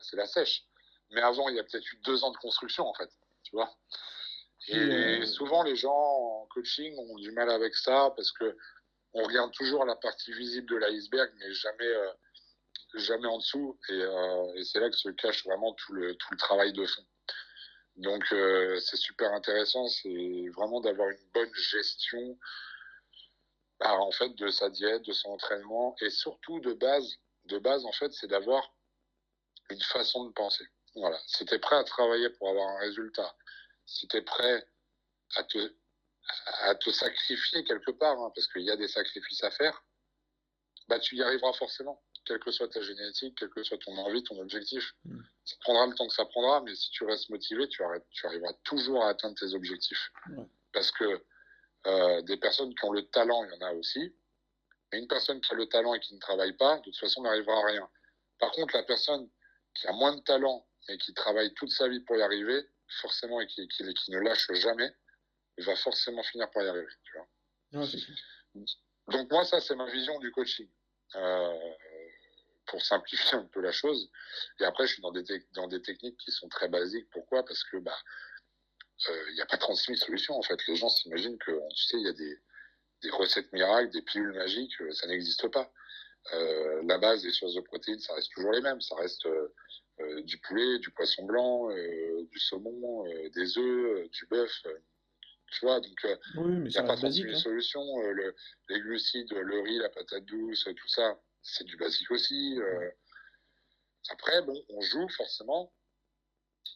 c'est 0.00 0.16
la 0.16 0.26
sèche. 0.26 0.64
Mais 1.10 1.20
avant, 1.20 1.48
il 1.48 1.56
y 1.56 1.58
a 1.58 1.64
peut-être 1.64 1.92
eu 1.92 1.96
deux 2.04 2.24
ans 2.24 2.30
de 2.30 2.36
construction 2.36 2.86
en 2.86 2.94
fait, 2.94 3.10
tu 3.42 3.54
vois. 3.56 3.70
Et 4.68 4.76
euh, 4.76 5.26
souvent, 5.26 5.62
les 5.62 5.76
gens 5.76 5.92
en 5.92 6.46
coaching 6.46 6.96
ont 6.98 7.16
du 7.16 7.32
mal 7.32 7.50
avec 7.50 7.74
ça 7.74 8.12
parce 8.16 8.32
que 8.32 8.56
on 9.14 9.24
regarde 9.24 9.52
toujours 9.52 9.84
la 9.84 9.96
partie 9.96 10.32
visible 10.32 10.70
de 10.70 10.76
l'iceberg, 10.76 11.30
mais 11.38 11.52
jamais, 11.52 11.86
euh, 11.86 12.12
jamais 12.94 13.26
en 13.26 13.38
dessous. 13.38 13.78
Et, 13.90 14.00
et 14.56 14.64
c'est 14.64 14.80
là 14.80 14.88
que 14.88 14.96
se 14.96 15.10
cache 15.10 15.44
vraiment 15.44 15.74
tout 15.74 15.92
le, 15.92 16.14
tout 16.14 16.28
le 16.30 16.38
travail 16.38 16.72
de 16.72 16.86
fond. 16.86 17.04
Donc, 17.96 18.24
c'est 18.30 18.96
super 18.96 19.32
intéressant. 19.34 19.86
C'est 19.88 20.48
vraiment 20.54 20.80
d'avoir 20.80 21.10
une 21.10 21.30
bonne 21.34 21.52
gestion 21.54 22.38
en 23.90 24.12
fait, 24.12 24.34
de 24.36 24.48
sa 24.48 24.70
diète, 24.70 25.02
de 25.02 25.12
son 25.12 25.30
entraînement, 25.30 25.96
et 26.00 26.10
surtout 26.10 26.60
de 26.60 26.72
base, 26.72 27.16
de 27.46 27.58
base, 27.58 27.84
en 27.84 27.92
fait, 27.92 28.12
c'est 28.12 28.28
d'avoir 28.28 28.74
une 29.70 29.80
façon 29.80 30.24
de 30.26 30.32
penser. 30.32 30.64
Voilà. 30.94 31.18
Si 31.26 31.44
tu 31.44 31.54
es 31.54 31.58
prêt 31.58 31.76
à 31.76 31.84
travailler 31.84 32.28
pour 32.30 32.50
avoir 32.50 32.68
un 32.68 32.78
résultat, 32.80 33.34
si 33.86 34.08
tu 34.08 34.16
es 34.16 34.22
prêt 34.22 34.66
à 35.36 35.44
te, 35.44 35.74
à 36.62 36.74
te 36.74 36.90
sacrifier 36.90 37.64
quelque 37.64 37.90
part, 37.92 38.18
hein, 38.20 38.32
parce 38.34 38.46
qu'il 38.48 38.62
y 38.62 38.70
a 38.70 38.76
des 38.76 38.88
sacrifices 38.88 39.42
à 39.44 39.50
faire, 39.50 39.84
bah, 40.88 40.98
tu 40.98 41.16
y 41.16 41.22
arriveras 41.22 41.52
forcément, 41.54 42.02
quelle 42.24 42.38
que 42.38 42.50
soit 42.50 42.68
ta 42.68 42.82
génétique, 42.82 43.36
quel 43.38 43.50
que 43.50 43.62
soit 43.62 43.78
ton 43.78 43.96
envie, 43.98 44.22
ton 44.22 44.38
objectif. 44.40 44.94
Mm. 45.04 45.20
Ça 45.44 45.56
prendra 45.60 45.86
le 45.86 45.94
temps 45.94 46.06
que 46.06 46.14
ça 46.14 46.24
prendra, 46.26 46.60
mais 46.60 46.74
si 46.74 46.90
tu 46.90 47.04
restes 47.04 47.30
motivé, 47.30 47.68
tu, 47.68 47.82
tu 48.10 48.26
arriveras 48.26 48.52
toujours 48.64 49.04
à 49.04 49.10
atteindre 49.10 49.34
tes 49.38 49.54
objectifs. 49.54 50.10
Parce 50.72 50.90
que 50.92 51.22
euh, 51.86 52.22
des 52.22 52.36
personnes 52.36 52.74
qui 52.74 52.84
ont 52.84 52.92
le 52.92 53.02
talent, 53.08 53.44
il 53.44 53.50
y 53.50 53.56
en 53.56 53.66
a 53.66 53.72
aussi. 53.72 54.14
Mais 54.92 55.00
une 55.00 55.08
personne 55.08 55.40
qui 55.40 55.52
a 55.52 55.56
le 55.56 55.66
talent 55.66 55.94
et 55.94 56.00
qui 56.00 56.14
ne 56.14 56.20
travaille 56.20 56.52
pas, 56.52 56.78
de 56.78 56.82
toute 56.82 56.98
façon, 56.98 57.22
n'arrivera 57.22 57.58
à 57.58 57.66
rien. 57.66 57.88
Par 58.38 58.52
contre, 58.52 58.76
la 58.76 58.82
personne 58.84 59.28
qui 59.74 59.86
a 59.86 59.92
moins 59.92 60.14
de 60.14 60.20
talent 60.20 60.66
et 60.88 60.98
qui 60.98 61.14
travaille 61.14 61.52
toute 61.54 61.70
sa 61.70 61.88
vie 61.88 62.00
pour 62.00 62.16
y 62.16 62.22
arriver, 62.22 62.68
forcément, 63.00 63.40
et 63.40 63.46
qui, 63.46 63.66
qui, 63.68 64.10
ne 64.10 64.18
lâche 64.18 64.52
jamais, 64.52 64.90
il 65.58 65.64
va 65.64 65.76
forcément 65.76 66.22
finir 66.22 66.50
par 66.50 66.62
y 66.62 66.68
arriver. 66.68 66.92
Tu 67.04 67.16
vois 67.16 67.86
Donc 69.08 69.30
moi, 69.30 69.44
ça, 69.44 69.60
c'est 69.60 69.74
ma 69.76 69.90
vision 69.90 70.18
du 70.18 70.30
coaching. 70.30 70.68
Euh, 71.14 71.74
pour 72.66 72.80
simplifier 72.82 73.34
un 73.34 73.44
peu 73.44 73.60
la 73.60 73.72
chose. 73.72 74.10
Et 74.60 74.64
après, 74.64 74.86
je 74.86 74.94
suis 74.94 75.02
dans 75.02 75.12
des, 75.12 75.24
dans 75.52 75.66
des 75.66 75.82
techniques 75.82 76.16
qui 76.18 76.32
sont 76.32 76.48
très 76.48 76.68
basiques. 76.68 77.08
Pourquoi? 77.10 77.44
Parce 77.44 77.64
que 77.64 77.76
bah, 77.76 77.98
il 79.08 79.12
euh, 79.12 79.32
n'y 79.34 79.40
a 79.40 79.46
pas 79.46 79.56
36 79.56 79.94
000 79.94 79.96
solutions 79.96 80.34
en 80.36 80.42
fait. 80.42 80.58
Les 80.66 80.76
gens 80.76 80.88
s'imaginent 80.88 81.38
que, 81.38 81.52
tu 81.74 81.84
sais, 81.84 81.96
il 81.98 82.04
y 82.04 82.08
a 82.08 82.12
des, 82.12 82.38
des, 83.02 83.10
recettes 83.10 83.52
miracles, 83.52 83.90
des 83.90 84.02
pilules 84.02 84.32
magiques, 84.32 84.80
euh, 84.80 84.92
ça 84.92 85.06
n'existe 85.06 85.48
pas. 85.48 85.70
Euh, 86.34 86.82
la 86.84 86.98
base 86.98 87.22
des 87.22 87.32
sources 87.32 87.54
de 87.54 87.60
protéines, 87.60 87.98
ça 87.98 88.14
reste 88.14 88.30
toujours 88.32 88.52
les 88.52 88.60
mêmes. 88.60 88.80
Ça 88.80 88.94
reste 88.94 89.26
du 90.24 90.38
poulet, 90.38 90.78
du 90.78 90.90
poisson 90.90 91.24
blanc, 91.24 91.68
du 91.70 92.38
saumon, 92.38 93.04
des 93.34 93.58
œufs, 93.58 94.10
du 94.10 94.26
bœuf. 94.26 94.52
tu 95.52 95.64
vois, 95.64 95.80
donc 95.80 96.06
il 96.36 96.62
n'y 96.64 96.76
a 96.76 96.82
pas 96.82 96.96
36 96.96 97.22
000 97.22 97.34
hein. 97.34 97.38
solutions. 97.38 98.00
Le, 98.00 98.34
les 98.68 98.80
glucides, 98.80 99.32
le 99.32 99.60
riz, 99.60 99.78
la 99.78 99.90
patate 99.90 100.24
douce, 100.24 100.64
tout 100.64 100.88
ça, 100.88 101.18
c'est 101.42 101.64
du 101.64 101.76
basique 101.76 102.10
aussi. 102.10 102.58
Après, 104.10 104.42
bon, 104.42 104.60
on 104.70 104.80
joue 104.80 105.08
forcément 105.10 105.72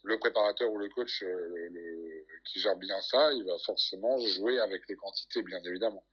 le 0.04 0.18
préparateur 0.18 0.70
ou 0.70 0.78
le 0.78 0.88
coach 0.88 1.22
euh, 1.22 2.26
qui 2.44 2.60
gère 2.60 2.76
bien 2.76 3.00
ça, 3.00 3.32
il 3.32 3.44
va 3.44 3.58
forcément 3.58 4.18
jouer 4.18 4.58
avec 4.60 4.88
les 4.88 4.96
quantités, 4.96 5.42
bien 5.42 5.60
évidemment. 5.64 6.04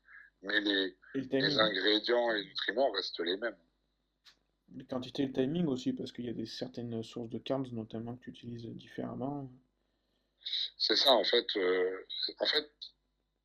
Mais 0.42 0.60
les, 0.60 0.98
les 1.14 1.60
ingrédients 1.60 2.32
et 2.32 2.40
les 2.40 2.46
nutriments 2.46 2.92
restent 2.92 3.20
les 3.20 3.38
mêmes. 3.38 3.56
Les 4.76 4.86
quantités 4.86 5.24
et 5.24 5.28
le 5.28 5.34
timing 5.34 5.68
aussi, 5.68 5.94
parce 5.94 6.12
qu'il 6.12 6.26
y 6.26 6.30
a 6.30 6.34
des 6.34 6.46
certaines 6.46 7.04
sources 7.04 7.30
de 7.30 7.38
carbs 7.38 7.72
notamment 7.72 8.16
que 8.16 8.22
tu 8.22 8.30
utilises 8.32 8.66
différemment. 8.66 9.52
C'est 10.78 10.96
ça, 10.96 11.12
en 11.12 11.24
fait. 11.24 11.46
Euh, 11.58 12.06
en 12.40 12.46
fait, 12.46 12.72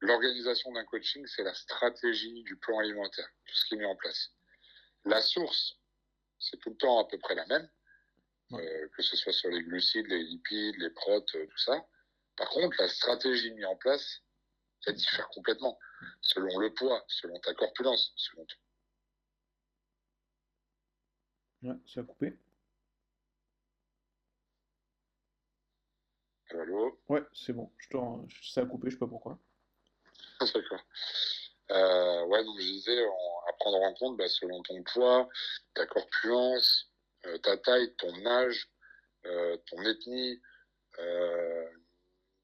l'organisation 0.00 0.72
d'un 0.72 0.84
coaching, 0.84 1.26
c'est 1.26 1.42
la 1.42 1.54
stratégie 1.54 2.42
du 2.42 2.56
plan 2.56 2.78
alimentaire, 2.78 3.28
tout 3.44 3.54
ce 3.54 3.64
qui 3.66 3.74
est 3.74 3.78
mis 3.78 3.84
en 3.84 3.96
place. 3.96 4.30
La 5.04 5.20
source, 5.20 5.78
c'est 6.38 6.58
tout 6.58 6.70
le 6.70 6.76
temps 6.76 6.98
à 6.98 7.08
peu 7.08 7.18
près 7.18 7.34
la 7.34 7.46
même, 7.46 7.68
euh, 8.52 8.88
que 8.96 9.02
ce 9.02 9.16
soit 9.16 9.32
sur 9.32 9.50
les 9.50 9.62
glucides, 9.62 10.06
les 10.08 10.22
lipides, 10.22 10.76
les 10.78 10.90
protes, 10.90 11.34
euh, 11.34 11.46
tout 11.46 11.58
ça. 11.58 11.86
Par 12.36 12.48
contre, 12.50 12.76
la 12.80 12.88
stratégie 12.88 13.52
mise 13.52 13.64
en 13.66 13.76
place, 13.76 14.22
elle 14.86 14.94
diffère 14.94 15.28
complètement, 15.30 15.78
selon 16.20 16.58
le 16.58 16.72
poids, 16.72 17.04
selon 17.08 17.38
ta 17.40 17.52
corpulence, 17.54 18.12
selon 18.16 18.44
tout. 18.44 18.58
Ouais, 21.62 21.74
ça 21.86 22.00
a 22.00 22.02
coupé. 22.04 22.38
Allô? 26.50 26.98
Ouais, 27.08 27.22
c'est 27.32 27.52
bon. 27.52 27.70
Je 27.78 27.88
te... 27.88 27.96
Ça 28.42 28.62
a 28.62 28.66
coupé, 28.66 28.88
je 28.90 28.94
sais 28.94 28.98
pas 28.98 29.06
pourquoi. 29.06 29.38
D'accord. 30.40 30.80
Euh, 31.70 32.24
ouais, 32.26 32.44
donc 32.44 32.58
je 32.60 32.66
disais, 32.66 33.04
à 33.04 33.52
prendre 33.58 33.78
en 33.82 33.94
compte 33.94 34.16
bah, 34.16 34.28
selon 34.28 34.62
ton 34.62 34.82
poids, 34.84 35.28
ta 35.74 35.86
corpulence, 35.86 36.90
euh, 37.26 37.36
ta 37.38 37.56
taille, 37.58 37.94
ton 37.96 38.24
âge, 38.24 38.70
euh, 39.26 39.56
ton 39.66 39.82
ethnie. 39.82 40.40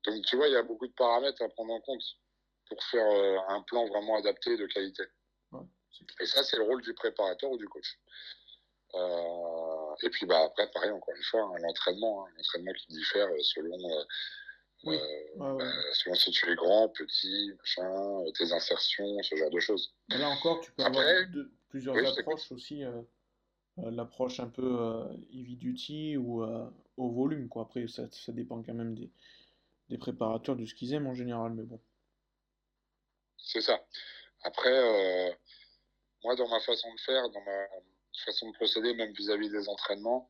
donc 0.05 0.25
tu 0.27 0.37
vois, 0.37 0.49
il 0.49 0.53
y 0.53 0.57
a 0.57 0.62
beaucoup 0.62 0.87
de 0.87 0.93
paramètres 0.93 1.43
à 1.43 1.49
prendre 1.49 1.73
en 1.73 1.81
compte 1.81 2.03
pour 2.69 2.83
faire 2.85 3.07
un 3.49 3.62
plan 3.62 3.87
vraiment 3.87 4.17
adapté 4.17 4.57
de 4.57 4.67
qualité. 4.67 5.05
Et 6.21 6.27
ça, 6.27 6.43
c'est 6.43 6.57
le 6.57 6.65
rôle 6.65 6.83
du 6.83 6.93
préparateur 6.93 7.51
ou 7.51 7.57
du 7.57 7.69
coach. 7.69 7.99
Et 10.03 10.11
puis 10.11 10.26
bah 10.26 10.45
après, 10.47 10.70
pareil, 10.70 10.90
encore 10.90 11.14
une 11.14 11.22
fois, 11.22 11.42
hein, 11.42 11.59
l'entraînement, 11.61 12.24
hein, 12.24 12.30
l'entraînement 12.36 12.72
qui 12.72 12.86
diffère 12.88 13.28
selon 13.42 13.76
oui. 14.86 14.97
Euh, 14.97 15.55
bah, 15.57 15.64
selon 15.92 16.14
si 16.14 16.30
tu 16.30 16.51
es 16.51 16.55
grand, 16.55 16.88
petit, 16.88 17.53
machin, 17.59 18.22
euh, 18.22 18.30
tes 18.32 18.53
insertions, 18.53 19.22
ce 19.22 19.36
genre 19.36 19.51
de 19.51 19.61
choses. 19.61 19.95
là 20.09 20.28
encore, 20.28 20.61
tu 20.61 20.72
peux 20.72 20.84
avoir 20.84 21.05
plusieurs 21.68 22.18
approches 22.18 22.53
aussi. 22.53 22.84
Euh, 22.84 23.03
l'approche 23.76 24.40
un 24.40 24.49
peu 24.49 25.09
heavy 25.32 25.57
duty 25.57 26.16
ou 26.16 26.45
au 26.97 27.11
volume. 27.11 27.49
Quoi. 27.49 27.62
Après, 27.62 27.86
ça, 27.88 28.09
ça, 28.11 28.32
dépend 28.32 28.62
quand 28.62 28.74
même 28.74 28.95
des, 28.95 29.11
des 29.88 29.99
préparateurs, 29.99 30.55
de 30.55 30.64
ce 30.64 30.74
qu'ils 30.74 30.92
aiment 30.92 31.09
en 31.09 31.14
général, 31.14 31.53
mais 31.55 31.64
bon. 31.64 31.80
C'est 33.36 33.62
ça. 33.62 33.84
Après, 34.45 35.36
moi, 36.22 36.36
dans 36.36 36.49
ma 36.49 36.61
façon 36.61 36.92
de 36.95 37.01
faire, 37.01 37.28
dans 37.30 37.40
ma 37.40 37.66
façon 38.19 38.51
de 38.51 38.55
procéder, 38.55 38.95
même 38.95 39.12
vis-à-vis 39.12 39.49
-vis 39.49 39.53
des 39.53 39.69
entraînements, 39.69 40.29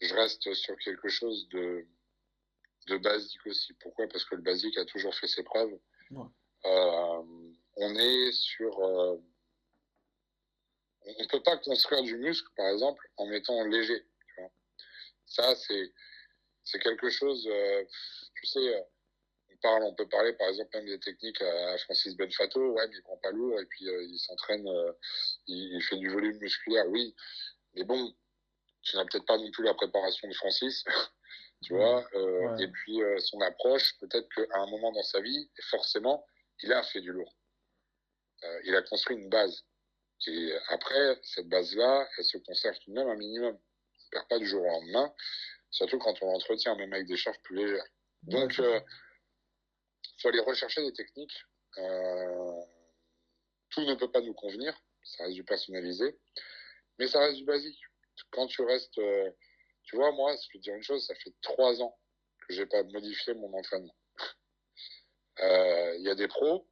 je 0.00 0.14
reste 0.14 0.52
sur 0.54 0.76
quelque 0.78 1.08
chose 1.08 1.48
de 1.48 1.86
de 2.86 2.98
basique 2.98 3.46
aussi. 3.46 3.72
Pourquoi? 3.74 4.06
Parce 4.08 4.24
que 4.24 4.34
le 4.34 4.42
basique 4.42 4.76
a 4.78 4.84
toujours 4.84 5.14
fait 5.14 5.26
ses 5.26 5.42
preuves. 5.42 5.78
Euh, 6.12 7.22
on 7.76 7.94
est 7.96 8.32
sur. 8.32 8.78
Euh, 8.78 9.16
on 11.06 11.22
ne 11.22 11.28
peut 11.28 11.42
pas 11.42 11.58
construire 11.58 12.02
du 12.02 12.16
muscle, 12.16 12.48
par 12.56 12.68
exemple, 12.68 13.06
en 13.16 13.30
étant 13.30 13.64
léger. 13.66 14.06
Ça, 15.26 15.54
c'est 15.54 15.92
c'est 16.64 16.78
quelque 16.78 17.10
chose. 17.10 17.46
Euh, 17.50 17.84
tu 18.36 18.46
sais, 18.46 18.86
on 19.54 19.60
parle, 19.62 19.82
on 19.84 19.94
peut 19.94 20.08
parler, 20.08 20.32
par 20.34 20.48
exemple, 20.48 20.70
même 20.74 20.86
des 20.86 20.98
techniques 20.98 21.40
à 21.40 21.78
Francis 21.78 22.16
Benfato. 22.16 22.60
Ouais, 22.72 22.86
mais 22.88 22.96
il 22.96 23.02
prend 23.02 23.16
pas 23.18 23.30
lourd 23.30 23.60
et 23.60 23.66
puis 23.66 23.84
il 23.84 24.18
s'entraîne, 24.18 24.66
il, 25.46 25.76
il, 25.76 25.82
fait 25.82 25.96
du 25.96 26.08
volume 26.10 26.38
musculaire. 26.38 26.86
Oui, 26.88 27.14
mais 27.74 27.84
bon, 27.84 28.14
tu 28.82 28.96
n'as 28.96 29.04
peut-être 29.04 29.26
pas 29.26 29.38
non 29.38 29.50
plus 29.50 29.64
la 29.64 29.74
préparation 29.74 30.28
de 30.28 30.34
Francis. 30.34 30.84
tu 31.64 31.74
vois. 31.74 32.06
Euh, 32.14 32.56
et 32.58 32.68
puis 32.68 33.02
euh, 33.02 33.18
son 33.18 33.40
approche, 33.40 33.98
peut-être 33.98 34.28
qu'à 34.34 34.58
un 34.60 34.66
moment 34.66 34.92
dans 34.92 35.02
sa 35.02 35.20
vie, 35.20 35.50
forcément, 35.70 36.26
il 36.62 36.72
a 36.72 36.82
fait 36.82 37.00
du 37.00 37.12
lourd. 37.12 37.34
Euh, 38.44 38.60
il 38.64 38.76
a 38.76 38.82
construit 38.82 39.16
une 39.16 39.28
base. 39.28 39.64
Et 40.26 40.54
après, 40.68 41.18
cette 41.22 41.48
base-là, 41.48 42.08
elle 42.16 42.24
se 42.24 42.38
conserve 42.38 42.78
tout 42.78 42.90
de 42.90 42.96
même 42.96 43.08
un 43.08 43.16
minimum. 43.16 43.54
On 43.54 44.04
ne 44.04 44.10
perd 44.10 44.28
pas 44.28 44.38
du 44.38 44.46
jour 44.46 44.62
au 44.62 44.66
lendemain, 44.66 45.12
surtout 45.70 45.98
quand 45.98 46.14
on 46.22 46.32
l'entretient, 46.32 46.76
même 46.76 46.92
avec 46.92 47.06
des 47.06 47.16
charges 47.16 47.40
plus 47.42 47.56
légères. 47.56 47.86
Donc, 48.22 48.60
il 50.16 50.22
faut 50.22 50.28
aller 50.28 50.40
rechercher 50.40 50.82
des 50.82 50.92
techniques. 50.92 51.36
tout 53.70 53.82
ne 53.82 53.94
peut 53.94 54.10
pas 54.10 54.20
nous 54.20 54.34
convenir, 54.34 54.78
ça 55.02 55.24
reste 55.24 55.34
du 55.34 55.44
personnalisé, 55.44 56.18
mais 56.98 57.06
ça 57.06 57.20
reste 57.20 57.36
du 57.38 57.44
basique. 57.44 57.80
Quand 58.30 58.46
tu 58.46 58.62
restes 58.62 59.00
tu 59.84 59.96
vois, 59.96 60.12
moi, 60.12 60.34
je 60.34 60.48
vais 60.52 60.58
te 60.58 60.64
dire 60.64 60.74
une 60.74 60.82
chose, 60.82 61.06
ça 61.06 61.14
fait 61.14 61.32
trois 61.42 61.80
ans 61.82 61.96
que 62.46 62.54
j'ai 62.54 62.66
pas 62.66 62.82
modifié 62.84 63.34
mon 63.34 63.52
entraînement. 63.54 63.94
Euh, 65.40 65.96
il 65.96 66.04
y 66.04 66.08
a 66.08 66.14
des 66.14 66.28
pros, 66.28 66.64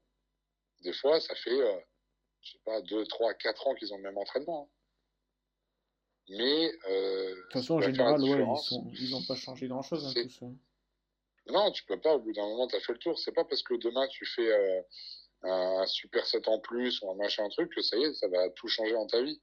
des 0.83 0.93
fois, 0.93 1.19
ça 1.19 1.35
fait, 1.35 1.51
euh, 1.51 1.81
je 2.43 2.53
sais 2.53 2.61
pas, 2.65 2.81
deux, 2.83 3.05
trois, 3.07 3.35
quatre 3.35 3.67
ans 3.67 3.75
qu'ils 3.75 3.93
ont 3.93 3.97
le 3.97 4.05
même 4.05 4.17
entraînement. 4.17 4.71
Hein. 4.71 4.75
Mais. 6.29 6.73
Euh, 6.89 7.35
de 7.35 7.43
toute 7.43 7.53
façon, 7.55 7.75
en 7.75 7.81
général, 7.81 8.23
ouais, 8.23 8.47
ils 9.01 9.11
n'ont 9.11 9.25
pas 9.25 9.35
changé 9.35 9.67
grand-chose. 9.67 10.17
Hein. 10.17 10.55
Non, 11.49 11.71
tu 11.73 11.85
peux 11.85 12.01
pas. 12.01 12.15
Au 12.15 12.21
bout 12.21 12.33
d'un 12.33 12.47
moment, 12.47 12.69
tu 12.69 12.77
as 12.77 12.81
fait 12.81 12.93
le 12.93 12.99
tour. 12.99 13.19
C'est 13.19 13.33
pas 13.33 13.45
parce 13.45 13.63
que 13.63 13.75
demain, 13.75 14.07
tu 14.09 14.25
fais 14.27 14.85
un 15.43 15.87
super 15.87 16.27
set 16.27 16.47
en 16.49 16.61
plus 16.61 17.01
ou 17.03 17.11
un 17.11 17.17
machin, 17.17 17.45
un 17.45 17.49
truc, 17.49 17.75
que 17.75 17.83
ça 17.83 17.97
y 17.97 18.05
est, 18.05 18.15
ça 18.15 18.29
va 18.29 18.49
tout 18.51 18.69
changer 18.69 18.95
en 18.95 19.07
ta 19.07 19.21
vie 19.23 19.41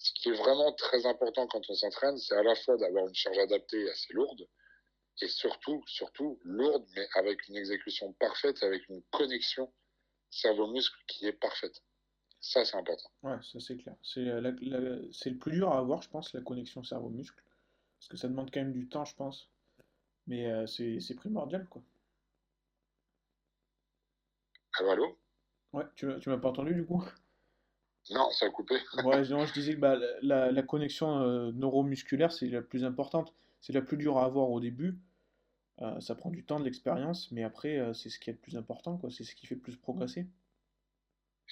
ce 0.00 0.12
qui 0.14 0.30
est 0.30 0.34
vraiment 0.34 0.72
très 0.72 1.04
important 1.04 1.46
quand 1.46 1.68
on 1.68 1.74
s'entraîne, 1.74 2.16
c'est 2.16 2.34
à 2.34 2.42
la 2.42 2.54
fois 2.54 2.76
d'avoir 2.78 3.06
une 3.06 3.14
charge 3.14 3.38
adaptée 3.38 3.88
assez 3.90 4.12
lourde, 4.14 4.48
et 5.20 5.28
surtout, 5.28 5.84
surtout 5.86 6.40
lourde, 6.42 6.86
mais 6.96 7.06
avec 7.16 7.46
une 7.48 7.56
exécution 7.56 8.14
parfaite, 8.14 8.62
avec 8.62 8.88
une 8.88 9.02
connexion 9.10 9.70
cerveau-muscle 10.30 10.96
qui 11.06 11.26
est 11.26 11.34
parfaite. 11.34 11.82
Ça, 12.40 12.64
c'est 12.64 12.76
important. 12.76 13.10
Ouais, 13.22 13.36
ça 13.42 13.60
c'est 13.60 13.76
clair. 13.76 13.94
C'est 14.02 14.20
le 14.22 15.38
plus 15.38 15.52
dur 15.52 15.70
à 15.70 15.78
avoir, 15.78 16.00
je 16.00 16.08
pense, 16.08 16.32
la 16.32 16.40
connexion 16.40 16.82
cerveau-muscle. 16.82 17.42
Parce 17.98 18.08
que 18.08 18.16
ça 18.16 18.28
demande 18.28 18.50
quand 18.50 18.60
même 18.60 18.72
du 18.72 18.88
temps, 18.88 19.04
je 19.04 19.14
pense. 19.14 19.50
Mais 20.30 20.46
euh, 20.46 20.64
c'est 20.68 21.16
primordial, 21.16 21.66
quoi. 21.68 21.82
Allô, 24.78 24.90
allô? 24.90 25.18
Ouais, 25.72 25.84
tu, 25.96 26.06
tu 26.20 26.28
m'as 26.28 26.38
pas 26.38 26.50
entendu 26.50 26.72
du 26.72 26.86
coup? 26.86 27.04
Non, 28.10 28.30
ça 28.30 28.46
a 28.46 28.50
coupé. 28.50 28.76
ouais, 29.04 29.24
je 29.24 29.52
disais 29.52 29.74
que 29.74 29.80
bah, 29.80 29.98
la, 30.22 30.62
connexion 30.62 31.20
euh, 31.20 31.50
neuromusculaire, 31.50 32.30
c'est 32.30 32.46
la 32.46 32.62
plus 32.62 32.84
importante. 32.84 33.34
C'est 33.60 33.72
la 33.72 33.82
plus 33.82 33.96
dure 33.96 34.18
à 34.18 34.24
avoir 34.24 34.50
au 34.50 34.60
début. 34.60 35.00
Euh, 35.82 36.00
ça 36.00 36.14
prend 36.14 36.30
du 36.30 36.44
temps, 36.44 36.60
de 36.60 36.64
l'expérience, 36.64 37.32
mais 37.32 37.42
après, 37.42 37.92
c'est 37.92 38.08
ce 38.08 38.20
qui 38.20 38.30
est 38.30 38.34
le 38.34 38.38
plus 38.38 38.56
important, 38.56 38.98
quoi. 38.98 39.10
C'est 39.10 39.24
ce 39.24 39.34
qui 39.34 39.48
fait 39.48 39.56
le 39.56 39.60
plus 39.60 39.76
progresser. 39.76 40.28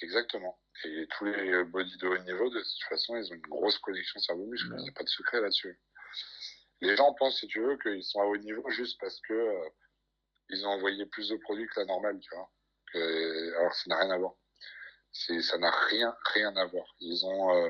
Exactement. 0.01 0.57
Et 0.85 1.05
tous 1.17 1.25
les 1.25 1.65
body 1.65 1.97
de 1.97 2.07
haut 2.07 2.17
niveau, 2.19 2.49
de 2.49 2.59
toute 2.59 2.83
façon, 2.87 3.17
ils 3.17 3.29
ont 3.29 3.35
une 3.35 3.41
grosse 3.41 3.77
connexion 3.79 4.21
cerveau-muscle. 4.21 4.73
Il 4.77 4.83
n'y 4.83 4.89
a 4.89 4.93
pas 4.93 5.03
de 5.03 5.09
secret 5.09 5.41
là-dessus. 5.41 5.77
Les 6.81 6.95
gens 6.95 7.13
pensent, 7.13 7.39
si 7.39 7.47
tu 7.47 7.61
veux, 7.61 7.77
qu'ils 7.77 8.03
sont 8.03 8.21
à 8.21 8.25
haut 8.25 8.37
niveau 8.37 8.69
juste 8.69 8.99
parce 8.99 9.19
que 9.21 9.55
ils 10.49 10.65
ont 10.65 10.69
envoyé 10.69 11.05
plus 11.05 11.29
de 11.29 11.37
produits 11.37 11.67
que 11.67 11.79
la 11.79 11.85
normale, 11.85 12.19
tu 12.19 12.29
vois. 12.33 12.49
alors, 13.59 13.73
ça 13.73 13.83
n'a 13.87 13.97
rien 13.97 14.11
à 14.11 14.17
voir 14.17 14.33
ça 15.11 15.57
n'a 15.57 15.71
rien, 15.71 16.15
rien 16.33 16.55
à 16.55 16.65
voir. 16.65 16.85
Ils 16.99 17.25
ont 17.25 17.55
euh, 17.55 17.69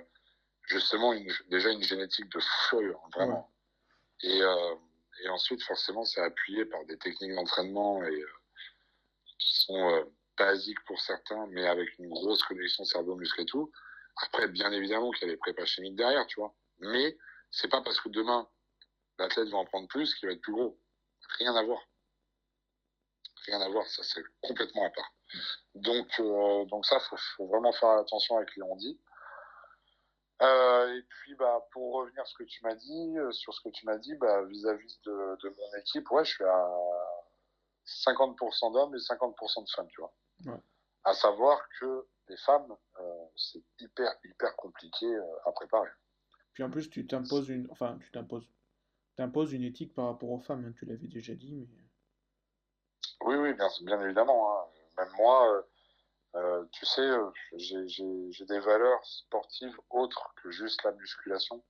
justement 0.63 1.13
une, 1.13 1.31
déjà 1.49 1.69
une 1.69 1.83
génétique 1.83 2.29
de 2.29 2.39
feu, 2.69 2.95
hein, 2.95 3.09
vraiment. 3.15 3.51
Et, 4.21 4.41
euh, 4.41 4.75
et 5.23 5.29
ensuite, 5.29 5.63
forcément, 5.63 6.03
c'est 6.03 6.21
appuyé 6.21 6.65
par 6.65 6.83
des 6.85 6.97
techniques 6.97 7.33
d'entraînement 7.33 8.03
et 8.03 8.21
euh, 8.21 8.29
qui 9.39 9.65
sont 9.65 10.11
basiques 10.37 10.83
pour 10.85 10.99
certains, 10.99 11.47
mais 11.47 11.67
avec 11.67 11.97
une 11.97 12.09
grosse 12.09 12.43
connexion 12.43 12.83
cerveau-muscle 12.83 13.41
et 13.41 13.45
tout. 13.45 13.71
Après, 14.23 14.47
bien 14.47 14.71
évidemment 14.71 15.11
qu'il 15.11 15.27
y 15.27 15.31
a 15.31 15.33
des 15.33 15.37
prépas 15.37 15.65
chimiques 15.65 15.95
derrière, 15.95 16.25
tu 16.27 16.39
vois. 16.39 16.53
Mais 16.79 17.17
c'est 17.51 17.69
pas 17.69 17.81
parce 17.81 17.99
que 18.01 18.09
demain 18.09 18.47
l'athlète 19.19 19.49
va 19.49 19.57
en 19.57 19.65
prendre 19.65 19.87
plus 19.87 20.15
qu'il 20.15 20.27
va 20.27 20.33
être 20.33 20.41
plus 20.41 20.53
gros. 20.53 20.79
Rien 21.37 21.55
à 21.55 21.63
voir. 21.63 21.79
Rien 23.45 23.61
à 23.61 23.69
voir, 23.69 23.85
ça 23.87 24.03
c'est 24.03 24.23
complètement 24.41 24.85
à 24.85 24.89
part. 24.89 25.13
Donc, 25.75 26.07
euh, 26.19 26.65
donc 26.65 26.85
ça, 26.85 26.99
faut, 26.99 27.17
faut 27.37 27.47
vraiment 27.47 27.71
faire 27.71 27.89
attention 27.89 28.37
avec 28.37 28.51
qui 28.51 28.61
on 28.61 28.75
dit. 28.75 28.99
Euh, 30.41 30.97
et 30.97 31.03
puis, 31.03 31.35
bah, 31.35 31.65
pour 31.71 31.95
revenir 31.95 32.25
ce 32.25 32.33
que 32.35 32.43
tu 32.43 32.63
m'as 32.63 32.75
dit, 32.75 33.17
euh, 33.17 33.31
sur 33.31 33.53
ce 33.53 33.61
que 33.61 33.69
tu 33.69 33.85
m'as 33.85 33.97
dit, 33.97 34.15
bah, 34.15 34.43
vis-à-vis 34.45 34.99
de, 35.05 35.37
de, 35.43 35.49
mon 35.49 35.79
équipe, 35.79 36.09
ouais, 36.11 36.23
je 36.23 36.31
suis 36.31 36.43
à 36.45 36.69
50% 37.85 38.73
d'hommes 38.73 38.95
et 38.95 38.99
50% 38.99 39.63
de 39.63 39.69
femmes, 39.69 39.87
tu 39.89 40.01
vois. 40.01 40.13
Ouais. 40.45 40.59
À 41.03 41.13
savoir 41.13 41.59
que 41.79 42.07
les 42.29 42.37
femmes, 42.37 42.75
c'est 43.35 43.63
hyper, 43.79 44.13
hyper 44.23 44.55
compliqué 44.55 45.07
à 45.45 45.51
préparer. 45.51 45.89
Puis 46.53 46.63
en 46.63 46.69
plus, 46.69 46.89
tu 46.89 47.07
t'imposes 47.07 47.49
une, 47.49 47.67
enfin, 47.71 47.97
tu 48.01 48.11
t'imposes, 48.11 48.47
t'imposes 49.19 49.51
une 49.51 49.63
éthique 49.63 49.93
par 49.93 50.05
rapport 50.05 50.31
aux 50.31 50.39
femmes, 50.39 50.63
hein, 50.65 50.73
tu 50.77 50.85
l'avais 50.85 51.07
déjà 51.07 51.35
dit, 51.35 51.53
mais. 51.53 51.67
Oui, 53.25 53.35
oui, 53.35 53.53
bien, 53.53 53.67
bien 53.81 54.01
évidemment. 54.01 54.57
Hein 54.57 54.65
même 54.97 55.09
moi, 55.17 55.53
euh, 55.53 55.61
euh, 56.35 56.65
tu 56.71 56.85
sais, 56.85 57.01
euh, 57.01 57.29
j'ai 57.57 58.45
des 58.45 58.59
valeurs 58.59 59.03
sportives 59.05 59.77
autres 59.89 60.33
que 60.41 60.51
juste 60.51 60.81
la 60.83 60.93
musculation. 60.93 61.61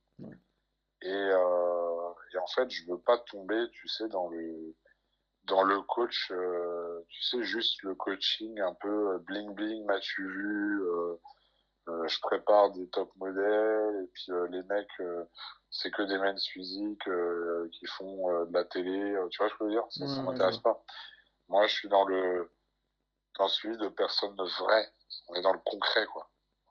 Et, 1.02 1.08
et, 1.08 2.38
en 2.38 2.46
fait, 2.54 2.70
je 2.70 2.86
veux 2.86 3.00
pas 3.00 3.18
tomber, 3.18 3.68
tu 3.72 3.88
sais, 3.88 4.08
dans 4.08 4.28
le 4.28 4.74
dans 5.44 5.62
le 5.62 5.80
coach, 5.82 6.30
tu 7.08 7.22
sais, 7.22 7.42
juste 7.42 7.82
le 7.82 7.94
coaching 7.94 8.60
un 8.60 8.74
peu 8.74 9.18
bling 9.20 9.54
bling, 9.54 9.84
m'as-tu 9.86 10.28
vu, 10.28 10.82
Euh, 11.88 12.06
je 12.08 12.20
prépare 12.20 12.70
des 12.70 12.88
top 12.90 13.10
modèles 13.16 14.04
et 14.04 14.06
puis 14.12 14.30
euh, 14.30 14.46
les 14.48 14.62
mecs, 14.64 15.00
euh, 15.00 15.24
c'est 15.70 15.90
que 15.90 16.02
des 16.02 16.18
men's 16.18 16.46
physiques 16.48 17.08
qui 17.72 17.86
font 17.86 18.44
de 18.44 18.52
la 18.52 18.64
télé. 18.64 19.16
tu 19.30 19.38
vois, 19.38 19.48
ce 19.48 19.54
que 19.54 19.58
je 19.60 19.64
veux 19.64 19.70
dire? 19.70 19.86
Ça, 19.90 20.06
ça 20.06 20.22
m'intéresse 20.22 20.58
pas. 20.58 20.82
Moi, 21.48 21.66
je 21.66 21.74
suis 21.74 21.88
dans 21.88 22.04
le 22.04 22.50
dans 23.38 23.48
celui 23.48 23.76
de 23.78 23.88
personnes 23.88 24.36
vraies. 24.36 24.92
On 25.28 25.34
est 25.34 25.42
dans 25.42 25.52
le 25.52 25.60
concret, 25.60 26.06
quoi. 26.06 26.28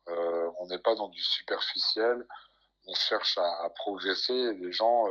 on 0.08 0.68
n'est 0.68 0.80
pas 0.80 0.96
dans 0.96 1.08
du 1.08 1.22
superficiel. 1.22 2.28
On 2.88 2.94
cherche 2.94 3.38
à, 3.38 3.64
à 3.64 3.70
progresser. 3.70 4.34
Et 4.34 4.54
les 4.54 4.72
gens 4.74 5.06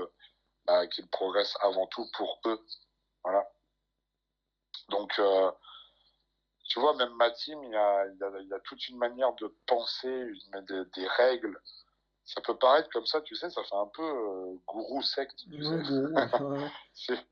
bah, 0.67 0.87
qui 0.87 1.03
progressent 1.07 1.57
avant 1.63 1.87
tout 1.87 2.07
pour 2.15 2.41
eux. 2.45 2.61
Voilà. 3.25 3.51
Donc 4.91 5.19
tu 6.69 6.81
vois, 6.81 6.95
même 6.95 7.15
ma 7.15 7.31
team, 7.31 7.63
il 7.65 7.73
y 7.73 7.77
a, 7.77 8.07
il 8.07 8.49
y 8.49 8.55
a, 8.55 8.61
toute 8.61 8.89
une 8.89 8.99
manière 8.99 9.33
de 9.35 9.53
penser, 9.67 10.09
une, 10.09 10.65
des, 10.67 10.85
des, 10.95 11.09
règles. 11.17 11.59
Ça 12.27 12.43
peut 12.43 12.57
paraître 12.57 12.91
comme 12.91 13.07
ça, 13.07 13.23
tu 13.23 13.35
sais, 13.35 13.49
ça 13.49 13.65
fait 13.65 13.75
un 13.75 13.91
peu 13.95 14.03
euh, 14.03 14.55
gourou 14.67 15.01
secte. 15.01 15.39
Tu 15.51 15.65
sais. 15.65 17.15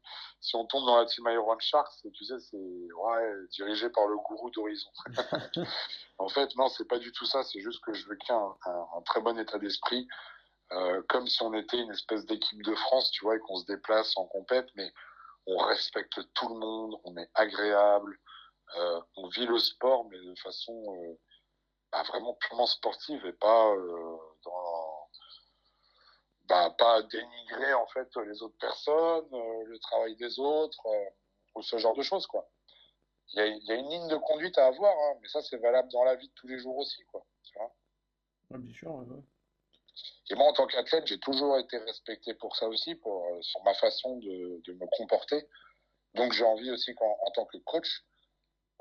si 0.41 0.57
on 0.57 0.65
tombe 0.65 0.87
dans 0.87 0.97
la 0.97 1.05
team 1.05 1.29
Iron 1.31 1.59
Sharks, 1.59 1.93
tu 2.15 2.25
sais, 2.25 2.39
c'est 2.39 2.57
ouais, 2.57 3.35
dirigé 3.51 3.91
par 3.91 4.07
le 4.07 4.17
gourou 4.17 4.49
d'Horizon. 4.51 4.91
en 6.19 6.29
fait, 6.29 6.57
non, 6.57 6.69
c'est 6.71 6.89
pas 6.89 6.99
du 6.99 7.13
tout 7.13 7.27
ça. 7.27 7.43
C'est 7.43 7.61
juste 7.61 7.85
que 7.85 7.93
je 7.93 8.09
veux 8.09 8.17
qu'il 8.17 8.35
y 8.35 8.39
ait 8.39 8.41
un, 8.41 8.89
un, 8.97 9.03
très 9.03 9.21
bon 9.21 9.39
état 9.39 9.59
d'esprit, 9.59 10.09
euh, 10.73 11.03
comme 11.11 11.27
si 11.27 11.43
on 11.43 11.53
était 11.53 11.79
une 11.79 11.91
espèce 11.91 12.25
d'équipe 12.25 12.63
de 12.63 12.75
France, 12.75 13.11
tu 13.11 13.23
vois, 13.25 13.37
et 13.37 13.41
qu'on 13.41 13.57
se 13.57 13.67
déplace 13.67 14.17
en 14.17 14.25
compète, 14.25 14.69
mais 14.77 14.91
on 15.47 15.59
respecte 15.59 16.21
tout 16.33 16.49
le 16.49 16.59
monde, 16.59 16.97
on 17.05 17.15
est 17.19 17.31
agréable. 17.35 18.19
Euh, 18.75 19.01
on 19.17 19.29
vit 19.29 19.47
le 19.47 19.59
sport, 19.59 20.07
mais 20.07 20.19
de 20.19 20.35
façon 20.37 20.75
euh, 20.89 21.19
bah, 21.93 22.03
vraiment 22.05 22.35
purement 22.35 22.67
sportive 22.67 23.25
et 23.25 23.33
pas 23.33 23.71
euh, 23.71 24.17
dans 24.45 25.09
bah, 26.49 26.75
pas 26.77 27.03
dénigrer 27.03 27.75
en 27.75 27.87
fait 27.89 28.09
les 28.17 28.43
autres 28.43 28.59
personnes, 28.59 29.29
le 29.31 29.79
travail 29.79 30.17
des 30.17 30.39
autres 30.39 30.85
ou 31.55 31.63
ce 31.63 31.79
genre 31.79 31.95
de 31.95 32.03
choses 32.03 32.27
quoi. 32.27 32.49
Il 33.33 33.41
y 33.41 33.43
a, 33.43 33.47
y 33.47 33.73
a, 33.73 33.75
une 33.75 33.89
ligne 33.89 34.09
de 34.09 34.17
conduite 34.17 34.57
à 34.59 34.67
avoir, 34.67 34.93
hein, 34.93 35.19
mais 35.21 35.29
ça 35.29 35.43
c'est 35.43 35.57
valable 35.57 35.91
dans 35.91 36.05
la 36.05 36.15
vie 36.15 36.29
de 36.29 36.35
tous 36.35 36.47
les 36.47 36.59
jours 36.59 36.77
aussi 36.77 37.03
quoi. 37.07 37.25
Tu 37.45 37.59
vois 37.59 37.73
bien 38.59 38.75
sûr. 38.75 38.93
Ouais. 38.93 39.23
Et 40.31 40.35
moi 40.35 40.49
en 40.49 40.53
tant 40.53 40.67
qu'athlète, 40.67 41.07
j'ai 41.07 41.19
toujours 41.19 41.59
été 41.59 41.79
respecté 41.79 42.35
pour 42.35 42.55
ça 42.57 42.69
aussi, 42.69 42.95
pour 42.97 43.27
sur 43.41 43.63
ma 43.65 43.75
façon 43.75 44.19
de, 44.19 44.61
de 44.65 44.73
me 44.75 44.87
comporter. 44.97 45.49
Donc 46.15 46.33
j'ai 46.33 46.45
envie 46.45 46.71
aussi 46.71 46.95
qu'en 46.95 47.17
en 47.23 47.31
tant 47.33 47.47
que 47.47 47.59
coach, 47.59 48.05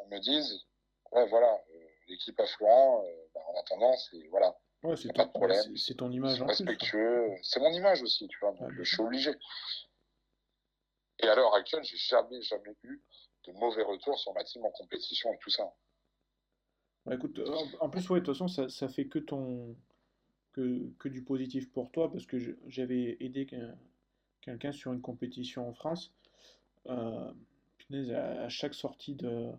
on 0.05 0.15
me 0.15 0.19
dise, 0.19 0.65
ouais, 1.11 1.27
voilà, 1.27 1.53
euh, 1.53 1.87
l'équipe 2.07 2.39
à 2.39 2.45
Florent, 2.45 3.03
euh, 3.05 3.09
bah, 3.33 3.41
en 3.47 3.59
attendant, 3.59 3.95
c'est 3.97 4.27
voilà. 4.27 4.57
Ouais, 4.83 4.95
c'est 4.95 5.13
pas 5.13 5.25
de 5.25 5.31
problème. 5.31 5.75
C'est 5.75 5.95
ton 5.95 6.11
image. 6.11 6.41
Respectueux. 6.41 7.31
C'est 7.41 7.59
mon 7.59 7.71
image 7.71 8.03
aussi, 8.03 8.27
tu 8.27 8.37
vois. 8.39 8.51
Donc, 8.51 8.71
je 8.71 8.83
suis 8.83 9.01
obligé. 9.01 9.31
Et 11.19 11.27
à 11.27 11.35
l'heure 11.35 11.55
actuelle, 11.55 11.83
j'ai 11.83 11.97
jamais, 11.97 12.41
jamais 12.41 12.75
eu 12.83 13.01
de 13.47 13.51
mauvais 13.53 13.83
retours 13.83 14.19
sur 14.19 14.33
ma 14.33 14.43
team 14.43 14.63
en 14.63 14.71
compétition 14.71 15.33
et 15.33 15.37
tout 15.39 15.49
ça. 15.49 15.73
Bah, 17.05 17.15
écoute, 17.15 17.39
en 17.79 17.89
plus, 17.89 18.07
ouais, 18.09 18.19
de 18.19 18.25
toute 18.25 18.35
façon, 18.35 18.47
ça, 18.47 18.69
ça 18.69 18.87
fait 18.87 19.07
que 19.07 19.19
ton. 19.19 19.75
Que, 20.53 20.89
que, 20.99 21.09
du 21.09 21.21
positif 21.21 21.69
pour 21.69 21.91
toi, 21.91 22.09
parce 22.09 22.25
que 22.25 22.37
j'avais 22.67 23.17
aidé 23.19 23.45
quelqu'un 24.41 24.71
sur 24.71 24.93
une 24.93 25.01
compétition 25.01 25.67
en 25.67 25.73
France. 25.73 26.13
Euh, 26.87 27.33
à 27.91 28.49
chaque 28.49 28.73
sortie 28.73 29.15
de, 29.15 29.51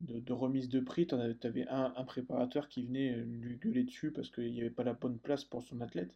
de, 0.00 0.32
remise 0.32 0.68
de 0.68 0.80
prix, 0.80 1.06
tu 1.06 1.14
avais 1.14 1.66
un, 1.68 1.92
un, 1.96 2.04
préparateur 2.04 2.68
qui 2.68 2.84
venait 2.84 3.12
euh, 3.12 3.24
lui 3.24 3.56
gueuler 3.56 3.84
dessus 3.84 4.12
parce 4.12 4.30
qu'il 4.30 4.52
n'y 4.52 4.60
avait 4.60 4.70
pas 4.70 4.84
la 4.84 4.92
bonne 4.92 5.18
place 5.18 5.44
pour 5.44 5.62
son 5.62 5.80
athlète. 5.80 6.12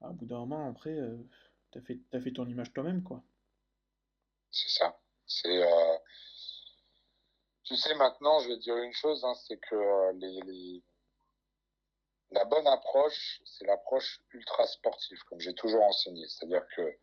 À 0.00 0.10
bout 0.10 0.26
d'un 0.26 0.38
moment, 0.40 0.68
après, 0.68 0.90
euh, 0.90 1.16
tu 1.70 1.78
as 2.12 2.20
fait 2.20 2.32
ton 2.32 2.46
image 2.46 2.72
toi-même, 2.72 3.02
quoi. 3.02 3.22
C'est 4.50 4.68
ça. 4.68 5.00
C'est. 5.26 5.62
Euh, 5.62 5.96
tu 7.64 7.76
sais, 7.76 7.94
maintenant, 7.94 8.40
je 8.40 8.48
vais 8.48 8.56
te 8.56 8.62
dire 8.62 8.76
une 8.76 8.92
chose, 8.92 9.24
hein, 9.24 9.34
c'est 9.46 9.58
que 9.58 10.12
les, 10.16 10.82
la 12.32 12.44
bonne 12.44 12.66
approche, 12.66 13.40
c'est 13.44 13.64
l'approche 13.66 14.20
ultra 14.32 14.66
sportive, 14.66 15.22
comme 15.28 15.40
j'ai 15.40 15.54
toujours 15.54 15.82
enseigné. 15.84 16.26
C'est-à-dire 16.28 16.66
que 16.76 16.98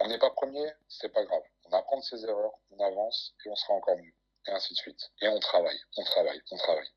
on 0.00 0.08
n'est 0.08 0.18
pas 0.18 0.30
premier, 0.30 0.70
c'est 0.88 1.12
pas 1.12 1.24
grave. 1.24 1.42
On 1.64 1.72
apprend 1.72 1.98
de 1.98 2.04
ses 2.04 2.24
erreurs, 2.24 2.54
on 2.70 2.78
avance 2.80 3.34
et 3.44 3.50
on 3.50 3.56
sera 3.56 3.74
encore 3.74 3.98
mieux 3.98 4.14
et 4.46 4.50
ainsi 4.50 4.74
de 4.74 4.78
suite. 4.78 5.10
Et 5.20 5.28
on 5.28 5.38
travaille, 5.40 5.80
on 5.96 6.04
travaille, 6.04 6.40
on 6.50 6.56
travaille. 6.56 6.88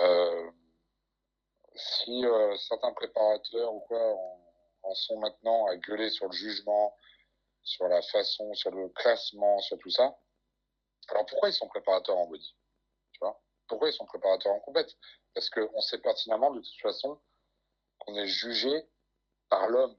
Euh, 0.00 0.50
si 1.76 2.24
euh, 2.24 2.56
certains 2.56 2.92
préparateurs 2.92 3.72
ou 3.72 3.80
quoi 3.80 4.14
en, 4.82 4.94
sont 4.94 5.18
maintenant 5.18 5.66
à 5.66 5.76
gueuler 5.76 6.10
sur 6.10 6.26
le 6.26 6.32
jugement, 6.32 6.96
sur 7.62 7.86
la 7.88 8.02
façon, 8.02 8.52
sur 8.54 8.70
le 8.70 8.88
classement, 8.90 9.60
sur 9.60 9.78
tout 9.78 9.90
ça, 9.90 10.16
alors 11.08 11.26
pourquoi 11.26 11.48
ils 11.48 11.54
sont 11.54 11.68
préparateurs 11.68 12.16
en 12.16 12.26
body? 12.26 12.56
Tu 13.12 13.18
vois? 13.20 13.40
Pourquoi 13.68 13.88
ils 13.88 13.92
sont 13.92 14.06
préparateurs 14.06 14.52
en 14.52 14.60
compète? 14.60 14.90
Parce 15.34 15.48
qu'on 15.50 15.80
sait 15.80 15.98
pertinemment 15.98 16.50
de 16.50 16.60
toute 16.60 16.80
façon 16.80 17.20
qu'on 17.98 18.16
est 18.16 18.26
jugé 18.26 18.88
par 19.48 19.68
l'homme. 19.68 19.96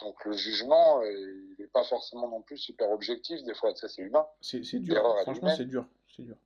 Donc 0.00 0.24
le 0.24 0.32
jugement, 0.32 1.00
euh, 1.02 1.12
il 1.12 1.56
n'est 1.58 1.68
pas 1.68 1.84
forcément 1.84 2.28
non 2.28 2.42
plus 2.42 2.58
super 2.58 2.90
objectif, 2.90 3.42
des 3.44 3.54
fois, 3.54 3.74
ça 3.76 3.88
c'est 3.88 4.02
humain. 4.02 4.26
C'est 4.40 4.60
dur, 4.80 5.02
franchement 5.22 5.54
c'est 5.56 5.66
dur, 5.66 5.86
c'est 6.16 6.22
dur. 6.22 6.36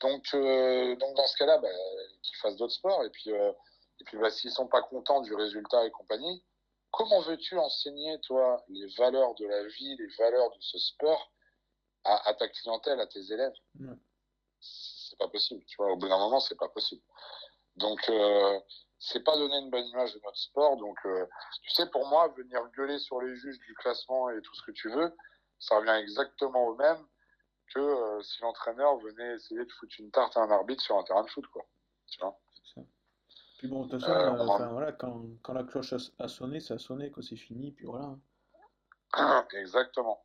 Donc, 0.00 0.26
euh, 0.34 0.96
donc 0.96 1.16
dans 1.16 1.26
ce 1.26 1.36
cas-là, 1.36 1.58
bah, 1.58 1.68
qu'ils 2.22 2.36
fassent 2.36 2.56
d'autres 2.56 2.74
sports, 2.74 3.04
et 3.04 3.10
puis, 3.10 3.30
euh, 3.30 3.52
et 4.00 4.04
puis 4.04 4.18
bah, 4.18 4.30
s'ils 4.30 4.50
sont 4.50 4.66
pas 4.66 4.82
contents 4.82 5.20
du 5.20 5.34
résultat 5.34 5.86
et 5.86 5.90
compagnie, 5.90 6.42
comment 6.90 7.20
veux-tu 7.20 7.58
enseigner, 7.58 8.18
toi, 8.20 8.64
les 8.68 8.86
valeurs 8.98 9.34
de 9.34 9.46
la 9.46 9.64
vie, 9.64 9.96
les 9.96 10.08
valeurs 10.18 10.50
de 10.50 10.60
ce 10.60 10.78
sport 10.78 11.32
à, 12.04 12.34
ta 12.34 12.48
clientèle, 12.48 13.00
à 13.00 13.06
tes 13.06 13.32
élèves? 13.32 13.54
C'est 14.60 15.18
pas 15.18 15.28
possible, 15.28 15.64
tu 15.64 15.76
vois, 15.76 15.92
au 15.92 15.96
bout 15.96 16.08
d'un 16.08 16.18
moment, 16.18 16.40
c'est 16.40 16.58
pas 16.58 16.68
possible. 16.68 17.02
Donc, 17.76 18.10
c'est 19.06 19.22
pas 19.22 19.36
donner 19.36 19.58
une 19.58 19.70
bonne 19.70 19.84
image 19.86 20.14
de 20.14 20.20
notre 20.24 20.38
sport. 20.38 20.76
Donc, 20.78 20.98
euh, 21.04 21.26
tu 21.62 21.70
sais, 21.70 21.86
pour 21.90 22.08
moi, 22.08 22.28
venir 22.28 22.66
gueuler 22.70 22.98
sur 22.98 23.20
les 23.20 23.36
juges 23.36 23.58
du 23.58 23.74
classement 23.74 24.30
et 24.30 24.40
tout 24.40 24.54
ce 24.54 24.62
que 24.62 24.72
tu 24.72 24.90
veux, 24.90 25.14
ça 25.58 25.76
revient 25.76 26.02
exactement 26.02 26.68
au 26.68 26.74
même 26.76 27.06
que 27.74 27.80
euh, 27.80 28.22
si 28.22 28.40
l'entraîneur 28.40 28.96
venait 28.98 29.34
essayer 29.34 29.64
de 29.64 29.72
foutre 29.72 29.94
une 29.98 30.10
tarte 30.10 30.36
à 30.36 30.40
un 30.40 30.50
arbitre 30.50 30.82
sur 30.82 30.96
un 30.96 31.02
terrain 31.04 31.22
de 31.22 31.28
foot, 31.28 31.46
quoi. 31.48 31.66
Tu 32.06 32.18
vois? 32.20 32.38
Puis 33.58 33.68
bon, 33.68 33.84
de 33.86 33.90
toute 33.90 34.04
façon, 34.04 34.62
euh, 34.62 34.68
voilà, 34.68 34.92
quand, 34.92 35.22
quand, 35.42 35.52
la 35.52 35.64
cloche 35.64 35.94
a, 36.18 36.28
sonné, 36.28 36.60
ça 36.60 36.74
a 36.74 36.78
sonné, 36.78 37.10
quoi, 37.10 37.22
c'est 37.22 37.36
fini, 37.36 37.72
puis 37.72 37.86
voilà. 37.86 38.16
Exactement. 39.52 40.24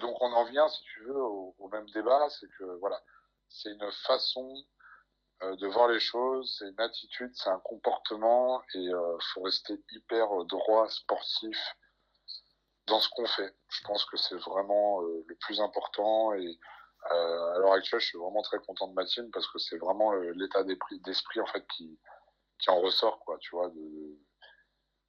Donc 0.00 0.16
on 0.20 0.32
en 0.32 0.44
vient, 0.44 0.68
si 0.68 0.82
tu 0.82 1.04
veux, 1.04 1.22
au, 1.22 1.54
au 1.58 1.68
même 1.68 1.88
débat, 1.90 2.26
c'est 2.30 2.48
que 2.58 2.64
voilà, 2.78 3.00
c'est 3.48 3.70
une 3.70 3.92
façon 4.06 4.64
de 5.42 5.66
voir 5.68 5.88
les 5.88 6.00
choses, 6.00 6.56
c'est 6.58 6.68
une 6.68 6.80
attitude, 6.80 7.30
c'est 7.34 7.48
un 7.48 7.60
comportement 7.60 8.60
et 8.74 8.78
il 8.78 8.94
euh, 8.94 9.18
faut 9.32 9.42
rester 9.42 9.82
hyper 9.92 10.44
droit, 10.44 10.88
sportif 10.90 11.58
dans 12.86 13.00
ce 13.00 13.08
qu'on 13.10 13.26
fait. 13.26 13.54
Je 13.68 13.82
pense 13.84 14.04
que 14.04 14.16
c'est 14.16 14.36
vraiment 14.36 15.02
euh, 15.02 15.24
le 15.26 15.34
plus 15.36 15.60
important 15.60 16.34
et 16.34 16.58
à 17.02 17.58
l'heure 17.58 17.72
actuelle, 17.72 18.00
je 18.00 18.08
suis 18.08 18.18
vraiment 18.18 18.42
très 18.42 18.58
content 18.58 18.86
de 18.86 18.92
ma 18.92 19.06
team 19.06 19.30
parce 19.30 19.50
que 19.50 19.58
c'est 19.58 19.78
vraiment 19.78 20.12
l'état 20.12 20.62
d'esprit 20.64 21.40
en 21.40 21.46
fait 21.46 21.66
qui, 21.68 21.98
qui 22.58 22.68
en 22.68 22.78
ressort 22.78 23.20
quoi, 23.20 23.38
tu 23.38 23.56
vois, 23.56 23.70
de, 23.70 24.18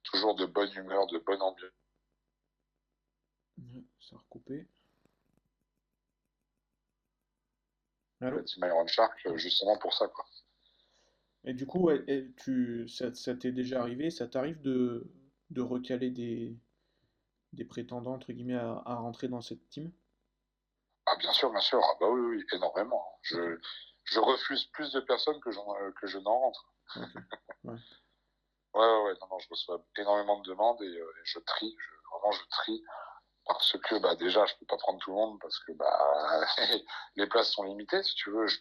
toujours 0.04 0.34
de 0.34 0.46
bonne 0.46 0.72
humeur, 0.72 1.06
de 1.08 1.18
bonne 1.18 1.42
ambiance. 1.42 1.70
ça 4.00 4.16
a. 4.16 4.81
Team 8.44 8.64
Iron 8.66 8.86
Shark, 8.86 9.18
euh, 9.26 9.36
justement 9.36 9.76
pour 9.78 9.92
ça. 9.92 10.08
Quoi. 10.08 10.24
Et 11.44 11.54
du 11.54 11.66
coup, 11.66 11.90
tu, 12.36 12.88
ça, 12.88 13.14
ça 13.14 13.34
t'est 13.34 13.52
déjà 13.52 13.80
arrivé, 13.80 14.10
ça 14.10 14.28
t'arrive 14.28 14.60
de, 14.60 15.10
de 15.50 15.60
recaler 15.60 16.10
des, 16.10 16.56
des 17.52 17.64
prétendants, 17.64 18.14
entre 18.14 18.32
guillemets, 18.32 18.54
à, 18.54 18.82
à 18.84 18.94
rentrer 18.96 19.28
dans 19.28 19.40
cette 19.40 19.68
team? 19.68 19.92
Ah, 21.06 21.16
bien 21.16 21.32
sûr, 21.32 21.50
bien 21.50 21.60
sûr. 21.60 21.80
Ah, 21.82 21.96
bah 22.00 22.08
oui, 22.08 22.20
oui, 22.20 22.46
énormément. 22.52 23.18
Je, 23.22 23.58
je 24.04 24.20
refuse 24.20 24.66
plus 24.66 24.92
de 24.92 25.00
personnes 25.00 25.40
que, 25.40 25.50
euh, 25.50 25.92
que 26.00 26.06
je 26.06 26.18
n'en 26.18 26.38
rentre. 26.38 26.72
Ouais. 27.64 27.74
ouais. 28.74 29.02
ouais, 29.04 29.14
non, 29.20 29.28
non, 29.30 29.38
je 29.38 29.48
reçois 29.50 29.84
énormément 29.96 30.40
de 30.40 30.48
demandes 30.48 30.80
et, 30.82 30.86
euh, 30.98 31.12
je 31.24 31.38
trie, 31.40 31.76
vraiment, 32.10 32.32
je 32.32 32.42
trie 32.50 32.82
parce 33.46 33.76
que 33.78 33.98
bah 33.98 34.14
déjà 34.16 34.44
je 34.46 34.54
peux 34.56 34.66
pas 34.66 34.76
prendre 34.76 34.98
tout 35.00 35.10
le 35.10 35.16
monde 35.16 35.38
parce 35.40 35.58
que 35.60 35.72
bah 35.72 36.46
les 37.16 37.26
places 37.26 37.50
sont 37.52 37.64
limitées 37.64 38.02
si 38.02 38.14
tu 38.14 38.30
veux 38.30 38.46
je 38.46 38.58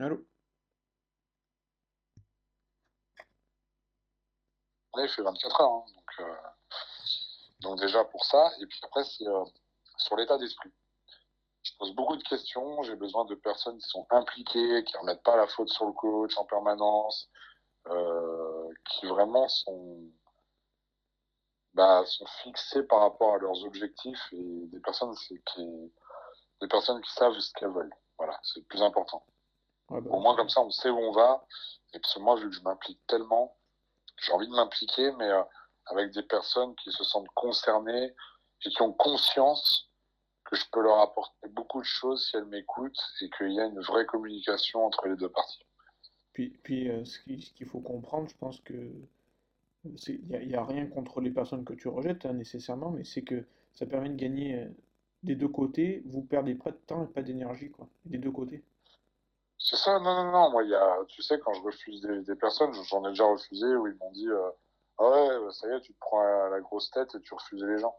Allô? 0.00 0.24
Journée 4.94 5.08
fait 5.08 5.22
24 5.22 5.60
heures. 5.60 5.70
Hein. 5.70 5.84
donc, 5.94 6.28
donc 7.60 7.80
déjà 7.80 8.04
pour 8.04 8.24
ça. 8.24 8.50
Et 8.60 8.66
puis 8.66 8.80
après, 8.82 9.04
c'est 9.04 9.24
sur 9.98 10.16
l'état 10.16 10.38
d'esprit. 10.38 10.72
Je 11.62 11.72
pose 11.78 11.94
beaucoup 11.94 12.16
de 12.16 12.22
questions. 12.22 12.82
J'ai 12.82 12.96
besoin 12.96 13.24
de 13.26 13.34
personnes 13.34 13.78
qui 13.78 13.88
sont 13.88 14.06
impliquées, 14.10 14.84
qui 14.84 14.94
ne 14.94 15.00
remettent 15.00 15.22
pas 15.22 15.36
la 15.36 15.46
faute 15.46 15.68
sur 15.68 15.86
le 15.86 15.92
coach 15.92 16.36
en 16.38 16.44
permanence, 16.44 17.28
qui 17.84 19.06
vraiment 19.06 19.46
sont 19.48 20.10
bah, 21.74 22.02
sont 22.06 22.26
fixés 22.42 22.82
par 22.82 23.00
rapport 23.00 23.34
à 23.34 23.38
leurs 23.38 23.64
objectifs 23.64 24.28
et 24.32 24.66
des 24.66 24.80
personnes 24.80 25.14
qui 25.54 25.92
des 26.60 26.68
personnes 26.68 27.00
qui 27.00 27.12
savent 27.12 27.38
ce 27.38 27.52
qu'elles 27.54 27.70
veulent. 27.70 27.94
Voilà, 28.18 28.38
c'est 28.42 28.60
le 28.60 28.66
plus 28.66 28.82
important. 28.82 29.24
Bah, 29.88 29.98
Au 30.10 30.20
moins 30.20 30.36
comme 30.36 30.48
ça, 30.48 30.60
on 30.60 30.70
sait 30.70 30.90
où 30.90 30.98
on 30.98 31.12
va. 31.12 31.44
Et 31.94 32.00
que 32.00 32.18
moi, 32.18 32.36
vu 32.36 32.48
que 32.50 32.54
je 32.54 32.62
m'implique 32.62 33.00
tellement, 33.06 33.56
j'ai 34.18 34.32
envie 34.32 34.48
de 34.48 34.54
m'impliquer, 34.54 35.12
mais 35.12 35.28
euh, 35.28 35.42
avec 35.86 36.12
des 36.12 36.22
personnes 36.22 36.74
qui 36.76 36.92
se 36.92 37.02
sentent 37.02 37.30
concernées 37.34 38.14
et 38.64 38.68
qui 38.68 38.82
ont 38.82 38.92
conscience 38.92 39.89
que 40.50 40.56
je 40.56 40.64
peux 40.72 40.82
leur 40.82 40.98
apporter 40.98 41.48
beaucoup 41.48 41.80
de 41.80 41.86
choses 41.86 42.28
si 42.28 42.36
elles 42.36 42.46
m'écoutent 42.46 43.00
et 43.20 43.30
qu'il 43.30 43.52
y 43.52 43.60
a 43.60 43.66
une 43.66 43.80
vraie 43.80 44.06
communication 44.06 44.84
entre 44.84 45.06
les 45.06 45.16
deux 45.16 45.28
parties. 45.28 45.64
Puis, 46.32 46.50
puis 46.62 46.90
euh, 46.90 47.04
ce 47.04 47.18
qu'il 47.20 47.66
faut 47.66 47.80
comprendre, 47.80 48.28
je 48.28 48.36
pense 48.36 48.60
que 48.60 48.90
il 49.84 50.48
n'y 50.48 50.54
a, 50.54 50.60
a, 50.60 50.64
rien 50.64 50.86
contre 50.86 51.20
les 51.20 51.30
personnes 51.30 51.64
que 51.64 51.72
tu 51.72 51.88
rejettes 51.88 52.26
hein, 52.26 52.34
nécessairement, 52.34 52.90
mais 52.90 53.04
c'est 53.04 53.22
que 53.22 53.46
ça 53.72 53.86
permet 53.86 54.10
de 54.10 54.16
gagner 54.16 54.56
euh, 54.56 54.68
des 55.22 55.34
deux 55.34 55.48
côtés. 55.48 56.02
Vous 56.06 56.22
perdez 56.22 56.54
pas 56.54 56.70
de 56.70 56.76
temps 56.76 57.04
et 57.04 57.06
pas 57.06 57.22
d'énergie, 57.22 57.70
quoi, 57.70 57.88
des 58.04 58.18
deux 58.18 58.30
côtés. 58.30 58.62
C'est 59.58 59.76
ça, 59.76 59.98
non, 60.00 60.24
non, 60.24 60.32
non. 60.32 60.50
Moi, 60.50 60.64
y 60.64 60.74
a, 60.74 60.98
tu 61.08 61.22
sais, 61.22 61.38
quand 61.38 61.52
je 61.54 61.62
refuse 61.62 62.00
des, 62.00 62.34
personnes, 62.34 62.72
j'en 62.88 63.04
ai 63.06 63.10
déjà 63.10 63.24
refusé 63.24 63.66
où 63.76 63.86
ils 63.86 63.96
m'ont 63.96 64.10
dit 64.12 64.28
euh, 64.28 64.50
Ah 64.98 65.08
ouais, 65.08 65.44
bah, 65.44 65.52
ça 65.52 65.68
y 65.68 65.76
est, 65.76 65.80
tu 65.80 65.92
te 65.92 65.98
prends 65.98 66.48
la 66.48 66.60
grosse 66.60 66.90
tête 66.90 67.14
et 67.14 67.20
tu 67.20 67.34
refuses 67.34 67.62
les 67.62 67.78
gens. 67.78 67.96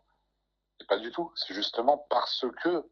Pas 0.87 0.97
du 0.97 1.11
tout. 1.11 1.31
C'est 1.35 1.53
justement 1.53 2.05
parce 2.09 2.45
que 2.63 2.83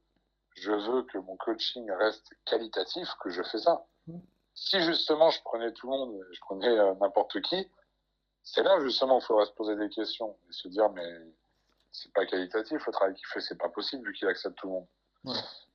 je 0.55 0.71
veux 0.71 1.03
que 1.03 1.17
mon 1.17 1.35
coaching 1.37 1.89
reste 1.91 2.29
qualitatif 2.45 3.09
que 3.21 3.29
je 3.29 3.43
fais 3.43 3.59
ça. 3.59 3.85
Mmh. 4.07 4.19
Si 4.53 4.81
justement 4.81 5.29
je 5.29 5.41
prenais 5.43 5.71
tout 5.73 5.89
le 5.89 5.97
monde, 5.97 6.25
je 6.31 6.39
prenais 6.41 6.67
euh, 6.67 6.93
n'importe 6.95 7.41
qui, 7.41 7.69
c'est 8.43 8.63
là 8.63 8.79
justement 8.81 9.17
où 9.17 9.19
il 9.19 9.25
faudrait 9.25 9.45
se 9.45 9.51
poser 9.51 9.75
des 9.75 9.89
questions 9.89 10.37
et 10.49 10.53
se 10.53 10.67
dire 10.67 10.89
mais 10.91 11.07
c'est 11.91 12.11
pas 12.13 12.25
qualitatif 12.25 12.85
le 12.85 12.93
travail 12.93 13.15
qu'il 13.15 13.27
fait, 13.27 13.41
c'est 13.41 13.57
pas 13.57 13.69
possible 13.69 14.07
vu 14.07 14.13
qu'il 14.13 14.27
accepte 14.27 14.57
tout 14.57 14.67
le 14.67 14.73
monde. 14.73 14.87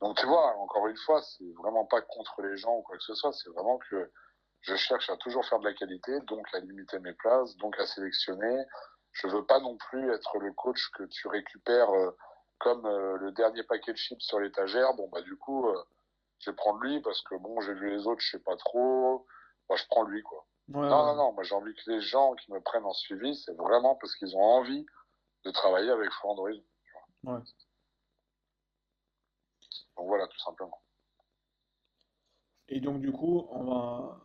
Donc 0.00 0.16
tu 0.16 0.26
vois, 0.26 0.56
encore 0.56 0.86
une 0.88 0.96
fois, 0.96 1.22
c'est 1.22 1.52
vraiment 1.58 1.84
pas 1.84 2.00
contre 2.00 2.42
les 2.42 2.56
gens 2.56 2.76
ou 2.76 2.82
quoi 2.82 2.96
que 2.96 3.02
ce 3.02 3.14
soit, 3.14 3.32
c'est 3.32 3.50
vraiment 3.50 3.78
que 3.78 4.10
je 4.62 4.76
cherche 4.76 5.10
à 5.10 5.16
toujours 5.18 5.44
faire 5.44 5.58
de 5.58 5.68
la 5.68 5.74
qualité, 5.74 6.18
donc 6.22 6.46
à 6.54 6.60
limiter 6.60 6.98
mes 6.98 7.12
places, 7.12 7.56
donc 7.56 7.78
à 7.78 7.86
sélectionner. 7.86 8.64
Je 9.14 9.28
veux 9.28 9.44
pas 9.44 9.60
non 9.60 9.76
plus 9.76 10.12
être 10.12 10.38
le 10.38 10.52
coach 10.52 10.90
que 10.90 11.04
tu 11.04 11.28
récupères 11.28 11.90
euh, 11.90 12.10
comme 12.58 12.84
euh, 12.84 13.16
le 13.18 13.32
dernier 13.32 13.62
paquet 13.62 13.92
de 13.92 13.96
chips 13.96 14.22
sur 14.22 14.40
l'étagère. 14.40 14.94
Bon 14.94 15.08
bah 15.08 15.22
du 15.22 15.36
coup, 15.36 15.68
euh, 15.68 15.84
je 16.40 16.50
vais 16.50 16.56
prendre 16.56 16.80
lui 16.80 17.00
parce 17.00 17.22
que 17.22 17.36
bon, 17.36 17.60
j'ai 17.60 17.74
vu 17.74 17.90
les 17.90 18.06
autres, 18.06 18.20
je 18.20 18.32
sais 18.32 18.42
pas 18.42 18.56
trop. 18.56 19.26
Moi, 19.68 19.76
je 19.76 19.84
prends 19.88 20.02
lui 20.02 20.22
quoi 20.22 20.46
non, 20.68 20.82
non, 20.82 21.14
non, 21.16 21.32
moi 21.32 21.42
j'ai 21.42 21.54
envie 21.54 21.74
que 21.74 21.90
les 21.90 22.00
gens 22.00 22.34
qui 22.34 22.50
me 22.50 22.60
prennent 22.60 22.86
en 22.86 22.94
suivi, 22.94 23.36
c'est 23.36 23.54
vraiment 23.54 23.96
parce 23.96 24.16
qu'ils 24.16 24.34
ont 24.34 24.42
envie 24.42 24.86
de 25.44 25.50
travailler 25.50 25.90
avec 25.90 26.10
Florent 26.12 26.42
Ouais. 26.42 26.60
Donc 29.96 30.06
voilà, 30.06 30.26
tout 30.26 30.38
simplement. 30.38 30.82
Et 32.68 32.80
donc 32.80 33.00
du 33.00 33.12
coup, 33.12 33.46
on 33.50 33.64
va, 33.64 34.20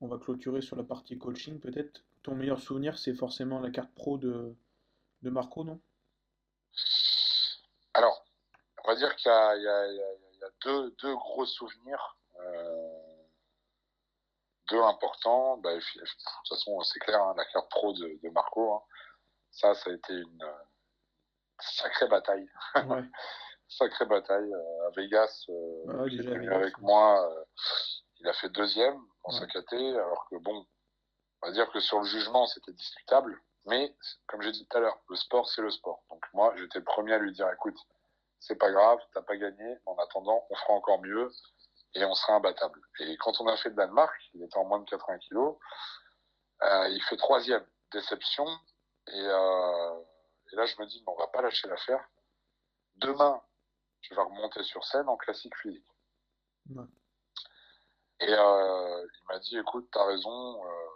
on 0.00 0.08
va 0.08 0.18
clôturer 0.18 0.60
sur 0.60 0.76
la 0.76 0.84
partie 0.84 1.18
coaching 1.18 1.58
peut-être. 1.58 2.04
Ton 2.22 2.34
meilleur 2.34 2.60
souvenir, 2.60 2.98
c'est 2.98 3.14
forcément 3.14 3.58
la 3.60 3.70
carte 3.70 3.92
pro 3.94 4.16
de, 4.16 4.54
de 5.22 5.30
Marco, 5.30 5.64
non? 5.64 5.80
Alors, 7.94 8.24
on 8.84 8.88
va 8.88 8.96
dire 8.96 9.14
qu'il 9.16 9.30
y, 9.30 9.64
y, 9.64 9.68
a, 9.68 10.50
deux, 10.64 10.90
deux 11.02 11.14
gros 11.14 11.46
souvenirs. 11.46 12.16
Euh, 12.40 13.02
deux 14.70 14.80
importants. 14.82 15.58
Bah, 15.58 15.74
de 15.74 15.80
toute 15.80 16.48
façon, 16.48 16.80
c'est 16.82 17.00
clair, 17.00 17.22
hein, 17.22 17.34
la 17.36 17.44
carte 17.46 17.68
pro 17.70 17.92
de, 17.92 18.28
Marco, 18.30 18.74
hein. 18.74 18.82
ça, 19.50 19.74
ça 19.74 19.90
a 19.90 19.92
été 19.92 20.14
une 20.14 20.44
sacrée 21.60 22.08
bataille. 22.08 22.48
sacrée 23.68 24.06
bataille. 24.06 24.52
Euh, 24.52 24.88
à 24.88 24.90
Vegas, 24.96 25.44
euh, 25.48 26.08
il 26.10 26.20
est 26.20 26.30
venu 26.30 26.52
avec 26.52 26.78
moi. 26.78 27.28
il 28.20 28.28
a 28.28 28.32
fait 28.32 28.48
deuxième 28.48 29.00
en 29.24 29.32
sa 29.32 29.46
KT, 29.46 29.74
alors 29.74 30.26
que 30.30 30.36
bon, 30.36 30.66
on 31.42 31.48
va 31.48 31.52
dire 31.52 31.70
que 31.70 31.80
sur 31.80 31.98
le 32.00 32.06
jugement, 32.06 32.46
c'était 32.46 32.72
discutable. 32.72 33.40
Mais, 33.66 33.94
comme 34.26 34.42
j'ai 34.42 34.52
dit 34.52 34.66
tout 34.66 34.76
à 34.76 34.80
l'heure, 34.80 34.98
le 35.08 35.16
sport, 35.16 35.48
c'est 35.48 35.62
le 35.62 35.70
sport. 35.70 36.02
Donc 36.10 36.24
moi, 36.32 36.54
j'étais 36.56 36.78
le 36.78 36.84
premier 36.84 37.14
à 37.14 37.18
lui 37.18 37.32
dire, 37.32 37.50
écoute, 37.52 37.76
c'est 38.40 38.56
pas 38.56 38.70
grave, 38.70 38.98
t'as 39.14 39.22
pas 39.22 39.36
gagné. 39.36 39.78
En 39.86 39.96
attendant, 39.96 40.44
on 40.50 40.54
fera 40.54 40.72
encore 40.74 41.00
mieux 41.00 41.30
et 41.94 42.04
on 42.04 42.14
sera 42.14 42.34
imbattable. 42.34 42.80
Et 43.00 43.16
quand 43.18 43.40
on 43.40 43.46
a 43.46 43.56
fait 43.56 43.68
le 43.68 43.76
Danemark, 43.76 44.14
il 44.34 44.42
était 44.42 44.56
en 44.56 44.64
moins 44.64 44.80
de 44.80 44.88
80 44.88 45.18
kilos, 45.18 45.56
euh, 46.62 46.88
il 46.88 47.02
fait 47.02 47.16
troisième, 47.16 47.64
déception. 47.92 48.46
Et, 49.08 49.20
euh, 49.20 50.00
et, 50.52 50.56
là, 50.56 50.66
je 50.66 50.80
me 50.80 50.86
dis, 50.86 51.02
on 51.06 51.14
va 51.16 51.26
pas 51.28 51.42
lâcher 51.42 51.68
l'affaire. 51.68 52.04
Demain, 52.96 53.40
tu 54.00 54.14
vas 54.14 54.24
remonter 54.24 54.62
sur 54.64 54.84
scène 54.84 55.08
en 55.08 55.16
classique 55.16 55.56
physique. 55.56 55.86
Et 58.20 58.32
euh, 58.32 59.06
il 59.06 59.24
m'a 59.28 59.38
dit, 59.40 59.58
écoute, 59.58 59.88
tu 59.92 59.98
as 59.98 60.04
raison, 60.04 60.64
euh, 60.64 60.88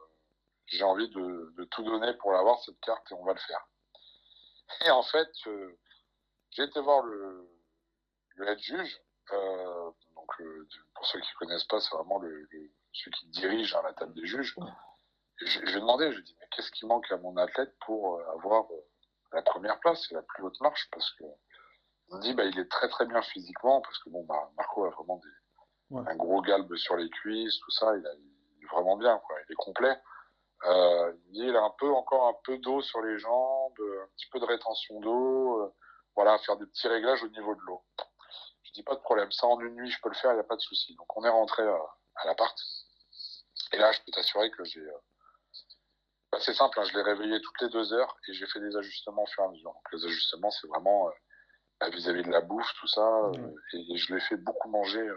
j'ai 0.67 0.85
envie 0.85 1.09
de, 1.11 1.55
de, 1.57 1.65
tout 1.65 1.83
donner 1.83 2.15
pour 2.15 2.33
l'avoir, 2.33 2.63
cette 2.63 2.81
carte, 2.81 3.11
et 3.11 3.15
on 3.15 3.25
va 3.25 3.33
le 3.33 3.39
faire. 3.41 3.67
Et 4.85 4.91
en 4.91 5.03
fait, 5.03 5.31
euh, 5.47 5.79
j'ai 6.51 6.65
été 6.65 6.81
voir 6.81 7.03
le, 7.03 7.49
le 8.37 8.49
head 8.49 8.59
juge, 8.59 9.01
euh, 9.33 9.91
donc, 10.15 10.41
euh, 10.41 10.69
pour 10.95 11.07
ceux 11.07 11.21
qui 11.21 11.29
ne 11.29 11.47
connaissent 11.47 11.65
pas, 11.65 11.81
c'est 11.81 11.95
vraiment 11.95 12.19
le, 12.19 12.49
celui 12.93 13.11
qui 13.13 13.27
dirige 13.29 13.75
hein, 13.75 13.83
la 13.85 13.93
table 13.93 14.15
des 14.15 14.27
juges. 14.27 14.57
je, 15.37 15.61
lui 15.61 15.71
ai 15.71 15.81
demandé, 15.81 16.11
je 16.11 16.17
lui 16.17 16.21
ai 16.21 16.25
dit, 16.25 16.37
mais 16.41 16.47
qu'est-ce 16.51 16.71
qui 16.71 16.87
manque 16.87 17.11
à 17.11 17.17
mon 17.19 17.37
athlète 17.37 17.75
pour 17.85 18.21
avoir 18.31 18.67
la 19.33 19.43
première 19.43 19.79
place 19.81 20.11
et 20.11 20.15
la 20.15 20.23
plus 20.23 20.43
haute 20.43 20.61
marche? 20.61 20.89
Parce 20.91 21.11
que 21.13 21.25
on 22.11 22.19
dit, 22.19 22.35
bah, 22.35 22.45
il 22.45 22.59
est 22.59 22.71
très 22.71 22.89
très 22.89 23.07
bien 23.07 23.21
physiquement, 23.23 23.81
parce 23.81 23.99
que 23.99 24.11
bon, 24.11 24.25
bah, 24.25 24.51
Marco 24.57 24.85
a 24.85 24.91
vraiment 24.91 25.17
des, 25.17 25.97
un 25.97 26.17
gros 26.17 26.41
galbe 26.43 26.75
sur 26.77 26.97
les 26.97 27.11
cuisses, 27.11 27.59
tout 27.61 27.71
ça, 27.71 27.97
il, 27.97 28.05
est 28.07 28.67
vraiment 28.73 28.97
bien, 28.97 29.19
quoi, 29.27 29.37
il 29.49 29.53
est 29.53 29.57
complet. 29.57 29.97
Euh, 30.65 31.13
il 31.33 31.55
a 31.55 31.63
un 31.63 31.75
peu 31.79 31.91
encore 31.91 32.29
un 32.29 32.37
peu 32.45 32.59
d'eau 32.59 32.81
sur 32.83 33.03
les 33.03 33.19
jambes, 33.19 33.79
un 33.79 34.09
petit 34.17 34.27
peu 34.33 34.41
de 34.41 34.47
rétention 34.47 35.01
d'eau, 35.01 35.73
voilà, 36.15 36.39
faire 36.39 36.57
des 36.57 36.67
petits 36.67 36.89
réglages 36.89 37.23
au 37.23 37.29
niveau 37.29 37.55
de 37.55 37.61
l'eau 37.61 37.83
pas 38.83 38.95
de 38.95 39.01
problème. 39.01 39.31
Ça, 39.33 39.47
en 39.47 39.61
une 39.61 39.75
nuit, 39.75 39.91
je 39.91 40.01
peux 40.01 40.09
le 40.09 40.15
faire, 40.15 40.33
il 40.33 40.35
n'y 40.35 40.41
a 40.41 40.45
pas 40.45 40.57
de 40.57 40.61
souci. 40.61 40.95
Donc, 40.97 41.17
on 41.17 41.25
est 41.25 41.29
rentré 41.29 41.63
euh, 41.63 41.77
à, 42.17 42.27
l'appart. 42.27 42.59
Et 43.73 43.79
là, 43.79 43.93
je 43.93 44.01
peux 44.03 44.13
t'assurer 44.13 44.51
que 44.51 44.65
j'ai. 44.65 44.81
Euh, 44.81 44.99
bah, 46.33 46.39
c'est 46.41 46.55
simple, 46.55 46.79
hein, 46.81 46.85
je 46.85 46.95
l'ai 46.97 47.03
réveillé 47.03 47.41
toutes 47.41 47.61
les 47.61 47.69
deux 47.69 47.93
heures 47.93 48.17
et 48.29 48.33
j'ai 48.33 48.47
fait 48.47 48.61
des 48.61 48.77
ajustements 48.77 49.23
au 49.23 49.27
fur 49.27 49.45
et 49.45 49.47
à 49.47 49.51
mesure. 49.51 49.73
Donc, 49.73 49.93
les 49.93 50.05
ajustements, 50.05 50.51
c'est 50.51 50.67
vraiment 50.67 51.09
euh, 51.09 51.13
bah, 51.81 51.89
vis-à-vis 51.91 52.23
de 52.23 52.31
la 52.31 52.41
bouffe, 52.41 52.73
tout 52.81 52.89
ça. 52.89 53.31
et, 53.73 53.97
je 53.97 54.15
l'ai 54.15 54.21
fait 54.21 54.37
beaucoup 54.37 54.69
manger. 54.69 55.09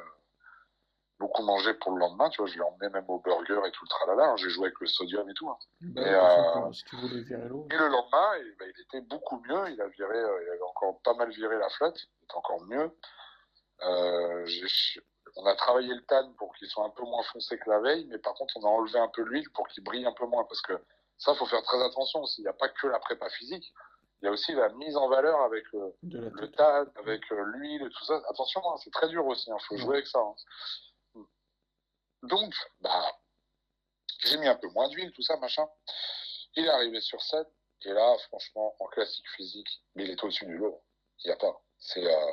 Beaucoup 1.19 1.43
manger 1.43 1.73
pour 1.75 1.91
le 1.91 1.99
lendemain, 1.99 2.29
tu 2.29 2.41
vois, 2.41 2.49
je 2.49 2.55
l'ai 2.55 2.61
emmené 2.61 2.89
même 2.89 3.05
au 3.09 3.19
burger 3.19 3.59
et 3.67 3.71
tout 3.71 3.83
le 3.83 3.89
tralala, 3.89 4.31
hein. 4.31 4.35
j'ai 4.37 4.49
joué 4.49 4.67
avec 4.67 4.79
le 4.79 4.87
sodium 4.87 5.29
et 5.29 5.33
tout. 5.33 5.49
Hein. 5.49 5.57
Bah, 5.81 6.01
et, 6.01 6.09
et, 6.09 7.77
le 7.77 7.87
lendemain, 7.87 8.29
il 8.37 8.81
était 8.81 9.01
beaucoup 9.01 9.41
mieux, 9.47 9.69
il 9.71 9.81
a 9.81 9.87
viré, 9.87 10.17
il 10.17 10.49
avait 10.49 10.61
encore 10.69 11.01
pas 11.01 11.13
mal 11.13 11.29
viré 11.31 11.57
la 11.57 11.69
flotte, 11.69 11.99
il 11.99 12.23
était 12.23 12.35
encore 12.35 12.61
mieux. 12.65 12.91
Euh, 13.83 14.45
on 15.35 15.45
a 15.45 15.55
travaillé 15.55 15.93
le 15.93 16.01
tan 16.05 16.33
pour 16.37 16.53
qu'il 16.55 16.67
soit 16.67 16.85
un 16.85 16.89
peu 16.89 17.03
moins 17.03 17.23
foncé 17.23 17.57
que 17.57 17.69
la 17.69 17.79
veille, 17.79 18.05
mais 18.09 18.17
par 18.17 18.33
contre, 18.33 18.57
on 18.57 18.63
a 18.63 18.69
enlevé 18.69 18.99
un 18.99 19.07
peu 19.07 19.23
l'huile 19.23 19.49
pour 19.53 19.67
qu'il 19.67 19.83
brille 19.83 20.05
un 20.05 20.13
peu 20.13 20.25
moins. 20.25 20.43
Parce 20.45 20.61
que 20.61 20.73
ça, 21.17 21.33
faut 21.35 21.45
faire 21.45 21.63
très 21.63 21.81
attention 21.83 22.21
aussi. 22.21 22.41
Il 22.41 22.45
n'y 22.45 22.49
a 22.49 22.53
pas 22.53 22.69
que 22.69 22.87
la 22.87 22.99
prépa 22.99 23.29
physique. 23.29 23.73
Il 24.21 24.25
y 24.25 24.27
a 24.27 24.31
aussi 24.31 24.53
la 24.53 24.69
mise 24.69 24.97
en 24.97 25.07
valeur 25.07 25.39
avec 25.41 25.63
le, 25.71 25.95
le 26.03 26.51
tan, 26.51 26.85
avec 26.97 27.21
euh, 27.31 27.41
l'huile 27.53 27.83
et 27.83 27.89
tout 27.89 28.03
ça. 28.03 28.21
Attention, 28.29 28.61
hein, 28.65 28.75
c'est 28.83 28.91
très 28.91 29.07
dur 29.07 29.25
aussi. 29.25 29.49
Il 29.49 29.53
hein, 29.53 29.57
faut 29.67 29.77
jouer 29.77 29.97
avec 29.97 30.07
ça. 30.07 30.19
Donc, 32.23 32.53
bah, 32.81 33.19
j'ai 34.19 34.37
mis 34.37 34.47
un 34.47 34.55
peu 34.55 34.67
moins 34.69 34.89
d'huile, 34.89 35.11
tout 35.11 35.21
ça, 35.21 35.37
machin. 35.37 35.67
Il 36.55 36.65
est 36.65 36.69
arrivé 36.69 36.99
sur 37.01 37.21
scène. 37.21 37.45
Et 37.83 37.93
là, 37.93 38.17
franchement, 38.27 38.75
en 38.79 38.87
classique 38.87 39.29
physique, 39.37 39.81
mais 39.95 40.03
il 40.03 40.11
est 40.11 40.23
au-dessus 40.23 40.45
du 40.45 40.57
lot. 40.57 40.83
Il 41.23 41.27
n'y 41.27 41.33
a 41.33 41.37
pas. 41.37 41.61
C'est, 41.77 42.05
euh, 42.05 42.31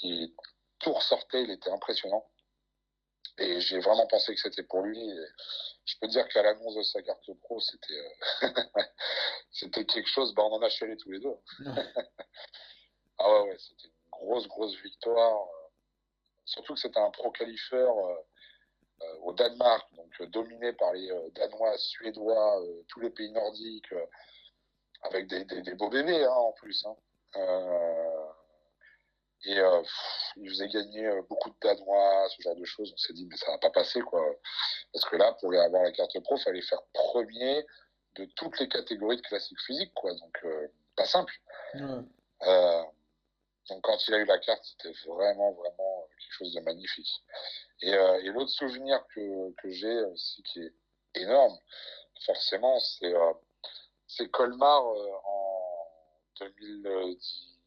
il 0.00 0.34
tout 0.80 0.92
ressortait, 0.92 1.42
il 1.44 1.50
était 1.50 1.70
impressionnant. 1.70 2.28
Et 3.38 3.60
j'ai 3.60 3.78
vraiment 3.78 4.06
pensé 4.08 4.34
que 4.34 4.40
c'était 4.40 4.64
pour 4.64 4.82
lui. 4.82 5.00
je 5.84 5.94
peux 6.00 6.08
dire 6.08 6.26
qu'à 6.28 6.42
l'annonce 6.42 6.74
de 6.74 6.82
sa 6.82 7.02
carte 7.02 7.32
pro, 7.42 7.60
c'était 7.60 7.94
euh, 8.42 8.48
c'était 9.52 9.84
quelque 9.84 10.08
chose. 10.08 10.34
Bah, 10.34 10.42
on 10.44 10.54
en 10.54 10.62
a 10.62 10.68
chialé 10.68 10.96
tous 10.96 11.12
les 11.12 11.20
deux. 11.20 11.36
ah 13.18 13.32
ouais, 13.32 13.50
ouais 13.50 13.58
c'était 13.58 13.86
une 13.86 14.10
grosse, 14.10 14.48
grosse 14.48 14.74
victoire. 14.82 15.46
Surtout 16.44 16.74
que 16.74 16.80
c'était 16.80 16.98
un 16.98 17.10
pro 17.10 17.30
qualifeur. 17.30 17.96
Euh, 17.96 18.16
au 19.22 19.32
Danemark, 19.32 19.86
donc 19.94 20.22
dominé 20.30 20.72
par 20.72 20.92
les 20.92 21.08
Danois, 21.34 21.76
Suédois, 21.78 22.62
tous 22.88 23.00
les 23.00 23.10
pays 23.10 23.30
nordiques, 23.30 23.94
avec 25.02 25.28
des, 25.28 25.44
des, 25.44 25.74
beaux 25.74 25.88
bébés 25.88 26.24
hein, 26.24 26.30
en 26.30 26.52
plus. 26.52 26.84
Hein. 26.86 26.96
et 29.44 29.58
ils 30.36 30.48
faisaient 30.50 30.68
gagner 30.68 31.10
beaucoup 31.28 31.50
de 31.50 31.56
Danois, 31.62 32.28
ce 32.30 32.42
genre 32.42 32.56
de 32.56 32.64
choses. 32.64 32.92
On 32.92 32.96
s'est 32.96 33.12
dit, 33.12 33.26
mais 33.30 33.36
ça 33.36 33.52
va 33.52 33.58
pas 33.58 33.70
passer, 33.70 34.00
quoi. 34.00 34.24
Parce 34.92 35.04
que 35.04 35.16
là, 35.16 35.32
pour 35.40 35.54
avoir 35.54 35.82
la 35.84 35.92
carte 35.92 36.18
pro, 36.20 36.36
il 36.36 36.42
fallait 36.42 36.62
faire 36.62 36.82
premier 36.92 37.64
de 38.16 38.24
toutes 38.36 38.58
les 38.58 38.68
catégories 38.68 39.16
de 39.16 39.22
classique 39.22 39.60
physique, 39.60 39.92
quoi. 39.94 40.12
Donc, 40.12 40.44
pas 40.96 41.06
simple. 41.06 41.32
Euh, 42.42 42.82
donc 43.68 43.82
quand 43.82 44.08
il 44.08 44.14
a 44.14 44.18
eu 44.18 44.24
la 44.24 44.38
carte, 44.38 44.64
c'était 44.64 44.94
vraiment, 45.06 45.52
vraiment 45.52 45.87
quelque 46.18 46.32
chose 46.32 46.54
de 46.54 46.60
magnifique. 46.60 47.22
Et, 47.82 47.92
euh, 47.92 48.22
et 48.22 48.28
l'autre 48.28 48.50
souvenir 48.50 49.04
que, 49.14 49.52
que 49.54 49.70
j'ai 49.70 50.00
aussi 50.04 50.42
qui 50.42 50.60
est 50.60 50.74
énorme, 51.14 51.56
forcément, 52.26 52.78
c'est 52.80 53.14
euh, 53.14 54.28
Colmar 54.32 54.84
en 54.84 55.88
2010. 56.40 57.58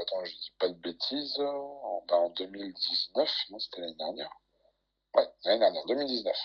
attends, 0.00 0.24
je 0.24 0.32
dis 0.32 0.52
pas 0.58 0.68
de 0.68 0.74
bêtises. 0.74 1.40
En, 1.40 2.04
ben, 2.08 2.16
en 2.16 2.30
2019, 2.30 3.30
non, 3.50 3.58
c'était 3.58 3.80
l'année 3.80 3.94
dernière. 3.94 4.32
Ouais, 5.14 5.28
l'année 5.44 5.60
dernière, 5.60 5.84
2019. 5.86 6.36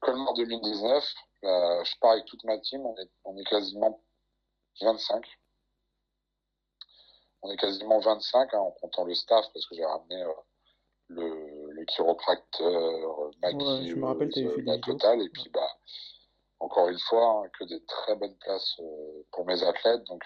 Colmar 0.00 0.34
2019, 0.34 1.04
je 1.42 1.98
pars 2.00 2.12
avec 2.12 2.26
toute 2.26 2.44
ma 2.44 2.58
team, 2.58 2.84
on 2.84 2.96
est, 2.96 3.10
on 3.24 3.36
est 3.38 3.44
quasiment 3.44 4.02
25 4.82 5.24
on 7.44 7.50
est 7.50 7.56
quasiment 7.56 7.98
25 7.98 8.54
hein, 8.54 8.58
en 8.58 8.70
comptant 8.72 9.04
le 9.04 9.14
staff 9.14 9.44
parce 9.52 9.66
que 9.66 9.74
j'ai 9.74 9.84
ramené 9.84 10.22
euh, 10.22 10.32
le, 11.08 11.72
le, 11.72 11.84
chiropracteur, 11.84 13.30
Maggie, 13.42 13.92
euh, 13.92 14.62
la 14.64 14.78
totale 14.78 15.20
et 15.20 15.28
puis 15.28 15.50
bah 15.52 15.68
encore 16.58 16.88
une 16.88 16.98
fois 16.98 17.42
hein, 17.44 17.50
que 17.58 17.64
des 17.64 17.84
très 17.84 18.16
bonnes 18.16 18.36
places 18.38 18.76
euh, 18.80 19.22
pour 19.32 19.44
mes 19.44 19.62
athlètes 19.62 20.02
donc 20.04 20.24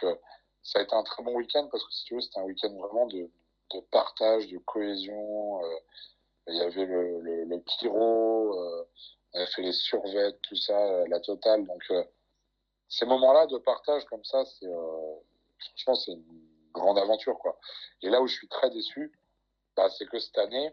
ça 0.62 0.78
a 0.78 0.82
été 0.82 0.95
un 0.95 1.03
très 1.03 1.24
bon 1.24 1.35
week-end 1.35 1.69
parce 1.73 1.85
que 1.85 1.93
si 1.93 2.05
tu 2.05 2.15
veux 2.15 2.20
c'était 2.20 2.39
un 2.39 2.45
week-end 2.45 2.73
vraiment 2.78 3.07
de, 3.07 3.28
de, 3.74 3.81
partage, 3.90 4.47
de 4.49 4.59
cohésion. 4.59 5.61
il 6.47 6.57
y 6.57 6.61
avait 6.61 6.86
le, 6.86 7.20
le, 7.20 7.45
le 7.45 7.62
chiro, 7.66 8.55
on 8.55 9.39
avait 9.39 9.47
fait 9.47 9.62
les 9.62 9.73
survêtes, 9.73 10.39
tout 10.43 10.57
ça, 10.57 11.05
la 11.09 11.20
totale. 11.20 11.66
Donc 11.66 11.82
ces 12.89 13.07
moments-là 13.07 13.47
de 13.47 13.59
partage 13.59 14.05
comme 14.07 14.24
ça, 14.24 14.45
c'est 14.45 14.66
franchement 15.77 15.95
c'est 15.95 16.12
une 16.12 16.47
grande 16.78 16.98
aventure, 16.98 17.38
quoi. 17.38 17.59
Et 18.02 18.09
là 18.09 18.20
où 18.20 18.26
je 18.26 18.34
suis 18.34 18.48
très 18.48 18.70
déçu, 18.70 19.12
bah, 19.76 19.88
c'est 19.90 20.06
que 20.06 20.18
cette 20.18 20.38
année, 20.38 20.72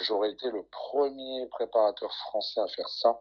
j'aurais 0.00 0.30
été 0.30 0.50
le 0.50 0.62
premier 0.64 1.46
préparateur 1.48 2.12
français 2.14 2.60
à 2.60 2.68
faire 2.68 2.88
ça. 2.88 3.20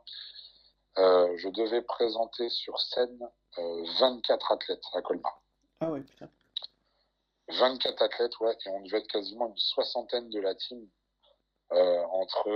Euh, 0.98 1.36
je 1.38 1.50
devais 1.50 1.82
présenter 1.82 2.50
sur 2.50 2.80
scène 2.80 3.20
24 3.58 4.52
euh, 4.52 4.56
athlètes 4.56 4.84
à 4.94 5.02
Colmar. 5.02 5.42
Ah 5.80 5.92
ouais, 5.92 6.02
putain. 6.02 6.30
24 7.50 8.02
athlètes, 8.02 8.40
ouais, 8.40 8.56
et 8.66 8.70
on 8.70 8.82
devait 8.82 9.00
être 9.00 9.08
quasiment 9.08 9.48
une 9.48 9.58
soixantaine 9.58 10.30
de 10.30 10.40
la 10.40 10.56
team. 10.56 10.88
Euh, 11.74 12.04
entre 12.12 12.50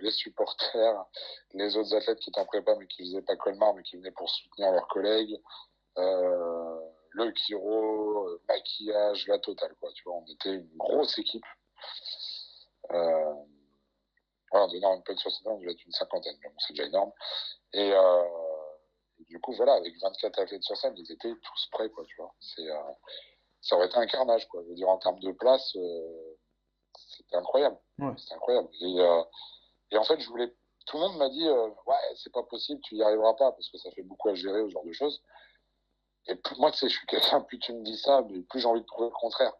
les 0.00 0.10
supporters, 0.10 1.04
les 1.52 1.76
autres 1.76 1.94
athlètes 1.94 2.18
qui 2.18 2.30
étaient 2.30 2.40
en 2.40 2.46
prépa 2.46 2.74
mais 2.74 2.88
qui 2.88 3.04
faisaient 3.04 3.22
pas 3.22 3.36
Colmar 3.36 3.74
mais 3.74 3.84
qui 3.84 3.96
venaient 3.96 4.10
pour 4.10 4.28
soutenir 4.28 4.72
leurs 4.72 4.88
collègues, 4.88 5.40
le 7.12 7.32
chiro, 7.34 8.28
euh, 8.28 8.42
maquillage, 8.48 9.26
la 9.26 9.38
totale, 9.38 9.74
quoi. 9.80 9.90
Tu 9.92 10.02
vois, 10.04 10.14
on 10.14 10.24
était 10.26 10.54
une 10.54 10.76
grosse 10.76 11.18
équipe. 11.18 11.44
Euh, 12.92 13.34
voilà, 14.50 14.66
de 14.66 14.76
une 14.76 15.02
peu 15.04 15.14
de 15.14 15.18
60 15.18 15.46
ans, 15.46 15.50
on 15.52 15.60
devait 15.60 15.72
être 15.72 15.84
une 15.84 15.92
cinquantaine, 15.92 16.36
bon, 16.42 16.50
c'est 16.58 16.72
déjà 16.72 16.88
énorme. 16.88 17.12
Et, 17.72 17.92
euh, 17.92 18.24
du 19.28 19.40
coup, 19.40 19.52
voilà, 19.52 19.74
avec 19.74 19.94
24 20.00 20.40
athlètes 20.40 20.62
sur 20.62 20.76
scène, 20.76 20.94
ils 20.96 21.12
étaient 21.12 21.32
tous 21.42 21.68
prêts, 21.70 21.88
quoi, 21.90 22.04
tu 22.04 22.16
vois. 22.16 22.34
C'est, 22.40 22.68
euh, 22.68 22.92
ça 23.60 23.76
aurait 23.76 23.86
été 23.86 23.96
un 23.96 24.06
carnage, 24.06 24.48
quoi. 24.48 24.62
Je 24.64 24.68
veux 24.68 24.74
dire, 24.74 24.88
en 24.88 24.98
termes 24.98 25.20
de 25.20 25.32
place, 25.32 25.76
c'était 27.16 27.36
incroyable. 27.36 27.78
Ouais. 27.98 28.12
C'était 28.16 28.34
incroyable. 28.34 28.68
Et, 28.80 28.96
et 29.92 29.98
en 29.98 30.04
fait, 30.04 30.18
je 30.18 30.28
voulais, 30.28 30.52
tout 30.86 30.96
le 30.96 31.02
monde 31.02 31.18
m'a 31.18 31.28
dit, 31.28 31.48
ouais, 31.48 32.14
c'est 32.16 32.32
pas 32.32 32.42
possible, 32.42 32.80
tu 32.80 32.96
y 32.96 33.02
arriveras 33.02 33.34
pas, 33.34 33.52
parce 33.52 33.68
que 33.68 33.78
ça 33.78 33.90
fait 33.92 34.02
beaucoup 34.02 34.30
à 34.30 34.34
gérer, 34.34 34.62
ce 34.64 34.70
genre 34.70 34.84
de 34.84 34.92
choses. 34.92 35.22
Et 36.28 36.34
moi, 36.58 36.70
tu 36.70 36.78
sais, 36.78 36.88
je 36.88 36.96
suis 36.96 37.06
quelqu'un, 37.06 37.40
plus 37.40 37.58
tu 37.58 37.72
me 37.72 37.82
dis 37.82 37.98
ça, 37.98 38.22
mais 38.28 38.40
plus 38.42 38.60
j'ai 38.60 38.66
envie 38.66 38.80
de 38.80 38.86
prouver 38.86 39.08
le 39.08 39.14
contraire. 39.14 39.52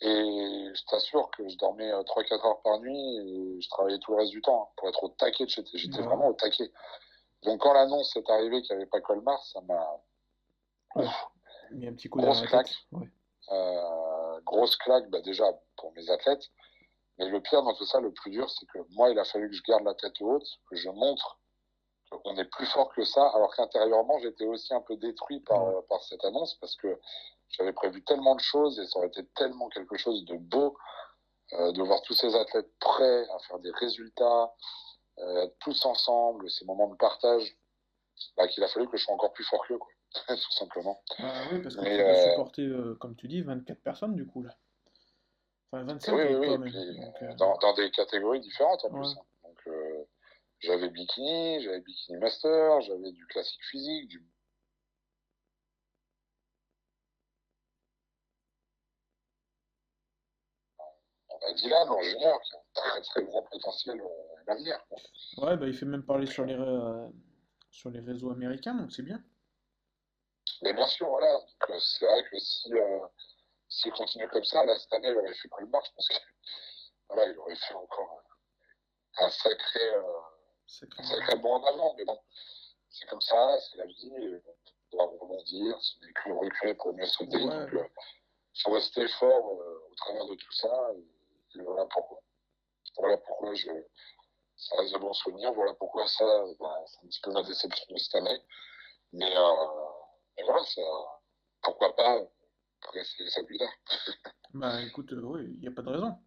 Et 0.00 0.70
je 0.74 0.84
t'assure 0.86 1.30
que 1.30 1.48
je 1.48 1.56
dormais 1.56 1.90
3-4 1.90 2.32
euh, 2.32 2.46
heures 2.46 2.62
par 2.62 2.80
nuit 2.80 3.16
et 3.18 3.60
je 3.60 3.68
travaillais 3.70 3.98
tout 3.98 4.12
le 4.12 4.18
reste 4.18 4.32
du 4.32 4.42
temps 4.42 4.64
hein, 4.64 4.72
pour 4.76 4.88
être 4.88 5.04
au 5.04 5.08
taquet. 5.08 5.46
J'étais, 5.48 5.78
j'étais 5.78 6.02
vraiment 6.02 6.28
au 6.28 6.32
taquet. 6.34 6.70
Donc 7.44 7.60
quand 7.60 7.72
l'annonce 7.72 8.14
est 8.16 8.28
arrivée 8.28 8.60
qu'il 8.62 8.76
n'y 8.76 8.82
avait 8.82 8.90
pas 8.90 9.00
Colmar, 9.00 9.42
ça 9.44 9.60
m'a... 9.62 10.00
Ouais. 10.96 11.86
un 11.86 11.94
petit 11.94 12.08
coup 12.08 12.20
grosse 12.20 12.42
claque. 12.42 12.72
Euh, 13.52 14.40
grosse 14.44 14.76
claque, 14.76 15.08
bah 15.10 15.20
déjà 15.20 15.44
pour 15.76 15.92
mes 15.92 16.10
athlètes. 16.10 16.50
Mais 17.18 17.28
le 17.28 17.40
pire 17.40 17.62
dans 17.62 17.74
tout 17.74 17.86
ça, 17.86 18.00
le 18.00 18.12
plus 18.12 18.30
dur, 18.30 18.50
c'est 18.50 18.66
que 18.66 18.78
moi, 18.90 19.10
il 19.10 19.18
a 19.18 19.24
fallu 19.24 19.48
que 19.48 19.54
je 19.54 19.62
garde 19.62 19.84
la 19.84 19.94
tête 19.94 20.20
haute, 20.20 20.46
que 20.68 20.76
je 20.76 20.88
montre 20.88 21.38
on 22.24 22.36
est 22.36 22.44
plus 22.44 22.66
fort 22.66 22.92
que 22.94 23.04
ça, 23.04 23.26
alors 23.34 23.54
qu'intérieurement, 23.54 24.18
j'étais 24.18 24.46
aussi 24.46 24.72
un 24.74 24.80
peu 24.80 24.96
détruit 24.96 25.40
par, 25.40 25.84
par 25.88 26.02
cette 26.02 26.24
annonce 26.24 26.54
parce 26.60 26.76
que 26.76 26.98
j'avais 27.50 27.72
prévu 27.72 28.02
tellement 28.04 28.34
de 28.34 28.40
choses 28.40 28.78
et 28.80 28.86
ça 28.86 28.98
aurait 28.98 29.08
été 29.08 29.24
tellement 29.36 29.68
quelque 29.68 29.96
chose 29.96 30.24
de 30.24 30.36
beau 30.36 30.76
euh, 31.52 31.72
de 31.72 31.82
voir 31.82 32.00
tous 32.02 32.14
ces 32.14 32.34
athlètes 32.34 32.70
prêts 32.80 33.28
à 33.28 33.38
faire 33.40 33.58
des 33.58 33.70
résultats, 33.72 34.52
euh, 35.18 35.46
tous 35.60 35.84
ensemble, 35.84 36.50
ces 36.50 36.64
moments 36.64 36.88
de 36.88 36.96
partage, 36.96 37.56
bah, 38.36 38.48
qu'il 38.48 38.64
a 38.64 38.68
fallu 38.68 38.88
que 38.88 38.96
je 38.96 39.04
sois 39.04 39.14
encore 39.14 39.32
plus 39.32 39.44
fort 39.44 39.64
qu'eux, 39.66 39.78
tout 40.28 40.52
simplement. 40.52 41.00
Bah 41.18 41.32
oui, 41.52 41.60
parce 41.60 41.76
que 41.76 41.82
tu 41.82 41.88
as 41.88 42.08
euh, 42.08 42.30
supporté, 42.30 42.72
comme 42.98 43.14
tu 43.14 43.28
dis, 43.28 43.42
24 43.42 43.82
personnes 43.82 44.14
du 44.16 44.26
coup 44.26 44.42
là. 44.42 44.56
Enfin, 45.70 45.84
25 45.84 46.12
oui, 46.14 46.34
oui, 46.34 46.56
oui, 46.58 47.36
dans, 47.36 47.56
dans, 47.58 47.74
des 47.74 47.90
catégories 47.90 48.40
différentes 48.40 48.84
en 48.84 48.90
plus. 48.90 49.16
Hein. 49.16 49.22
J'avais 50.64 50.88
bikini, 50.88 51.62
j'avais 51.62 51.80
bikini 51.80 52.16
master, 52.18 52.80
j'avais 52.80 53.12
du 53.12 53.26
classique 53.26 53.62
physique, 53.70 54.08
du 54.08 54.22
on 61.28 61.46
a 61.46 61.52
Dylan 61.52 61.88
en 61.88 62.00
junior 62.02 62.40
qui 62.40 62.54
a 62.54 62.58
un 62.58 62.62
très 62.72 63.02
très 63.02 63.24
grand 63.24 63.42
potentiel 63.42 64.00
à 64.00 64.44
l'avenir. 64.46 64.80
Ouais, 65.36 65.56
bah, 65.56 65.66
il 65.66 65.74
fait 65.74 65.84
même 65.84 66.04
parler 66.04 66.26
sur 66.26 66.46
les, 66.46 66.54
euh, 66.54 67.08
sur 67.70 67.90
les 67.90 68.00
réseaux 68.00 68.30
américains, 68.30 68.74
donc 68.74 68.90
c'est 68.90 69.02
bien. 69.02 69.22
Mais 70.62 70.72
bien 70.72 70.86
sûr, 70.86 71.08
voilà. 71.08 71.34
Euh, 71.68 71.78
c'est 71.78 72.06
vrai 72.06 72.24
que 72.30 72.38
si 72.38 72.72
euh, 72.72 73.00
s'il 73.68 73.92
continue 73.92 74.28
comme 74.28 74.44
ça, 74.44 74.64
là, 74.64 74.78
cette 74.78 74.94
année, 74.94 75.08
il 75.08 75.16
aurait 75.16 75.34
fait 75.34 75.48
le 75.60 75.66
marche, 75.66 75.88
je 75.90 75.94
pense 75.94 76.08
que 76.08 76.14
voilà, 77.10 77.30
il 77.30 77.38
aurait 77.38 77.56
fait 77.56 77.74
encore 77.74 78.22
un, 79.18 79.28
sacré. 79.28 79.80
C'est 80.66 80.88
très 80.88 81.36
bon 81.36 81.54
en 81.54 81.64
avant, 81.64 81.94
mais 81.96 82.04
bon, 82.04 82.18
c'est 82.88 83.06
comme 83.08 83.20
ça, 83.20 83.58
c'est 83.60 83.76
la 83.78 83.86
vie, 83.86 84.10
on 84.92 84.96
doit 84.96 85.06
rebondir, 85.20 85.80
ce 85.80 85.98
n'est 86.00 86.12
que 86.12 86.30
reculer 86.30 86.74
pour 86.74 86.94
mieux 86.94 87.06
sauter. 87.06 87.42
Ouais. 87.42 87.70
Donc, 87.70 87.90
il 88.54 88.62
faut 88.62 88.72
rester 88.72 89.06
fort 89.08 89.60
euh, 89.60 89.88
au 89.90 89.94
travers 89.96 90.26
de 90.26 90.34
tout 90.34 90.52
ça, 90.52 90.90
et, 90.96 91.60
voilà 91.62 91.86
pourquoi. 91.86 92.20
Voilà 92.96 93.16
pourquoi 93.18 93.54
je, 93.54 93.70
ça 94.56 94.76
reste 94.76 94.94
de 94.94 94.98
bons 94.98 95.12
souvenirs, 95.12 95.52
voilà 95.52 95.74
pourquoi 95.74 96.06
ça, 96.06 96.24
bah, 96.60 96.84
c'est 96.86 97.04
un 97.04 97.08
petit 97.08 97.20
peu 97.20 97.32
ma 97.32 97.42
déception 97.42 97.86
de 97.90 97.98
cette 97.98 98.14
année. 98.14 98.40
Mais, 99.12 99.36
euh, 99.36 99.66
mais 100.36 100.44
voilà, 100.44 100.64
ça, 100.64 100.82
pourquoi 101.62 101.94
pas 101.94 102.20
rester 102.92 103.28
ça 103.30 103.42
plus 103.44 103.58
tard. 103.58 103.72
bah 104.54 104.82
écoute, 104.82 105.12
euh, 105.12 105.22
oui, 105.22 105.44
il 105.54 105.60
n'y 105.60 105.68
a 105.68 105.72
pas 105.72 105.82
de 105.82 105.90
raison. 105.90 106.18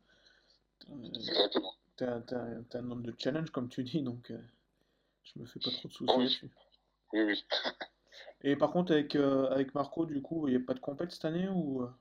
Exactement. 1.15 1.76
T'as 1.97 2.05
un, 2.05 2.63
un, 2.73 2.81
nombre 2.81 3.01
de 3.01 3.15
challenges, 3.17 3.49
comme 3.49 3.69
tu 3.69 3.83
dis, 3.83 4.03
donc 4.03 4.29
euh, 4.29 4.39
je 5.23 5.39
me 5.39 5.45
fais 5.45 5.59
pas 5.59 5.71
trop 5.71 5.87
de 5.87 5.93
soucis 5.93 6.17
là-dessus. 6.17 6.51
Oui, 7.13 7.23
oui. 7.23 7.45
Et 8.41 8.55
par 8.55 8.71
contre, 8.71 8.91
avec, 8.91 9.15
euh, 9.15 9.49
avec 9.49 9.73
Marco, 9.73 10.05
du 10.05 10.21
coup, 10.21 10.47
il 10.47 10.55
n'y 10.55 10.63
a 10.63 10.65
pas 10.65 10.75
de 10.75 10.79
compète 10.79 11.11
cette 11.11 11.25
année 11.25 11.47
ou 11.49 11.81
euh? 11.81 11.91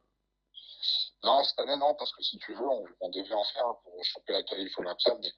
Non, 1.22 1.42
cette 1.42 1.58
année, 1.60 1.76
non, 1.76 1.94
parce 1.94 2.14
que 2.14 2.22
si 2.22 2.36
tu 2.38 2.52
veux, 2.52 2.68
on, 3.00 3.08
devait 3.08 3.34
en 3.34 3.44
faire 3.44 3.74
pour 3.82 4.04
choper 4.04 4.34
la 4.34 4.42
qualif 4.42 4.78
Olympia, 4.78 5.14
mais 5.20 5.28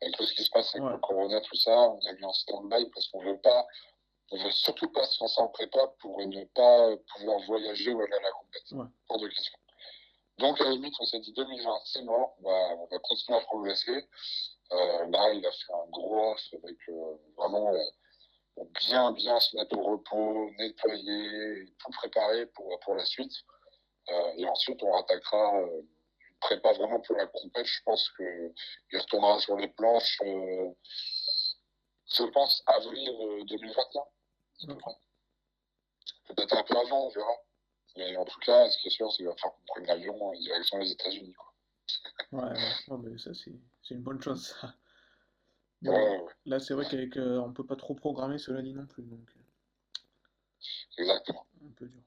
avec 0.00 0.16
tout 0.16 0.24
ce 0.24 0.34
qui 0.34 0.42
se 0.42 0.50
passe 0.50 0.74
avec 0.74 0.88
le 0.88 0.98
Corona, 0.98 1.40
tout 1.42 1.56
ça, 1.56 1.70
on 1.70 2.00
a 2.06 2.12
mis 2.14 2.24
en 2.24 2.32
stand-by 2.32 2.90
parce 2.90 3.08
qu'on 3.08 3.22
veut 3.22 3.38
pas, 3.40 3.66
on 4.30 4.42
veut 4.42 4.50
surtout 4.50 4.90
pas 4.90 5.04
se 5.04 5.22
lancer 5.22 5.40
en 5.40 5.48
prépa 5.48 5.86
pour 6.00 6.18
ne 6.18 6.44
pas 6.46 6.96
pouvoir 7.14 7.40
voyager 7.46 7.92
ou 7.92 8.00
aller 8.00 8.14
à 8.14 8.22
la 8.22 8.32
compétition. 8.32 8.78
Ouais. 8.78 9.28
De. 9.28 9.30
Donc, 10.38 10.60
à 10.60 10.64
la 10.64 10.70
limite, 10.70 10.94
on 11.00 11.04
s'est 11.04 11.18
dit 11.20 11.32
2020, 11.32 11.80
c'est 11.84 12.02
mort, 12.02 12.36
on 12.38 12.48
va, 12.48 12.74
on 12.76 12.86
va 12.86 12.98
continuer 13.00 13.38
à 13.38 13.40
progresser. 13.42 14.08
Euh, 14.70 15.06
là, 15.08 15.32
il 15.32 15.44
a 15.44 15.50
fait 15.50 15.72
un 15.72 15.90
gros 15.90 16.32
off 16.32 16.40
avec 16.52 16.76
euh, 16.88 17.16
vraiment 17.36 17.74
euh, 17.74 18.64
bien, 18.86 19.12
bien 19.12 19.40
se 19.40 19.56
mettre 19.56 19.76
au 19.76 19.82
repos, 19.82 20.50
nettoyer, 20.58 21.66
tout 21.78 21.90
préparer 21.90 22.46
pour, 22.46 22.78
pour 22.80 22.94
la 22.94 23.04
suite. 23.04 23.32
Euh, 24.10 24.32
et 24.36 24.48
ensuite, 24.48 24.82
on 24.82 24.92
rattaquera 24.92 25.56
euh, 25.56 25.80
une 25.80 26.38
prépare 26.40 26.74
vraiment 26.74 27.00
pour 27.00 27.16
la 27.16 27.26
compète. 27.26 27.66
Je 27.66 27.82
pense 27.84 28.08
qu'il 28.10 28.98
retournera 28.98 29.40
sur 29.40 29.56
les 29.56 29.68
planches, 29.68 30.20
euh, 30.22 30.70
je 32.14 32.24
pense, 32.24 32.62
avril 32.66 33.44
2021. 33.48 34.00
Euh, 34.70 34.74
Peut-être 36.28 36.56
un 36.56 36.62
peu 36.62 36.76
avant, 36.76 37.06
on 37.06 37.08
verra. 37.08 37.32
Mais 37.98 38.16
en 38.16 38.24
tout 38.24 38.38
cas, 38.40 38.70
ce 38.70 38.78
qui 38.78 38.86
est 38.86 38.90
sûr, 38.90 39.10
c'est 39.10 39.18
qu'il 39.18 39.26
va 39.26 39.34
falloir 39.34 39.56
qu'on 39.56 39.64
prenne 39.66 39.86
l'avion 39.86 40.22
en 40.22 40.32
direction 40.32 40.78
des 40.78 40.92
États-Unis. 40.92 41.34
Ouais, 42.30 42.42
ouais, 42.42 42.98
mais 43.02 43.18
ça, 43.18 43.32
c'est 43.34 43.94
une 43.94 44.02
bonne 44.02 44.22
chose, 44.22 44.46
ça. 44.46 44.74
Là, 46.44 46.60
c'est 46.60 46.74
vrai 46.74 46.86
qu'avec, 46.88 47.16
euh, 47.16 47.40
on 47.40 47.52
peut 47.52 47.66
pas 47.66 47.76
trop 47.76 47.94
programmer 47.94 48.38
cela 48.38 48.62
dit 48.62 48.72
non 48.72 48.86
plus, 48.86 49.02
donc. 49.02 49.28
Exactement. 50.96 51.46
Un 51.64 51.72
peu 51.72 51.88
dur. 51.88 52.02